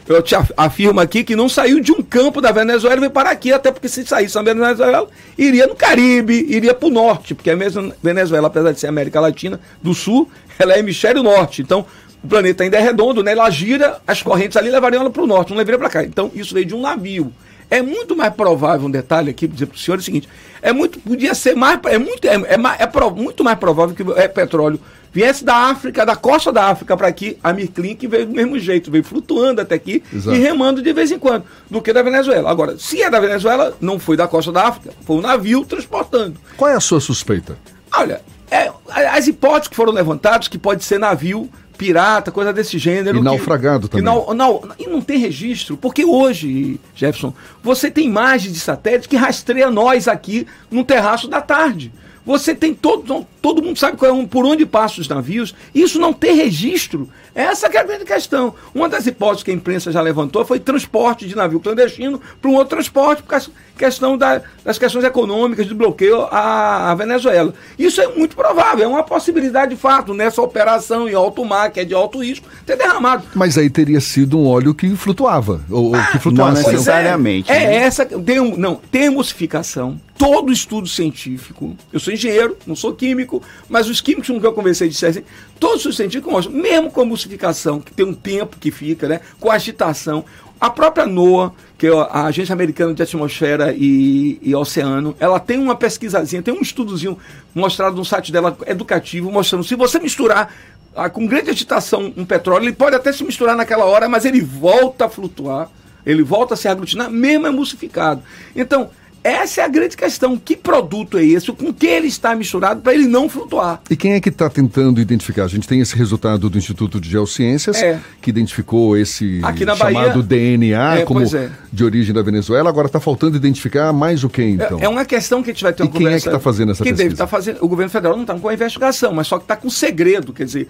Eu 0.07 0.22
te 0.22 0.34
afirmo 0.56 1.02
aqui 1.02 1.26
que 1.26 1.36
não 1.36 1.49
saiu 1.49 1.81
de 1.81 1.91
um 1.91 2.02
campo 2.02 2.40
da 2.40 2.53
Venezuela 2.53 2.95
e 2.95 2.99
veio 3.02 3.11
para 3.11 3.30
aqui, 3.31 3.52
até 3.52 3.69
porque 3.69 3.90
se 3.90 4.06
saísse 4.06 4.34
da 4.36 4.53
Venezuela, 4.53 5.10
iria 5.38 5.68
no 5.68 5.76
Caribe, 5.76 6.45
iria 6.48 6.73
para 6.73 6.88
o 6.88 6.90
norte, 6.90 7.36
porque 7.36 7.49
a 7.49 7.56
mesma 7.57 7.94
Venezuela, 8.02 8.48
apesar 8.48 8.72
de 8.72 8.80
ser 8.80 8.88
América 8.88 9.19
Latina 9.19 9.60
do 9.84 9.94
Sul, 9.94 10.31
ela 10.57 10.76
é 10.76 10.80
hemisfério 10.80 11.22
norte. 11.22 11.61
Então, 11.61 11.86
o 12.23 12.27
planeta 12.30 12.64
ainda 12.64 12.77
é 12.77 12.81
redondo, 12.81 13.22
né? 13.22 13.34
Ela 13.34 13.49
gira, 13.49 13.99
as 14.07 14.23
correntes 14.23 14.56
ali 14.56 14.69
levariam 14.69 15.02
ela 15.02 15.10
para 15.10 15.22
o 15.22 15.27
norte, 15.27 15.49
não 15.49 15.57
levaria 15.57 15.77
para 15.77 15.90
cá. 15.90 16.02
Então, 16.02 16.31
isso 16.34 16.53
veio 16.53 16.65
de 16.65 16.73
um 16.73 16.80
navio. 16.80 17.34
É 17.69 17.81
muito 17.81 18.15
mais 18.15 18.34
provável, 18.34 18.88
um 18.88 18.91
detalhe 18.91 19.30
aqui, 19.30 19.49
dizer 19.49 19.65
para 19.65 19.76
o 19.76 19.77
senhor 19.77 19.98
é 19.98 19.99
o 19.99 20.03
seguinte: 20.03 20.30
é 20.61 20.73
muito, 20.73 20.99
podia 20.99 21.34
ser 21.34 21.56
mais, 21.56 21.80
é 21.86 21.98
muito, 21.98 22.26
é, 22.26 22.36
é, 22.36 22.57
é 22.80 22.88
pro, 22.88 23.11
muito 23.11 23.44
mais 23.44 23.57
provável 23.57 23.95
que 23.95 24.03
é, 24.19 24.27
petróleo 24.27 24.80
viesse 25.11 25.44
da 25.44 25.56
África, 25.56 26.06
da 26.06 26.15
costa 26.15 26.52
da 26.52 26.65
África 26.65 26.95
para 26.95 27.07
aqui, 27.07 27.38
a 27.44 27.52
Mirklin, 27.52 27.95
que 27.95 28.07
veio 28.07 28.26
do 28.26 28.34
mesmo 28.34 28.60
jeito, 28.60 28.91
veio 28.91 29.03
flutuando 29.03 29.61
até 29.61 29.76
aqui 29.76 30.03
Exato. 30.14 30.36
e 30.36 30.40
remando 30.40 30.81
de 30.81 30.94
vez 30.94 31.11
em 31.11 31.19
quando, 31.19 31.45
do 31.69 31.81
que 31.81 31.91
da 31.91 32.02
Venezuela. 32.02 32.49
Agora, 32.49 32.77
se 32.77 33.02
é 33.02 33.10
da 33.10 33.19
Venezuela, 33.19 33.76
não 33.81 33.99
foi 33.99 34.15
da 34.15 34.27
costa 34.27 34.52
da 34.52 34.68
África, 34.68 34.94
foi 35.06 35.18
um 35.18 35.22
navio 35.22 35.65
transportando. 35.65 36.40
Qual 36.56 36.69
é 36.69 36.76
a 36.76 36.80
sua 36.80 37.02
suspeita? 37.02 37.57
Olha, 37.95 38.22
é, 38.52 38.72
as 39.11 39.27
hipóteses 39.27 39.68
que 39.68 39.76
foram 39.76 39.94
levantadas, 39.94 40.48
que 40.48 40.57
pode 40.57 40.84
ser 40.84 40.99
navio 40.99 41.49
pirata, 41.80 42.30
coisa 42.30 42.51
desse 42.51 42.77
gênero. 42.77 43.19
E 43.19 43.22
naufragado 43.22 43.88
que, 43.88 43.97
também. 43.97 44.03
E 44.03 44.06
não, 44.06 44.34
não, 44.34 44.61
e 44.77 44.85
não 44.85 44.99
tem 44.99 45.18
registro, 45.18 45.77
porque 45.77 46.03
hoje, 46.03 46.77
Jefferson, 46.93 47.34
você 47.64 47.89
tem 47.89 48.06
imagens 48.06 48.53
de 48.53 48.60
satélite 48.60 49.07
que 49.07 49.15
rastreia 49.15 49.72
nós 49.72 50.07
aqui 50.10 50.45
no 50.69 50.84
terraço 50.84 51.30
da 51.30 51.41
tarde. 51.41 51.91
Você 52.26 52.54
tem 52.54 52.74
todo, 52.74 53.26
todo 53.41 53.62
mundo 53.62 53.78
sabe 53.78 53.98
é, 54.06 54.26
por 54.28 54.46
onde 54.46 54.66
passam 54.66 55.02
os 55.02 55.08
navios. 55.08 55.56
Isso 55.74 56.00
não 56.00 56.14
tem 56.14 56.36
registro. 56.36 57.10
Essa 57.34 57.68
é 57.68 57.78
a 57.78 57.84
grande 57.84 58.06
questão. 58.06 58.54
Uma 58.74 58.90
das 58.90 59.08
hipóteses 59.08 59.44
que 59.44 59.52
a 59.52 59.54
imprensa 59.54 59.91
já 59.91 60.02
levantou 60.02 60.46
foi 60.46 60.60
transporte 60.60 61.28
de 61.28 61.36
navio 61.36 61.60
clandestino 61.60 62.22
para 62.41 62.52
um 62.52 62.56
outro 62.56 62.76
transporte, 62.76 63.24
por 63.24 63.30
causa 63.30 63.52
questão 63.80 64.18
da, 64.18 64.41
das 64.64 64.78
questões 64.78 65.06
econômicas 65.06 65.66
de 65.66 65.74
bloqueio 65.74 66.24
à, 66.24 66.91
à, 66.91 66.96
Venezuela. 66.96 67.54
Isso 67.78 68.02
é 68.02 68.08
muito 68.08 68.36
provável, 68.36 68.84
é 68.84 68.88
uma 68.88 69.04
possibilidade 69.04 69.74
de 69.74 69.82
fato 69.82 70.14
nessa 70.14 70.41
operação 70.41 71.08
em 71.08 71.14
alto 71.14 71.46
mar, 71.46 71.72
que 71.72 71.80
é 71.80 71.86
de 71.86 71.94
alto 71.94 72.22
risco, 72.22 72.46
ter 72.66 72.76
derramado. 72.76 73.24
Mas 73.34 73.58
aí 73.58 73.70
teria 73.70 74.02
sido 74.02 74.38
um 74.38 74.46
óleo 74.46 74.76
que 74.76 74.94
flutuava, 74.98 75.62
ou, 75.70 75.96
ah, 75.96 76.08
que 76.12 76.20
flutuasse. 76.20 76.62
Não 76.62 76.72
necessariamente. 76.72 77.50
É, 77.50 77.60
né? 77.60 77.76
é 77.76 77.78
essa, 77.78 78.06
tem 78.06 78.58
não, 78.58 78.76
tem 78.76 79.06
emulsificação, 79.06 80.00
todo 80.18 80.52
estudo 80.52 80.86
científico, 80.86 81.78
eu 81.94 82.00
sou 82.10 82.11
engenheiro, 82.11 82.57
não 82.65 82.76
sou 82.76 82.94
químico, 82.94 83.41
mas 83.68 83.88
os 83.88 84.02
químicos 84.02 84.27
com 84.27 84.40
que 84.40 84.45
eu 84.45 84.53
conversei 84.53 84.90
disseram 84.90 85.11
assim, 85.11 85.23
todos 85.60 85.86
os 85.86 85.95
científicos 85.95 86.31
mostram, 86.31 86.56
mesmo 86.56 86.91
com 86.91 87.02
a 87.02 87.03
emulsificação, 87.03 87.80
que 87.80 87.94
tem 87.94 88.06
um 88.06 88.14
tempo 88.14 88.57
que 88.60 88.72
fica, 88.72 89.07
né, 89.07 89.22
com 89.40 89.52
a 89.52 89.56
agitação, 89.56 90.26
a 90.60 90.69
própria 90.69 91.06
NOAA, 91.06 91.53
que 91.77 91.88
é 91.88 91.91
a 91.91 92.26
Agência 92.26 92.52
Americana 92.52 92.94
de 92.94 93.02
Atmosfera 93.02 93.73
e, 93.73 94.40
e, 94.41 94.53
Oceano, 94.53 95.15
ela 95.19 95.40
tem 95.40 95.57
uma 95.57 95.76
pesquisazinha, 95.76 96.41
tem 96.41 96.53
um 96.53 96.61
estudozinho 96.61 97.18
mostrado 97.56 97.95
no 97.95 98.03
site 98.03 98.31
dela, 98.31 98.57
educativo, 98.68 99.31
mostrando 99.31 99.64
se 99.64 99.76
você 99.76 99.99
misturar 99.99 100.53
ah, 100.94 101.10
com 101.10 101.26
grande 101.26 101.49
agitação 101.49 102.14
um 102.18 102.26
petróleo, 102.26 102.65
ele 102.65 102.73
pode 102.73 102.95
até 102.95 103.14
se 103.14 103.23
misturar 103.23 103.56
naquela 103.56 103.86
hora, 103.86 104.10
mas 104.10 104.26
ele 104.26 104.41
volta 104.41 105.06
a 105.06 105.10
flutuar, 105.10 105.69
ele 106.06 106.23
volta 106.23 106.56
a 106.56 106.57
se 106.57 106.68
aglutinar, 106.68 107.10
mesmo 107.10 107.48
emulsificado. 107.48 108.22
Então, 108.53 108.90
essa 109.24 109.62
é 109.62 109.64
a 109.64 109.68
grande 109.68 109.98
questão. 109.98 110.38
Que 110.38 110.56
produto 110.56 111.18
é 111.18 111.26
esse? 111.26 111.52
Com 111.52 111.74
que 111.74 111.88
ele 111.88 112.08
está 112.08 112.36
misturado 112.36 112.82
para 112.82 112.94
ele 112.94 113.06
não 113.06 113.28
flutuar? 113.28 113.82
E 113.90 113.96
quem 113.96 114.14
é 114.14 114.22
que 114.22 114.30
está 114.30 114.50
tentando 114.50 115.02
identificar? 115.02 115.46
A 115.46 115.48
gente 115.48 115.68
tem 115.68 115.82
esse 115.82 115.96
resultado 115.96 116.50
do 116.50 116.58
Instituto 116.58 117.00
de 117.00 117.10
Geociências, 117.10 117.82
é. 117.82 118.00
que 118.22 118.30
identificou 118.30 118.98
esse 118.98 119.41
chamado 119.76 119.78
Bahia, 119.78 120.24
DNA 120.24 120.98
é, 121.00 121.06
como 121.06 121.22
é. 121.22 121.50
de 121.72 121.84
origem 121.84 122.14
da 122.14 122.22
Venezuela. 122.22 122.70
Agora 122.70 122.88
está 122.88 123.00
faltando 123.00 123.36
identificar 123.36 123.91
mais 123.91 124.24
o 124.24 124.30
que, 124.30 124.44
então? 124.44 124.80
É, 124.80 124.86
é, 124.86 124.90
uma 124.90 125.06
questão 125.06 125.44
que 125.44 125.52
a 125.52 125.54
gente 125.54 125.64
vai 125.64 125.74
ter 125.74 125.84
uma 125.84 125.90
e 125.90 125.94
quem 125.94 126.08
é 126.08 126.12
que 126.12 126.16
está 126.28 126.40
fazendo 126.40 126.72
essa 126.72 126.84
quem 126.84 126.94
pesquisa? 126.94 127.10
Deve 127.10 127.18
tá 127.18 127.28
fazendo, 127.28 127.58
o 127.62 127.68
governo 127.68 127.90
federal 127.90 128.16
não 128.16 128.24
está 128.24 128.36
com 128.36 128.48
a 128.48 128.54
investigação, 128.54 129.14
mas 129.14 129.28
só 129.28 129.38
que 129.38 129.44
está 129.44 129.56
com 129.56 129.70
segredo. 129.70 130.34
Quer 130.34 130.46
dizer, 130.46 130.68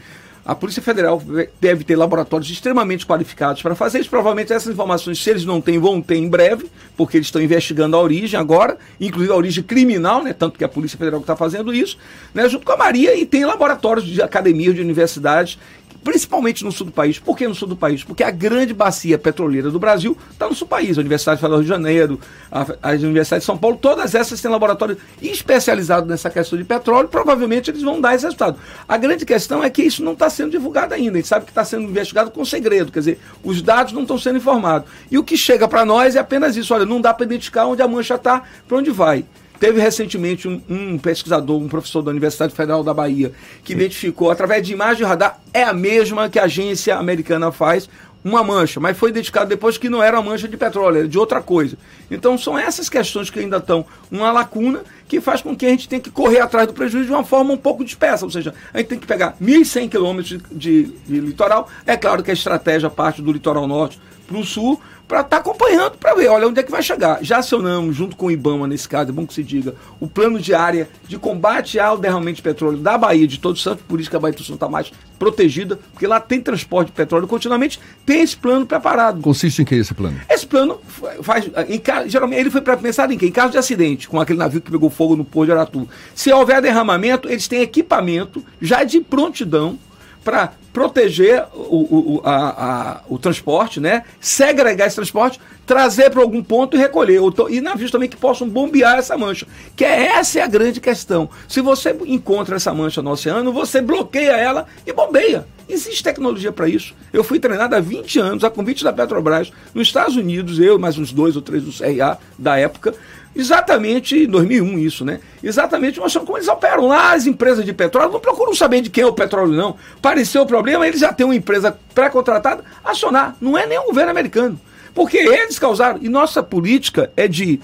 a 0.49 0.55
Polícia 0.55 0.81
Federal 0.81 1.21
deve 1.61 1.83
ter 1.83 1.95
laboratórios 1.95 2.49
extremamente 2.49 3.05
qualificados 3.05 3.61
para 3.61 3.75
fazer 3.75 3.99
isso. 3.99 4.09
Provavelmente 4.09 4.51
essas 4.51 4.73
informações, 4.73 5.21
se 5.21 5.29
eles 5.29 5.45
não 5.45 5.61
têm, 5.61 5.77
vão 5.77 6.01
ter 6.01 6.15
em 6.15 6.27
breve, 6.27 6.65
porque 6.97 7.17
eles 7.17 7.27
estão 7.27 7.39
investigando 7.39 7.95
a 7.95 8.01
origem 8.01 8.39
agora, 8.39 8.75
inclusive 8.99 9.31
a 9.31 9.35
origem 9.35 9.63
criminal, 9.63 10.23
né? 10.23 10.33
Tanto 10.33 10.57
que 10.57 10.63
a 10.63 10.67
Polícia 10.67 10.97
Federal 10.97 11.19
está 11.21 11.35
fazendo 11.35 11.71
isso, 11.71 11.99
né? 12.33 12.49
Junto 12.49 12.65
com 12.65 12.71
a 12.71 12.77
Maria, 12.77 13.15
e 13.15 13.27
tem 13.27 13.45
laboratórios 13.45 14.07
de 14.07 14.23
academias, 14.23 14.73
de 14.73 14.81
universidades 14.81 15.59
principalmente 16.03 16.63
no 16.63 16.71
sul 16.71 16.87
do 16.87 16.91
país. 16.91 17.19
Por 17.19 17.37
que 17.37 17.47
no 17.47 17.55
sul 17.55 17.67
do 17.67 17.75
país? 17.75 18.03
Porque 18.03 18.23
a 18.23 18.31
grande 18.31 18.73
bacia 18.73 19.17
petroleira 19.17 19.69
do 19.69 19.79
Brasil 19.79 20.17
está 20.31 20.47
no 20.47 20.55
sul 20.55 20.67
do 20.67 20.69
país. 20.69 20.97
A 20.97 21.01
Universidade 21.01 21.39
Federal 21.39 21.59
do 21.59 21.63
Rio 21.63 21.63
de 21.63 21.69
Janeiro, 21.69 22.19
a, 22.51 22.61
as 22.81 23.01
universidades 23.01 23.43
de 23.43 23.45
São 23.45 23.57
Paulo, 23.57 23.77
todas 23.77 24.15
essas 24.15 24.41
têm 24.41 24.49
laboratórios 24.49 24.97
especializados 25.21 26.09
nessa 26.09 26.29
questão 26.29 26.57
de 26.57 26.63
petróleo. 26.63 27.07
Provavelmente 27.07 27.69
eles 27.69 27.81
vão 27.81 27.99
dar 27.99 28.15
esse 28.15 28.25
resultado. 28.25 28.57
A 28.87 28.97
grande 28.97 29.25
questão 29.25 29.63
é 29.63 29.69
que 29.69 29.83
isso 29.83 30.03
não 30.03 30.13
está 30.13 30.29
sendo 30.29 30.51
divulgado 30.51 30.93
ainda. 30.93 31.17
A 31.17 31.21
gente 31.21 31.27
sabe 31.27 31.45
que 31.45 31.51
está 31.51 31.63
sendo 31.63 31.83
investigado 31.83 32.31
com 32.31 32.43
segredo. 32.45 32.91
Quer 32.91 32.99
dizer, 32.99 33.19
os 33.43 33.61
dados 33.61 33.93
não 33.93 34.03
estão 34.03 34.17
sendo 34.17 34.37
informados. 34.37 34.89
E 35.11 35.17
o 35.17 35.23
que 35.23 35.37
chega 35.37 35.67
para 35.67 35.85
nós 35.85 36.15
é 36.15 36.19
apenas 36.19 36.55
isso. 36.55 36.73
Olha, 36.73 36.85
não 36.85 37.01
dá 37.01 37.13
para 37.13 37.25
identificar 37.25 37.65
onde 37.65 37.81
a 37.81 37.87
mancha 37.87 38.15
está, 38.15 38.43
para 38.67 38.77
onde 38.77 38.91
vai. 38.91 39.25
Teve 39.59 39.81
recentemente 39.81 40.47
um, 40.47 40.61
um, 40.69 40.97
pesquisador, 40.97 41.59
um 41.59 41.67
professor 41.67 42.01
da 42.01 42.11
Universidade 42.11 42.53
Federal 42.53 42.83
da 42.83 42.93
Bahia, 42.93 43.33
que 43.63 43.73
identificou, 43.73 44.31
através 44.31 44.65
de 44.65 44.71
imagem 44.71 44.97
de 44.97 45.03
radar, 45.03 45.39
é 45.53 45.63
a 45.63 45.73
mesma 45.73 46.29
que 46.29 46.39
a 46.39 46.43
agência 46.43 46.95
americana 46.95 47.51
faz, 47.51 47.89
uma 48.23 48.43
mancha, 48.43 48.79
mas 48.79 48.97
foi 48.97 49.09
identificado 49.09 49.49
depois 49.49 49.77
que 49.77 49.89
não 49.89 50.03
era 50.03 50.19
uma 50.19 50.31
mancha 50.31 50.47
de 50.47 50.57
petróleo, 50.57 50.97
era 50.97 51.07
de 51.07 51.17
outra 51.17 51.41
coisa. 51.41 51.77
Então 52.11 52.37
são 52.37 52.57
essas 52.57 52.89
questões 52.89 53.29
que 53.29 53.39
ainda 53.39 53.57
estão 53.57 53.85
uma 54.11 54.31
lacuna 54.31 54.83
que 55.07 55.21
faz 55.21 55.41
com 55.41 55.55
que 55.55 55.65
a 55.65 55.69
gente 55.69 55.87
tenha 55.87 56.01
que 56.01 56.11
correr 56.11 56.39
atrás 56.39 56.67
do 56.67 56.73
prejuízo 56.73 57.07
de 57.07 57.11
uma 57.13 57.23
forma 57.23 57.53
um 57.53 57.57
pouco 57.57 57.83
dispersa, 57.83 58.25
ou 58.25 58.31
seja, 58.31 58.53
a 58.73 58.79
gente 58.79 58.87
tem 58.87 58.99
que 58.99 59.07
pegar 59.07 59.35
1.100 59.41 59.89
quilômetros 59.89 60.29
de, 60.29 60.37
de, 60.51 60.83
de 61.07 61.19
litoral, 61.19 61.69
é 61.85 61.95
claro 61.95 62.21
que 62.21 62.29
a 62.29 62.33
estratégia 62.33 62.89
parte 62.89 63.21
do 63.21 63.31
litoral 63.31 63.67
norte 63.67 63.99
para 64.29 64.37
o 64.37 64.45
sul, 64.45 64.79
para 65.07 65.21
estar 65.21 65.29
tá 65.29 65.37
acompanhando, 65.37 65.97
para 65.97 66.13
ver, 66.13 66.27
olha, 66.27 66.47
onde 66.47 66.59
é 66.59 66.63
que 66.63 66.69
vai 66.69 66.83
chegar. 66.83 67.17
Já 67.23 67.39
acionamos, 67.39 67.95
junto 67.95 68.15
com 68.15 68.27
o 68.27 68.31
IBAMA, 68.31 68.67
nesse 68.67 68.87
caso, 68.87 69.09
é 69.09 69.11
bom 69.11 69.25
que 69.25 69.33
se 69.33 69.43
diga, 69.43 69.73
o 69.99 70.07
plano 70.07 70.39
de 70.39 70.53
área 70.53 70.87
de 71.07 71.17
combate 71.17 71.79
ao 71.79 71.97
derramamento 71.97 72.35
de 72.35 72.41
petróleo 72.43 72.77
da 72.77 72.95
Bahia, 72.95 73.27
de 73.27 73.39
Todos 73.39 73.63
Santos, 73.63 73.83
por 73.87 73.99
isso 73.99 74.07
que 74.07 74.15
a 74.15 74.19
Bahia 74.19 74.35
do 74.35 74.43
Sul 74.43 74.53
está 74.53 74.69
mais 74.69 74.91
protegida, 75.17 75.79
porque 75.91 76.05
lá 76.05 76.19
tem 76.19 76.39
transporte 76.39 76.87
de 76.87 76.93
petróleo 76.93 77.27
continuamente, 77.27 77.79
tem 78.05 78.21
esse 78.21 78.37
plano 78.37 78.67
preparado. 78.67 79.19
Consiste 79.21 79.63
em 79.63 79.65
que 79.65 79.73
esse 79.73 79.95
plano? 79.95 80.21
Esse 80.29 80.45
plano 80.45 80.79
faz, 81.23 81.49
em, 81.67 81.81
geralmente, 82.07 82.39
ele 82.39 82.51
foi 82.51 82.61
pensado 82.61 83.11
em 83.11 83.17
quê? 83.17 83.25
Em 83.25 83.31
caso 83.31 83.51
de 83.51 83.57
acidente, 83.57 84.07
com 84.07 84.21
aquele 84.21 84.37
navio 84.37 84.61
que 84.61 84.69
pegou 84.69 84.91
fogo 84.91 85.15
no 85.15 85.25
Porto 85.25 85.47
de 85.47 85.53
Aratu. 85.53 85.89
Se 86.13 86.31
houver 86.31 86.61
derramamento, 86.61 87.27
eles 87.27 87.47
têm 87.47 87.61
equipamento 87.61 88.45
já 88.61 88.83
de 88.83 89.01
prontidão 89.01 89.79
para 90.23 90.53
proteger 90.71 91.45
o, 91.53 92.15
o, 92.15 92.21
a, 92.23 92.35
a, 92.35 93.01
o 93.09 93.17
transporte, 93.17 93.79
né? 93.79 94.03
segregar 94.19 94.87
esse 94.87 94.95
transporte, 94.95 95.39
trazer 95.65 96.09
para 96.09 96.21
algum 96.21 96.43
ponto 96.43 96.75
e 96.75 96.79
recolher. 96.79 97.19
E 97.49 97.61
navios 97.61 97.91
também 97.91 98.09
que 98.09 98.17
possam 98.17 98.47
bombear 98.47 98.97
essa 98.97 99.17
mancha. 99.17 99.47
Que 99.75 99.85
é, 99.85 100.07
essa 100.17 100.39
é 100.39 100.41
a 100.41 100.47
grande 100.47 100.79
questão. 100.79 101.29
Se 101.47 101.61
você 101.61 101.95
encontra 102.05 102.55
essa 102.55 102.73
mancha 102.73 103.01
no 103.01 103.11
oceano, 103.11 103.51
você 103.51 103.81
bloqueia 103.81 104.31
ela 104.31 104.67
e 104.85 104.93
bombeia. 104.93 105.45
Existe 105.67 106.03
tecnologia 106.03 106.51
para 106.51 106.67
isso. 106.67 106.95
Eu 107.13 107.23
fui 107.23 107.39
treinado 107.39 107.75
há 107.75 107.79
20 107.79 108.19
anos, 108.19 108.43
a 108.43 108.49
convite 108.49 108.83
da 108.83 108.91
Petrobras, 108.91 109.51
nos 109.73 109.87
Estados 109.87 110.15
Unidos, 110.15 110.59
eu 110.59 110.79
mais 110.79 110.97
uns 110.97 111.11
dois 111.11 111.35
ou 111.35 111.41
três 111.43 111.63
do 111.63 111.71
CRA 111.71 112.17
da 112.39 112.57
época, 112.57 112.95
Exatamente 113.35 114.23
em 114.23 114.27
2001 114.27 114.79
isso, 114.79 115.05
né? 115.05 115.19
Exatamente 115.43 115.99
mostrando 115.99 116.25
como 116.25 116.37
eles 116.37 116.47
operam. 116.47 116.87
Lá 116.87 117.13
as 117.13 117.27
empresas 117.27 117.63
de 117.63 117.71
petróleo 117.71 118.11
não 118.11 118.19
procuram 118.19 118.53
saber 118.55 118.81
de 118.81 118.89
quem 118.89 119.03
é 119.03 119.07
o 119.07 119.13
petróleo, 119.13 119.53
não. 119.53 119.77
Pareceu 120.01 120.41
o 120.41 120.45
problema, 120.59 120.85
eles 120.85 120.99
já 120.99 121.13
têm 121.13 121.25
uma 121.25 121.35
empresa 121.35 121.77
pré-contratada 121.95 122.63
acionar. 122.83 123.35
Não 123.39 123.57
é 123.57 123.65
nem 123.65 123.79
o 123.79 123.85
governo 123.85 124.11
americano. 124.11 124.59
Porque 124.93 125.17
eles 125.17 125.57
causaram. 125.57 125.99
E 126.01 126.09
nossa 126.09 126.43
política 126.43 127.11
é 127.15 127.27
de 127.27 127.61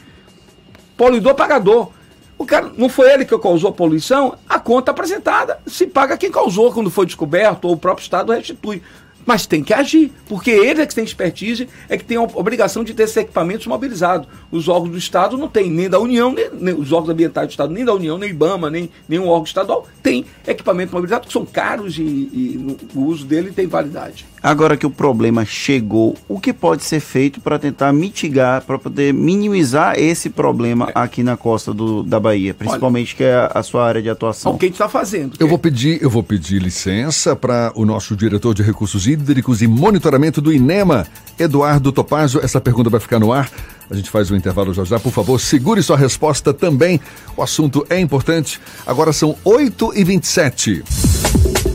poluidor 0.95 1.35
pagador. 1.35 1.91
O 2.38 2.45
cara 2.45 2.72
não 2.77 2.88
foi 2.88 3.11
ele 3.11 3.26
que 3.26 3.38
causou 3.38 3.69
a 3.69 3.73
poluição, 3.73 4.38
a 4.47 4.59
conta 4.59 4.91
apresentada 4.91 5.59
se 5.65 5.88
paga 5.88 6.17
quem 6.17 6.31
causou 6.31 6.72
quando 6.72 6.89
foi 6.89 7.05
descoberto, 7.05 7.65
ou 7.65 7.73
o 7.73 7.77
próprio 7.77 8.03
Estado 8.03 8.34
restitui. 8.34 8.81
Mas 9.26 9.45
tem 9.45 9.64
que 9.64 9.73
agir, 9.73 10.11
porque 10.27 10.52
ele 10.52 10.81
é 10.81 10.85
que 10.85 10.93
tem 10.93 11.03
expertise, 11.03 11.68
é 11.89 11.97
que 11.97 12.06
tem 12.06 12.18
a 12.18 12.22
obrigação 12.22 12.84
de 12.84 12.93
ter 12.93 13.03
esses 13.03 13.18
equipamentos 13.18 13.65
mobilizados. 13.65 14.27
Os 14.52 14.68
órgãos 14.68 14.91
do 14.91 14.97
Estado 14.97 15.38
não 15.38 15.47
têm, 15.47 15.69
nem 15.69 15.89
da 15.89 15.99
União, 15.99 16.31
nem, 16.31 16.49
nem, 16.53 16.73
os 16.76 16.91
órgãos 16.91 17.10
ambientais 17.10 17.47
do 17.47 17.52
Estado, 17.52 17.73
nem 17.73 17.84
da 17.84 17.93
União, 17.93 18.18
nem 18.18 18.30
IBAMA, 18.30 18.69
nem 18.69 18.89
nenhum 19.10 19.27
órgão 19.27 19.45
estadual, 19.45 19.88
tem 20.03 20.26
equipamento 20.47 20.93
mobilizado, 20.93 21.27
que 21.27 21.34
são 21.34 21.45
caros 21.45 21.97
e, 21.97 22.03
e 22.03 22.77
o 22.93 23.06
uso 23.06 23.26
dele 23.26 23.52
tem 23.52 23.68
validade. 23.68 24.26
Agora 24.45 24.77
que 24.77 24.85
o 24.85 24.91
problema 24.91 25.43
chegou, 25.43 26.15
o 26.30 26.39
que 26.39 26.53
pode 26.53 26.84
ser 26.84 26.99
feito 26.99 27.41
para 27.41 27.57
tentar 27.57 27.91
mitigar, 27.91 28.61
para 28.61 28.77
poder 28.77 29.11
minimizar 29.11 29.97
esse 29.97 30.30
problema 30.30 30.89
é. 30.89 30.91
aqui 30.93 31.23
na 31.23 31.35
costa 31.35 31.73
do, 31.73 32.03
da 32.03 32.19
Bahia, 32.19 32.53
principalmente 32.53 33.13
Olha, 33.13 33.17
que 33.17 33.23
é 33.23 33.34
a, 33.34 33.51
a, 33.55 33.63
sua 33.63 33.84
área 33.84 34.03
de 34.03 34.07
atuação? 34.07 34.53
O 34.53 34.57
que 34.59 34.65
a 34.65 34.67
gente 34.67 34.76
está 34.76 34.88
fazendo? 34.88 35.35
Eu 35.39 35.47
vou 35.47 35.57
pedir, 35.57 35.99
eu 35.99 36.11
vou 36.11 36.22
pedir 36.22 36.61
licença 36.61 37.35
para 37.35 37.72
o 37.73 37.85
nosso 37.85 38.15
diretor 38.15 38.53
de 38.53 38.61
recursos 38.61 39.07
hídricos 39.07 39.63
e 39.63 39.67
monitoramento 39.67 40.39
do 40.39 40.53
INEMA, 40.53 41.07
Eduardo 41.39 41.91
Topazio. 41.91 42.39
Essa 42.43 42.61
pergunta 42.61 42.88
vai 42.88 42.99
ficar 42.99 43.17
no 43.17 43.34
ar. 43.34 43.49
A 43.89 43.95
gente 43.95 44.11
faz 44.11 44.30
o 44.30 44.35
um 44.35 44.38
intervalo 44.38 44.76
já 44.76 44.84
já. 44.84 44.99
Por 44.99 45.11
favor, 45.11 45.39
segure 45.39 45.81
sua 45.81 45.97
resposta 45.97 46.53
também. 46.53 47.01
O 47.35 47.41
assunto 47.41 47.84
é 47.89 47.99
importante. 47.99 48.61
Agora 48.85 49.11
são 49.11 49.35
8h27. 49.43 51.74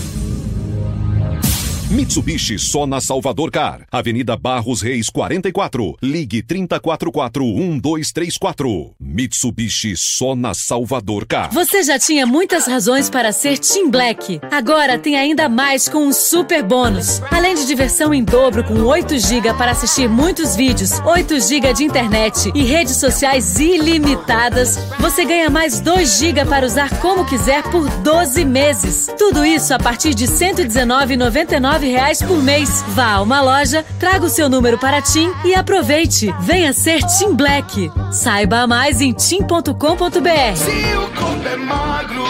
Mitsubishi 1.91 2.57
só 2.57 2.87
na 2.87 2.99
Salvador 3.01 3.51
Car. 3.51 3.85
Avenida 3.91 4.37
Barros 4.37 4.81
Reis 4.81 5.09
44. 5.09 5.97
Ligue 6.01 6.41
30441234. 6.41 8.91
Mitsubishi 8.97 9.97
só 9.97 10.33
na 10.33 10.53
Salvador 10.53 11.25
Car. 11.25 11.51
Você 11.51 11.83
já 11.83 11.99
tinha 11.99 12.25
muitas 12.25 12.65
razões 12.65 13.09
para 13.09 13.33
ser 13.33 13.59
Team 13.59 13.91
Black. 13.91 14.39
Agora 14.49 14.97
tem 14.97 15.17
ainda 15.17 15.49
mais 15.49 15.89
com 15.89 16.07
um 16.07 16.13
super 16.13 16.63
bônus. 16.63 17.21
Além 17.29 17.55
de 17.55 17.67
diversão 17.67 18.13
em 18.13 18.23
dobro 18.23 18.63
com 18.63 18.83
8 18.83 19.19
GB 19.19 19.53
para 19.55 19.71
assistir 19.71 20.07
muitos 20.07 20.55
vídeos, 20.55 21.01
8 21.01 21.41
GB 21.41 21.73
de 21.73 21.83
internet 21.83 22.53
e 22.55 22.63
redes 22.63 22.95
sociais 22.95 23.59
ilimitadas, 23.59 24.77
você 24.97 25.25
ganha 25.25 25.49
mais 25.49 25.81
2 25.81 26.19
GB 26.19 26.45
para 26.45 26.65
usar 26.65 27.01
como 27.01 27.25
quiser 27.25 27.63
por 27.63 27.89
12 27.97 28.45
meses. 28.45 29.09
Tudo 29.17 29.43
isso 29.43 29.73
a 29.73 29.77
partir 29.77 30.13
de 30.13 30.23
R$ 30.23 30.31
119,99 30.31 31.80
reais 31.87 32.21
por 32.21 32.41
mês. 32.41 32.83
Vá 32.89 33.13
a 33.13 33.21
uma 33.21 33.41
loja, 33.41 33.85
traga 33.99 34.25
o 34.25 34.29
seu 34.29 34.49
número 34.49 34.77
para 34.77 35.01
TIM 35.01 35.31
e 35.45 35.53
aproveite. 35.53 36.33
Venha 36.41 36.73
ser 36.73 37.01
Tim 37.03 37.33
Black. 37.33 37.91
Saiba 38.11 38.67
mais 38.67 39.01
em 39.01 39.13
tim.com.br. 39.13 40.55
Se 40.55 40.95
o 40.95 41.09
corpo 41.19 41.47
é 41.47 41.55
magro, 41.57 42.25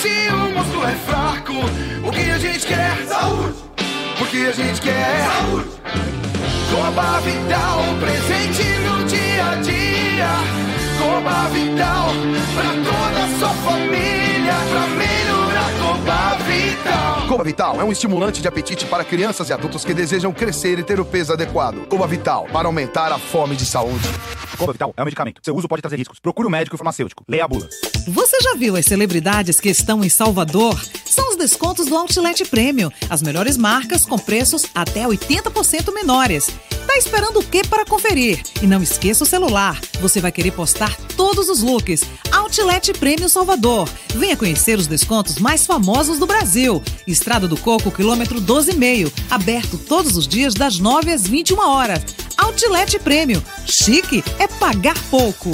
se 0.00 0.32
o 0.32 0.58
músculo 0.58 0.84
é 0.84 0.94
fraco, 1.06 1.52
o 2.06 2.10
que 2.10 2.30
a 2.30 2.38
gente 2.38 2.66
quer? 2.66 3.06
Saúde! 3.08 3.54
O 4.20 4.26
que 4.26 4.46
a 4.46 4.52
gente 4.52 4.80
quer? 4.80 5.26
Saúde! 5.26 5.68
Coba 6.70 7.20
Vital, 7.20 7.82
presente 8.00 8.64
no 8.80 9.04
dia 9.04 9.44
a 9.44 9.54
dia. 9.56 10.64
Coba 10.98 11.48
Vital, 11.50 12.08
pra 12.54 12.70
toda 12.82 13.24
a 13.24 13.38
sua 13.38 13.54
família, 13.70 14.54
pra 14.70 14.86
melhorar 14.88 15.33
Coba 17.28 17.42
Vital. 17.42 17.80
É 17.80 17.84
um 17.84 17.90
estimulante 17.90 18.42
de 18.42 18.48
apetite 18.48 18.84
para 18.84 19.02
crianças 19.04 19.48
e 19.48 19.52
adultos 19.52 19.84
que 19.84 19.94
desejam 19.94 20.32
crescer 20.32 20.78
e 20.78 20.82
ter 20.82 21.00
o 21.00 21.04
peso 21.04 21.32
adequado. 21.32 21.86
Coba 21.88 22.06
Vital, 22.06 22.46
para 22.52 22.68
aumentar 22.68 23.10
a 23.10 23.18
fome 23.18 23.56
de 23.56 23.64
saúde. 23.64 24.08
Coba 24.56 24.72
Vital 24.72 24.94
é 24.96 25.02
um 25.02 25.04
medicamento. 25.04 25.40
Seu 25.42 25.54
uso 25.56 25.68
pode 25.68 25.82
trazer 25.82 25.96
riscos. 25.96 26.18
Procure 26.18 26.46
o 26.46 26.48
um 26.48 26.52
médico 26.52 26.76
e 26.76 26.78
farmacêutico. 26.78 27.24
Leia 27.28 27.44
a 27.44 27.48
bula. 27.48 27.68
Você 28.08 28.38
já 28.40 28.54
viu 28.54 28.76
as 28.76 28.84
celebridades 28.84 29.60
que 29.60 29.68
estão 29.68 30.04
em 30.04 30.08
Salvador? 30.08 30.80
São 31.04 31.30
os 31.30 31.36
descontos 31.36 31.86
do 31.86 31.96
Outlet 31.96 32.44
Premium. 32.46 32.90
As 33.08 33.22
melhores 33.22 33.56
marcas 33.56 34.04
com 34.04 34.18
preços 34.18 34.66
até 34.74 35.04
80% 35.04 35.92
menores. 35.92 36.48
Tá 36.86 36.98
esperando 36.98 37.40
o 37.40 37.44
que 37.44 37.66
para 37.66 37.84
conferir? 37.84 38.42
E 38.62 38.66
não 38.66 38.82
esqueça 38.82 39.24
o 39.24 39.26
celular. 39.26 39.80
Você 40.00 40.20
vai 40.20 40.30
querer 40.30 40.52
postar 40.52 40.94
todos 41.16 41.48
os 41.48 41.62
looks. 41.62 42.02
Outlet 42.30 42.92
Premium 42.98 43.28
Salvador. 43.28 43.88
Venha 44.14 44.36
conhecer 44.36 44.78
os 44.78 44.86
descontos 44.86 45.38
mais 45.38 45.66
famosos 45.66 46.18
do 46.18 46.26
Brasil. 46.26 46.82
Estrada 47.06 47.48
do 47.48 47.56
Coco, 47.56 47.90
quilômetro 47.90 48.40
12,5. 48.40 49.12
Aberto 49.30 49.78
todos 49.78 50.16
os 50.16 50.28
dias 50.28 50.54
das 50.54 50.78
9 50.78 51.12
às 51.12 51.26
21 51.26 51.58
horas. 51.58 52.04
Outlet 52.36 52.98
Premium. 52.98 53.42
Chique 53.66 54.22
é 54.38 54.43
pagar 54.48 54.96
pouco. 55.10 55.50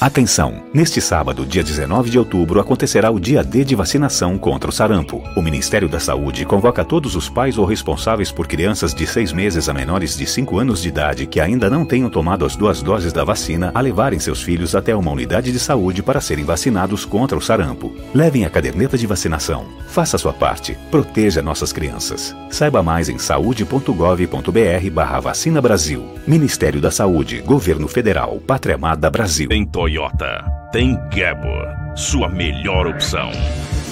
Atenção! 0.00 0.62
Neste 0.72 0.98
sábado, 0.98 1.44
dia 1.44 1.62
19 1.62 2.08
de 2.08 2.18
outubro, 2.18 2.58
acontecerá 2.58 3.10
o 3.10 3.20
dia 3.20 3.44
D 3.44 3.62
de 3.62 3.74
vacinação 3.74 4.38
contra 4.38 4.70
o 4.70 4.72
sarampo. 4.72 5.22
O 5.36 5.42
Ministério 5.42 5.90
da 5.90 6.00
Saúde 6.00 6.46
convoca 6.46 6.82
todos 6.82 7.14
os 7.14 7.28
pais 7.28 7.58
ou 7.58 7.66
responsáveis 7.66 8.32
por 8.32 8.46
crianças 8.46 8.94
de 8.94 9.06
6 9.06 9.30
meses 9.34 9.68
a 9.68 9.74
menores 9.74 10.16
de 10.16 10.26
5 10.26 10.58
anos 10.58 10.80
de 10.80 10.88
idade 10.88 11.26
que 11.26 11.38
ainda 11.38 11.68
não 11.68 11.84
tenham 11.84 12.08
tomado 12.08 12.46
as 12.46 12.56
duas 12.56 12.80
doses 12.80 13.12
da 13.12 13.24
vacina 13.24 13.70
a 13.74 13.80
levarem 13.82 14.18
seus 14.18 14.40
filhos 14.40 14.74
até 14.74 14.96
uma 14.96 15.10
unidade 15.10 15.52
de 15.52 15.58
saúde 15.58 16.02
para 16.02 16.18
serem 16.18 16.46
vacinados 16.46 17.04
contra 17.04 17.36
o 17.36 17.42
sarampo. 17.42 17.94
Levem 18.14 18.46
a 18.46 18.50
caderneta 18.50 18.96
de 18.96 19.06
vacinação. 19.06 19.66
Faça 19.86 20.16
sua 20.16 20.32
parte. 20.32 20.78
Proteja 20.90 21.42
nossas 21.42 21.74
crianças. 21.74 22.34
Saiba 22.48 22.82
mais 22.82 23.10
em 23.10 23.18
saúde.gov.br 23.18 24.90
barra 24.90 25.20
vacina 25.20 25.60
Brasil. 25.60 26.06
Ministério 26.26 26.80
da 26.80 26.90
Saúde, 26.90 27.42
Governo 27.42 27.86
Federal, 27.86 28.40
Pátria 28.46 28.76
Amada 28.76 29.10
Brasil. 29.10 29.48
Em 29.50 29.66
Toyota, 29.90 30.59
tem 30.72 30.96
Gabor, 31.08 31.66
sua 31.96 32.28
melhor 32.28 32.86
opção. 32.86 33.32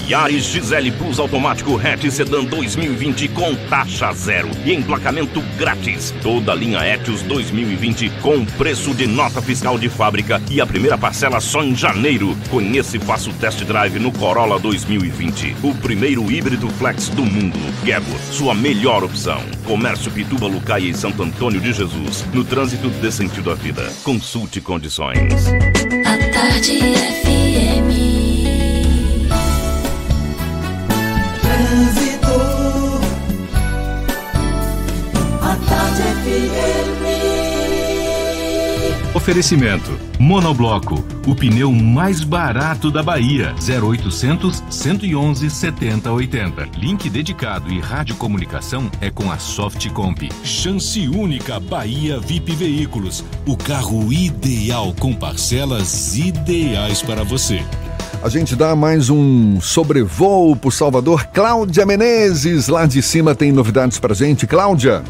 Yaris 0.07 0.45
Gisele 0.45 0.91
Plus 0.91 1.19
automático 1.19 1.77
hatch 1.77 2.09
Sedan 2.09 2.45
2020 2.45 3.27
com 3.27 3.53
taxa 3.69 4.11
zero 4.13 4.49
e 4.65 4.73
emplacamento 4.73 5.41
grátis. 5.57 6.11
Toda 6.23 6.53
a 6.53 6.55
linha 6.55 6.79
Etios 6.87 7.21
2020 7.23 8.09
com 8.21 8.43
preço 8.45 8.93
de 8.95 9.05
nota 9.05 9.41
fiscal 9.41 9.77
de 9.77 9.89
fábrica 9.89 10.41
e 10.49 10.59
a 10.61 10.65
primeira 10.65 10.97
parcela 10.97 11.41
só 11.41 11.61
em 11.61 11.75
janeiro. 11.75 12.35
Conheça 12.49 12.95
e 12.95 12.99
faça 12.99 13.29
o 13.29 13.33
test 13.33 13.61
drive 13.65 13.99
no 13.99 14.11
Corolla 14.11 14.57
2020, 14.57 15.57
o 15.61 15.75
primeiro 15.75 16.31
híbrido 16.31 16.69
flex 16.69 17.09
do 17.09 17.25
mundo. 17.25 17.59
Gabor, 17.83 18.19
sua 18.31 18.55
melhor 18.55 19.03
opção. 19.03 19.41
Comércio 19.65 20.09
Pituba, 20.11 20.47
Lucaia 20.47 20.89
e 20.89 20.93
Santo 20.93 21.21
Antônio 21.21 21.59
de 21.59 21.73
Jesus. 21.73 22.25
No 22.33 22.43
trânsito 22.45 22.89
dê 22.89 23.11
sentido 23.11 23.51
à 23.51 23.53
vida. 23.53 23.91
Consulte 24.03 24.59
condições. 24.61 25.19
A 26.39 26.41
tarde 26.41 26.79
FM. 27.25 27.89
Trânsito. 31.41 32.37
A 35.41 35.53
tarde 35.67 36.01
FM. 36.23 37.01
Oferecimento: 39.13 40.08
Monobloco, 40.19 41.01
o 41.25 41.33
pneu 41.33 41.71
mais 41.71 42.25
barato 42.25 42.91
da 42.91 43.01
Bahia. 43.01 43.55
0800 43.57 44.61
111 44.69 45.49
7080. 45.49 46.67
Link 46.77 47.09
dedicado 47.09 47.71
e 47.71 47.79
radiocomunicação 47.79 48.91
é 48.99 49.09
com 49.09 49.31
a 49.31 49.39
Softcomp. 49.39 50.29
Chance 50.43 51.07
única 51.07 51.57
Bahia 51.57 52.19
VIP 52.19 52.53
Veículos. 52.53 53.23
O 53.47 53.55
carro 53.55 54.11
ideal 54.11 54.93
com 54.99 55.13
parcelas 55.13 56.17
ideais 56.17 57.01
para 57.01 57.23
você. 57.23 57.63
A 58.21 58.27
gente 58.27 58.57
dá 58.57 58.75
mais 58.75 59.09
um 59.09 59.61
sobrevoo 59.61 60.53
pro 60.53 60.69
Salvador. 60.69 61.27
Cláudia 61.27 61.85
Menezes, 61.85 62.67
lá 62.67 62.85
de 62.85 63.01
cima, 63.01 63.33
tem 63.33 63.53
novidades 63.53 63.97
pra 63.97 64.13
gente. 64.13 64.45
Cláudia. 64.45 65.01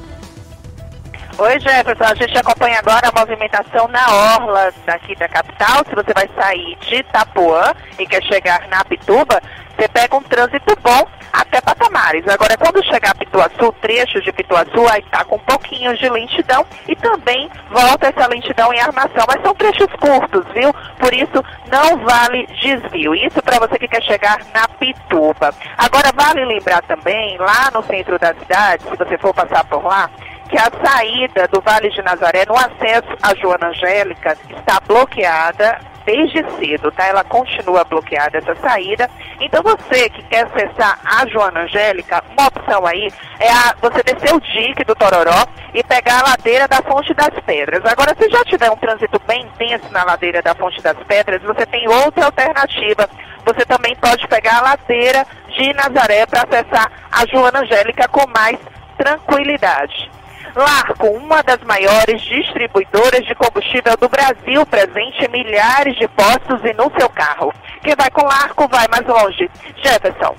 Oi, 1.40 1.58
Jefferson. 1.58 2.04
A 2.04 2.16
gente 2.16 2.38
acompanha 2.38 2.80
agora 2.80 3.08
a 3.08 3.18
movimentação 3.18 3.88
na 3.88 4.06
orla 4.12 4.74
daqui 4.86 5.16
da 5.16 5.30
capital. 5.30 5.86
Se 5.88 5.96
você 5.96 6.12
vai 6.14 6.30
sair 6.36 6.78
de 6.82 6.96
Itapuã 6.96 7.74
e 7.98 8.06
quer 8.06 8.22
chegar 8.24 8.68
na 8.68 8.84
Pituba, 8.84 9.42
você 9.74 9.88
pega 9.88 10.18
um 10.18 10.22
trânsito 10.22 10.78
bom 10.84 11.08
até 11.32 11.62
Patamares. 11.62 12.28
Agora, 12.28 12.58
quando 12.58 12.84
chegar 12.84 13.12
a 13.12 13.16
Pituaçu, 13.16 13.74
trecho 13.80 14.22
de 14.22 14.34
Pituaçu, 14.34 14.86
aí 14.90 15.00
está 15.00 15.24
com 15.24 15.38
um 15.38 15.40
pouquinho 15.40 15.96
de 15.96 16.10
lentidão 16.10 16.66
e 16.86 16.94
também 16.98 17.50
volta 17.70 18.08
essa 18.08 18.28
lentidão 18.28 18.74
em 18.74 18.82
armação. 18.82 19.24
Mas 19.26 19.42
são 19.42 19.56
trechos 19.56 19.88
curtos, 19.98 20.44
viu? 20.54 20.74
Por 21.00 21.14
isso, 21.14 21.42
não 21.72 22.00
vale 22.00 22.48
desvio. 22.48 23.16
Isso 23.16 23.42
para 23.42 23.60
você 23.60 23.80
que 23.80 23.88
quer 23.88 24.04
chegar 24.04 24.40
na 24.54 24.68
Pituba. 24.68 25.54
Agora, 25.78 26.12
vale 26.14 26.44
lembrar 26.44 26.82
também, 26.82 27.38
lá 27.38 27.72
no 27.74 27.82
centro 27.84 28.20
da 28.20 28.34
cidade, 28.34 28.84
se 28.84 28.98
você 28.98 29.18
for 29.18 29.34
passar 29.34 29.64
por 29.64 29.86
lá, 29.86 30.10
que 30.50 30.58
a 30.58 30.72
saída 30.84 31.48
do 31.48 31.62
Vale 31.62 31.90
de 31.90 32.02
Nazaré 32.02 32.44
no 32.48 32.56
acesso 32.56 33.08
à 33.22 33.36
Joana 33.36 33.68
Angélica 33.68 34.36
está 34.50 34.80
bloqueada 34.88 35.80
desde 36.06 36.44
cedo, 36.58 36.92
tá? 36.92 37.06
Ela 37.06 37.24
continua 37.24 37.84
bloqueada 37.84 38.40
essa 38.40 38.56
saída. 38.56 39.08
Então 39.40 39.62
você 39.62 40.10
que 40.10 40.24
quer 40.24 40.46
acessar 40.46 41.00
a 41.06 41.28
Joana 41.28 41.62
Angélica, 41.62 42.24
uma 42.36 42.48
opção 42.48 42.84
aí 42.88 43.12
é 43.40 43.52
a, 43.52 43.76
você 43.80 44.02
descer 44.02 44.34
o 44.34 44.42
dique 44.42 44.84
do 44.84 44.96
Tororó 44.96 45.46
e 45.72 45.84
pegar 45.84 46.22
a 46.22 46.30
ladeira 46.30 46.68
da 46.68 46.82
Fonte 46.82 47.14
das 47.14 47.30
Pedras. 47.46 47.86
Agora, 47.86 48.16
se 48.20 48.28
já 48.28 48.44
tiver 48.46 48.72
um 48.72 48.76
trânsito 48.76 49.22
bem 49.28 49.44
intenso 49.44 49.86
na 49.92 50.04
ladeira 50.04 50.42
da 50.42 50.56
Fonte 50.56 50.82
das 50.82 50.98
Pedras, 51.08 51.44
você 51.44 51.66
tem 51.68 51.88
outra 51.88 52.26
alternativa. 52.26 53.08
Você 53.46 53.64
também 53.66 53.96
pode 53.98 54.28
pegar 54.28 54.58
a 54.58 54.62
ladeira 54.62 55.28
de 55.50 55.74
Nazaré 55.74 56.26
para 56.26 56.42
acessar 56.42 56.92
a 57.12 57.26
Joana 57.28 57.60
Angélica 57.60 58.08
com 58.08 58.26
mais 58.36 58.58
tranquilidade. 58.98 60.10
Larco, 60.56 61.08
uma 61.08 61.42
das 61.44 61.60
maiores 61.66 62.22
distribuidoras 62.22 63.26
de 63.26 63.36
combustível 63.36 63.96
do 64.00 64.10
Brasil, 64.10 64.66
presente 64.66 65.26
em 65.26 65.32
milhares 65.32 65.96
de 65.98 66.08
postos 66.10 66.60
e 66.64 66.74
no 66.74 66.92
seu 66.98 67.10
carro. 67.10 67.54
Quem 67.84 67.96
vai 67.96 68.10
com 68.12 68.26
Larco 68.26 68.68
vai 68.68 68.88
mais 68.88 69.06
longe. 69.08 69.50
Jefferson. 69.84 70.36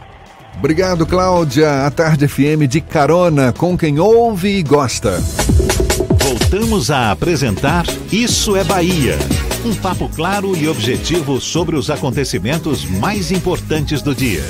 Obrigado, 0.57 1.07
Cláudia. 1.07 1.87
A 1.87 1.91
Tarde 1.91 2.28
FM 2.28 2.69
de 2.69 2.81
carona 2.81 3.53
com 3.53 3.78
quem 3.78 3.99
ouve 3.99 4.59
e 4.59 4.62
gosta. 4.62 5.19
Voltamos 6.23 6.91
a 6.91 7.11
apresentar 7.11 7.85
Isso 8.12 8.55
é 8.57 8.62
Bahia. 8.62 9.16
Um 9.65 9.74
papo 9.74 10.09
claro 10.09 10.57
e 10.57 10.69
objetivo 10.69 11.41
sobre 11.41 11.77
os 11.77 11.91
acontecimentos 11.91 12.85
mais 12.85 13.31
importantes 13.32 14.03
do 14.03 14.15
dia. 14.15 14.45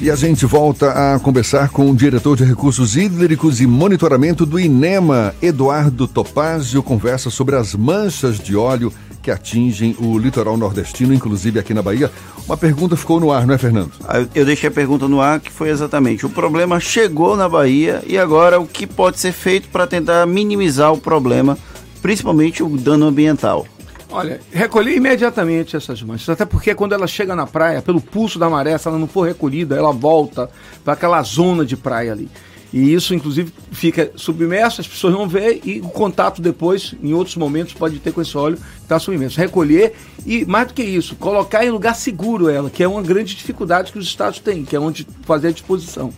E 0.00 0.10
a 0.10 0.14
gente 0.14 0.44
volta 0.44 1.14
a 1.14 1.18
conversar 1.18 1.70
com 1.70 1.90
o 1.90 1.96
diretor 1.96 2.36
de 2.36 2.44
Recursos 2.44 2.96
Hídricos 2.96 3.62
e 3.62 3.66
Monitoramento 3.66 4.44
do 4.44 4.60
INEMA, 4.60 5.34
Eduardo 5.40 6.06
Topazio, 6.06 6.82
conversa 6.82 7.30
sobre 7.30 7.56
as 7.56 7.74
manchas 7.74 8.38
de 8.38 8.54
óleo 8.54 8.92
que 9.22 9.30
atingem 9.30 9.96
o 9.98 10.18
litoral 10.18 10.56
nordestino, 10.56 11.14
inclusive 11.14 11.58
aqui 11.58 11.72
na 11.72 11.82
Bahia. 11.82 12.12
Uma 12.46 12.58
pergunta 12.58 12.94
ficou 12.94 13.18
no 13.18 13.32
ar, 13.32 13.46
não 13.46 13.54
é, 13.54 13.58
Fernando? 13.58 13.90
Ah, 14.04 14.24
Eu 14.34 14.44
deixei 14.44 14.68
a 14.68 14.72
pergunta 14.72 15.08
no 15.08 15.20
ar 15.20 15.40
que 15.40 15.50
foi 15.50 15.70
exatamente: 15.70 16.26
o 16.26 16.30
problema 16.30 16.78
chegou 16.78 17.34
na 17.34 17.48
Bahia 17.48 18.02
e 18.06 18.18
agora 18.18 18.60
o 18.60 18.66
que 18.66 18.86
pode 18.86 19.18
ser 19.18 19.32
feito 19.32 19.68
para 19.70 19.86
tentar 19.86 20.26
minimizar 20.26 20.92
o 20.92 20.98
problema, 20.98 21.58
principalmente 22.02 22.62
o 22.62 22.68
dano 22.76 23.06
ambiental? 23.06 23.66
Olha, 24.10 24.40
recolher 24.52 24.96
imediatamente 24.96 25.76
essas 25.76 26.00
manchas, 26.02 26.28
até 26.28 26.44
porque 26.44 26.74
quando 26.74 26.94
ela 26.94 27.06
chega 27.06 27.34
na 27.34 27.46
praia, 27.46 27.82
pelo 27.82 28.00
pulso 28.00 28.38
da 28.38 28.48
maré, 28.48 28.78
se 28.78 28.86
ela 28.86 28.98
não 28.98 29.08
for 29.08 29.26
recolhida, 29.26 29.76
ela 29.76 29.92
volta 29.92 30.48
para 30.84 30.94
aquela 30.94 31.22
zona 31.22 31.64
de 31.64 31.76
praia 31.76 32.12
ali. 32.12 32.30
E 32.72 32.92
isso, 32.92 33.14
inclusive, 33.14 33.52
fica 33.70 34.10
submerso, 34.16 34.80
as 34.80 34.88
pessoas 34.88 35.14
não 35.14 35.28
veem 35.28 35.60
e 35.64 35.80
o 35.80 35.88
contato 35.88 36.42
depois, 36.42 36.94
em 37.02 37.14
outros 37.14 37.36
momentos, 37.36 37.72
pode 37.72 37.98
ter 37.98 38.12
com 38.12 38.20
esse 38.20 38.36
óleo 38.36 38.56
que 38.56 38.82
está 38.82 38.98
submerso. 38.98 39.38
Recolher 39.38 39.94
e, 40.24 40.44
mais 40.44 40.68
do 40.68 40.74
que 40.74 40.82
isso, 40.82 41.16
colocar 41.16 41.64
em 41.64 41.70
lugar 41.70 41.94
seguro 41.94 42.48
ela, 42.48 42.68
que 42.68 42.82
é 42.82 42.88
uma 42.88 43.02
grande 43.02 43.34
dificuldade 43.34 43.92
que 43.92 43.98
os 43.98 44.06
estados 44.06 44.40
têm, 44.40 44.64
que 44.64 44.76
é 44.76 44.80
onde 44.80 45.06
fazer 45.22 45.48
a 45.48 45.52
disposição. 45.52 46.12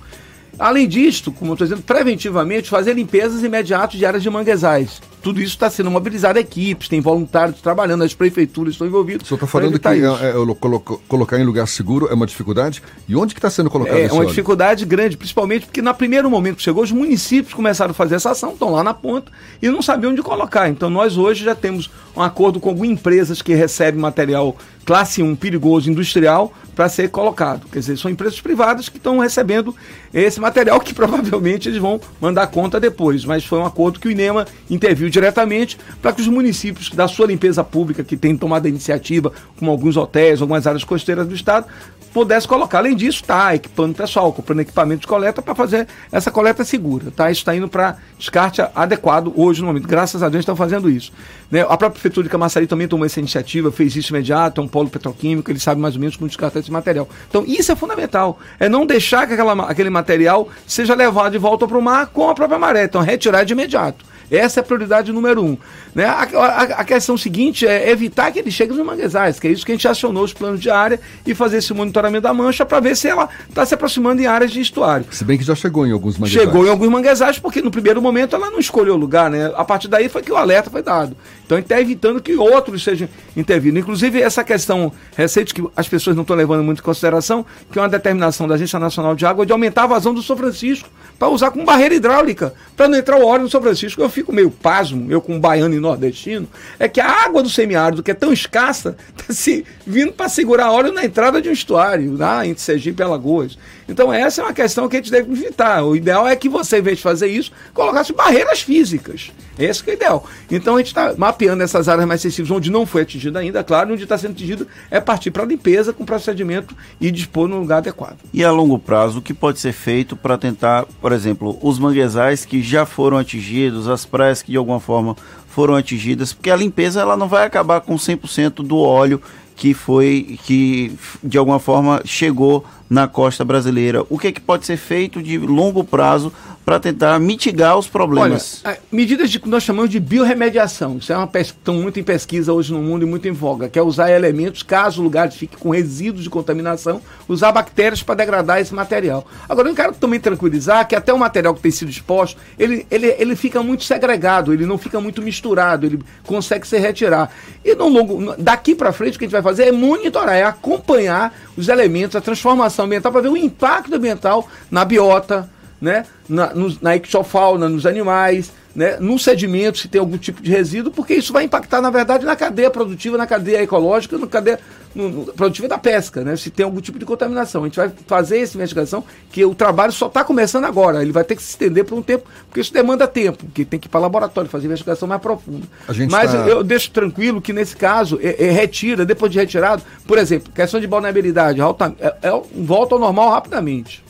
Além 0.59 0.89
disto, 0.89 1.31
como 1.31 1.53
eu 1.53 1.55
estou 1.55 1.67
dizendo, 1.69 1.83
preventivamente 1.83 2.69
fazer 2.69 2.95
limpezas 2.95 3.45
imediatas 3.45 3.99
de 3.99 4.05
áreas 4.05 4.23
de 4.23 4.31
manguezais. 4.31 5.01
Tudo 5.23 5.41
isso 5.41 5.51
está 5.55 5.69
sendo 5.69 5.91
mobilizado 5.91 6.39
equipes, 6.39 6.89
tem 6.89 7.01
voluntários 7.01 7.61
trabalhando, 7.61 8.05
as 8.05 8.15
prefeituras 8.15 8.75
estão 8.75 8.87
envolvidas. 8.87 9.23
O 9.23 9.27
senhor 9.27 9.37
está 9.37 9.47
falando 9.47 9.79
que 9.79 9.89
é, 9.89 9.93
é, 9.99 10.31
é, 10.31 10.55
colo- 10.55 10.81
colocar 11.09 11.39
em 11.39 11.45
lugar 11.45 11.67
seguro 11.67 12.09
é 12.11 12.15
uma 12.15 12.27
dificuldade? 12.27 12.83
E 13.09 13.17
onde 13.17 13.35
que 13.35 13.39
está 13.39 13.51
sendo 13.51 13.69
colocado 13.69 13.97
É 13.97 14.03
esse 14.05 14.13
uma 14.15 14.21
óleo? 14.21 14.29
dificuldade 14.29 14.85
grande, 14.85 15.17
principalmente 15.17 15.67
porque 15.67 15.83
no 15.83 15.93
primeiro 15.95 16.31
momento 16.31 16.57
que 16.57 16.63
chegou, 16.63 16.83
os 16.85 16.93
municípios 16.93 17.53
começaram 17.53 17.91
a 17.91 17.95
fazer 17.95 18.15
essa 18.15 18.31
ação, 18.31 18.53
estão 18.53 18.71
lá 18.71 18.85
na 18.85 18.95
ponta 18.95 19.33
e 19.61 19.69
não 19.69 19.83
sabiam 19.83 20.13
onde 20.13 20.23
colocar. 20.23 20.69
Então 20.69 20.89
nós 20.89 21.17
hoje 21.17 21.45
já 21.45 21.55
temos 21.55 21.91
um 22.17 22.23
acordo 22.23 22.61
com 22.61 22.69
algumas 22.69 22.91
empresas 22.91 23.43
que 23.43 23.55
recebem 23.55 24.01
material 24.01 24.57
classe 24.85 25.23
1 25.23 25.37
perigoso 25.37 25.91
industrial 25.91 26.53
para 26.79 26.89
ser 26.89 27.11
colocado. 27.11 27.67
Quer 27.73 27.81
dizer, 27.81 27.99
são 27.99 28.09
empresas 28.09 28.41
privadas 28.41 28.89
que 28.89 28.99
estão 28.99 29.19
recebendo 29.19 29.75
esse 30.15 30.41
material 30.41 30.79
que 30.79 30.95
provavelmente 30.95 31.69
eles 31.69 31.81
vão 31.81 32.01
mandar 32.21 32.47
conta 32.47 32.79
depois. 32.79 33.25
Mas 33.25 33.45
foi 33.45 33.59
um 33.59 33.67
acordo 33.67 33.99
que 33.99 34.07
o 34.07 34.11
INEMA 34.13 34.47
interviu 34.71 35.11
diretamente 35.11 35.77
para 36.01 36.13
que 36.13 36.21
os 36.21 36.29
municípios 36.29 36.91
da 36.91 37.09
sua 37.09 37.27
limpeza 37.27 37.65
pública, 37.65 38.05
que 38.05 38.17
têm 38.17 38.37
tomado 38.37 38.67
a 38.67 38.69
iniciativa, 38.69 39.33
como 39.59 39.73
alguns 39.73 39.97
hotéis, 39.97 40.41
algumas 40.41 40.69
áreas 40.69 40.85
costeiras 40.85 41.27
do 41.27 41.35
estado, 41.35 41.67
pudesse 42.13 42.47
colocar. 42.47 42.79
Além 42.79 42.95
disso, 42.95 43.21
está 43.23 43.55
equipando 43.55 43.95
pessoal, 43.95 44.33
comprando 44.33 44.61
equipamento 44.61 45.03
de 45.03 45.07
coleta 45.07 45.41
para 45.41 45.55
fazer 45.55 45.87
essa 46.11 46.31
coleta 46.31 46.65
segura. 46.65 47.11
Tá? 47.15 47.31
Isso 47.31 47.41
está 47.41 47.55
indo 47.55 47.69
para 47.69 47.97
descarte 48.19 48.63
adequado 48.75 49.33
hoje 49.37 49.61
no 49.61 49.67
momento. 49.69 49.87
Graças 49.87 50.23
a 50.23 50.29
Deus 50.29 50.43
estão 50.43 50.57
fazendo 50.57 50.91
isso. 50.91 51.13
Né? 51.51 51.63
A 51.63 51.77
própria 51.77 51.91
Prefeitura 51.91 52.25
de 52.25 52.31
Camaçari 52.31 52.67
também 52.67 52.89
tomou 52.89 53.07
essa 53.07 53.19
iniciativa, 53.19 53.71
fez 53.73 53.97
isso 53.97 54.13
imediato, 54.13 54.61
é 54.61 54.65
um 54.65 54.69
polo 54.69 54.89
petroquímico, 54.89 55.51
ele 55.51 55.59
sabe 55.59 55.81
mais 55.81 55.95
ou 55.95 56.01
menos 56.01 56.17
como 56.17 56.29
descartar 56.29 56.61
esse 56.61 56.71
material. 56.71 57.09
Então, 57.29 57.45
isso 57.47 57.73
é 57.73 57.77
fundamental. 57.77 58.39
É 58.59 58.69
não 58.69 58.87
deixar 58.87 59.27
que 59.27 59.33
aquela, 59.33 59.53
aquele 59.65 59.91
material 59.91 60.49
seja 60.67 60.95
levado 60.95 61.33
de 61.33 61.39
volta 61.39 61.67
para 61.67 61.79
o 61.79 61.83
mar 61.83 62.07
com 62.09 62.29
a 62.29 62.35
própria 62.35 62.59
maré. 62.59 62.85
Então, 62.85 63.01
retirar 63.01 63.45
de 63.45 63.53
imediato. 63.53 64.05
Essa 64.31 64.61
é 64.61 64.63
a 64.63 64.65
prioridade 64.65 65.13
número 65.13 65.45
um. 65.45 65.57
Né? 65.95 66.05
A, 66.05 66.23
a, 66.23 66.63
a 66.63 66.85
questão 66.85 67.17
seguinte 67.17 67.67
é 67.67 67.91
evitar 67.91 68.31
que 68.31 68.39
ele 68.39 68.51
chegue 68.51 68.73
nos 68.75 68.85
manguezais, 68.85 69.41
que 69.41 69.49
é 69.49 69.51
isso 69.51 69.65
que 69.65 69.73
a 69.73 69.75
gente 69.75 69.89
acionou 69.89 70.25
os 70.25 70.33
planos 70.33 70.61
de 70.61 70.71
área 70.71 71.01
e 71.27 71.35
fazer 71.35 71.59
esse 71.59 71.73
monitoramento 71.73 72.23
da 72.23 72.35
mancha 72.35 72.65
para 72.67 72.81
ver 72.81 72.97
se 72.97 73.09
ela 73.09 73.29
está 73.49 73.65
se 73.65 73.75
aproximando 73.75 74.21
em 74.21 74.27
áreas 74.27 74.51
de 74.51 74.61
estuário. 74.61 75.07
Se 75.11 75.25
bem 75.25 75.39
que 75.39 75.45
já 75.45 75.55
chegou 75.55 75.87
em 75.87 75.93
alguns 75.93 76.19
manguezais. 76.19 76.47
Chegou 76.47 76.67
em 76.67 76.71
alguns 76.71 76.89
manguezais, 76.89 77.39
porque 77.39 77.63
no 77.63 77.71
primeiro 77.71 78.03
momento 78.03 78.37
ela 78.37 78.51
não 78.51 78.59
escolheu 78.59 78.95
o 78.95 78.99
lugar, 78.99 79.31
né? 79.31 79.53
A 79.57 79.65
partir 79.65 79.89
daí 79.89 80.09
foi 80.09 80.23
que 80.23 80.33
o 80.33 80.37
alerta 80.37 80.71
foi 80.71 80.83
dado. 80.83 81.17
Então 81.45 81.57
a 81.57 81.61
gente 81.61 81.71
está 81.71 81.81
evitando 81.81 82.21
que 82.21 82.37
outros 82.37 82.85
sejam 82.85 83.09
intervindo. 83.37 83.79
Inclusive, 83.79 84.21
essa 84.21 84.45
questão 84.45 84.93
recente 85.17 85.55
que 85.55 85.65
as 85.75 85.89
pessoas 85.89 86.15
não 86.15 86.23
estão 86.23 86.37
levando 86.37 86.63
muito 86.63 86.81
em 86.81 86.83
consideração, 86.83 87.45
que 87.73 87.79
é 87.79 87.83
uma 87.83 87.89
determinação 87.89 88.47
da 88.47 88.55
Agência 88.55 88.79
Nacional 88.79 89.15
de 89.15 89.25
Água 89.25 89.47
de 89.47 89.53
aumentar 89.53 89.85
a 89.85 89.87
vazão 89.87 90.13
do 90.13 90.23
São 90.23 90.37
Francisco 90.37 90.89
para 91.19 91.29
usar 91.29 91.51
como 91.51 91.65
barreira 91.65 91.95
hidráulica, 91.95 92.53
para 92.77 92.87
não 92.87 92.99
entrar 92.99 93.19
o 93.19 93.27
óleo 93.27 93.45
no 93.45 93.51
São 93.51 93.61
Francisco. 93.61 94.01
Eu 94.01 94.11
fico 94.19 94.33
meio 94.33 94.51
pasmo, 94.51 95.11
eu 95.11 95.21
como 95.21 95.39
baiano 95.39 95.75
e 95.75 95.79
nordestino, 95.79 96.49
é 96.79 96.89
que 96.89 97.01
a 97.01 97.25
água 97.25 97.41
do 97.41 97.49
semiárido, 97.49 98.03
que 98.03 98.11
é 98.11 98.15
tão 98.15 98.33
escassa, 98.33 98.97
está 99.17 99.33
se 99.35 99.65
vindo 99.87 100.13
para 100.13 100.29
segurar 100.29 100.73
óleo 100.73 100.93
na 100.93 101.05
entrada 101.05 101.41
de 101.41 101.49
um 101.49 101.53
estuário, 101.53 102.17
lá 102.17 102.45
entre 102.45 102.61
Sergipe 102.61 103.01
e 103.01 103.05
Alagoas. 103.05 103.57
Então 103.89 104.13
essa 104.13 104.43
é 104.43 104.45
uma 104.45 104.53
questão 104.53 104.89
que 104.89 104.97
a 104.97 104.99
gente 104.99 105.11
deve 105.11 105.33
evitar. 105.33 105.83
O 105.83 105.97
ideal 105.97 106.27
é 106.29 106.37
que 106.37 106.49
você, 106.49 106.79
em 106.79 106.83
vez 106.83 106.99
de 106.99 107.03
fazer 107.03 107.29
isso, 107.29 107.51
colocasse 107.73 108.13
barreiras 108.13 108.61
físicas. 108.61 109.33
Esse 109.59 109.83
é 109.89 109.93
o 109.93 109.95
ideal. 109.95 110.27
Então 110.51 110.75
a 110.75 110.79
gente 110.79 110.89
está 110.89 111.15
mapeando 111.17 111.63
essas 111.63 111.89
áreas 111.89 112.07
mais 112.07 112.21
sensíveis 112.21 112.51
onde 112.51 112.71
não 112.71 112.85
foi 112.85 113.03
atingido 113.03 113.39
ainda, 113.39 113.65
claro, 113.65 113.93
onde 113.93 114.03
está 114.03 114.19
sendo 114.19 114.33
atingido 114.33 114.67
é 114.91 115.01
partir 115.01 115.31
para 115.31 115.43
a 115.43 115.47
limpeza 115.47 115.93
com 115.93 116.05
procedimento 116.05 116.77
e 117.01 117.11
dispor 117.11 117.49
no 117.49 117.61
lugar 117.61 117.79
adequado. 117.79 118.19
E 118.33 118.45
a 118.45 118.51
longo 118.51 118.79
prazo, 118.79 119.19
o 119.19 119.23
que 119.23 119.33
pode 119.33 119.59
ser 119.59 119.73
feito 119.73 120.15
para 120.15 120.37
tentar, 120.37 120.85
por 121.01 121.13
exemplo, 121.13 121.59
os 121.63 121.79
manguezais 121.79 122.45
que 122.45 122.63
já 122.63 122.85
foram 122.85 123.17
atingidos, 123.17 123.89
as 123.89 124.05
praias 124.05 124.43
que 124.43 124.53
de 124.53 124.59
alguma 124.59 124.81
forma 124.81 125.17
foram 125.49 125.75
atingidas, 125.75 126.33
porque 126.33 126.51
a 126.51 126.57
limpeza 126.57 127.01
ela 127.01 127.17
não 127.17 127.27
vai 127.27 127.47
acabar 127.47 127.81
com 127.81 127.97
100% 127.97 128.63
do 128.63 128.79
óleo 128.79 129.21
que 129.57 129.75
foi 129.75 130.39
que 130.45 130.93
de 131.23 131.37
alguma 131.37 131.59
forma 131.59 132.01
chegou 132.05 132.65
na 132.89 133.07
costa 133.07 133.45
brasileira. 133.45 134.05
O 134.09 134.19
que, 134.19 134.29
é 134.29 134.33
que 134.33 134.41
pode 134.41 134.67
ser 134.67 134.77
feito 134.77 135.23
de 135.23 135.39
longo 135.39 135.85
prazo 135.85 136.33
para 136.69 136.79
tentar 136.79 137.19
mitigar 137.19 137.79
os 137.79 137.89
problemas. 137.89 138.61
Olha, 138.63 138.79
medidas 138.93 139.31
de 139.31 139.41
que 139.41 139.49
nós 139.49 139.63
chamamos 139.63 139.89
de 139.89 139.99
biorremediação. 139.99 140.99
Isso 140.99 141.11
é 141.11 141.17
uma 141.17 141.31
estão 141.35 141.73
muito 141.73 141.99
em 141.99 142.03
pesquisa 142.03 142.53
hoje 142.53 142.75
no 142.75 142.83
mundo 142.83 143.07
e 143.07 143.09
muito 143.09 143.27
em 143.27 143.33
voga, 143.33 143.71
que 143.71 143.79
é 143.79 143.83
usar 143.83 144.11
elementos, 144.11 144.63
caso 144.63 145.01
o 145.01 145.05
lugar 145.05 145.33
fique 145.33 145.57
com 145.57 145.71
resíduos 145.71 146.25
de 146.25 146.29
contaminação, 146.29 147.01
usar 147.27 147.53
bactérias 147.53 148.03
para 148.03 148.17
degradar 148.17 148.61
esse 148.61 148.75
material. 148.75 149.27
Agora, 149.49 149.67
eu 149.67 149.75
quero 149.75 149.95
também 149.95 150.21
tranquilizar 150.21 150.87
que 150.87 150.95
até 150.95 151.11
o 151.11 151.19
material 151.19 151.55
que 151.55 151.63
tem 151.63 151.71
sido 151.71 151.91
exposto, 151.91 152.39
ele, 152.59 152.87
ele, 152.91 153.17
ele 153.19 153.35
fica 153.35 153.63
muito 153.63 153.85
segregado, 153.85 154.53
ele 154.53 154.67
não 154.67 154.77
fica 154.77 155.01
muito 155.01 155.23
misturado, 155.23 155.87
ele 155.87 156.01
consegue 156.27 156.69
se 156.69 156.77
retirar. 156.77 157.31
E 157.65 157.75
no 157.75 157.89
longo, 157.89 158.35
daqui 158.37 158.75
para 158.75 158.93
frente, 158.93 159.17
o 159.17 159.19
que 159.19 159.25
a 159.25 159.27
gente 159.27 159.33
vai 159.33 159.43
fazer 159.43 159.69
é 159.69 159.73
monitorar, 159.73 160.37
é 160.37 160.43
acompanhar 160.43 161.35
os 161.57 161.69
elementos, 161.69 162.15
a 162.15 162.21
transformação 162.21 162.78
ambiental, 162.87 163.13
para 163.13 163.23
ver 163.23 163.29
o 163.29 163.37
impacto 163.37 163.95
ambiental 163.95 164.47
na 164.71 164.85
biota, 164.85 165.49
né? 165.81 166.05
na, 166.29 166.53
no, 166.55 166.77
na 166.81 166.97
ictiofauna, 166.97 167.69
nos 167.69 167.87
animais, 167.87 168.53
né? 168.79 168.97
no 169.01 169.19
sedimento, 169.19 169.77
se 169.77 169.89
tem 169.89 169.99
algum 169.99 170.17
tipo 170.17 170.41
de 170.41 170.53
resíduo, 170.53 170.93
porque 170.93 171.13
isso 171.13 171.33
vai 171.33 171.43
impactar, 171.43 171.83
na 171.83 171.91
verdade, 171.91 172.25
na 172.25 172.37
cadeia 172.37 172.71
produtiva, 172.71 173.19
na 173.19 173.27
cadeia 173.27 173.61
ecológica, 173.61 174.17
na 174.17 174.29
cadeia 174.29 174.61
no, 174.95 175.09
no, 175.09 175.25
produtiva 175.33 175.67
da 175.67 175.77
pesca, 175.77 176.23
né? 176.23 176.37
se 176.37 176.49
tem 176.49 176.63
algum 176.63 176.81
tipo 176.81 176.97
de 176.97 177.05
contaminação. 177.05 177.65
A 177.65 177.67
gente 177.67 177.75
vai 177.75 177.91
fazer 178.07 178.39
essa 178.39 178.57
investigação, 178.57 179.03
que 179.33 179.45
o 179.45 179.53
trabalho 179.53 179.91
só 179.91 180.07
está 180.07 180.23
começando 180.23 180.65
agora, 180.65 181.03
ele 181.03 181.11
vai 181.11 181.25
ter 181.25 181.35
que 181.35 181.43
se 181.43 181.51
estender 181.51 181.85
por 181.85 181.99
um 181.99 182.03
tempo, 182.03 182.29
porque 182.47 182.61
isso 182.61 182.73
demanda 182.73 183.09
tempo, 183.09 183.47
porque 183.47 183.65
tem 183.65 183.81
que 183.81 183.89
ir 183.89 183.91
para 183.91 183.99
laboratório, 183.99 184.49
fazer 184.49 184.67
investigação 184.67 185.09
mais 185.09 185.21
profunda. 185.21 185.67
Mas 186.09 186.31
tá... 186.31 186.47
eu, 186.47 186.63
deixo 186.63 186.93
tranquilo 186.93 187.43
que, 187.43 187.53
nesse 187.53 187.77
caso, 187.77 188.21
é, 188.23 188.47
é, 188.47 188.51
retira, 188.53 189.05
depois 189.05 189.33
de 189.33 189.41
retirado, 189.41 189.83
por 190.07 190.19
exemplo, 190.19 190.53
questão 190.53 190.79
de 190.79 190.87
vulnerabilidade, 190.87 191.61
é, 191.61 192.07
é, 192.23 192.43
volta 192.55 192.95
ao 192.95 193.01
normal 193.01 193.31
rapidamente. 193.31 194.07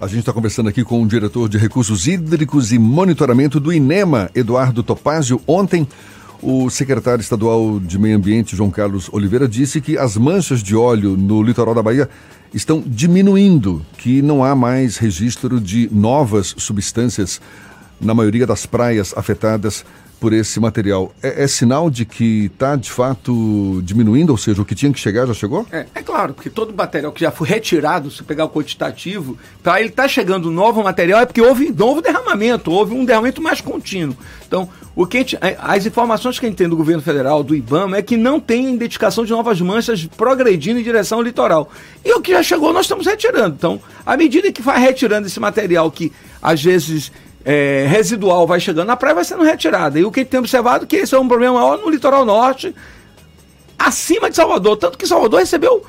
A 0.00 0.06
gente 0.06 0.20
está 0.20 0.32
conversando 0.32 0.68
aqui 0.68 0.84
com 0.84 1.02
o 1.02 1.08
diretor 1.08 1.48
de 1.48 1.58
Recursos 1.58 2.06
Hídricos 2.06 2.72
e 2.72 2.78
Monitoramento 2.78 3.58
do 3.58 3.72
INEMA, 3.72 4.30
Eduardo 4.32 4.80
Topázio. 4.80 5.40
Ontem, 5.44 5.88
o 6.40 6.70
secretário 6.70 7.20
estadual 7.20 7.80
de 7.80 7.98
Meio 7.98 8.16
Ambiente, 8.16 8.54
João 8.54 8.70
Carlos 8.70 9.10
Oliveira, 9.12 9.48
disse 9.48 9.80
que 9.80 9.98
as 9.98 10.16
manchas 10.16 10.62
de 10.62 10.76
óleo 10.76 11.16
no 11.16 11.42
litoral 11.42 11.74
da 11.74 11.82
Bahia 11.82 12.08
estão 12.54 12.80
diminuindo, 12.86 13.84
que 13.96 14.22
não 14.22 14.44
há 14.44 14.54
mais 14.54 14.98
registro 14.98 15.60
de 15.60 15.88
novas 15.92 16.54
substâncias 16.56 17.40
na 18.00 18.14
maioria 18.14 18.46
das 18.46 18.66
praias 18.66 19.12
afetadas 19.16 19.84
por 20.20 20.32
esse 20.32 20.58
material, 20.58 21.12
é, 21.22 21.44
é 21.44 21.46
sinal 21.46 21.88
de 21.88 22.04
que 22.04 22.46
está 22.46 22.76
de 22.76 22.90
fato 22.90 23.80
diminuindo, 23.84 24.30
ou 24.30 24.36
seja, 24.36 24.60
o 24.60 24.64
que 24.64 24.74
tinha 24.74 24.92
que 24.92 24.98
chegar 24.98 25.26
já 25.26 25.34
chegou? 25.34 25.66
É, 25.70 25.86
é 25.94 26.02
claro, 26.02 26.34
porque 26.34 26.50
todo 26.50 26.74
material 26.74 27.12
que 27.12 27.20
já 27.20 27.30
foi 27.30 27.48
retirado, 27.48 28.10
se 28.10 28.22
pegar 28.22 28.44
o 28.44 28.50
quantitativo, 28.50 29.38
para 29.62 29.80
ele 29.80 29.90
estar 29.90 30.04
tá 30.04 30.08
chegando 30.08 30.50
novo 30.50 30.82
material 30.82 31.20
é 31.20 31.26
porque 31.26 31.40
houve 31.40 31.70
novo 31.70 32.02
derramamento, 32.02 32.70
houve 32.70 32.94
um 32.94 33.04
derramamento 33.04 33.40
mais 33.40 33.60
contínuo. 33.60 34.16
Então, 34.46 34.68
o 34.96 35.06
que 35.06 35.18
gente, 35.18 35.38
as 35.60 35.86
informações 35.86 36.38
que 36.38 36.46
a 36.46 36.48
gente 36.48 36.58
tem 36.58 36.68
do 36.68 36.76
governo 36.76 37.02
federal, 37.02 37.42
do 37.42 37.54
IBAMA, 37.54 37.98
é 37.98 38.02
que 38.02 38.16
não 38.16 38.40
tem 38.40 38.74
identificação 38.74 39.24
de 39.24 39.30
novas 39.30 39.60
manchas 39.60 40.06
progredindo 40.16 40.80
em 40.80 40.82
direção 40.82 41.18
ao 41.18 41.24
litoral. 41.24 41.70
E 42.04 42.12
o 42.12 42.20
que 42.20 42.32
já 42.32 42.42
chegou, 42.42 42.72
nós 42.72 42.86
estamos 42.86 43.06
retirando. 43.06 43.54
Então, 43.56 43.80
à 44.04 44.16
medida 44.16 44.50
que 44.50 44.62
vai 44.62 44.80
retirando 44.80 45.26
esse 45.26 45.38
material 45.38 45.90
que 45.90 46.12
às 46.42 46.62
vezes 46.62 47.12
é, 47.44 47.86
residual 47.88 48.46
vai 48.46 48.60
chegando 48.60 48.88
na 48.88 48.96
praia, 48.96 49.14
vai 49.14 49.24
sendo 49.24 49.42
retirada. 49.42 49.98
E 49.98 50.04
o 50.04 50.10
que 50.10 50.24
tem 50.24 50.40
observado 50.40 50.84
é 50.84 50.86
que 50.86 50.96
esse 50.96 51.14
é 51.14 51.18
um 51.18 51.28
problema 51.28 51.54
maior 51.54 51.78
no 51.78 51.90
litoral 51.90 52.24
norte, 52.24 52.74
acima 53.78 54.28
de 54.28 54.36
Salvador. 54.36 54.76
Tanto 54.76 54.98
que 54.98 55.06
Salvador 55.06 55.40
recebeu 55.40 55.84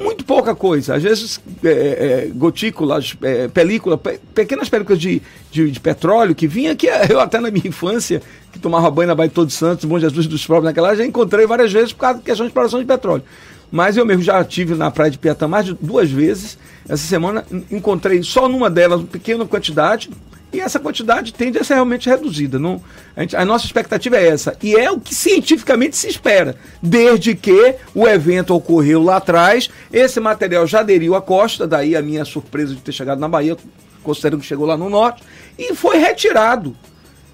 muito 0.00 0.24
pouca 0.24 0.54
coisa. 0.54 0.96
Às 0.96 1.02
vezes, 1.02 1.40
é, 1.64 1.68
é, 1.68 2.30
gotículas, 2.34 3.16
é, 3.22 3.48
película, 3.48 3.96
pe 3.96 4.18
pequenas 4.34 4.68
películas 4.68 4.98
de, 4.98 5.22
de, 5.50 5.70
de, 5.70 5.80
petróleo 5.80 6.34
que 6.34 6.46
vinha, 6.46 6.74
que 6.74 6.88
eu 7.08 7.20
até 7.20 7.38
na 7.38 7.50
minha 7.50 7.68
infância, 7.68 8.20
que 8.52 8.58
tomava 8.58 8.90
banho 8.90 9.08
na 9.08 9.14
Baía 9.14 9.28
de 9.28 9.34
Todos 9.34 9.54
Santos, 9.54 9.84
Bom 9.84 9.98
Jesus 9.98 10.26
dos 10.26 10.44
Próprios 10.44 10.64
naquela, 10.64 10.96
já 10.96 11.04
encontrei 11.04 11.46
várias 11.46 11.72
vezes 11.72 11.92
por 11.92 12.00
causa 12.00 12.18
de 12.18 12.24
questão 12.24 12.44
de 12.44 12.50
exploração 12.50 12.80
de 12.80 12.86
petróleo. 12.86 13.22
Mas 13.70 13.96
eu 13.96 14.06
mesmo 14.06 14.22
já 14.22 14.42
tive 14.44 14.74
na 14.74 14.90
praia 14.90 15.10
de 15.10 15.18
Piatã 15.18 15.46
mais 15.46 15.66
de 15.66 15.74
duas 15.74 16.10
vezes. 16.10 16.58
Essa 16.88 17.06
semana 17.06 17.44
encontrei 17.70 18.22
só 18.22 18.48
numa 18.48 18.70
delas 18.70 19.00
uma 19.00 19.06
pequena 19.06 19.44
quantidade, 19.44 20.10
e 20.50 20.60
essa 20.60 20.78
quantidade 20.78 21.34
tende 21.34 21.58
a 21.58 21.64
ser 21.64 21.74
realmente 21.74 22.08
reduzida. 22.08 22.58
Não, 22.58 22.82
a, 23.14 23.20
gente, 23.20 23.36
a, 23.36 23.44
nossa 23.44 23.66
expectativa 23.66 24.16
é 24.16 24.28
essa. 24.28 24.56
E 24.62 24.74
é 24.74 24.90
o 24.90 24.98
que 24.98 25.14
cientificamente 25.14 25.96
se 25.96 26.08
espera. 26.08 26.56
Desde 26.82 27.34
que 27.34 27.76
o 27.94 28.08
evento 28.08 28.54
ocorreu 28.54 29.02
lá 29.02 29.16
atrás, 29.16 29.68
esse 29.92 30.18
material 30.18 30.66
já 30.66 30.80
aderiu 30.80 31.14
à 31.14 31.20
costa, 31.20 31.66
daí 31.66 31.94
a 31.94 32.00
minha 32.00 32.24
surpresa 32.24 32.74
de 32.74 32.80
ter 32.80 32.92
chegado 32.92 33.18
na 33.18 33.28
Bahia, 33.28 33.58
considerando 34.02 34.40
que 34.40 34.46
chegou 34.46 34.64
lá 34.64 34.76
no 34.76 34.88
norte, 34.88 35.22
e 35.58 35.74
foi 35.74 35.98
retirado. 35.98 36.74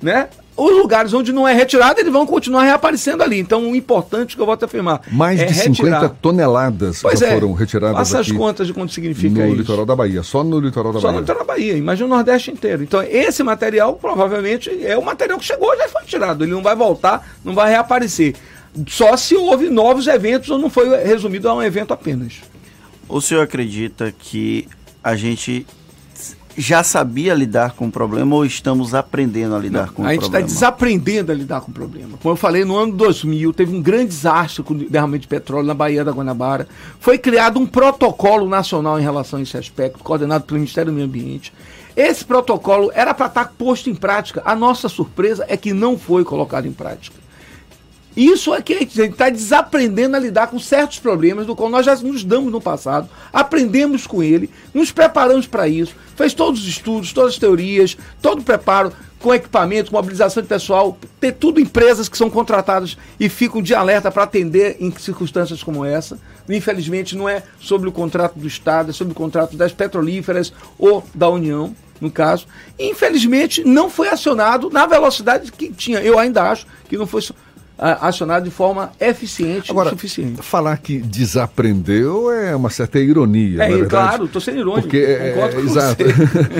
Né? 0.03 0.29
Os 0.57 0.71
lugares 0.71 1.13
onde 1.13 1.33
não 1.33 1.47
é 1.47 1.53
retirado, 1.53 1.99
eles 1.99 2.13
vão 2.13 2.27
continuar 2.27 2.63
reaparecendo 2.63 3.23
ali. 3.23 3.39
Então, 3.39 3.71
o 3.71 3.77
importante 3.77 4.37
que 4.37 4.43
eu 4.43 4.47
vou 4.47 4.57
te 4.57 4.65
afirmar. 4.65 5.03
Mais 5.11 5.41
é 5.41 5.47
de 5.47 5.55
50 5.55 5.83
retirar. 5.83 6.09
toneladas 6.23 7.03
pois 7.03 7.19
já 7.19 7.27
é. 7.29 7.35
foram 7.35 7.53
retiradas. 7.53 7.97
Faça 7.97 8.21
as 8.21 8.31
contas 8.31 8.67
de 8.67 8.73
quanto 8.73 8.93
significa 8.93 9.35
no 9.35 9.47
isso. 9.47 9.49
No 9.49 9.61
litoral 9.61 9.87
da 9.87 9.97
Bahia, 9.97 10.23
só 10.23 10.45
no 10.45 10.61
litoral 10.61 10.93
da 10.93 11.01
só 11.01 11.09
Bahia. 11.09 11.13
Só 11.13 11.21
no 11.21 11.21
litoral 11.21 11.47
da 11.47 11.53
Bahia. 11.53 11.77
Imagina 11.77 12.07
o 12.07 12.11
Nordeste 12.11 12.51
inteiro. 12.53 12.83
Então, 12.83 13.03
esse 13.03 13.43
material 13.43 13.95
provavelmente 13.95 14.71
é 14.85 14.97
o 14.97 15.05
material 15.05 15.39
que 15.39 15.45
chegou 15.45 15.77
já 15.77 15.89
foi 15.89 16.03
retirado. 16.03 16.45
Ele 16.45 16.53
não 16.53 16.63
vai 16.63 16.77
voltar, 16.77 17.27
não 17.45 17.55
vai 17.55 17.71
reaparecer. 17.71 18.35
Só 18.89 19.17
se 19.17 19.35
houve 19.35 19.69
novos 19.71 20.07
eventos 20.07 20.51
ou 20.51 20.59
não 20.59 20.71
foi 20.71 20.89
resumido 21.05 21.49
a 21.49 21.55
um 21.55 21.63
evento 21.63 21.93
apenas. 21.93 22.35
O 23.09 23.21
senhor 23.21 23.43
acredita 23.43 24.13
que 24.17 24.69
a 25.03 25.17
gente 25.17 25.67
já 26.57 26.83
sabia 26.83 27.35
lidar 27.35 27.73
com 27.73 27.87
o 27.87 27.91
problema 27.91 28.35
ou 28.35 28.45
estamos 28.45 28.95
aprendendo 28.95 29.55
a 29.55 29.59
lidar 29.59 29.87
Não, 29.87 29.95
com 29.95 30.03
o 30.03 30.07
a 30.07 30.11
gente 30.13 30.23
está 30.23 30.31
problema? 30.31 30.47
desaprendendo 30.55 31.33
a 31.33 31.35
lidar 31.35 31.61
com 31.61 31.71
o 31.71 31.75
problema. 31.75 32.19
Como 32.23 32.33
eu 32.33 32.37
falei, 32.37 32.65
no 32.65 32.77
ano 32.77 32.93
2000 32.93 33.53
teve 33.53 33.75
um 33.77 33.83
grande 33.83 34.07
desastre 34.07 34.63
com 34.63 34.75
o 34.75 34.77
derramamento 34.77 35.23
de 35.23 35.29
petróleo 35.29 35.67
na 35.67 35.75
Baía 35.75 36.05
da 36.05 36.13
Guanabara. 36.13 36.69
Foi 37.01 37.19
criado 37.19 37.59
um 37.59 37.67
protocolo 37.67 38.49
nacional 38.49 38.99
em 38.99 39.03
relação 39.03 39.39
a 39.39 39.43
esse 39.43 39.57
aspecto, 39.57 39.99
coordenado 39.99 40.45
pelo 40.45 40.61
Ministério 40.61 40.91
do 40.93 40.95
Meio 40.95 41.07
Ambiente. 41.07 41.53
Esse 41.97 42.25
protocolo 42.25 42.91
era 42.95 43.15
para 43.15 43.27
estar 43.27 43.53
posto 43.57 43.89
em 43.89 43.95
prática. 43.95 44.43
A 44.45 44.55
nossa 44.57 44.89
surpresa 44.89 45.45
é 45.49 45.57
que 45.57 45.73
não 45.73 45.99
foi 45.99 46.25
colocado 46.25 46.67
em 46.67 46.73
prática. 46.73 47.24
Isso 48.17 48.55
é 48.55 48.63
que 48.63 48.75
a 48.75 48.79
gente 48.79 49.01
está 49.01 49.29
desaprendendo 49.29 50.17
a 50.17 50.21
lidar 50.21 50.47
com 50.47 50.59
certos 50.59 50.99
problemas 50.99 51.47
do 51.47 51.57
qual 51.57 51.69
nós 51.69 51.85
já 51.85 51.97
nos 51.97 52.23
damos 52.23 52.53
no 52.53 52.61
passado, 52.61 53.09
aprendemos 53.33 54.07
com 54.07 54.23
ele, 54.23 54.49
nos 54.73 54.93
preparamos 54.93 55.47
para 55.47 55.67
isso, 55.67 55.95
fez 56.15 56.33
todos 56.33 56.61
os 56.61 56.69
estudos, 56.69 57.13
todas 57.13 57.33
as 57.33 57.39
teorias, 57.39 57.97
todo 58.23 58.41
o 58.41 58.45
preparo 58.45 58.93
com 59.25 59.35
equipamento, 59.35 59.91
com 59.91 59.97
mobilização 59.97 60.43
de 60.43 60.49
pessoal, 60.49 60.99
ter 61.19 61.33
tudo 61.33 61.59
empresas 61.59 62.11
que 62.11 62.19
são 62.19 62.29
contratadas 62.29 62.97
e 63.19 63.29
ficam 63.29 63.63
de 63.63 63.75
alerta 63.75 64.11
para 64.11 64.23
atender 64.23 64.77
em 64.79 64.93
circunstâncias 64.99 65.63
como 65.63 65.83
essa. 65.83 66.21
Infelizmente 66.47 67.17
não 67.17 67.27
é 67.27 67.43
sobre 67.59 67.89
o 67.89 67.93
contrato 67.93 68.39
do 68.39 68.47
Estado, 68.47 68.91
é 68.91 68.93
sobre 68.93 69.13
o 69.13 69.17
contrato 69.17 69.57
das 69.57 69.73
petrolíferas 69.73 70.53
ou 70.79 71.03
da 71.15 71.29
União, 71.31 71.75
no 72.01 72.11
caso. 72.11 72.47
Infelizmente 72.79 73.65
não 73.65 73.89
foi 73.89 74.09
acionado 74.09 74.69
na 74.69 74.85
velocidade 74.85 75.51
que 75.51 75.73
tinha. 75.73 76.01
Eu 76.01 76.19
ainda 76.19 76.43
acho 76.43 76.67
que 76.87 76.99
não 76.99 77.07
foi 77.07 77.23
acionado 77.79 78.45
de 78.45 78.51
forma 78.51 78.93
eficiente 79.01 79.71
Agora, 79.71 79.89
e 79.89 79.91
suficiente. 79.91 80.43
falar 80.43 80.77
que 80.79 80.99
desaprendeu 80.99 82.31
é 82.31 82.55
uma 82.55 82.71
certa 82.71 82.99
ironia. 82.99 83.65
É, 83.65 83.69
não 83.69 83.85
é 83.85 83.87
claro, 83.87 84.25
estou 84.27 84.41
sendo 84.41 84.59
irônico. 84.59 84.83
Porque, 84.83 84.99
é, 84.99 85.51
com 85.53 85.61
exato. 85.61 86.05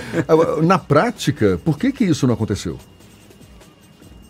Na 0.65 0.79
prática, 0.79 1.61
por 1.65 1.79
que, 1.79 1.93
que 1.93 2.05
isso 2.05 2.27
não 2.27 2.35
aconteceu? 2.35 2.79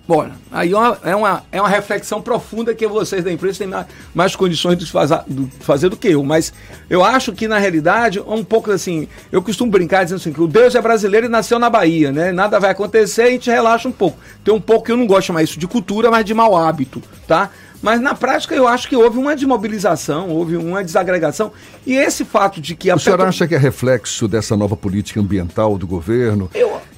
Bom, 0.06 0.28
aí 0.52 0.70
é 0.70 0.76
uma, 0.76 0.98
é, 1.02 1.16
uma, 1.16 1.42
é 1.50 1.60
uma 1.62 1.68
reflexão 1.68 2.20
profunda 2.20 2.74
que 2.74 2.86
vocês 2.86 3.24
da 3.24 3.32
empresa 3.32 3.58
têm 3.60 3.66
mais, 3.66 3.86
mais 4.14 4.36
condições 4.36 4.76
de 4.76 4.84
fazer, 4.90 5.20
de 5.26 5.46
fazer 5.60 5.88
do 5.88 5.96
que 5.96 6.08
eu. 6.08 6.22
Mas 6.22 6.52
eu 6.90 7.02
acho 7.02 7.32
que, 7.32 7.48
na 7.48 7.56
realidade, 7.58 8.18
é 8.18 8.22
um 8.22 8.44
pouco 8.44 8.70
assim. 8.70 9.08
Eu 9.32 9.40
costumo 9.42 9.70
brincar 9.70 10.04
dizendo 10.04 10.18
assim: 10.18 10.32
que 10.32 10.42
o 10.42 10.46
Deus 10.46 10.74
é 10.74 10.80
brasileiro 10.82 11.24
e 11.26 11.28
nasceu 11.30 11.58
na 11.58 11.70
Bahia, 11.70 12.12
né? 12.12 12.32
Nada 12.32 12.60
vai 12.60 12.70
acontecer 12.70 13.22
e 13.22 13.26
a 13.28 13.30
gente 13.30 13.50
relaxa 13.50 13.88
um 13.88 13.92
pouco. 13.92 14.18
Tem 14.44 14.52
um 14.52 14.60
pouco 14.60 14.84
que 14.84 14.92
eu 14.92 14.96
não 14.98 15.06
gosto 15.06 15.20
de 15.22 15.26
chamar 15.28 15.42
isso 15.42 15.58
de 15.58 15.66
cultura, 15.66 16.10
mas 16.10 16.22
de 16.22 16.34
mau 16.34 16.54
hábito, 16.54 17.02
tá? 17.26 17.48
Mas 17.80 17.98
na 17.98 18.14
prática 18.14 18.54
eu 18.54 18.68
acho 18.68 18.88
que 18.88 18.96
houve 18.96 19.18
uma 19.18 19.34
desmobilização, 19.34 20.28
houve 20.28 20.56
uma 20.56 20.84
desagregação. 20.84 21.50
E 21.86 21.94
esse 21.94 22.24
fato 22.26 22.60
de 22.60 22.74
que 22.74 22.90
a 22.90 22.96
O 22.96 22.98
senhor 22.98 23.16
Petro- 23.16 23.28
acha 23.28 23.46
que 23.48 23.54
é 23.54 23.58
reflexo 23.58 24.28
dessa 24.28 24.54
nova 24.54 24.76
política 24.76 25.18
ambiental 25.20 25.78
do 25.78 25.86
governo 25.86 26.50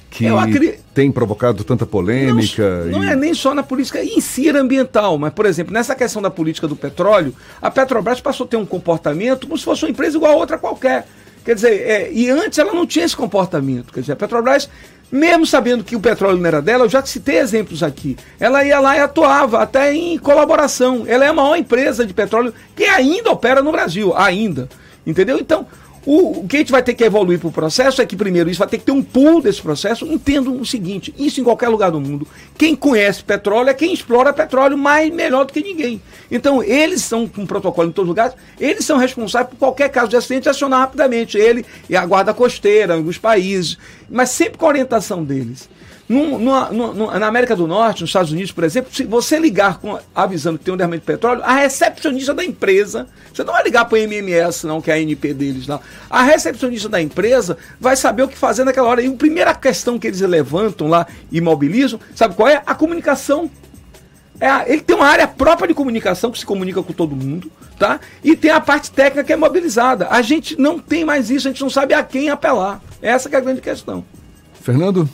que 0.09 0.25
acri- 0.27 0.79
tem 0.93 1.11
provocado 1.11 1.63
tanta 1.63 1.85
polêmica? 1.85 2.85
Não 2.85 3.03
e- 3.03 3.09
é 3.09 3.15
nem 3.15 3.33
só 3.33 3.53
na 3.53 3.63
política 3.63 4.03
em 4.03 4.19
si 4.21 4.49
ambiental, 4.49 5.17
mas, 5.17 5.33
por 5.33 5.45
exemplo, 5.45 5.73
nessa 5.73 5.95
questão 5.95 6.21
da 6.21 6.29
política 6.29 6.67
do 6.67 6.75
petróleo, 6.75 7.33
a 7.61 7.69
Petrobras 7.69 8.19
passou 8.19 8.45
a 8.45 8.47
ter 8.47 8.57
um 8.57 8.65
comportamento 8.65 9.45
como 9.47 9.57
se 9.57 9.63
fosse 9.63 9.83
uma 9.83 9.91
empresa 9.91 10.17
igual 10.17 10.31
a 10.33 10.35
outra 10.35 10.57
qualquer. 10.57 11.05
Quer 11.45 11.55
dizer, 11.55 11.81
é, 11.81 12.11
e 12.11 12.29
antes 12.29 12.57
ela 12.59 12.73
não 12.73 12.85
tinha 12.85 13.05
esse 13.05 13.15
comportamento. 13.15 13.93
Quer 13.93 14.01
dizer, 14.01 14.13
a 14.13 14.15
Petrobras, 14.17 14.69
mesmo 15.09 15.45
sabendo 15.45 15.83
que 15.83 15.95
o 15.95 15.99
petróleo 15.99 16.37
não 16.37 16.45
era 16.45 16.61
dela, 16.61 16.83
eu 16.85 16.89
já 16.89 17.05
citei 17.05 17.37
exemplos 17.37 17.81
aqui, 17.83 18.17
ela 18.39 18.65
ia 18.65 18.79
lá 18.79 18.97
e 18.97 18.99
atuava 18.99 19.61
até 19.61 19.93
em 19.93 20.17
colaboração. 20.17 21.05
Ela 21.07 21.23
é 21.25 21.27
a 21.29 21.33
maior 21.33 21.55
empresa 21.55 22.05
de 22.05 22.13
petróleo 22.13 22.53
que 22.75 22.83
ainda 22.83 23.31
opera 23.31 23.61
no 23.61 23.71
Brasil, 23.71 24.13
ainda. 24.17 24.67
Entendeu? 25.05 25.37
Então, 25.39 25.65
o, 26.05 26.39
o 26.39 26.47
que 26.47 26.57
a 26.57 26.59
gente 26.59 26.71
vai 26.71 26.81
ter 26.81 26.93
que 26.93 27.03
evoluir 27.03 27.39
para 27.39 27.49
o 27.49 27.51
processo 27.51 28.01
é 28.01 28.05
que, 28.05 28.15
primeiro, 28.15 28.49
isso 28.49 28.59
vai 28.59 28.67
ter 28.67 28.77
que 28.77 28.85
ter 28.85 28.91
um 28.91 29.03
pool 29.03 29.41
desse 29.41 29.61
processo. 29.61 30.05
Entendam 30.05 30.59
o 30.59 30.65
seguinte: 30.65 31.13
isso 31.17 31.41
em 31.41 31.43
qualquer 31.43 31.69
lugar 31.69 31.91
do 31.91 31.99
mundo. 31.99 32.27
Quem 32.57 32.75
conhece 32.75 33.23
petróleo 33.23 33.69
é 33.69 33.73
quem 33.73 33.93
explora 33.93 34.31
petróleo 34.31 34.77
mais 34.77 35.13
melhor 35.13 35.45
do 35.45 35.53
que 35.53 35.61
ninguém. 35.61 36.01
Então, 36.31 36.63
eles 36.63 37.03
são 37.03 37.27
com 37.27 37.45
protocolo 37.45 37.89
em 37.89 37.91
todos 37.91 38.07
os 38.07 38.09
lugares, 38.09 38.35
eles 38.59 38.85
são 38.85 38.97
responsáveis 38.97 39.49
por 39.51 39.57
qualquer 39.57 39.89
caso 39.89 40.09
de 40.09 40.15
acidente 40.15 40.49
acionar 40.49 40.79
rapidamente. 40.79 41.37
Ele 41.37 41.65
e 41.89 41.95
a 41.95 42.05
guarda 42.05 42.33
costeira, 42.33 42.93
alguns 42.93 43.17
países, 43.17 43.77
mas 44.09 44.29
sempre 44.29 44.57
com 44.57 44.65
a 44.65 44.69
orientação 44.69 45.23
deles. 45.23 45.69
Num- 46.09 46.39
numa- 46.39 46.69
numa- 46.71 47.19
na 47.19 47.27
América 47.27 47.53
do 47.53 47.67
Norte, 47.67 47.99
nos 48.01 48.09
Estados 48.09 48.31
Unidos, 48.31 48.51
por 48.53 48.63
exemplo, 48.63 48.93
se 48.95 49.03
você 49.03 49.37
ligar 49.37 49.77
com, 49.79 49.99
avisando 50.15 50.57
que 50.57 50.63
tem 50.63 50.73
um 50.73 50.77
derramamento 50.77 51.01
de 51.01 51.05
petróleo, 51.11 51.41
a 51.43 51.53
recepcionista 51.55 52.33
da 52.33 52.45
empresa, 52.45 53.07
você 53.33 53.43
não 53.43 53.51
vai 53.51 53.61
ligar 53.63 53.83
para 53.83 53.95
o 53.95 53.97
MMS, 54.01 54.65
não, 54.65 54.81
que 54.81 54.89
é 54.89 54.93
a 54.93 54.97
ANP 54.97 55.33
deles 55.33 55.67
lá. 55.67 55.81
A 56.09 56.23
recepcionista 56.23 56.87
da 56.87 57.01
empresa 57.01 57.57
vai 57.77 57.97
saber 57.97 58.23
o 58.23 58.27
que 58.29 58.37
fazer 58.37 58.63
naquela 58.63 58.87
hora. 58.87 59.01
E 59.01 59.07
a 59.07 59.11
primeira 59.11 59.53
questão 59.53 59.99
que 59.99 60.07
eles 60.07 60.21
levantam 60.21 60.87
lá 60.87 61.05
e 61.29 61.41
mobilizam, 61.41 61.99
sabe 62.15 62.35
qual 62.35 62.47
é? 62.47 62.61
A 62.65 62.73
comunicação. 62.73 63.51
É 64.39 64.71
ele 64.71 64.81
tem 64.81 64.95
uma 64.95 65.07
área 65.07 65.27
própria 65.27 65.67
de 65.67 65.73
comunicação 65.73 66.31
que 66.31 66.37
se 66.39 66.45
comunica 66.45 66.81
com 66.83 66.93
todo 66.93 67.15
mundo, 67.15 67.51
tá? 67.77 67.99
E 68.23 68.35
tem 68.35 68.51
a 68.51 68.61
parte 68.61 68.91
técnica 68.91 69.23
que 69.23 69.33
é 69.33 69.35
mobilizada. 69.35 70.07
A 70.11 70.21
gente 70.21 70.57
não 70.61 70.77
tem 70.79 71.03
mais 71.03 71.29
isso, 71.31 71.47
a 71.47 71.51
gente 71.51 71.61
não 71.63 71.69
sabe 71.71 71.93
a 71.95 72.03
quem 72.03 72.29
apelar. 72.29 72.79
Essa 73.01 73.27
é 73.29 73.35
a 73.35 73.39
grande 73.41 73.59
questão. 73.61 74.05
Fernando? 74.61 75.09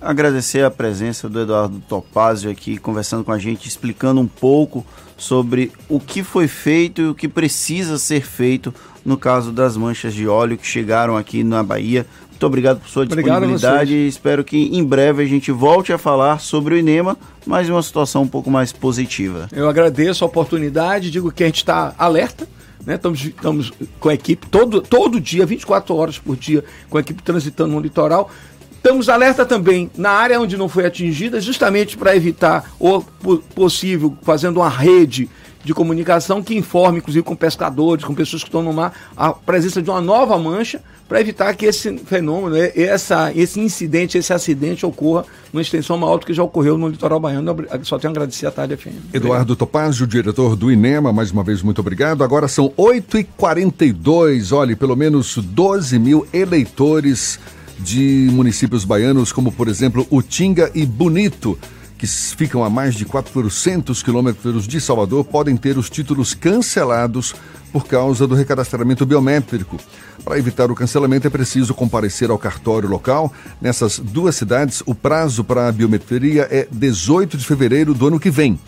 Agradecer 0.00 0.64
a 0.64 0.70
presença 0.70 1.28
do 1.28 1.40
Eduardo 1.40 1.82
Topazio 1.88 2.50
aqui 2.50 2.78
conversando 2.78 3.24
com 3.24 3.32
a 3.32 3.38
gente, 3.38 3.68
explicando 3.68 4.20
um 4.20 4.26
pouco 4.26 4.84
sobre 5.16 5.72
o 5.88 5.98
que 5.98 6.22
foi 6.22 6.46
feito 6.46 7.00
e 7.00 7.06
o 7.08 7.14
que 7.14 7.28
precisa 7.28 7.98
ser 7.98 8.22
feito 8.22 8.72
no 9.04 9.16
caso 9.16 9.50
das 9.50 9.76
manchas 9.76 10.14
de 10.14 10.28
óleo 10.28 10.56
que 10.56 10.66
chegaram 10.66 11.16
aqui 11.16 11.42
na 11.42 11.62
Bahia. 11.62 12.06
Muito 12.30 12.46
obrigado 12.46 12.78
por 12.78 12.88
sua 12.88 13.02
Obrigado 13.02 13.40
disponibilidade 13.40 13.92
e 13.92 14.06
espero 14.06 14.44
que 14.44 14.56
em 14.56 14.84
breve 14.84 15.24
a 15.24 15.26
gente 15.26 15.50
volte 15.50 15.92
a 15.92 15.98
falar 15.98 16.38
sobre 16.38 16.74
o 16.74 16.78
INEMA, 16.78 17.16
mas 17.44 17.68
em 17.68 17.72
uma 17.72 17.82
situação 17.82 18.22
um 18.22 18.28
pouco 18.28 18.48
mais 18.48 18.70
positiva. 18.72 19.48
Eu 19.50 19.68
agradeço 19.68 20.22
a 20.22 20.28
oportunidade, 20.28 21.10
digo 21.10 21.32
que 21.32 21.42
a 21.42 21.46
gente 21.46 21.56
está 21.56 21.94
alerta, 21.98 22.46
né? 22.86 22.94
Estamos, 22.94 23.24
estamos 23.24 23.72
com 23.98 24.08
a 24.08 24.14
equipe 24.14 24.46
todo, 24.46 24.80
todo 24.80 25.20
dia, 25.20 25.44
24 25.44 25.94
horas 25.96 26.18
por 26.18 26.36
dia, 26.36 26.64
com 26.88 26.96
a 26.96 27.00
equipe 27.00 27.20
transitando 27.22 27.72
no 27.72 27.80
litoral. 27.80 28.30
Estamos 28.78 29.08
alerta 29.08 29.44
também 29.44 29.90
na 29.98 30.10
área 30.10 30.40
onde 30.40 30.56
não 30.56 30.68
foi 30.68 30.86
atingida, 30.86 31.40
justamente 31.40 31.96
para 31.96 32.16
evitar, 32.16 32.70
po- 32.78 33.42
possível, 33.54 34.16
fazendo 34.22 34.58
uma 34.60 34.68
rede 34.68 35.28
de 35.64 35.74
comunicação 35.74 36.42
que 36.42 36.56
informe, 36.56 36.98
inclusive 36.98 37.24
com 37.24 37.34
pescadores, 37.36 38.04
com 38.04 38.14
pessoas 38.14 38.42
que 38.42 38.48
estão 38.48 38.62
no 38.62 38.72
mar, 38.72 38.92
a 39.16 39.32
presença 39.32 39.82
de 39.82 39.90
uma 39.90 40.00
nova 40.00 40.38
mancha, 40.38 40.80
para 41.08 41.20
evitar 41.20 41.54
que 41.54 41.66
esse 41.66 41.98
fenômeno, 41.98 42.54
essa, 42.76 43.32
esse 43.34 43.58
incidente, 43.58 44.16
esse 44.16 44.32
acidente 44.32 44.86
ocorra 44.86 45.24
numa 45.52 45.60
extensão 45.60 45.98
maior 45.98 46.18
do 46.18 46.26
que 46.26 46.32
já 46.32 46.42
ocorreu 46.42 46.78
no 46.78 46.86
litoral 46.88 47.18
baiano. 47.18 47.56
Só 47.82 47.98
tenho 47.98 48.10
a 48.10 48.12
agradecer 48.12 48.46
à 48.46 48.50
Tarde 48.50 48.76
FM. 48.76 49.12
Eduardo 49.12 49.56
Topazio, 49.56 50.06
diretor 50.06 50.54
do 50.54 50.70
INEMA, 50.70 51.12
mais 51.12 51.30
uma 51.32 51.42
vez 51.42 51.62
muito 51.62 51.80
obrigado. 51.80 52.22
Agora 52.22 52.46
são 52.46 52.68
8h42, 52.78 54.54
olhe, 54.54 54.76
pelo 54.76 54.94
menos 54.96 55.36
12 55.36 55.98
mil 55.98 56.26
eleitores 56.32 57.40
de 57.78 58.28
municípios 58.32 58.84
baianos, 58.84 59.32
como 59.32 59.52
por 59.52 59.68
exemplo 59.68 60.06
Utinga 60.10 60.70
e 60.74 60.84
Bonito, 60.84 61.58
que 61.96 62.06
ficam 62.06 62.62
a 62.62 62.70
mais 62.70 62.94
de 62.94 63.04
400 63.04 64.02
quilômetros 64.02 64.68
de 64.68 64.80
Salvador, 64.80 65.24
podem 65.24 65.56
ter 65.56 65.76
os 65.76 65.90
títulos 65.90 66.32
cancelados 66.32 67.34
por 67.72 67.86
causa 67.86 68.26
do 68.26 68.34
recadastramento 68.34 69.04
biométrico. 69.04 69.76
Para 70.24 70.38
evitar 70.38 70.70
o 70.70 70.74
cancelamento, 70.74 71.26
é 71.26 71.30
preciso 71.30 71.74
comparecer 71.74 72.30
ao 72.30 72.38
cartório 72.38 72.88
local. 72.88 73.32
Nessas 73.60 73.98
duas 73.98 74.36
cidades, 74.36 74.82
o 74.86 74.94
prazo 74.94 75.42
para 75.42 75.68
a 75.68 75.72
biometria 75.72 76.46
é 76.50 76.68
18 76.70 77.36
de 77.36 77.44
fevereiro 77.44 77.92
do 77.94 78.06
ano 78.06 78.20
que 78.20 78.30
vem. 78.30 78.58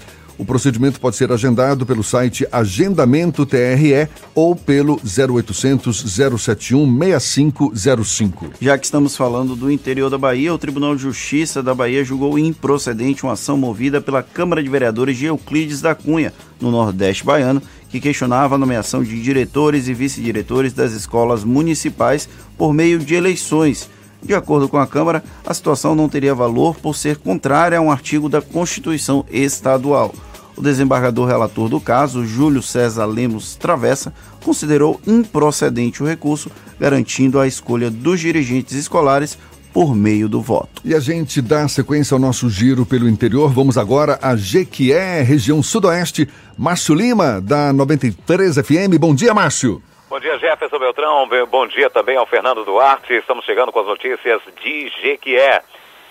O 0.40 0.44
procedimento 0.46 0.98
pode 0.98 1.16
ser 1.16 1.30
agendado 1.30 1.84
pelo 1.84 2.02
site 2.02 2.48
Agendamento 2.50 3.44
TRE 3.44 4.08
ou 4.34 4.56
pelo 4.56 4.98
0800 5.04 6.14
071 6.38 7.20
6505. 7.20 8.46
Já 8.58 8.78
que 8.78 8.86
estamos 8.86 9.14
falando 9.14 9.54
do 9.54 9.70
interior 9.70 10.08
da 10.08 10.16
Bahia, 10.16 10.54
o 10.54 10.56
Tribunal 10.56 10.96
de 10.96 11.02
Justiça 11.02 11.62
da 11.62 11.74
Bahia 11.74 12.02
julgou 12.02 12.38
improcedente 12.38 13.22
uma 13.22 13.34
ação 13.34 13.58
movida 13.58 14.00
pela 14.00 14.22
Câmara 14.22 14.62
de 14.62 14.70
Vereadores 14.70 15.18
de 15.18 15.26
Euclides 15.26 15.82
da 15.82 15.94
Cunha, 15.94 16.32
no 16.58 16.70
Nordeste 16.70 17.22
baiano, 17.22 17.60
que 17.90 18.00
questionava 18.00 18.54
a 18.54 18.58
nomeação 18.58 19.04
de 19.04 19.20
diretores 19.20 19.88
e 19.88 19.92
vice-diretores 19.92 20.72
das 20.72 20.92
escolas 20.92 21.44
municipais 21.44 22.26
por 22.56 22.72
meio 22.72 22.98
de 22.98 23.14
eleições. 23.14 23.90
De 24.22 24.34
acordo 24.34 24.68
com 24.68 24.76
a 24.76 24.86
Câmara, 24.86 25.24
a 25.46 25.54
situação 25.54 25.94
não 25.94 26.08
teria 26.08 26.34
valor 26.34 26.76
por 26.76 26.94
ser 26.94 27.16
contrária 27.16 27.78
a 27.78 27.80
um 27.80 27.90
artigo 27.90 28.28
da 28.28 28.42
Constituição 28.42 29.24
Estadual. 29.30 30.14
O 30.56 30.62
desembargador 30.62 31.26
relator 31.26 31.68
do 31.68 31.80
caso, 31.80 32.26
Júlio 32.26 32.62
César 32.62 33.06
Lemos 33.06 33.54
Travessa, 33.56 34.12
considerou 34.44 35.00
improcedente 35.06 36.02
o 36.02 36.06
recurso, 36.06 36.50
garantindo 36.78 37.40
a 37.40 37.46
escolha 37.46 37.90
dos 37.90 38.20
dirigentes 38.20 38.76
escolares 38.76 39.38
por 39.72 39.94
meio 39.94 40.28
do 40.28 40.42
voto. 40.42 40.82
E 40.84 40.94
a 40.94 41.00
gente 41.00 41.40
dá 41.40 41.66
sequência 41.68 42.14
ao 42.14 42.18
nosso 42.18 42.50
giro 42.50 42.84
pelo 42.84 43.08
interior. 43.08 43.52
Vamos 43.52 43.78
agora 43.78 44.18
a 44.20 44.36
Jequié, 44.36 45.22
região 45.22 45.62
sudoeste. 45.62 46.28
Márcio 46.58 46.94
Lima, 46.94 47.40
da 47.40 47.72
93 47.72 48.56
FM. 48.56 48.98
Bom 48.98 49.14
dia, 49.14 49.32
Márcio. 49.32 49.80
Bom 50.10 50.18
dia, 50.18 50.36
Jefferson 50.40 50.76
Beltrão. 50.76 51.28
Bom 51.48 51.68
dia 51.68 51.88
também 51.88 52.16
ao 52.16 52.26
Fernando 52.26 52.64
Duarte. 52.64 53.12
Estamos 53.12 53.44
chegando 53.44 53.70
com 53.70 53.78
as 53.78 53.86
notícias 53.86 54.42
de 54.60 54.88
Jequié. 55.00 55.62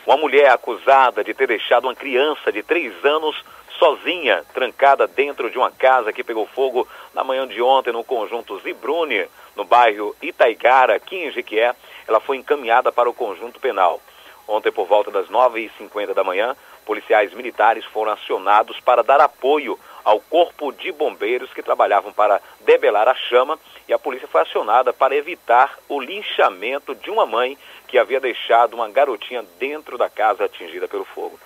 Uma 0.06 0.16
mulher 0.16 0.50
acusada 0.52 1.22
de 1.22 1.34
ter 1.34 1.48
deixado 1.48 1.84
uma 1.84 1.94
criança 1.94 2.50
de 2.50 2.64
três 2.64 2.94
anos 3.04 3.36
sozinha, 3.78 4.42
trancada 4.54 5.06
dentro 5.06 5.52
de 5.52 5.58
uma 5.58 5.70
casa 5.70 6.14
que 6.14 6.24
pegou 6.24 6.48
fogo 6.48 6.88
na 7.14 7.26
manhã 7.26 7.46
de 7.46 7.62
ontem 7.62 7.92
no 7.92 8.02
conjunto 8.02 8.58
Zibrune, 8.60 9.28
no 9.54 9.66
bairro 9.66 10.16
Itaigara, 10.22 10.96
aqui 10.96 11.18
em 11.18 11.32
Jequié. 11.34 11.76
Ela 12.08 12.22
foi 12.22 12.38
encaminhada 12.38 12.94
para 12.94 13.10
o 13.10 13.14
conjunto 13.14 13.60
penal. 13.60 14.00
Ontem, 14.48 14.72
por 14.72 14.88
volta 14.88 15.12
das 15.12 15.28
9h50 15.28 16.14
da 16.14 16.24
manhã, 16.24 16.56
policiais 16.86 17.34
militares 17.34 17.84
foram 17.84 18.14
acionados 18.14 18.80
para 18.80 19.04
dar 19.04 19.20
apoio 19.20 19.78
ao 20.10 20.20
corpo 20.22 20.72
de 20.72 20.92
bombeiros 20.92 21.54
que 21.54 21.62
trabalhavam 21.62 22.12
para 22.12 22.42
debelar 22.62 23.08
a 23.08 23.14
chama 23.14 23.60
e 23.88 23.94
a 23.94 24.00
polícia 24.00 24.28
foi 24.28 24.42
acionada 24.42 24.92
para 24.92 25.16
evitar 25.16 25.78
o 25.88 26.00
linchamento 26.00 26.96
de 26.96 27.12
uma 27.12 27.28
mãe 27.28 27.56
que 27.88 27.96
havia 27.96 28.20
deixado 28.20 28.74
uma 28.74 28.90
garotinha 28.90 29.46
dentro 29.60 30.00
da 30.00 30.10
casa 30.10 30.46
atingida 30.46 30.88
pelo 30.88 31.06
fogo. 31.06 31.40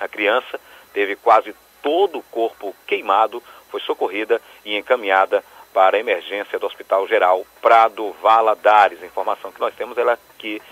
A 0.00 0.08
criança 0.08 0.58
teve 0.94 1.16
quase 1.16 1.54
todo 1.82 2.20
o 2.20 2.22
corpo 2.22 2.74
queimado, 2.86 3.42
foi 3.70 3.80
socorrida 3.82 4.40
e 4.64 4.74
encaminhada 4.74 5.44
para 5.74 5.98
a 5.98 6.00
emergência 6.00 6.58
do 6.58 6.66
Hospital 6.66 7.06
Geral 7.06 7.46
Prado 7.60 8.12
Valadares. 8.22 9.02
A 9.02 9.06
informação 9.06 9.52
que 9.52 9.60
nós 9.60 9.74
temos 9.74 9.98
é 9.98 10.18
que 10.38 10.62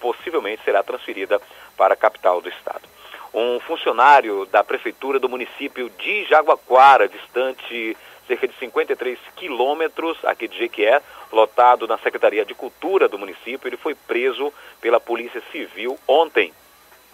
possivelmente 0.00 0.64
será 0.64 0.82
transferida 0.82 1.42
para 1.76 1.92
a 1.92 1.96
capital 1.96 2.40
do 2.40 2.48
estado 2.48 2.95
um 3.36 3.60
funcionário 3.60 4.46
da 4.46 4.64
prefeitura 4.64 5.20
do 5.20 5.28
município 5.28 5.90
de 5.90 6.24
Jaguaquara, 6.24 7.06
distante 7.06 7.94
cerca 8.26 8.48
de 8.48 8.54
53 8.54 9.18
quilômetros 9.36 10.16
aqui 10.24 10.48
de 10.48 10.56
Jequié, 10.56 11.02
lotado 11.30 11.86
na 11.86 11.98
Secretaria 11.98 12.46
de 12.46 12.54
Cultura 12.54 13.10
do 13.10 13.18
município. 13.18 13.68
Ele 13.68 13.76
foi 13.76 13.94
preso 13.94 14.50
pela 14.80 14.98
Polícia 14.98 15.42
Civil 15.52 15.98
ontem. 16.08 16.50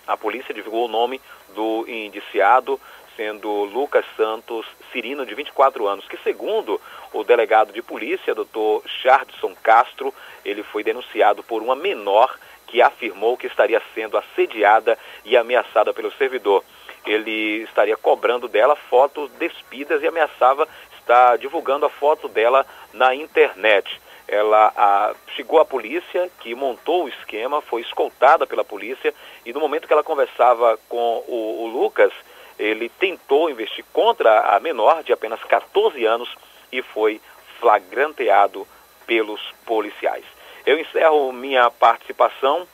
A 0.07 0.17
polícia 0.17 0.55
divulgou 0.55 0.85
o 0.87 0.89
nome 0.89 1.21
do 1.57 1.85
indiciado, 1.89 2.81
sendo 3.17 3.65
Lucas 3.65 4.05
Santos 4.17 4.65
Cirino, 4.93 5.27
de 5.27 5.35
24 5.35 5.89
anos, 5.89 6.07
que 6.07 6.17
segundo 6.19 6.81
o 7.13 7.25
delegado 7.25 7.73
de 7.73 7.83
polícia, 7.83 8.35
doutor 8.35 8.83
Chardson 8.87 9.55
Castro, 9.61 10.15
ele 10.45 10.63
foi 10.63 10.85
denunciado 10.85 11.43
por 11.43 11.63
uma 11.63 11.75
menor 11.75 12.39
que 12.73 12.81
afirmou 12.81 13.37
que 13.37 13.47
estaria 13.47 13.83
sendo 13.95 14.17
assediada 14.17 14.99
e 15.27 15.37
ameaçada 15.37 15.93
pelo 15.93 16.11
servidor. 16.13 16.65
Ele 17.05 17.65
estaria 17.65 17.99
cobrando 17.99 18.49
dela 18.49 18.75
fotos 18.75 19.31
despidas 19.33 20.03
e 20.03 20.07
ameaçava 20.07 20.67
estar 20.99 21.37
divulgando 21.37 21.85
a 21.85 21.91
foto 21.91 22.29
dela 22.29 22.65
na 22.91 23.15
internet. 23.15 24.01
Ela 24.27 24.73
a, 24.75 25.15
chegou 25.37 25.61
à 25.61 25.67
polícia, 25.67 26.31
que 26.41 26.55
montou 26.55 27.05
o 27.05 27.09
esquema, 27.11 27.61
foi 27.61 27.83
escoltada 27.83 28.47
pela 28.47 28.65
polícia 28.65 29.13
e 29.45 29.53
no 29.53 29.61
momento 29.61 29.87
que 29.87 29.93
ela 29.93 30.03
conversava 30.03 30.79
com 30.89 31.23
o, 31.29 31.65
o 31.65 31.67
Lucas, 31.67 32.13
ele 32.59 32.89
tentou 32.89 33.51
investir 33.51 33.85
contra 33.93 34.57
a 34.57 34.59
menor 34.61 35.03
de 35.03 35.13
apenas 35.13 35.43
14 35.45 36.03
anos 36.07 36.35
e 36.73 36.81
foi 36.81 37.21
flagranteado 37.61 38.67
pelos 39.07 39.43
policiais. 39.67 40.25
Eu 40.65 40.79
encerro 40.79 41.33
minha 41.33 41.69
participação 41.71 42.69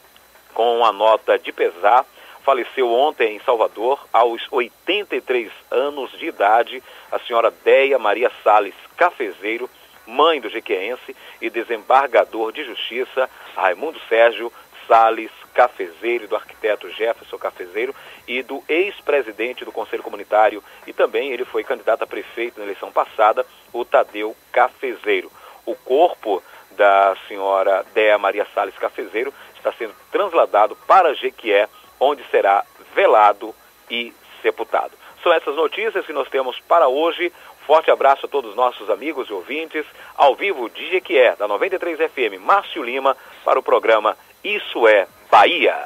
com 0.52 0.85
a 0.85 0.93
nota 0.93 1.39
de 1.39 1.51
pesar. 1.52 2.05
Faleceu 2.44 2.93
ontem 2.93 3.36
em 3.36 3.40
Salvador, 3.40 4.06
aos 4.12 4.47
83 4.51 5.51
anos 5.70 6.10
de 6.12 6.27
idade, 6.27 6.82
a 7.10 7.19
senhora 7.19 7.51
Deia 7.51 7.98
Maria 7.98 8.31
Sales 8.43 8.74
Cafezeiro, 8.97 9.70
mãe 10.06 10.40
do 10.40 10.51
jequeense 10.51 11.16
e 11.40 11.48
desembargador 11.48 12.52
de 12.52 12.65
justiça 12.65 13.28
Raimundo 13.55 13.98
Sérgio 14.09 14.52
Sales 14.86 15.31
Cafezeiro, 15.55 16.28
do 16.28 16.36
arquiteto 16.36 16.90
Jefferson 16.90 17.39
Cafezeiro 17.39 17.94
e 18.27 18.43
do 18.43 18.62
ex-presidente 18.69 19.65
do 19.65 19.73
Conselho 19.73 20.02
Comunitário 20.02 20.62
e 20.86 20.93
também 20.93 21.32
ele 21.32 21.44
foi 21.44 21.65
candidato 21.65 22.05
a 22.05 22.06
prefeito 22.06 22.59
na 22.59 22.65
eleição 22.65 22.93
passada, 22.93 23.47
o 23.73 23.85
Tadeu 23.85 24.36
Cafezeiro. 24.52 25.31
O 25.66 25.74
corpo 25.74 26.43
da 26.79 27.17
senhora 27.27 27.85
Dea 27.93 28.17
Maria 28.17 28.47
Salles 28.55 28.79
Cafezeiro 28.79 29.35
está 29.57 29.73
sendo 29.73 29.93
transladado 30.11 30.77
para 30.87 31.13
Jequié, 31.13 31.69
onde 32.01 32.25
será 32.31 32.65
velado 32.95 33.55
e 33.91 34.15
sepultado. 34.41 34.93
São 35.23 35.33
essas 35.33 35.57
notícias 35.57 36.07
que 36.07 36.13
nós 36.13 36.29
temos 36.29 36.59
para 36.61 36.87
hoje. 36.87 37.33
Forte 37.67 37.91
abraço 37.91 38.25
a 38.25 38.29
todos 38.29 38.51
os 38.51 38.57
nossos 38.57 38.89
amigos 38.89 39.29
e 39.29 39.33
ouvintes, 39.33 39.85
ao 40.17 40.35
vivo 40.35 40.71
de 40.71 40.89
Jequié, 40.89 41.37
da 41.37 41.47
93 41.47 41.99
FM, 42.11 42.41
Márcio 42.41 42.83
Lima, 42.83 43.15
para 43.45 43.59
o 43.59 43.63
programa 43.63 44.17
Isso 44.43 44.87
é 44.87 45.07
Bahia. 45.31 45.77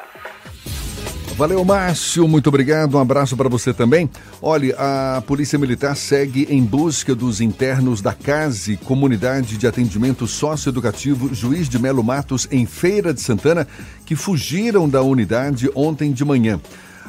Valeu, 1.37 1.65
Márcio. 1.65 2.29
Muito 2.29 2.49
obrigado. 2.49 2.97
Um 2.97 3.01
abraço 3.01 3.37
para 3.37 3.49
você 3.49 3.73
também. 3.73 4.09
Olha, 4.41 4.77
a 4.79 5.23
Polícia 5.23 5.59
Militar 5.59 5.97
segue 5.97 6.47
em 6.51 6.63
busca 6.63 7.15
dos 7.15 7.41
internos 7.41 8.03
da 8.03 8.13
CASE, 8.13 8.77
Comunidade 8.77 9.57
de 9.57 9.67
Atendimento 9.67 10.27
Socioeducativo 10.27 11.35
Juiz 11.35 11.69
de 11.69 11.79
Melo 11.79 12.05
Matos, 12.05 12.47
em 12.51 12.67
Feira 12.67 13.15
de 13.15 13.21
Santana, 13.21 13.67
que 14.05 14.15
fugiram 14.15 14.89
da 14.89 15.03
unidade 15.03 15.71
ontem 15.75 16.13
de 16.13 16.25
manhã. 16.25 16.61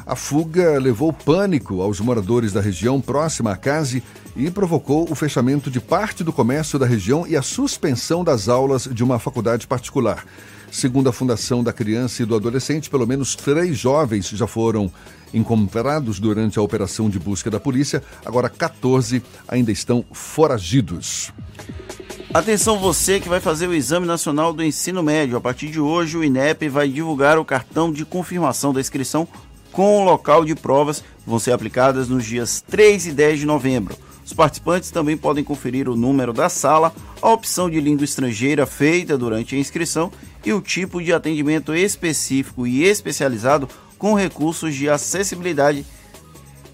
A 0.06 0.16
fuga 0.16 0.78
levou 0.78 1.12
pânico 1.12 1.80
aos 1.80 2.00
moradores 2.00 2.52
da 2.52 2.60
região 2.60 3.00
próxima 3.00 3.52
à 3.52 3.56
CASE 3.56 4.02
e 4.36 4.50
provocou 4.50 5.10
o 5.10 5.14
fechamento 5.14 5.70
de 5.70 5.80
parte 5.80 6.24
do 6.24 6.32
comércio 6.32 6.78
da 6.78 6.86
região 6.86 7.26
e 7.26 7.36
a 7.36 7.42
suspensão 7.42 8.24
das 8.24 8.48
aulas 8.48 8.88
de 8.90 9.04
uma 9.04 9.18
faculdade 9.18 9.66
particular. 9.66 10.24
Segundo 10.74 11.08
a 11.08 11.12
Fundação 11.12 11.62
da 11.62 11.72
Criança 11.72 12.20
e 12.20 12.26
do 12.26 12.34
Adolescente, 12.34 12.90
pelo 12.90 13.06
menos 13.06 13.36
três 13.36 13.78
jovens 13.78 14.28
já 14.30 14.44
foram 14.44 14.90
encontrados 15.32 16.18
durante 16.18 16.58
a 16.58 16.62
operação 16.62 17.08
de 17.08 17.16
busca 17.16 17.48
da 17.48 17.60
polícia. 17.60 18.02
Agora, 18.26 18.48
14 18.48 19.22
ainda 19.46 19.70
estão 19.70 20.04
foragidos. 20.10 21.32
Atenção 22.34 22.80
você 22.80 23.20
que 23.20 23.28
vai 23.28 23.38
fazer 23.38 23.68
o 23.68 23.72
Exame 23.72 24.04
Nacional 24.04 24.52
do 24.52 24.64
Ensino 24.64 25.00
Médio. 25.00 25.36
A 25.36 25.40
partir 25.40 25.70
de 25.70 25.78
hoje, 25.78 26.16
o 26.16 26.24
INEP 26.24 26.68
vai 26.68 26.88
divulgar 26.88 27.38
o 27.38 27.44
cartão 27.44 27.92
de 27.92 28.04
confirmação 28.04 28.72
da 28.72 28.80
inscrição 28.80 29.28
com 29.70 30.02
o 30.02 30.04
local 30.04 30.44
de 30.44 30.56
provas 30.56 31.04
vão 31.24 31.38
ser 31.38 31.52
aplicadas 31.52 32.08
nos 32.08 32.24
dias 32.24 32.60
3 32.68 33.06
e 33.06 33.12
10 33.12 33.40
de 33.40 33.46
novembro. 33.46 33.96
Os 34.24 34.32
participantes 34.32 34.90
também 34.90 35.16
podem 35.16 35.44
conferir 35.44 35.88
o 35.88 35.96
número 35.96 36.32
da 36.32 36.48
sala, 36.48 36.94
a 37.20 37.30
opção 37.30 37.68
de 37.68 37.80
língua 37.80 38.04
estrangeira 38.04 38.64
feita 38.66 39.18
durante 39.18 39.54
a 39.54 39.58
inscrição 39.58 40.10
e 40.44 40.52
o 40.52 40.60
tipo 40.60 41.02
de 41.02 41.12
atendimento 41.12 41.74
específico 41.74 42.66
e 42.66 42.84
especializado 42.84 43.68
com 43.98 44.14
recursos 44.14 44.74
de 44.74 44.88
acessibilidade 44.88 45.84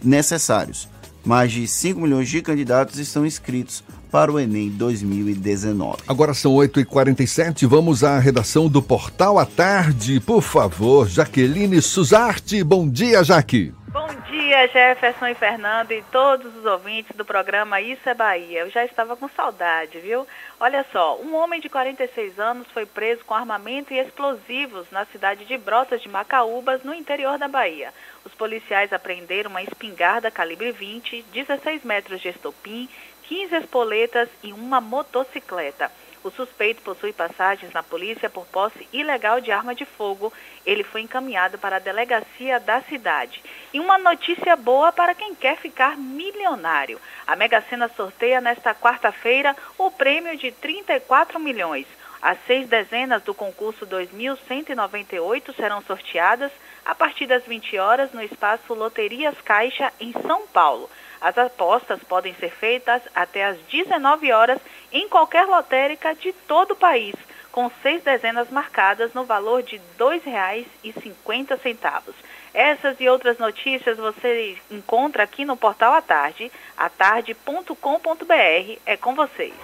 necessários. 0.02 0.88
Mais 1.24 1.52
de 1.52 1.66
5 1.66 2.00
milhões 2.00 2.28
de 2.28 2.40
candidatos 2.40 2.98
estão 2.98 3.26
inscritos 3.26 3.84
para 4.10 4.32
o 4.32 4.40
Enem 4.40 4.70
2019. 4.70 5.98
Agora 6.08 6.34
são 6.34 6.54
8h47, 6.54 7.66
vamos 7.66 8.02
à 8.02 8.18
redação 8.18 8.68
do 8.68 8.82
Portal 8.82 9.38
à 9.38 9.44
Tarde. 9.44 10.18
Por 10.20 10.42
favor, 10.42 11.08
Jaqueline 11.08 11.80
Suzarte. 11.80 12.64
Bom 12.64 12.88
dia, 12.88 13.22
Jaque. 13.22 13.72
Bom 13.92 14.06
dia, 14.30 14.68
Jefferson 14.68 15.26
e 15.26 15.34
Fernando 15.34 15.90
e 15.90 16.00
todos 16.12 16.54
os 16.54 16.64
ouvintes 16.64 17.16
do 17.16 17.24
programa 17.24 17.80
Isso 17.80 18.08
é 18.08 18.14
Bahia. 18.14 18.60
Eu 18.60 18.70
já 18.70 18.84
estava 18.84 19.16
com 19.16 19.28
saudade, 19.28 19.98
viu? 19.98 20.24
Olha 20.60 20.86
só, 20.92 21.18
um 21.18 21.34
homem 21.34 21.60
de 21.60 21.68
46 21.68 22.38
anos 22.38 22.68
foi 22.68 22.86
preso 22.86 23.24
com 23.24 23.34
armamento 23.34 23.92
e 23.92 23.98
explosivos 23.98 24.88
na 24.92 25.04
cidade 25.06 25.44
de 25.44 25.58
Brotas 25.58 26.00
de 26.00 26.08
Macaúbas, 26.08 26.84
no 26.84 26.94
interior 26.94 27.36
da 27.36 27.48
Bahia. 27.48 27.92
Os 28.24 28.32
policiais 28.32 28.92
apreenderam 28.92 29.50
uma 29.50 29.62
espingarda 29.62 30.30
calibre 30.30 30.70
20, 30.70 31.24
16 31.32 31.82
metros 31.82 32.20
de 32.20 32.28
estopim, 32.28 32.88
15 33.24 33.56
espoletas 33.56 34.28
e 34.44 34.52
uma 34.52 34.80
motocicleta. 34.80 35.90
O 36.22 36.30
suspeito 36.30 36.82
possui 36.82 37.12
passagens 37.12 37.72
na 37.72 37.82
polícia 37.82 38.28
por 38.28 38.46
posse 38.46 38.86
ilegal 38.92 39.40
de 39.40 39.50
arma 39.50 39.74
de 39.74 39.86
fogo. 39.86 40.32
Ele 40.66 40.84
foi 40.84 41.00
encaminhado 41.00 41.56
para 41.56 41.76
a 41.76 41.80
delegacia 41.80 42.60
da 42.60 42.82
cidade. 42.82 43.42
E 43.72 43.80
uma 43.80 43.98
notícia 43.98 44.54
boa 44.54 44.92
para 44.92 45.14
quem 45.14 45.34
quer 45.34 45.56
ficar 45.56 45.96
milionário. 45.96 47.00
A 47.26 47.34
Mega 47.34 47.62
Sena 47.62 47.88
sorteia 47.88 48.40
nesta 48.40 48.74
quarta-feira 48.74 49.56
o 49.78 49.90
prêmio 49.90 50.36
de 50.36 50.52
34 50.52 51.40
milhões. 51.40 51.86
As 52.20 52.36
seis 52.46 52.68
dezenas 52.68 53.22
do 53.22 53.32
concurso 53.32 53.86
2198 53.86 55.54
serão 55.54 55.80
sorteadas 55.80 56.52
a 56.84 56.94
partir 56.94 57.26
das 57.26 57.44
20 57.44 57.78
horas 57.78 58.12
no 58.12 58.22
espaço 58.22 58.74
Loterias 58.74 59.40
Caixa, 59.42 59.90
em 59.98 60.12
São 60.26 60.46
Paulo. 60.48 60.90
As 61.20 61.36
apostas 61.36 62.02
podem 62.02 62.34
ser 62.34 62.50
feitas 62.50 63.02
até 63.14 63.44
às 63.44 63.58
19 63.70 64.32
horas 64.32 64.60
em 64.90 65.08
qualquer 65.08 65.46
lotérica 65.46 66.14
de 66.14 66.32
todo 66.32 66.72
o 66.72 66.76
país, 66.76 67.14
com 67.52 67.70
seis 67.82 68.02
dezenas 68.02 68.50
marcadas 68.50 69.12
no 69.12 69.24
valor 69.24 69.62
de 69.62 69.76
R$ 69.76 69.82
2,50. 69.98 72.14
Essas 72.52 73.00
e 73.00 73.08
outras 73.08 73.38
notícias 73.38 73.96
você 73.96 74.58
encontra 74.70 75.22
aqui 75.22 75.44
no 75.44 75.56
portal 75.56 75.94
à 75.94 76.02
tarde, 76.02 76.50
atarde.com.br. 76.76 78.78
É 78.86 78.96
com 78.96 79.14
vocês. 79.14 79.54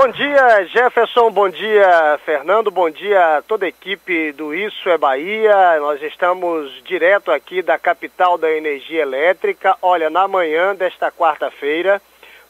Bom 0.00 0.06
dia, 0.12 0.64
Jefferson. 0.66 1.28
Bom 1.28 1.48
dia, 1.48 2.20
Fernando. 2.24 2.70
Bom 2.70 2.88
dia 2.88 3.38
a 3.38 3.42
toda 3.42 3.66
a 3.66 3.68
equipe 3.68 4.30
do 4.30 4.54
Isso 4.54 4.88
é 4.88 4.96
Bahia. 4.96 5.80
Nós 5.80 6.00
estamos 6.00 6.70
direto 6.84 7.32
aqui 7.32 7.62
da 7.62 7.76
capital 7.76 8.38
da 8.38 8.48
energia 8.48 9.02
elétrica. 9.02 9.76
Olha, 9.82 10.08
na 10.08 10.28
manhã 10.28 10.72
desta 10.72 11.10
quarta-feira, 11.10 12.00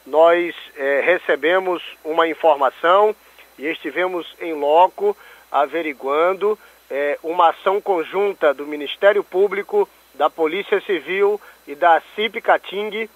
nós 0.05 0.53
eh, 0.77 1.01
recebemos 1.03 1.81
uma 2.05 2.27
informação 2.27 3.15
e 3.57 3.65
estivemos 3.65 4.27
em 4.39 4.53
loco 4.53 5.17
averiguando 5.51 6.55
eh, 6.87 7.17
uma 7.23 7.49
ação 7.49 7.81
conjunta 7.81 8.53
do 8.53 8.67
Ministério 8.67 9.23
Público, 9.23 9.89
da 10.13 10.29
Polícia 10.29 10.79
Civil 10.81 11.41
e 11.67 11.73
da 11.73 11.99
CIP 12.15 12.41
Cating, 12.41 13.09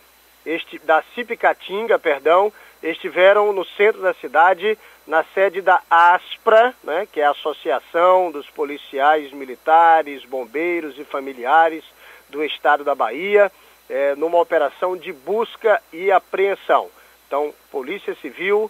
este, 0.43 0.79
da 0.79 1.03
CIP 1.13 1.37
Catinga, 1.37 1.99
perdão, 1.99 2.51
estiveram 2.91 3.53
no 3.53 3.65
centro 3.65 4.01
da 4.01 4.13
cidade, 4.13 4.77
na 5.07 5.23
sede 5.33 5.61
da 5.61 5.81
ASPRA, 5.89 6.73
né, 6.83 7.07
que 7.11 7.21
é 7.21 7.25
a 7.25 7.31
Associação 7.31 8.31
dos 8.31 8.49
Policiais 8.49 9.31
Militares, 9.31 10.25
Bombeiros 10.25 10.97
e 10.99 11.03
Familiares 11.03 11.83
do 12.29 12.43
Estado 12.43 12.83
da 12.83 12.93
Bahia, 12.93 13.51
é, 13.89 14.15
numa 14.15 14.39
operação 14.39 14.97
de 14.97 15.13
busca 15.13 15.81
e 15.91 16.11
apreensão. 16.11 16.89
Então, 17.27 17.53
Polícia 17.71 18.15
Civil, 18.15 18.69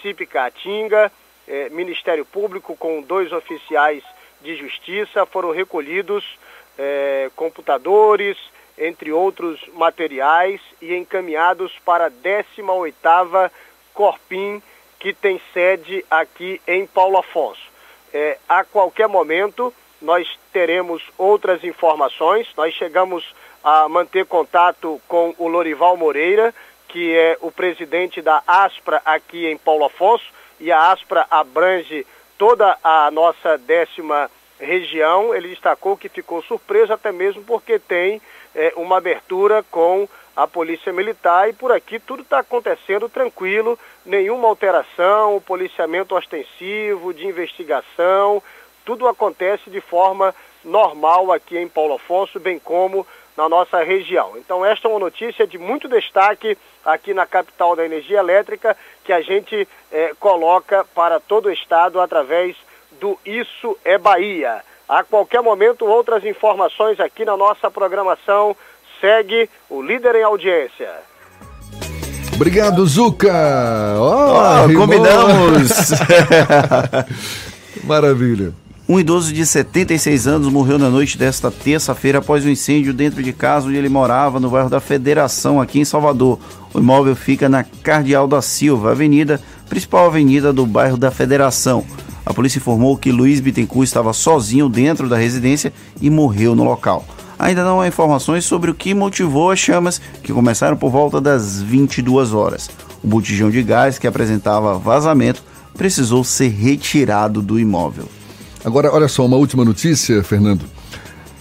CIP 0.00 0.26
Caatinga, 0.26 1.10
é, 1.46 1.68
Ministério 1.70 2.24
Público 2.24 2.76
com 2.76 3.02
dois 3.02 3.32
oficiais 3.32 4.02
de 4.40 4.56
justiça 4.56 5.24
foram 5.26 5.50
recolhidos 5.50 6.24
é, 6.78 7.30
computadores, 7.34 8.36
entre 8.76 9.12
outros 9.12 9.60
materiais, 9.74 10.60
e 10.80 10.94
encaminhados 10.94 11.72
para 11.84 12.06
a 12.06 12.10
18ª 12.10 13.50
Corpim, 13.92 14.62
que 14.98 15.12
tem 15.12 15.40
sede 15.52 16.04
aqui 16.10 16.60
em 16.66 16.86
Paulo 16.86 17.18
Afonso. 17.18 17.62
É, 18.12 18.38
a 18.48 18.64
qualquer 18.64 19.08
momento, 19.08 19.72
nós 20.00 20.28
teremos 20.52 21.02
outras 21.16 21.64
informações. 21.64 22.48
Nós 22.56 22.74
chegamos 22.74 23.24
a 23.62 23.88
manter 23.88 24.26
contato 24.26 25.00
com 25.08 25.34
o 25.38 25.48
Lorival 25.48 25.96
Moreira, 25.96 26.54
que 26.88 27.16
é 27.16 27.36
o 27.40 27.50
presidente 27.50 28.20
da 28.20 28.42
ASPRA 28.46 29.02
aqui 29.04 29.46
em 29.46 29.56
Paulo 29.56 29.84
Afonso, 29.86 30.24
e 30.60 30.70
a 30.70 30.92
ASPRA 30.92 31.26
abrange 31.30 32.06
toda 32.38 32.78
a 32.84 33.10
nossa 33.10 33.58
décima 33.58 34.30
região. 34.60 35.34
Ele 35.34 35.48
destacou 35.48 35.96
que 35.96 36.08
ficou 36.08 36.42
surpreso 36.42 36.92
até 36.92 37.10
mesmo 37.10 37.42
porque 37.44 37.78
tem 37.78 38.20
é, 38.54 38.72
uma 38.76 38.98
abertura 38.98 39.64
com 39.70 40.08
a 40.36 40.46
Polícia 40.46 40.92
Militar 40.92 41.48
e 41.48 41.52
por 41.52 41.70
aqui 41.70 41.98
tudo 41.98 42.22
está 42.22 42.40
acontecendo 42.40 43.08
tranquilo, 43.08 43.78
nenhuma 44.04 44.48
alteração, 44.48 45.40
policiamento 45.40 46.14
ostensivo, 46.14 47.14
de 47.14 47.26
investigação, 47.26 48.42
tudo 48.84 49.08
acontece 49.08 49.70
de 49.70 49.80
forma 49.80 50.34
normal 50.64 51.32
aqui 51.32 51.56
em 51.56 51.68
Paulo 51.68 51.94
Afonso, 51.94 52.40
bem 52.40 52.58
como 52.58 53.06
na 53.36 53.48
nossa 53.48 53.82
região. 53.82 54.36
Então 54.36 54.64
esta 54.64 54.88
é 54.88 54.90
uma 54.90 55.00
notícia 55.00 55.46
de 55.46 55.58
muito 55.58 55.88
destaque 55.88 56.56
aqui 56.84 57.14
na 57.14 57.26
capital 57.26 57.74
da 57.74 57.84
energia 57.84 58.18
elétrica 58.18 58.76
que 59.04 59.12
a 59.12 59.20
gente 59.20 59.66
é, 59.90 60.12
coloca 60.18 60.84
para 60.94 61.20
todo 61.20 61.46
o 61.46 61.52
estado 61.52 62.00
através 62.00 62.56
do 63.00 63.18
Isso 63.24 63.76
é 63.84 63.98
Bahia. 63.98 64.62
A 64.88 65.02
qualquer 65.02 65.42
momento, 65.42 65.84
outras 65.86 66.24
informações 66.24 67.00
aqui 67.00 67.24
na 67.24 67.36
nossa 67.36 67.70
programação. 67.70 68.54
Segue 69.00 69.48
o 69.68 69.82
líder 69.82 70.16
em 70.16 70.22
audiência. 70.22 70.90
Obrigado, 72.34 72.84
Zuca! 72.86 73.32
Oh, 73.96 74.64
oh 74.64 74.78
combinamos! 74.78 75.92
Maravilha. 77.84 78.52
Um 78.86 79.00
idoso 79.00 79.32
de 79.32 79.46
76 79.46 80.26
anos 80.26 80.52
morreu 80.52 80.78
na 80.78 80.90
noite 80.90 81.16
desta 81.16 81.50
terça-feira 81.50 82.18
após 82.18 82.44
um 82.44 82.50
incêndio 82.50 82.92
dentro 82.92 83.22
de 83.22 83.32
casa 83.32 83.66
onde 83.66 83.78
ele 83.78 83.88
morava, 83.88 84.38
no 84.38 84.50
bairro 84.50 84.68
da 84.68 84.78
Federação, 84.78 85.58
aqui 85.58 85.80
em 85.80 85.86
Salvador. 85.86 86.38
O 86.74 86.80
imóvel 86.80 87.16
fica 87.16 87.48
na 87.48 87.64
Cardeal 87.64 88.28
da 88.28 88.42
Silva, 88.42 88.90
avenida, 88.90 89.40
principal 89.74 90.06
avenida 90.06 90.52
do 90.52 90.64
bairro 90.64 90.96
da 90.96 91.10
Federação. 91.10 91.84
A 92.24 92.32
polícia 92.32 92.58
informou 92.58 92.96
que 92.96 93.10
Luiz 93.10 93.40
Bittencourt 93.40 93.88
estava 93.88 94.12
sozinho 94.12 94.68
dentro 94.68 95.08
da 95.08 95.16
residência 95.16 95.72
e 96.00 96.08
morreu 96.08 96.54
no 96.54 96.62
local. 96.62 97.04
Ainda 97.36 97.64
não 97.64 97.80
há 97.80 97.88
informações 97.88 98.44
sobre 98.44 98.70
o 98.70 98.74
que 98.74 98.94
motivou 98.94 99.50
as 99.50 99.58
chamas, 99.58 100.00
que 100.22 100.32
começaram 100.32 100.76
por 100.76 100.92
volta 100.92 101.20
das 101.20 101.60
22 101.60 102.32
horas. 102.32 102.70
O 103.02 103.08
botijão 103.08 103.50
de 103.50 103.64
gás 103.64 103.98
que 103.98 104.06
apresentava 104.06 104.78
vazamento 104.78 105.42
precisou 105.76 106.22
ser 106.22 106.50
retirado 106.50 107.42
do 107.42 107.58
imóvel. 107.58 108.08
Agora, 108.64 108.94
olha 108.94 109.08
só, 109.08 109.26
uma 109.26 109.36
última 109.36 109.64
notícia, 109.64 110.22
Fernando. 110.22 110.64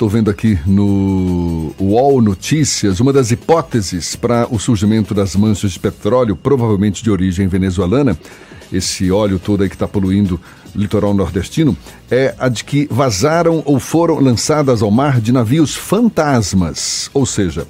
Estou 0.03 0.11
vendo 0.11 0.30
aqui 0.30 0.59
no 0.65 1.73
UOL 1.80 2.21
Notícias 2.21 2.99
uma 2.99 3.13
das 3.13 3.31
hipóteses 3.31 4.17
para 4.17 4.45
o 4.53 4.59
surgimento 4.59 5.13
das 5.13 5.34
manchas 5.34 5.71
de 5.71 5.80
petróleo, 5.80 6.35
provavelmente 6.35 7.01
de 7.01 7.09
origem 7.09 7.47
venezuelana, 7.47 8.19
esse 8.69 9.09
óleo 9.09 9.39
todo 9.39 9.63
aí 9.63 9.69
que 9.69 9.75
está 9.75 9.88
poluindo 9.88 10.41
litoral 10.75 11.13
nordestino 11.13 11.77
é 12.11 12.35
a 12.38 12.49
de 12.49 12.65
que 12.65 12.85
vazaram 12.91 13.63
ou 13.65 13.80
foram 13.80 14.19
lançadas 14.19 14.81
ao 14.81 14.91
mar 14.91 15.21
de 15.21 15.31
navios 15.31 15.73
fantasmas, 15.73 17.09
ou 17.13 17.25
seja, 17.25 17.65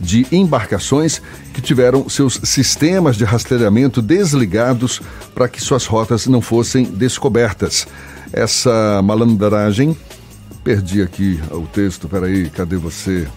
de 0.00 0.26
embarcações 0.32 1.22
que 1.54 1.60
tiveram 1.60 2.08
seus 2.08 2.40
sistemas 2.42 3.14
de 3.14 3.22
rastreamento 3.22 4.02
desligados 4.02 5.00
para 5.32 5.48
que 5.48 5.62
suas 5.62 5.86
rotas 5.86 6.26
não 6.26 6.40
fossem 6.40 6.82
descobertas. 6.82 7.86
Essa 8.32 9.00
malandragem, 9.04 9.96
perdi 10.66 11.00
aqui 11.00 11.38
o 11.52 11.60
texto, 11.60 12.08
peraí, 12.08 12.50
cadê 12.50 12.74
você? 12.74 13.28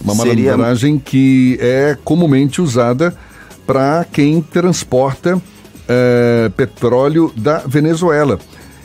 Uma 0.00 0.14
malandragem 0.14 0.94
Seria... 0.94 1.04
que 1.04 1.58
é 1.60 1.98
comumente 2.02 2.62
usada 2.62 3.14
para 3.66 4.06
quem 4.10 4.40
transporta 4.40 5.38
é, 5.86 6.50
petróleo 6.56 7.30
da 7.36 7.58
Venezuela. 7.58 8.40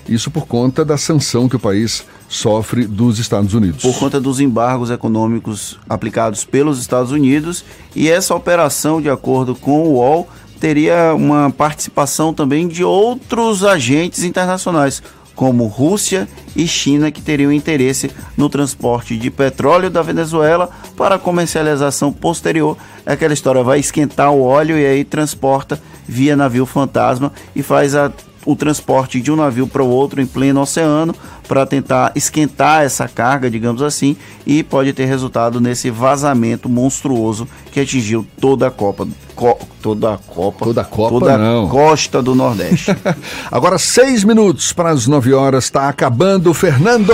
Isso 0.06 0.30
por 0.30 0.46
conta 0.46 0.84
da 0.84 0.98
sanção 0.98 1.48
que 1.48 1.56
o 1.56 1.60
país 1.60 2.04
sofre 2.28 2.86
dos 2.86 3.20
Estados 3.20 3.54
Unidos. 3.54 3.84
Por 3.84 3.98
conta 3.98 4.20
dos 4.20 4.42
embargos 4.42 4.92
econômicos 4.92 5.80
aplicados 5.88 6.44
pelos 6.44 6.82
Estados 6.82 7.14
Unidos 7.14 7.64
e 7.96 8.10
essa 8.10 8.36
operação, 8.36 9.02
de 9.02 9.10
acordo 9.10 9.56
com 9.56 9.84
o 9.84 9.94
UOL, 9.94 10.28
teria 10.60 11.14
uma 11.14 11.50
participação 11.50 12.34
também 12.34 12.68
de 12.68 12.84
outros 12.84 13.64
agentes 13.64 14.24
internacionais, 14.24 15.02
como 15.38 15.68
Rússia 15.68 16.28
e 16.56 16.68
China, 16.68 17.12
que 17.12 17.22
teriam 17.22 17.52
interesse 17.52 18.10
no 18.36 18.50
transporte 18.50 19.16
de 19.16 19.30
petróleo 19.30 19.88
da 19.88 20.02
Venezuela 20.02 20.68
para 20.98 21.20
comercialização 21.20 22.12
posterior. 22.12 22.76
Aquela 23.06 23.36
história, 23.36 23.64
vai 23.64 23.80
esquentar 23.80 24.32
o 24.32 24.42
óleo 24.42 24.78
e 24.78 24.86
aí 24.86 25.06
transporta 25.06 25.80
via 26.08 26.36
navio 26.36 26.66
fantasma 26.66 27.32
e 27.56 27.62
faz 27.62 27.94
a, 27.94 28.12
o 28.46 28.56
transporte 28.56 29.22
de 29.22 29.32
um 29.32 29.36
navio 29.36 29.68
para 29.68 29.84
o 29.84 29.90
outro 29.90 30.20
em 30.20 30.26
pleno 30.26 30.60
oceano 30.60 31.14
para 31.48 31.66
tentar 31.66 32.12
esquentar 32.16 32.84
essa 32.84 33.08
carga, 33.08 33.50
digamos 33.50 33.82
assim, 33.82 34.16
e 34.46 34.64
pode 34.64 34.94
ter 34.94 35.06
resultado 35.06 35.62
nesse 35.62 35.90
vazamento 35.90 36.68
monstruoso 36.68 37.48
que 37.72 37.80
atingiu 37.80 38.26
toda 38.40 38.68
a 38.68 38.72
Copa. 38.72 39.08
Co, 39.36 39.58
toda 39.82 40.14
a 40.14 40.18
Copa. 40.18 40.66
Toda 40.66 40.82
a 40.82 40.86
Copa, 40.86 41.10
toda 41.20 41.38
não. 41.38 41.66
a 41.66 41.70
costa 41.70 42.22
do 42.22 42.36
Nordeste. 42.36 42.96
Agora, 43.52 43.78
seis 43.78 44.24
minutos 44.24 44.74
para 44.74 44.90
as 44.90 45.08
nove 45.08 45.34
horas, 45.34 45.66
está 45.66 45.88
acabando, 45.88 46.54
Fernando. 46.54 47.14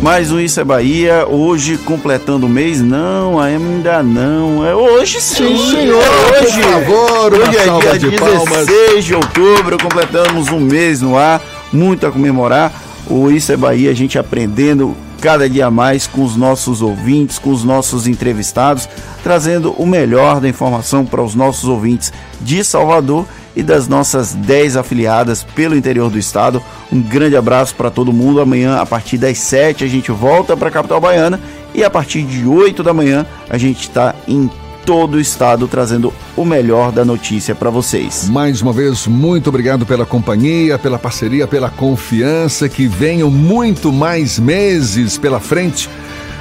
Mais 0.00 0.30
um 0.30 0.38
Isso 0.38 0.60
é 0.60 0.64
Bahia, 0.64 1.26
hoje 1.26 1.76
completando 1.76 2.46
o 2.46 2.48
mês? 2.48 2.80
Não, 2.80 3.40
ainda 3.40 4.00
não. 4.00 4.64
É 4.64 4.72
hoje 4.72 5.20
sim, 5.20 5.56
Sim, 5.56 5.70
senhor. 5.72 6.02
É 6.02 6.40
hoje. 6.40 6.60
Por 6.60 6.70
favor, 6.70 7.34
hoje 7.34 7.56
é 7.58 7.80
dia 7.80 7.98
de 7.98 8.10
16 8.10 8.18
palmas. 8.20 9.04
de 9.04 9.14
outubro, 9.14 9.76
completamos 9.82 10.50
um 10.50 10.60
mês 10.60 11.00
no 11.00 11.18
ar, 11.18 11.42
muito 11.72 12.06
a 12.06 12.12
comemorar. 12.12 12.72
O 13.10 13.30
Isso 13.30 13.52
é 13.52 13.56
Bahia, 13.56 13.90
a 13.90 13.94
gente 13.94 14.18
aprendendo 14.18 14.94
cada 15.20 15.48
dia 15.48 15.70
mais 15.70 16.06
com 16.06 16.22
os 16.22 16.36
nossos 16.36 16.82
ouvintes, 16.82 17.38
com 17.38 17.50
os 17.50 17.64
nossos 17.64 18.06
entrevistados, 18.06 18.88
trazendo 19.22 19.72
o 19.72 19.86
melhor 19.86 20.40
da 20.40 20.48
informação 20.48 21.04
para 21.04 21.22
os 21.22 21.34
nossos 21.34 21.68
ouvintes 21.68 22.12
de 22.40 22.62
Salvador 22.62 23.26
e 23.56 23.62
das 23.62 23.88
nossas 23.88 24.34
10 24.34 24.76
afiliadas 24.76 25.42
pelo 25.42 25.76
interior 25.76 26.10
do 26.10 26.18
estado. 26.18 26.62
Um 26.92 27.00
grande 27.00 27.36
abraço 27.36 27.74
para 27.74 27.90
todo 27.90 28.12
mundo. 28.12 28.40
Amanhã, 28.40 28.76
a 28.76 28.86
partir 28.86 29.18
das 29.18 29.38
7, 29.38 29.84
a 29.84 29.88
gente 29.88 30.12
volta 30.12 30.56
para 30.56 30.68
a 30.68 30.72
capital 30.72 31.00
baiana 31.00 31.40
e 31.74 31.82
a 31.82 31.90
partir 31.90 32.22
de 32.22 32.46
8 32.46 32.82
da 32.82 32.94
manhã 32.94 33.26
a 33.48 33.58
gente 33.58 33.80
está 33.80 34.14
em 34.28 34.50
todo 34.88 35.16
o 35.16 35.20
estado 35.20 35.68
trazendo 35.68 36.14
o 36.34 36.46
melhor 36.46 36.90
da 36.90 37.04
notícia 37.04 37.54
para 37.54 37.68
vocês. 37.68 38.26
Mais 38.26 38.62
uma 38.62 38.72
vez, 38.72 39.06
muito 39.06 39.50
obrigado 39.50 39.84
pela 39.84 40.06
companhia, 40.06 40.78
pela 40.78 40.98
parceria, 40.98 41.46
pela 41.46 41.68
confiança. 41.68 42.70
Que 42.70 42.86
venham 42.86 43.30
muito 43.30 43.92
mais 43.92 44.38
meses 44.38 45.18
pela 45.18 45.40
frente. 45.40 45.90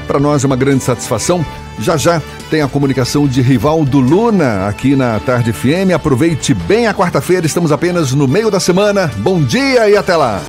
Para 0.08 0.18
nós 0.18 0.46
é 0.46 0.48
uma 0.48 0.56
grande 0.56 0.82
satisfação. 0.82 1.46
Já 1.78 1.98
já 1.98 2.22
tem 2.50 2.62
a 2.62 2.70
comunicação 2.70 3.28
de 3.28 3.42
Rivaldo 3.42 4.00
Luna 4.00 4.66
aqui 4.70 4.96
na 4.96 5.20
Tarde 5.20 5.52
FM. 5.52 5.94
Aproveite 5.94 6.54
bem 6.54 6.88
a 6.88 6.94
quarta-feira, 6.94 7.46
estamos 7.46 7.74
apenas 7.74 8.14
no 8.14 8.30
meio 8.30 8.50
da 8.50 8.62
semana. 8.62 9.12
Bom 9.18 9.44
dia 9.44 9.90
e 9.90 9.98
até 9.98 10.16
lá! 10.16 10.42